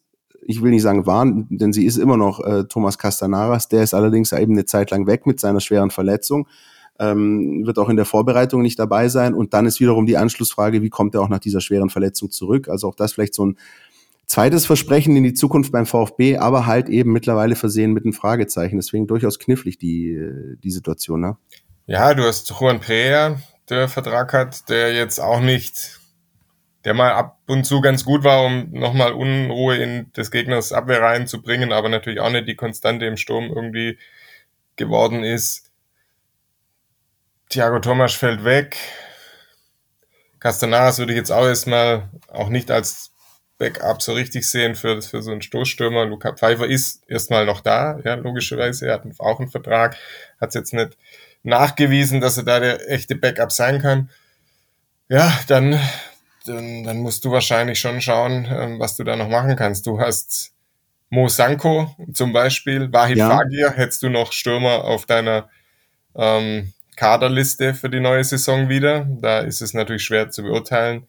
ich 0.49 0.63
will 0.63 0.71
nicht 0.71 0.81
sagen 0.81 1.05
waren, 1.05 1.47
denn 1.51 1.75
sie 1.75 1.85
ist 1.85 1.99
immer 1.99 2.17
noch 2.17 2.41
äh, 2.41 2.65
Thomas 2.65 2.97
Castanaras. 2.97 3.69
Der 3.69 3.83
ist 3.83 3.93
allerdings 3.93 4.33
eben 4.33 4.55
eine 4.55 4.65
Zeit 4.65 4.91
lang 4.91 5.07
weg 5.07 5.27
mit 5.27 5.39
seiner 5.39 5.61
schweren 5.61 5.91
Verletzung. 5.91 6.49
Ähm, 6.99 7.67
wird 7.67 7.79
auch 7.79 7.91
in 7.91 7.97
der 7.97 8.07
Vorbereitung 8.07 8.63
nicht 8.63 8.79
dabei 8.79 9.11
sein. 9.11 9.35
Und 9.35 9.53
dann 9.53 9.67
ist 9.67 9.79
wiederum 9.79 10.07
die 10.07 10.17
Anschlussfrage, 10.17 10.81
wie 10.81 10.89
kommt 10.89 11.15
er 11.15 11.21
auch 11.21 11.29
nach 11.29 11.39
dieser 11.39 11.61
schweren 11.61 11.91
Verletzung 11.91 12.31
zurück? 12.31 12.71
Also 12.71 12.89
auch 12.89 12.95
das 12.95 13.13
vielleicht 13.13 13.35
so 13.35 13.45
ein 13.45 13.59
zweites 14.25 14.65
Versprechen 14.65 15.15
in 15.17 15.23
die 15.23 15.35
Zukunft 15.35 15.71
beim 15.71 15.85
VfB, 15.85 16.39
aber 16.39 16.65
halt 16.65 16.89
eben 16.89 17.13
mittlerweile 17.13 17.55
versehen 17.55 17.93
mit 17.93 18.05
einem 18.05 18.15
Fragezeichen. 18.15 18.77
Deswegen 18.77 19.07
durchaus 19.07 19.39
knifflig 19.39 19.77
die, 19.77 20.19
die 20.65 20.71
Situation. 20.71 21.21
Ne? 21.21 21.37
Ja, 21.87 22.15
du 22.15 22.23
hast 22.23 22.51
Juan 22.59 22.81
Prea, 22.81 23.39
der 23.69 23.87
Vertrag 23.89 24.33
hat, 24.33 24.71
der 24.71 24.95
jetzt 24.95 25.21
auch 25.21 25.41
nicht 25.41 26.01
der 26.89 26.95
mal 26.95 27.13
ab 27.13 27.39
und 27.47 27.65
zu 27.65 27.83
ganz 27.83 28.03
gut 28.03 28.25
war, 28.25 28.47
um 28.47 28.71
nochmal 28.71 29.13
Unruhe 29.13 29.77
in 29.77 30.11
des 30.15 30.31
Gegners 30.31 30.73
Abwehr 30.73 31.03
reinzubringen, 31.03 31.71
aber 31.71 31.91
natürlich 31.91 32.19
auch 32.19 32.31
nicht 32.31 32.49
die 32.49 32.57
Konstante 32.57 33.05
im 33.05 33.19
Sturm 33.19 33.53
irgendwie 33.55 33.99
geworden 34.77 35.23
ist. 35.23 35.71
Thiago 37.51 37.81
Thomas 37.81 38.15
fällt 38.15 38.43
weg. 38.43 38.79
Castanaras 40.41 40.99
würde 40.99 41.13
ich 41.13 41.19
jetzt 41.19 41.31
auch 41.31 41.45
erstmal 41.45 42.09
auch 42.29 42.49
nicht 42.49 42.71
als 42.71 43.13
Backup 43.59 44.01
so 44.01 44.15
richtig 44.15 44.49
sehen 44.49 44.75
für, 44.75 45.03
für 45.03 45.21
so 45.21 45.31
einen 45.31 45.43
Stoßstürmer. 45.43 46.07
Luca 46.07 46.33
Pfeiffer 46.33 46.67
ist 46.67 47.03
erstmal 47.07 47.45
noch 47.45 47.61
da, 47.61 48.01
ja, 48.03 48.15
logischerweise. 48.15 48.87
Er 48.87 48.95
hat 48.95 49.03
auch 49.19 49.41
einen 49.41 49.51
Vertrag, 49.51 49.99
hat 50.41 50.49
es 50.49 50.55
jetzt 50.55 50.73
nicht 50.73 50.97
nachgewiesen, 51.43 52.23
dass 52.23 52.39
er 52.39 52.45
da 52.45 52.61
der 52.61 52.91
echte 52.91 53.15
Backup 53.15 53.53
sein 53.53 53.83
kann. 53.83 54.09
Ja, 55.11 55.39
dann 55.49 55.79
dann, 56.49 56.85
dann 56.85 56.99
musst 56.99 57.25
du 57.25 57.31
wahrscheinlich 57.31 57.79
schon 57.79 58.01
schauen, 58.01 58.47
ähm, 58.51 58.79
was 58.79 58.97
du 58.97 59.05
da 59.05 59.17
noch 59.17 59.29
machen 59.29 59.57
kannst. 59.57 59.87
Du 59.87 60.01
hast 60.01 60.53
Mo 61.11 61.29
Sanko 61.29 61.95
zum 62.13 62.33
Beispiel, 62.33 62.93
Wahid 62.93 63.19
ja. 63.19 63.31
Fagir, 63.31 63.73
hättest 63.73 64.03
du 64.03 64.09
noch 64.09 64.33
Stürmer 64.33 64.85
auf 64.85 65.07
deiner 65.07 65.49
ähm, 66.15 66.73
Kaderliste 66.97 67.75
für 67.75 67.89
die 67.89 68.01
neue 68.01 68.25
Saison 68.25 68.69
wieder. 68.69 69.07
Da 69.21 69.41
ist 69.41 69.61
es 69.61 69.75
natürlich 69.75 70.03
schwer 70.03 70.31
zu 70.31 70.43
beurteilen. 70.43 71.07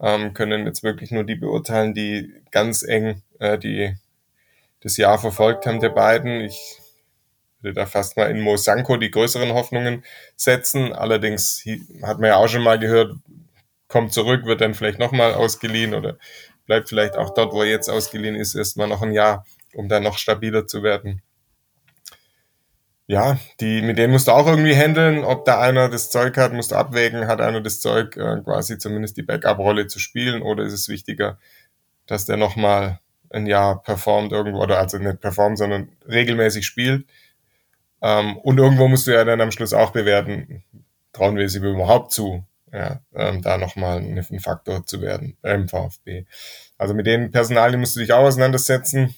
Ähm, 0.00 0.34
können 0.34 0.66
jetzt 0.66 0.82
wirklich 0.82 1.10
nur 1.10 1.24
die 1.24 1.34
beurteilen, 1.34 1.94
die 1.94 2.32
ganz 2.50 2.82
eng 2.82 3.22
äh, 3.38 3.58
die 3.58 3.94
das 4.80 4.96
Jahr 4.96 5.18
verfolgt 5.18 5.66
haben, 5.66 5.80
der 5.80 5.90
beiden. 5.90 6.40
Ich 6.40 6.78
würde 7.60 7.74
da 7.74 7.86
fast 7.86 8.16
mal 8.16 8.30
in 8.30 8.40
Mo 8.40 8.56
Sanko 8.56 8.96
die 8.96 9.10
größeren 9.10 9.52
Hoffnungen 9.52 10.04
setzen. 10.36 10.92
Allerdings 10.92 11.64
hat 12.02 12.18
man 12.20 12.28
ja 12.28 12.36
auch 12.36 12.48
schon 12.48 12.62
mal 12.62 12.78
gehört, 12.78 13.14
kommt 13.94 14.12
zurück, 14.12 14.44
wird 14.44 14.60
dann 14.60 14.74
vielleicht 14.74 14.98
nochmal 14.98 15.34
ausgeliehen 15.34 15.94
oder 15.94 16.18
bleibt 16.66 16.88
vielleicht 16.88 17.16
auch 17.16 17.32
dort, 17.32 17.52
wo 17.52 17.62
er 17.62 17.70
jetzt 17.70 17.88
ausgeliehen 17.88 18.34
ist, 18.34 18.56
erstmal 18.56 18.88
noch 18.88 19.02
ein 19.02 19.12
Jahr, 19.12 19.46
um 19.72 19.88
dann 19.88 20.02
noch 20.02 20.18
stabiler 20.18 20.66
zu 20.66 20.82
werden. 20.82 21.22
Ja, 23.06 23.38
die, 23.60 23.82
mit 23.82 23.96
denen 23.96 24.12
musst 24.12 24.26
du 24.26 24.32
auch 24.32 24.48
irgendwie 24.48 24.74
handeln. 24.74 25.22
Ob 25.22 25.44
da 25.44 25.60
einer 25.60 25.88
das 25.88 26.10
Zeug 26.10 26.36
hat, 26.38 26.52
musst 26.52 26.72
du 26.72 26.74
abwägen, 26.74 27.28
hat 27.28 27.40
einer 27.40 27.60
das 27.60 27.80
Zeug, 27.80 28.16
äh, 28.16 28.40
quasi 28.42 28.76
zumindest 28.76 29.16
die 29.16 29.22
Backup-Rolle 29.22 29.86
zu 29.86 30.00
spielen, 30.00 30.42
oder 30.42 30.64
ist 30.64 30.72
es 30.72 30.88
wichtiger, 30.88 31.38
dass 32.06 32.24
der 32.24 32.36
nochmal 32.36 32.98
ein 33.30 33.46
Jahr 33.46 33.80
performt 33.80 34.32
irgendwo, 34.32 34.60
oder 34.60 34.80
also 34.80 34.98
nicht 34.98 35.20
performt, 35.20 35.56
sondern 35.58 35.92
regelmäßig 36.08 36.66
spielt. 36.66 37.06
Ähm, 38.02 38.38
und 38.38 38.58
irgendwo 38.58 38.88
musst 38.88 39.06
du 39.06 39.12
ja 39.12 39.24
dann 39.24 39.40
am 39.40 39.52
Schluss 39.52 39.72
auch 39.72 39.92
bewerten, 39.92 40.64
trauen 41.12 41.36
wir 41.36 41.48
sie 41.48 41.58
überhaupt 41.58 42.10
zu, 42.10 42.44
ja, 42.74 43.00
ähm, 43.14 43.40
da 43.40 43.56
nochmal 43.56 43.98
ein, 43.98 44.40
Faktor 44.40 44.84
zu 44.84 45.00
werden 45.00 45.36
beim 45.42 45.68
VfB. 45.68 46.24
Also 46.76 46.92
mit 46.92 47.06
den 47.06 47.30
Personalien 47.30 47.78
musst 47.78 47.94
du 47.94 48.00
dich 48.00 48.12
auch 48.12 48.24
auseinandersetzen 48.24 49.14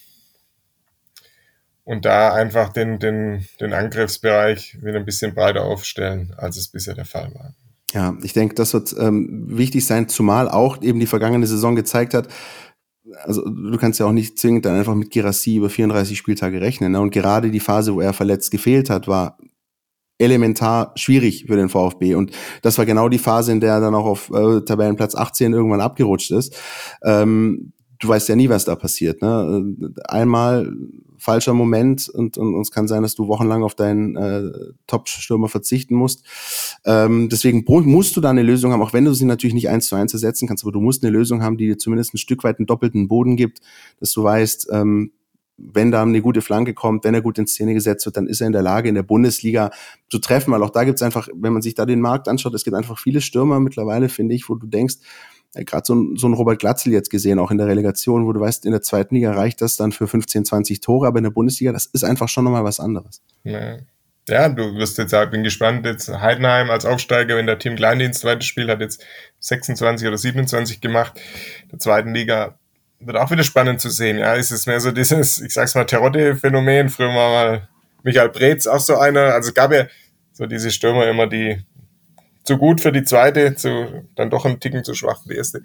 und 1.83 2.05
da 2.05 2.33
einfach 2.33 2.71
den, 2.71 2.99
den, 2.99 3.47
den 3.59 3.73
Angriffsbereich 3.73 4.77
wieder 4.83 4.99
ein 4.99 5.05
bisschen 5.05 5.33
breiter 5.33 5.63
aufstellen, 5.63 6.35
als 6.37 6.57
es 6.57 6.67
bisher 6.67 6.93
der 6.93 7.05
Fall 7.05 7.33
war. 7.33 7.55
Ja, 7.93 8.15
ich 8.21 8.33
denke, 8.33 8.53
das 8.53 8.73
wird 8.73 8.93
ähm, 8.99 9.45
wichtig 9.57 9.85
sein, 9.85 10.07
zumal 10.07 10.49
auch 10.49 10.81
eben 10.81 10.99
die 10.99 11.07
vergangene 11.07 11.47
Saison 11.47 11.75
gezeigt 11.75 12.13
hat, 12.13 12.27
also 13.23 13.47
du 13.49 13.77
kannst 13.77 13.99
ja 13.99 14.05
auch 14.05 14.11
nicht 14.11 14.37
zwingend 14.37 14.65
dann 14.65 14.75
einfach 14.75 14.95
mit 14.95 15.11
Girassi 15.11 15.55
über 15.55 15.69
34 15.69 16.17
Spieltage 16.17 16.61
rechnen. 16.61 16.91
Ne? 16.91 16.99
Und 16.99 17.11
gerade 17.11 17.51
die 17.51 17.59
Phase, 17.59 17.93
wo 17.93 18.01
er 18.01 18.13
verletzt 18.13 18.51
gefehlt 18.51 18.89
hat, 18.89 19.07
war 19.07 19.37
elementar 20.17 20.93
schwierig 20.95 21.45
für 21.47 21.55
den 21.55 21.69
VfB. 21.69 22.15
Und 22.15 22.31
das 22.61 22.77
war 22.77 22.85
genau 22.85 23.09
die 23.09 23.19
Phase, 23.19 23.51
in 23.51 23.59
der 23.59 23.73
er 23.73 23.81
dann 23.81 23.95
auch 23.95 24.05
auf 24.05 24.29
äh, 24.31 24.61
Tabellenplatz 24.61 25.15
18 25.15 25.53
irgendwann 25.53 25.81
abgerutscht 25.81 26.31
ist. 26.31 26.55
Ähm, 27.03 27.73
du 27.99 28.07
weißt 28.07 28.29
ja 28.29 28.35
nie, 28.35 28.49
was 28.49 28.65
da 28.65 28.75
passiert. 28.75 29.21
Ne? 29.21 29.75
Einmal 30.07 30.71
falscher 31.17 31.53
Moment 31.53 32.09
und, 32.09 32.37
und, 32.37 32.53
und 32.53 32.61
es 32.61 32.71
kann 32.71 32.87
sein, 32.87 33.01
dass 33.01 33.15
du 33.15 33.27
wochenlang 33.27 33.63
auf 33.63 33.75
deinen 33.75 34.15
äh, 34.15 34.51
Top-Stürmer 34.85 35.49
verzichten 35.49 35.95
musst. 35.95 36.23
Ähm, 36.85 37.29
deswegen 37.29 37.63
musst 37.67 38.15
du 38.15 38.21
da 38.21 38.29
eine 38.29 38.43
Lösung 38.43 38.71
haben, 38.71 38.81
auch 38.81 38.93
wenn 38.93 39.05
du 39.05 39.13
sie 39.13 39.25
natürlich 39.25 39.55
nicht 39.55 39.69
eins 39.69 39.87
zu 39.87 39.95
eins 39.95 40.13
ersetzen 40.13 40.47
kannst, 40.47 40.63
aber 40.63 40.71
du 40.71 40.79
musst 40.79 41.03
eine 41.03 41.11
Lösung 41.11 41.41
haben, 41.41 41.57
die 41.57 41.65
dir 41.65 41.77
zumindest 41.77 42.13
ein 42.13 42.19
Stück 42.19 42.43
weit 42.43 42.59
einen 42.59 42.67
doppelten 42.67 43.07
Boden 43.07 43.35
gibt, 43.35 43.61
dass 43.99 44.11
du 44.11 44.23
weißt, 44.23 44.69
ähm, 44.71 45.11
wenn 45.57 45.91
da 45.91 46.03
eine 46.03 46.21
gute 46.21 46.41
Flanke 46.41 46.73
kommt, 46.73 47.03
wenn 47.03 47.15
er 47.15 47.21
gut 47.21 47.39
in 47.39 47.47
Szene 47.47 47.73
gesetzt 47.73 48.05
wird, 48.05 48.15
dann 48.15 48.27
ist 48.27 48.41
er 48.41 48.47
in 48.47 48.53
der 48.53 48.61
Lage, 48.61 48.89
in 48.89 48.95
der 48.95 49.03
Bundesliga 49.03 49.71
zu 50.09 50.19
treffen, 50.19 50.53
weil 50.53 50.61
auch 50.61 50.69
da 50.69 50.83
gibt's 50.83 51.01
einfach, 51.01 51.27
wenn 51.33 51.53
man 51.53 51.61
sich 51.61 51.73
da 51.73 51.85
den 51.85 51.99
Markt 51.99 52.27
anschaut, 52.27 52.53
es 52.53 52.63
gibt 52.63 52.75
einfach 52.75 52.99
viele 52.99 53.21
Stürmer 53.21 53.59
mittlerweile, 53.59 54.07
finde 54.07 54.35
ich, 54.35 54.49
wo 54.49 54.55
du 54.55 54.67
denkst, 54.67 54.97
ja, 55.55 55.63
gerade 55.63 55.83
so, 55.85 55.95
ein, 55.95 56.15
so 56.15 56.27
ein 56.27 56.33
Robert 56.33 56.59
Glatzel 56.59 56.93
jetzt 56.93 57.09
gesehen, 57.09 57.39
auch 57.39 57.51
in 57.51 57.57
der 57.57 57.67
Relegation, 57.67 58.27
wo 58.27 58.33
du 58.33 58.39
weißt, 58.39 58.65
in 58.65 58.71
der 58.71 58.81
zweiten 58.81 59.15
Liga 59.15 59.31
reicht 59.31 59.61
das 59.61 59.77
dann 59.77 59.91
für 59.91 60.07
15, 60.07 60.45
20 60.45 60.79
Tore, 60.81 61.07
aber 61.07 61.17
in 61.17 61.23
der 61.23 61.31
Bundesliga, 61.31 61.71
das 61.71 61.87
ist 61.87 62.03
einfach 62.03 62.29
schon 62.29 62.43
nochmal 62.43 62.63
was 62.63 62.79
anderes. 62.79 63.23
Ja. 63.43 63.77
du 64.49 64.75
wirst 64.75 64.97
jetzt, 64.99 65.13
halt, 65.13 65.31
bin 65.31 65.43
gespannt, 65.43 65.85
jetzt 65.85 66.09
Heidenheim 66.09 66.69
als 66.69 66.85
Aufsteiger, 66.85 67.35
wenn 67.37 67.47
der 67.47 67.57
Team 67.57 67.75
Kleindienst 67.75 68.21
zweites 68.21 68.45
Spiel 68.45 68.69
hat 68.69 68.81
jetzt 68.81 69.03
26 69.39 70.07
oder 70.07 70.17
27 70.17 70.81
gemacht, 70.81 71.19
der 71.71 71.79
zweiten 71.79 72.13
Liga, 72.13 72.59
wird 72.99 73.17
auch 73.17 73.31
wieder 73.31 73.43
spannend 73.43 73.81
zu 73.81 73.89
sehen. 73.89 74.17
Ja, 74.17 74.33
ist 74.33 74.51
es 74.51 74.65
mehr 74.65 74.79
so 74.79 74.91
dieses, 74.91 75.39
ich 75.41 75.53
sag's 75.53 75.75
mal, 75.75 75.85
Terodde-Phänomen. 75.85 76.89
Früher 76.89 77.09
war 77.09 77.29
mal 77.29 77.69
Michael 78.03 78.29
Preetz 78.29 78.67
auch 78.67 78.79
so 78.79 78.97
einer. 78.97 79.33
Also 79.33 79.53
gab 79.53 79.71
ja 79.71 79.87
so 80.33 80.45
diese 80.45 80.71
Stürmer 80.71 81.07
immer, 81.07 81.27
die 81.27 81.63
zu 82.43 82.57
gut 82.57 82.79
für 82.81 82.91
die 82.91 83.03
zweite, 83.03 83.55
zu, 83.55 84.07
dann 84.15 84.29
doch 84.29 84.45
ein 84.45 84.59
Ticken 84.59 84.83
zu 84.83 84.93
schwach 84.93 85.21
für 85.21 85.29
die 85.29 85.35
erste. 85.35 85.63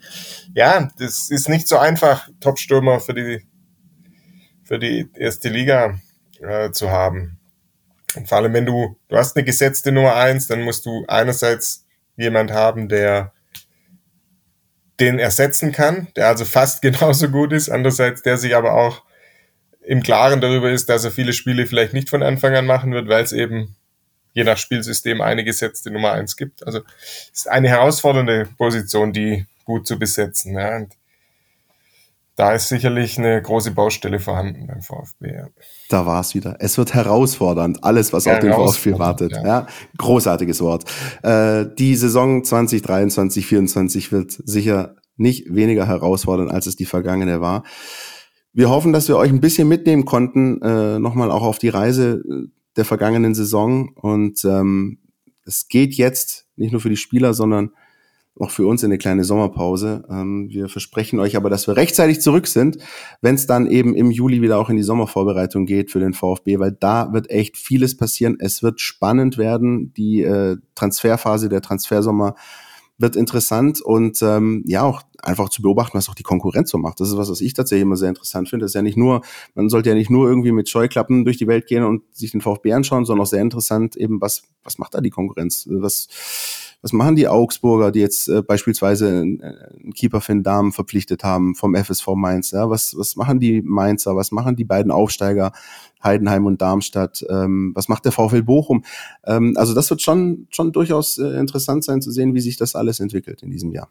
Ja, 0.54 0.90
das 0.98 1.30
ist 1.30 1.48
nicht 1.48 1.68
so 1.68 1.78
einfach, 1.78 2.28
Top-Stürmer 2.40 2.98
für 2.98 3.14
die, 3.14 3.46
für 4.64 4.78
die 4.78 5.08
erste 5.14 5.48
Liga 5.48 6.00
äh, 6.40 6.72
zu 6.72 6.90
haben. 6.90 7.38
Und 8.16 8.28
vor 8.28 8.38
allem, 8.38 8.52
wenn 8.52 8.66
du, 8.66 8.96
du 9.08 9.16
hast 9.16 9.36
eine 9.36 9.44
gesetzte 9.44 9.92
Nummer 9.92 10.16
eins, 10.16 10.48
dann 10.48 10.62
musst 10.62 10.84
du 10.84 11.04
einerseits 11.06 11.86
jemand 12.16 12.50
haben, 12.50 12.88
der 12.88 13.31
den 15.02 15.18
ersetzen 15.18 15.72
kann, 15.72 16.06
der 16.16 16.28
also 16.28 16.44
fast 16.44 16.80
genauso 16.82 17.28
gut 17.28 17.52
ist, 17.52 17.68
andererseits 17.68 18.22
der 18.22 18.38
sich 18.38 18.56
aber 18.56 18.74
auch 18.74 19.02
im 19.84 20.02
Klaren 20.02 20.40
darüber 20.40 20.70
ist, 20.70 20.88
dass 20.88 21.04
er 21.04 21.10
viele 21.10 21.32
Spiele 21.32 21.66
vielleicht 21.66 21.92
nicht 21.92 22.08
von 22.08 22.22
Anfang 22.22 22.54
an 22.54 22.66
machen 22.66 22.92
wird, 22.92 23.08
weil 23.08 23.24
es 23.24 23.32
eben 23.32 23.74
je 24.32 24.44
nach 24.44 24.56
Spielsystem 24.56 25.20
eine 25.20 25.42
gesetzte 25.42 25.90
Nummer 25.90 26.12
eins 26.12 26.36
gibt. 26.36 26.64
Also 26.64 26.80
ist 27.32 27.48
eine 27.48 27.68
herausfordernde 27.68 28.48
Position, 28.56 29.12
die 29.12 29.44
gut 29.64 29.86
zu 29.86 29.98
besetzen. 29.98 30.56
Ja. 30.56 30.76
Und 30.76 30.94
da 32.36 32.52
ist 32.54 32.68
sicherlich 32.68 33.18
eine 33.18 33.40
große 33.42 33.72
Baustelle 33.72 34.18
vorhanden 34.18 34.66
beim 34.66 34.80
VfB. 34.80 35.34
Ja. 35.34 35.48
Da 35.90 36.06
war 36.06 36.20
es 36.20 36.34
wieder. 36.34 36.56
Es 36.60 36.78
wird 36.78 36.94
herausfordernd, 36.94 37.84
alles, 37.84 38.12
was 38.12 38.24
ja, 38.24 38.34
auf 38.34 38.40
den 38.40 38.52
VfB 38.52 38.98
wartet. 38.98 39.32
Ja. 39.32 39.44
ja. 39.44 39.66
großartiges 39.98 40.60
Wort. 40.62 40.84
Äh, 41.22 41.66
die 41.78 41.94
Saison 41.94 42.42
2023, 42.42 43.44
2024 43.46 44.12
wird 44.12 44.32
sicher 44.32 44.96
nicht 45.16 45.54
weniger 45.54 45.86
herausfordernd, 45.86 46.50
als 46.50 46.66
es 46.66 46.76
die 46.76 46.86
vergangene 46.86 47.40
war. 47.40 47.64
Wir 48.54 48.70
hoffen, 48.70 48.92
dass 48.92 49.08
wir 49.08 49.16
euch 49.16 49.30
ein 49.30 49.40
bisschen 49.40 49.68
mitnehmen 49.68 50.04
konnten, 50.04 50.60
äh, 50.62 50.98
nochmal 50.98 51.30
auch 51.30 51.42
auf 51.42 51.58
die 51.58 51.68
Reise 51.68 52.22
äh, 52.28 52.48
der 52.76 52.84
vergangenen 52.86 53.34
Saison. 53.34 53.92
Und 53.94 54.44
ähm, 54.44 54.98
es 55.44 55.68
geht 55.68 55.94
jetzt 55.94 56.46
nicht 56.56 56.72
nur 56.72 56.80
für 56.80 56.90
die 56.90 56.96
Spieler, 56.96 57.34
sondern 57.34 57.72
auch 58.40 58.50
für 58.50 58.66
uns 58.66 58.82
in 58.82 58.90
eine 58.90 58.98
kleine 58.98 59.24
Sommerpause. 59.24 60.04
Ähm, 60.10 60.48
wir 60.48 60.68
versprechen 60.68 61.20
euch 61.20 61.36
aber, 61.36 61.50
dass 61.50 61.66
wir 61.66 61.76
rechtzeitig 61.76 62.20
zurück 62.20 62.46
sind, 62.46 62.78
wenn 63.20 63.34
es 63.34 63.46
dann 63.46 63.66
eben 63.66 63.94
im 63.94 64.10
Juli 64.10 64.40
wieder 64.40 64.58
auch 64.58 64.70
in 64.70 64.76
die 64.76 64.82
Sommervorbereitung 64.82 65.66
geht 65.66 65.90
für 65.90 66.00
den 66.00 66.14
VfB, 66.14 66.58
weil 66.58 66.72
da 66.72 67.12
wird 67.12 67.30
echt 67.30 67.56
vieles 67.56 67.96
passieren. 67.96 68.36
Es 68.40 68.62
wird 68.62 68.80
spannend 68.80 69.38
werden. 69.38 69.92
Die 69.94 70.22
äh, 70.22 70.56
Transferphase, 70.74 71.48
der 71.48 71.60
Transfersommer 71.60 72.34
wird 72.98 73.16
interessant 73.16 73.80
und 73.80 74.22
ähm, 74.22 74.62
ja 74.66 74.82
auch 74.82 75.02
einfach 75.22 75.48
zu 75.48 75.60
beobachten, 75.60 75.98
was 75.98 76.08
auch 76.08 76.14
die 76.14 76.22
Konkurrenz 76.22 76.70
so 76.70 76.78
macht. 76.78 77.00
Das 77.00 77.08
ist 77.08 77.16
was, 77.16 77.30
was 77.30 77.40
ich 77.40 77.52
tatsächlich 77.52 77.82
immer 77.82 77.96
sehr 77.96 78.08
interessant 78.08 78.48
finde. 78.48 78.64
Das 78.64 78.70
ist 78.70 78.74
ja 78.74 78.82
nicht 78.82 78.96
nur, 78.96 79.22
man 79.54 79.68
sollte 79.68 79.90
ja 79.90 79.94
nicht 79.94 80.10
nur 80.10 80.28
irgendwie 80.28 80.52
mit 80.52 80.68
Scheuklappen 80.68 81.24
durch 81.24 81.36
die 81.36 81.46
Welt 81.46 81.66
gehen 81.66 81.84
und 81.84 82.02
sich 82.14 82.30
den 82.30 82.40
VfB 82.40 82.72
anschauen, 82.72 83.04
sondern 83.04 83.22
auch 83.22 83.30
sehr 83.30 83.42
interessant 83.42 83.96
eben, 83.96 84.20
was, 84.20 84.44
was 84.62 84.78
macht 84.78 84.94
da 84.94 85.00
die 85.00 85.10
Konkurrenz? 85.10 85.66
Was, 85.70 86.08
was 86.82 86.92
machen 86.92 87.14
die 87.14 87.28
Augsburger, 87.28 87.92
die 87.92 88.00
jetzt 88.00 88.28
äh, 88.28 88.42
beispielsweise 88.42 89.08
einen, 89.08 89.40
einen 89.40 89.92
Keeper 89.94 90.20
für 90.20 90.32
den 90.32 90.42
Damen 90.42 90.72
verpflichtet 90.72 91.22
haben 91.22 91.54
vom 91.54 91.76
FSV 91.76 92.08
Mainz? 92.16 92.50
Ja? 92.50 92.68
Was, 92.68 92.96
was 92.98 93.14
machen 93.14 93.38
die 93.38 93.62
Mainzer? 93.62 94.16
Was 94.16 94.32
machen 94.32 94.56
die 94.56 94.64
beiden 94.64 94.90
Aufsteiger 94.90 95.52
Heidenheim 96.02 96.44
und 96.44 96.60
Darmstadt? 96.60 97.24
Ähm, 97.30 97.70
was 97.76 97.88
macht 97.88 98.04
der 98.04 98.10
VfL 98.10 98.42
Bochum? 98.42 98.84
Ähm, 99.24 99.54
also 99.56 99.74
das 99.74 99.88
wird 99.90 100.02
schon, 100.02 100.48
schon 100.50 100.72
durchaus 100.72 101.18
äh, 101.18 101.38
interessant 101.38 101.84
sein 101.84 102.02
zu 102.02 102.10
sehen, 102.10 102.34
wie 102.34 102.40
sich 102.40 102.56
das 102.56 102.74
alles 102.74 102.98
entwickelt 102.98 103.42
in 103.44 103.50
diesem 103.52 103.70
Jahr. 103.70 103.88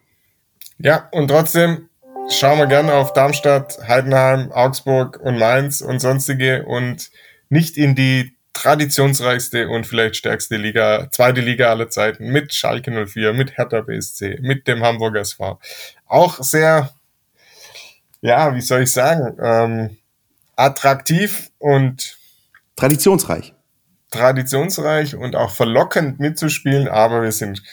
Ja, 0.77 1.07
und 1.13 1.29
trotzdem 1.29 1.87
schauen 2.29 2.59
wir 2.59 2.67
gerne 2.67 2.93
auf 2.93 3.13
Darmstadt, 3.13 3.79
Heidenheim, 3.87 4.51
Augsburg 4.51 5.17
und 5.23 5.39
Mainz 5.39 5.79
und 5.79 5.99
sonstige 5.99 6.65
und 6.65 7.09
nicht 7.49 7.77
in 7.77 7.95
die 7.95 8.35
traditionsreichste 8.61 9.69
und 9.69 9.87
vielleicht 9.87 10.17
stärkste 10.17 10.55
Liga, 10.55 11.09
zweite 11.09 11.41
Liga 11.41 11.71
aller 11.71 11.89
Zeiten 11.89 12.31
mit 12.31 12.53
Schalke 12.53 12.91
04, 13.07 13.33
mit 13.33 13.57
Hertha 13.57 13.81
BSC, 13.81 14.37
mit 14.41 14.67
dem 14.67 14.83
Hamburger 14.83 15.21
SV. 15.21 15.59
Auch 16.05 16.43
sehr, 16.43 16.91
ja, 18.21 18.53
wie 18.53 18.61
soll 18.61 18.83
ich 18.83 18.91
sagen, 18.91 19.35
ähm, 19.41 19.97
attraktiv 20.55 21.49
und 21.57 22.19
traditionsreich. 22.75 23.55
Traditionsreich 24.11 25.15
und 25.15 25.35
auch 25.35 25.51
verlockend 25.51 26.19
mitzuspielen, 26.19 26.87
aber 26.87 27.23
wir 27.23 27.31
sind 27.31 27.63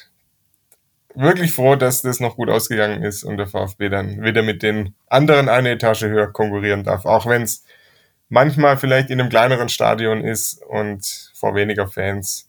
wirklich 1.14 1.52
froh, 1.52 1.76
dass 1.76 2.00
das 2.00 2.18
noch 2.18 2.36
gut 2.36 2.48
ausgegangen 2.48 3.02
ist 3.02 3.24
und 3.24 3.36
der 3.36 3.46
VfB 3.46 3.90
dann 3.90 4.22
wieder 4.22 4.42
mit 4.42 4.62
den 4.62 4.94
anderen 5.08 5.50
eine 5.50 5.72
Etage 5.72 6.04
höher 6.04 6.32
konkurrieren 6.32 6.82
darf, 6.82 7.04
auch 7.04 7.26
wenn 7.26 7.42
es 7.42 7.64
manchmal 8.28 8.76
vielleicht 8.76 9.10
in 9.10 9.20
einem 9.20 9.30
kleineren 9.30 9.68
Stadion 9.68 10.24
ist 10.24 10.62
und 10.64 11.30
vor 11.34 11.54
weniger 11.54 11.86
Fans. 11.86 12.48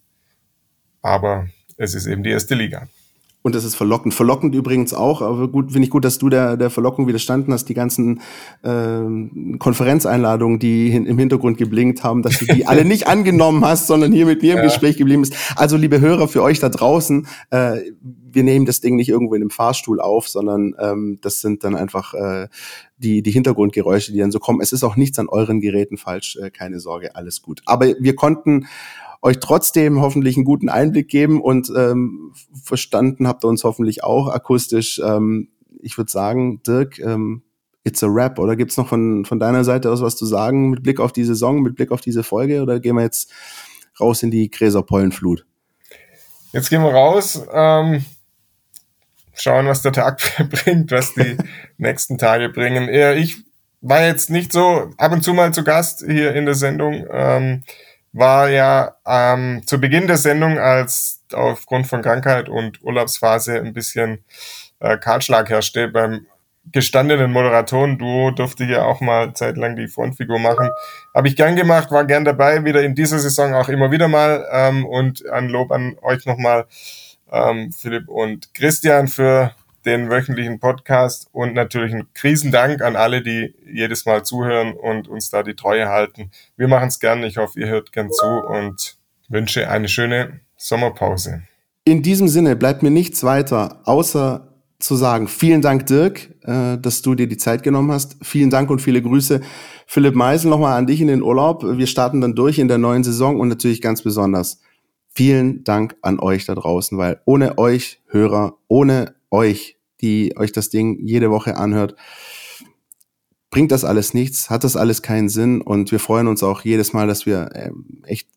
Aber 1.02 1.48
es 1.76 1.94
ist 1.94 2.06
eben 2.06 2.22
die 2.22 2.30
erste 2.30 2.54
Liga. 2.54 2.88
Und 3.42 3.54
das 3.54 3.64
ist 3.64 3.74
verlockend. 3.74 4.12
Verlockend 4.12 4.54
übrigens 4.54 4.92
auch, 4.92 5.22
aber 5.22 5.48
gut, 5.48 5.72
finde 5.72 5.84
ich 5.84 5.90
gut, 5.90 6.04
dass 6.04 6.18
du 6.18 6.28
der, 6.28 6.58
der 6.58 6.68
Verlockung 6.68 7.06
widerstanden 7.06 7.54
hast, 7.54 7.66
die 7.66 7.74
ganzen 7.74 8.20
äh, 8.62 9.56
Konferenzeinladungen, 9.58 10.58
die 10.58 10.90
hin, 10.90 11.06
im 11.06 11.18
Hintergrund 11.18 11.56
geblinkt 11.56 12.04
haben, 12.04 12.22
dass 12.22 12.38
du 12.38 12.44
die 12.44 12.66
alle 12.66 12.84
nicht 12.84 13.06
angenommen 13.08 13.64
hast, 13.64 13.86
sondern 13.86 14.12
hier 14.12 14.26
mit 14.26 14.42
mir 14.42 14.52
im 14.52 14.58
ja. 14.58 14.64
Gespräch 14.64 14.98
geblieben 14.98 15.22
bist. 15.22 15.34
Also, 15.56 15.78
liebe 15.78 16.00
Hörer, 16.00 16.28
für 16.28 16.42
euch 16.42 16.60
da 16.60 16.68
draußen, 16.68 17.26
äh, 17.50 17.78
wir 18.32 18.42
nehmen 18.42 18.66
das 18.66 18.80
Ding 18.80 18.96
nicht 18.96 19.08
irgendwo 19.08 19.34
in 19.34 19.42
einem 19.42 19.50
Fahrstuhl 19.50 20.00
auf, 20.00 20.28
sondern 20.28 20.74
ähm, 20.78 21.18
das 21.22 21.40
sind 21.40 21.64
dann 21.64 21.74
einfach 21.74 22.12
äh, 22.12 22.48
die, 22.98 23.22
die 23.22 23.30
Hintergrundgeräusche, 23.30 24.12
die 24.12 24.18
dann 24.18 24.30
so 24.30 24.38
kommen. 24.38 24.60
Es 24.60 24.72
ist 24.72 24.84
auch 24.84 24.96
nichts 24.96 25.18
an 25.18 25.28
euren 25.28 25.60
Geräten 25.60 25.96
falsch, 25.96 26.36
äh, 26.36 26.50
keine 26.50 26.78
Sorge, 26.78 27.16
alles 27.16 27.40
gut. 27.40 27.62
Aber 27.64 27.86
wir 27.98 28.14
konnten 28.14 28.66
euch 29.22 29.38
trotzdem 29.40 30.00
hoffentlich 30.00 30.36
einen 30.36 30.44
guten 30.44 30.68
Einblick 30.68 31.08
geben 31.08 31.40
und 31.40 31.70
ähm, 31.76 32.32
verstanden 32.62 33.28
habt 33.28 33.44
ihr 33.44 33.48
uns 33.48 33.64
hoffentlich 33.64 34.02
auch 34.02 34.28
akustisch. 34.28 35.00
Ähm, 35.04 35.48
ich 35.82 35.98
würde 35.98 36.10
sagen, 36.10 36.62
Dirk, 36.62 36.98
ähm, 36.98 37.42
it's 37.84 38.02
a 38.02 38.08
rap. 38.08 38.38
Oder 38.38 38.56
gibt's 38.56 38.76
noch 38.76 38.88
von, 38.88 39.24
von 39.24 39.38
deiner 39.38 39.64
Seite 39.64 39.90
aus 39.90 40.02
was 40.02 40.16
zu 40.16 40.26
sagen 40.26 40.70
mit 40.70 40.82
Blick 40.82 41.00
auf 41.00 41.12
die 41.12 41.24
Saison, 41.24 41.62
mit 41.62 41.76
Blick 41.76 41.92
auf 41.92 42.00
diese 42.00 42.22
Folge? 42.22 42.62
Oder 42.62 42.80
gehen 42.80 42.96
wir 42.96 43.02
jetzt 43.02 43.30
raus 43.98 44.22
in 44.22 44.30
die 44.30 44.50
Gräserpollenflut? 44.50 45.46
Jetzt 46.52 46.70
gehen 46.70 46.82
wir 46.82 46.92
raus. 46.92 47.42
Ähm 47.52 48.04
schauen, 49.40 49.66
was 49.66 49.82
der 49.82 49.92
Tag 49.92 50.20
bringt, 50.50 50.90
was 50.92 51.14
die 51.14 51.36
nächsten 51.78 52.18
Tage 52.18 52.48
bringen. 52.48 52.88
Ich 53.16 53.38
war 53.80 54.02
jetzt 54.02 54.30
nicht 54.30 54.52
so 54.52 54.90
ab 54.98 55.12
und 55.12 55.22
zu 55.22 55.32
mal 55.32 55.52
zu 55.54 55.64
Gast 55.64 56.04
hier 56.06 56.34
in 56.34 56.44
der 56.44 56.54
Sendung. 56.54 57.06
Ähm, 57.10 57.62
war 58.12 58.48
ja 58.48 58.96
ähm, 59.06 59.62
zu 59.66 59.80
Beginn 59.80 60.06
der 60.06 60.16
Sendung, 60.16 60.58
als 60.58 61.22
aufgrund 61.32 61.86
von 61.86 62.02
Krankheit 62.02 62.48
und 62.48 62.82
Urlaubsphase 62.82 63.60
ein 63.60 63.72
bisschen 63.72 64.24
äh, 64.80 64.96
Kahlschlag 64.98 65.48
herrschte, 65.48 65.88
beim 65.88 66.26
gestandenen 66.72 67.32
Moderatoren-Duo 67.32 68.32
durfte 68.32 68.64
hier 68.64 68.84
auch 68.84 69.00
mal 69.00 69.32
zeitlang 69.34 69.76
die 69.76 69.88
Frontfigur 69.88 70.38
machen. 70.38 70.70
Habe 71.14 71.28
ich 71.28 71.36
gern 71.36 71.56
gemacht, 71.56 71.90
war 71.90 72.04
gern 72.04 72.24
dabei, 72.24 72.64
wieder 72.64 72.82
in 72.82 72.94
dieser 72.94 73.18
Saison 73.18 73.54
auch 73.54 73.68
immer 73.68 73.90
wieder 73.90 74.08
mal. 74.08 74.46
Ähm, 74.52 74.86
und 74.86 75.28
ein 75.30 75.48
Lob 75.48 75.72
an 75.72 75.96
euch 76.02 76.26
nochmal, 76.26 76.66
ähm, 77.32 77.72
Philipp 77.72 78.08
und 78.08 78.54
Christian, 78.54 79.08
für 79.08 79.52
den 79.84 80.10
wöchentlichen 80.10 80.60
Podcast 80.60 81.28
und 81.32 81.54
natürlich 81.54 81.94
ein 81.94 82.08
Krisendank 82.14 82.82
an 82.82 82.96
alle, 82.96 83.22
die 83.22 83.54
jedes 83.72 84.06
Mal 84.06 84.24
zuhören 84.24 84.74
und 84.74 85.08
uns 85.08 85.30
da 85.30 85.42
die 85.42 85.54
Treue 85.54 85.88
halten. 85.88 86.30
Wir 86.56 86.68
machen 86.68 86.88
es 86.88 87.00
gern. 87.00 87.22
Ich 87.22 87.36
hoffe, 87.36 87.58
ihr 87.60 87.68
hört 87.68 87.92
gern 87.92 88.10
zu 88.10 88.26
und 88.26 88.96
wünsche 89.28 89.68
eine 89.70 89.88
schöne 89.88 90.40
Sommerpause. 90.56 91.42
In 91.84 92.02
diesem 92.02 92.28
Sinne 92.28 92.56
bleibt 92.56 92.82
mir 92.82 92.90
nichts 92.90 93.24
weiter, 93.24 93.80
außer 93.84 94.46
zu 94.78 94.96
sagen. 94.96 95.28
Vielen 95.28 95.62
Dank, 95.62 95.86
Dirk, 95.86 96.30
äh, 96.42 96.78
dass 96.78 97.02
du 97.02 97.14
dir 97.14 97.26
die 97.26 97.36
Zeit 97.36 97.62
genommen 97.62 97.92
hast. 97.92 98.16
Vielen 98.22 98.50
Dank 98.50 98.70
und 98.70 98.80
viele 98.80 99.02
Grüße. 99.02 99.40
Philipp 99.86 100.14
Meisel, 100.14 100.50
nochmal 100.50 100.78
an 100.78 100.86
dich 100.86 101.00
in 101.00 101.08
den 101.08 101.22
Urlaub. 101.22 101.64
Wir 101.64 101.86
starten 101.86 102.20
dann 102.20 102.34
durch 102.34 102.58
in 102.58 102.68
der 102.68 102.78
neuen 102.78 103.04
Saison 103.04 103.38
und 103.40 103.48
natürlich 103.48 103.80
ganz 103.80 104.02
besonders 104.02 104.60
vielen 105.12 105.64
Dank 105.64 105.96
an 106.02 106.20
euch 106.20 106.46
da 106.46 106.54
draußen, 106.54 106.96
weil 106.96 107.20
ohne 107.24 107.58
euch 107.58 108.00
Hörer, 108.06 108.56
ohne 108.68 109.14
euch, 109.30 109.78
die 110.00 110.36
euch 110.36 110.52
das 110.52 110.70
Ding 110.70 110.98
jede 111.06 111.30
Woche 111.30 111.56
anhört, 111.56 111.94
bringt 113.50 113.72
das 113.72 113.84
alles 113.84 114.14
nichts, 114.14 114.48
hat 114.48 114.64
das 114.64 114.76
alles 114.76 115.02
keinen 115.02 115.28
Sinn 115.28 115.60
und 115.60 115.90
wir 115.90 115.98
freuen 115.98 116.28
uns 116.28 116.42
auch 116.42 116.62
jedes 116.62 116.92
Mal, 116.92 117.06
dass 117.06 117.26
wir 117.26 117.50
ähm, 117.54 118.02
echt 118.04 118.28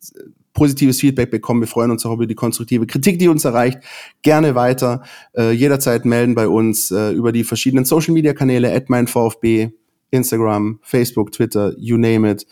positives 0.53 0.99
Feedback 0.99 1.32
bekommen. 1.32 1.61
Wir 1.61 1.68
freuen 1.68 1.91
uns 1.91 2.06
auch 2.06 2.14
über 2.14 2.28
die 2.28 2.36
konstruktive 2.36 2.88
Kritik, 2.88 3.20
die 3.20 3.28
uns 3.28 3.45
erreicht. 3.45 3.80
Gerne 4.22 4.56
weiter, 4.56 5.03
äh, 5.36 5.52
jederzeit 5.52 6.06
melden 6.06 6.36
bei 6.36 6.48
uns 6.48 6.91
äh, 6.91 7.11
über 7.11 7.32
die 7.32 7.44
verschiedenen 7.44 7.86
Social 7.86 8.14
Media 8.14 8.34
Kanäle, 8.34 8.74
at 8.74 8.90
mein 8.90 9.07
VfB, 9.07 9.70
Instagram, 10.11 10.80
Facebook, 10.82 11.32
Twitter, 11.32 11.74
you 11.78 11.98
name 11.98 12.30
it, 12.30 12.45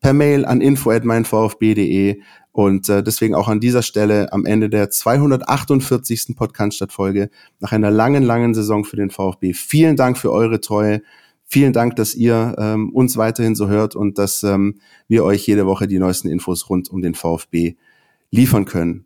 per 0.00 0.12
Mail 0.12 0.44
an 0.44 0.60
info 0.60 0.90
at 0.90 1.04
meinvfb.de 1.04 2.20
und 2.58 2.88
äh, 2.88 3.04
deswegen 3.04 3.36
auch 3.36 3.46
an 3.46 3.60
dieser 3.60 3.82
Stelle 3.82 4.32
am 4.32 4.44
Ende 4.44 4.68
der 4.68 4.90
248. 4.90 6.34
Podcast-Folge 6.34 7.30
nach 7.60 7.70
einer 7.70 7.92
langen, 7.92 8.24
langen 8.24 8.52
Saison 8.52 8.82
für 8.82 8.96
den 8.96 9.10
VfB. 9.10 9.52
Vielen 9.52 9.94
Dank 9.94 10.18
für 10.18 10.32
eure 10.32 10.60
Treue. 10.60 11.02
Vielen 11.44 11.72
Dank, 11.72 11.94
dass 11.94 12.16
ihr 12.16 12.56
ähm, 12.58 12.90
uns 12.90 13.16
weiterhin 13.16 13.54
so 13.54 13.68
hört 13.68 13.94
und 13.94 14.18
dass 14.18 14.42
ähm, 14.42 14.80
wir 15.06 15.22
euch 15.22 15.46
jede 15.46 15.66
Woche 15.66 15.86
die 15.86 16.00
neuesten 16.00 16.26
Infos 16.26 16.68
rund 16.68 16.90
um 16.90 17.00
den 17.00 17.14
VfB 17.14 17.76
liefern 18.32 18.64
können. 18.64 19.04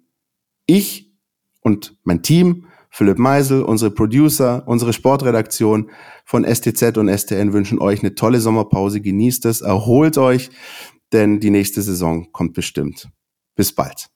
Ich 0.64 1.12
und 1.60 1.94
mein 2.04 2.22
Team, 2.22 2.64
Philipp 2.88 3.18
Meisel, 3.18 3.64
unsere 3.64 3.90
Producer, 3.90 4.62
unsere 4.64 4.94
Sportredaktion 4.94 5.90
von 6.24 6.46
STZ 6.46 6.96
und 6.96 7.10
STN 7.10 7.52
wünschen 7.52 7.82
euch 7.82 8.00
eine 8.00 8.14
tolle 8.14 8.40
Sommerpause. 8.40 9.02
Genießt 9.02 9.44
es, 9.44 9.60
erholt 9.60 10.16
euch, 10.16 10.48
denn 11.12 11.38
die 11.38 11.50
nächste 11.50 11.82
Saison 11.82 12.32
kommt 12.32 12.54
bestimmt. 12.54 13.12
Bis 13.54 13.74
bald. 13.74 14.08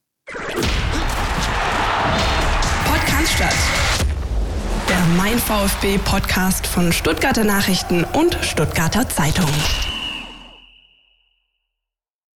Podcast 2.86 3.38
Der 4.88 4.98
Mein 5.16 5.38
VfB 5.38 5.98
Podcast 5.98 6.66
von 6.66 6.90
Stuttgarter 6.92 7.44
Nachrichten 7.44 8.04
und 8.04 8.38
Stuttgarter 8.42 9.08
Zeitung. 9.10 9.50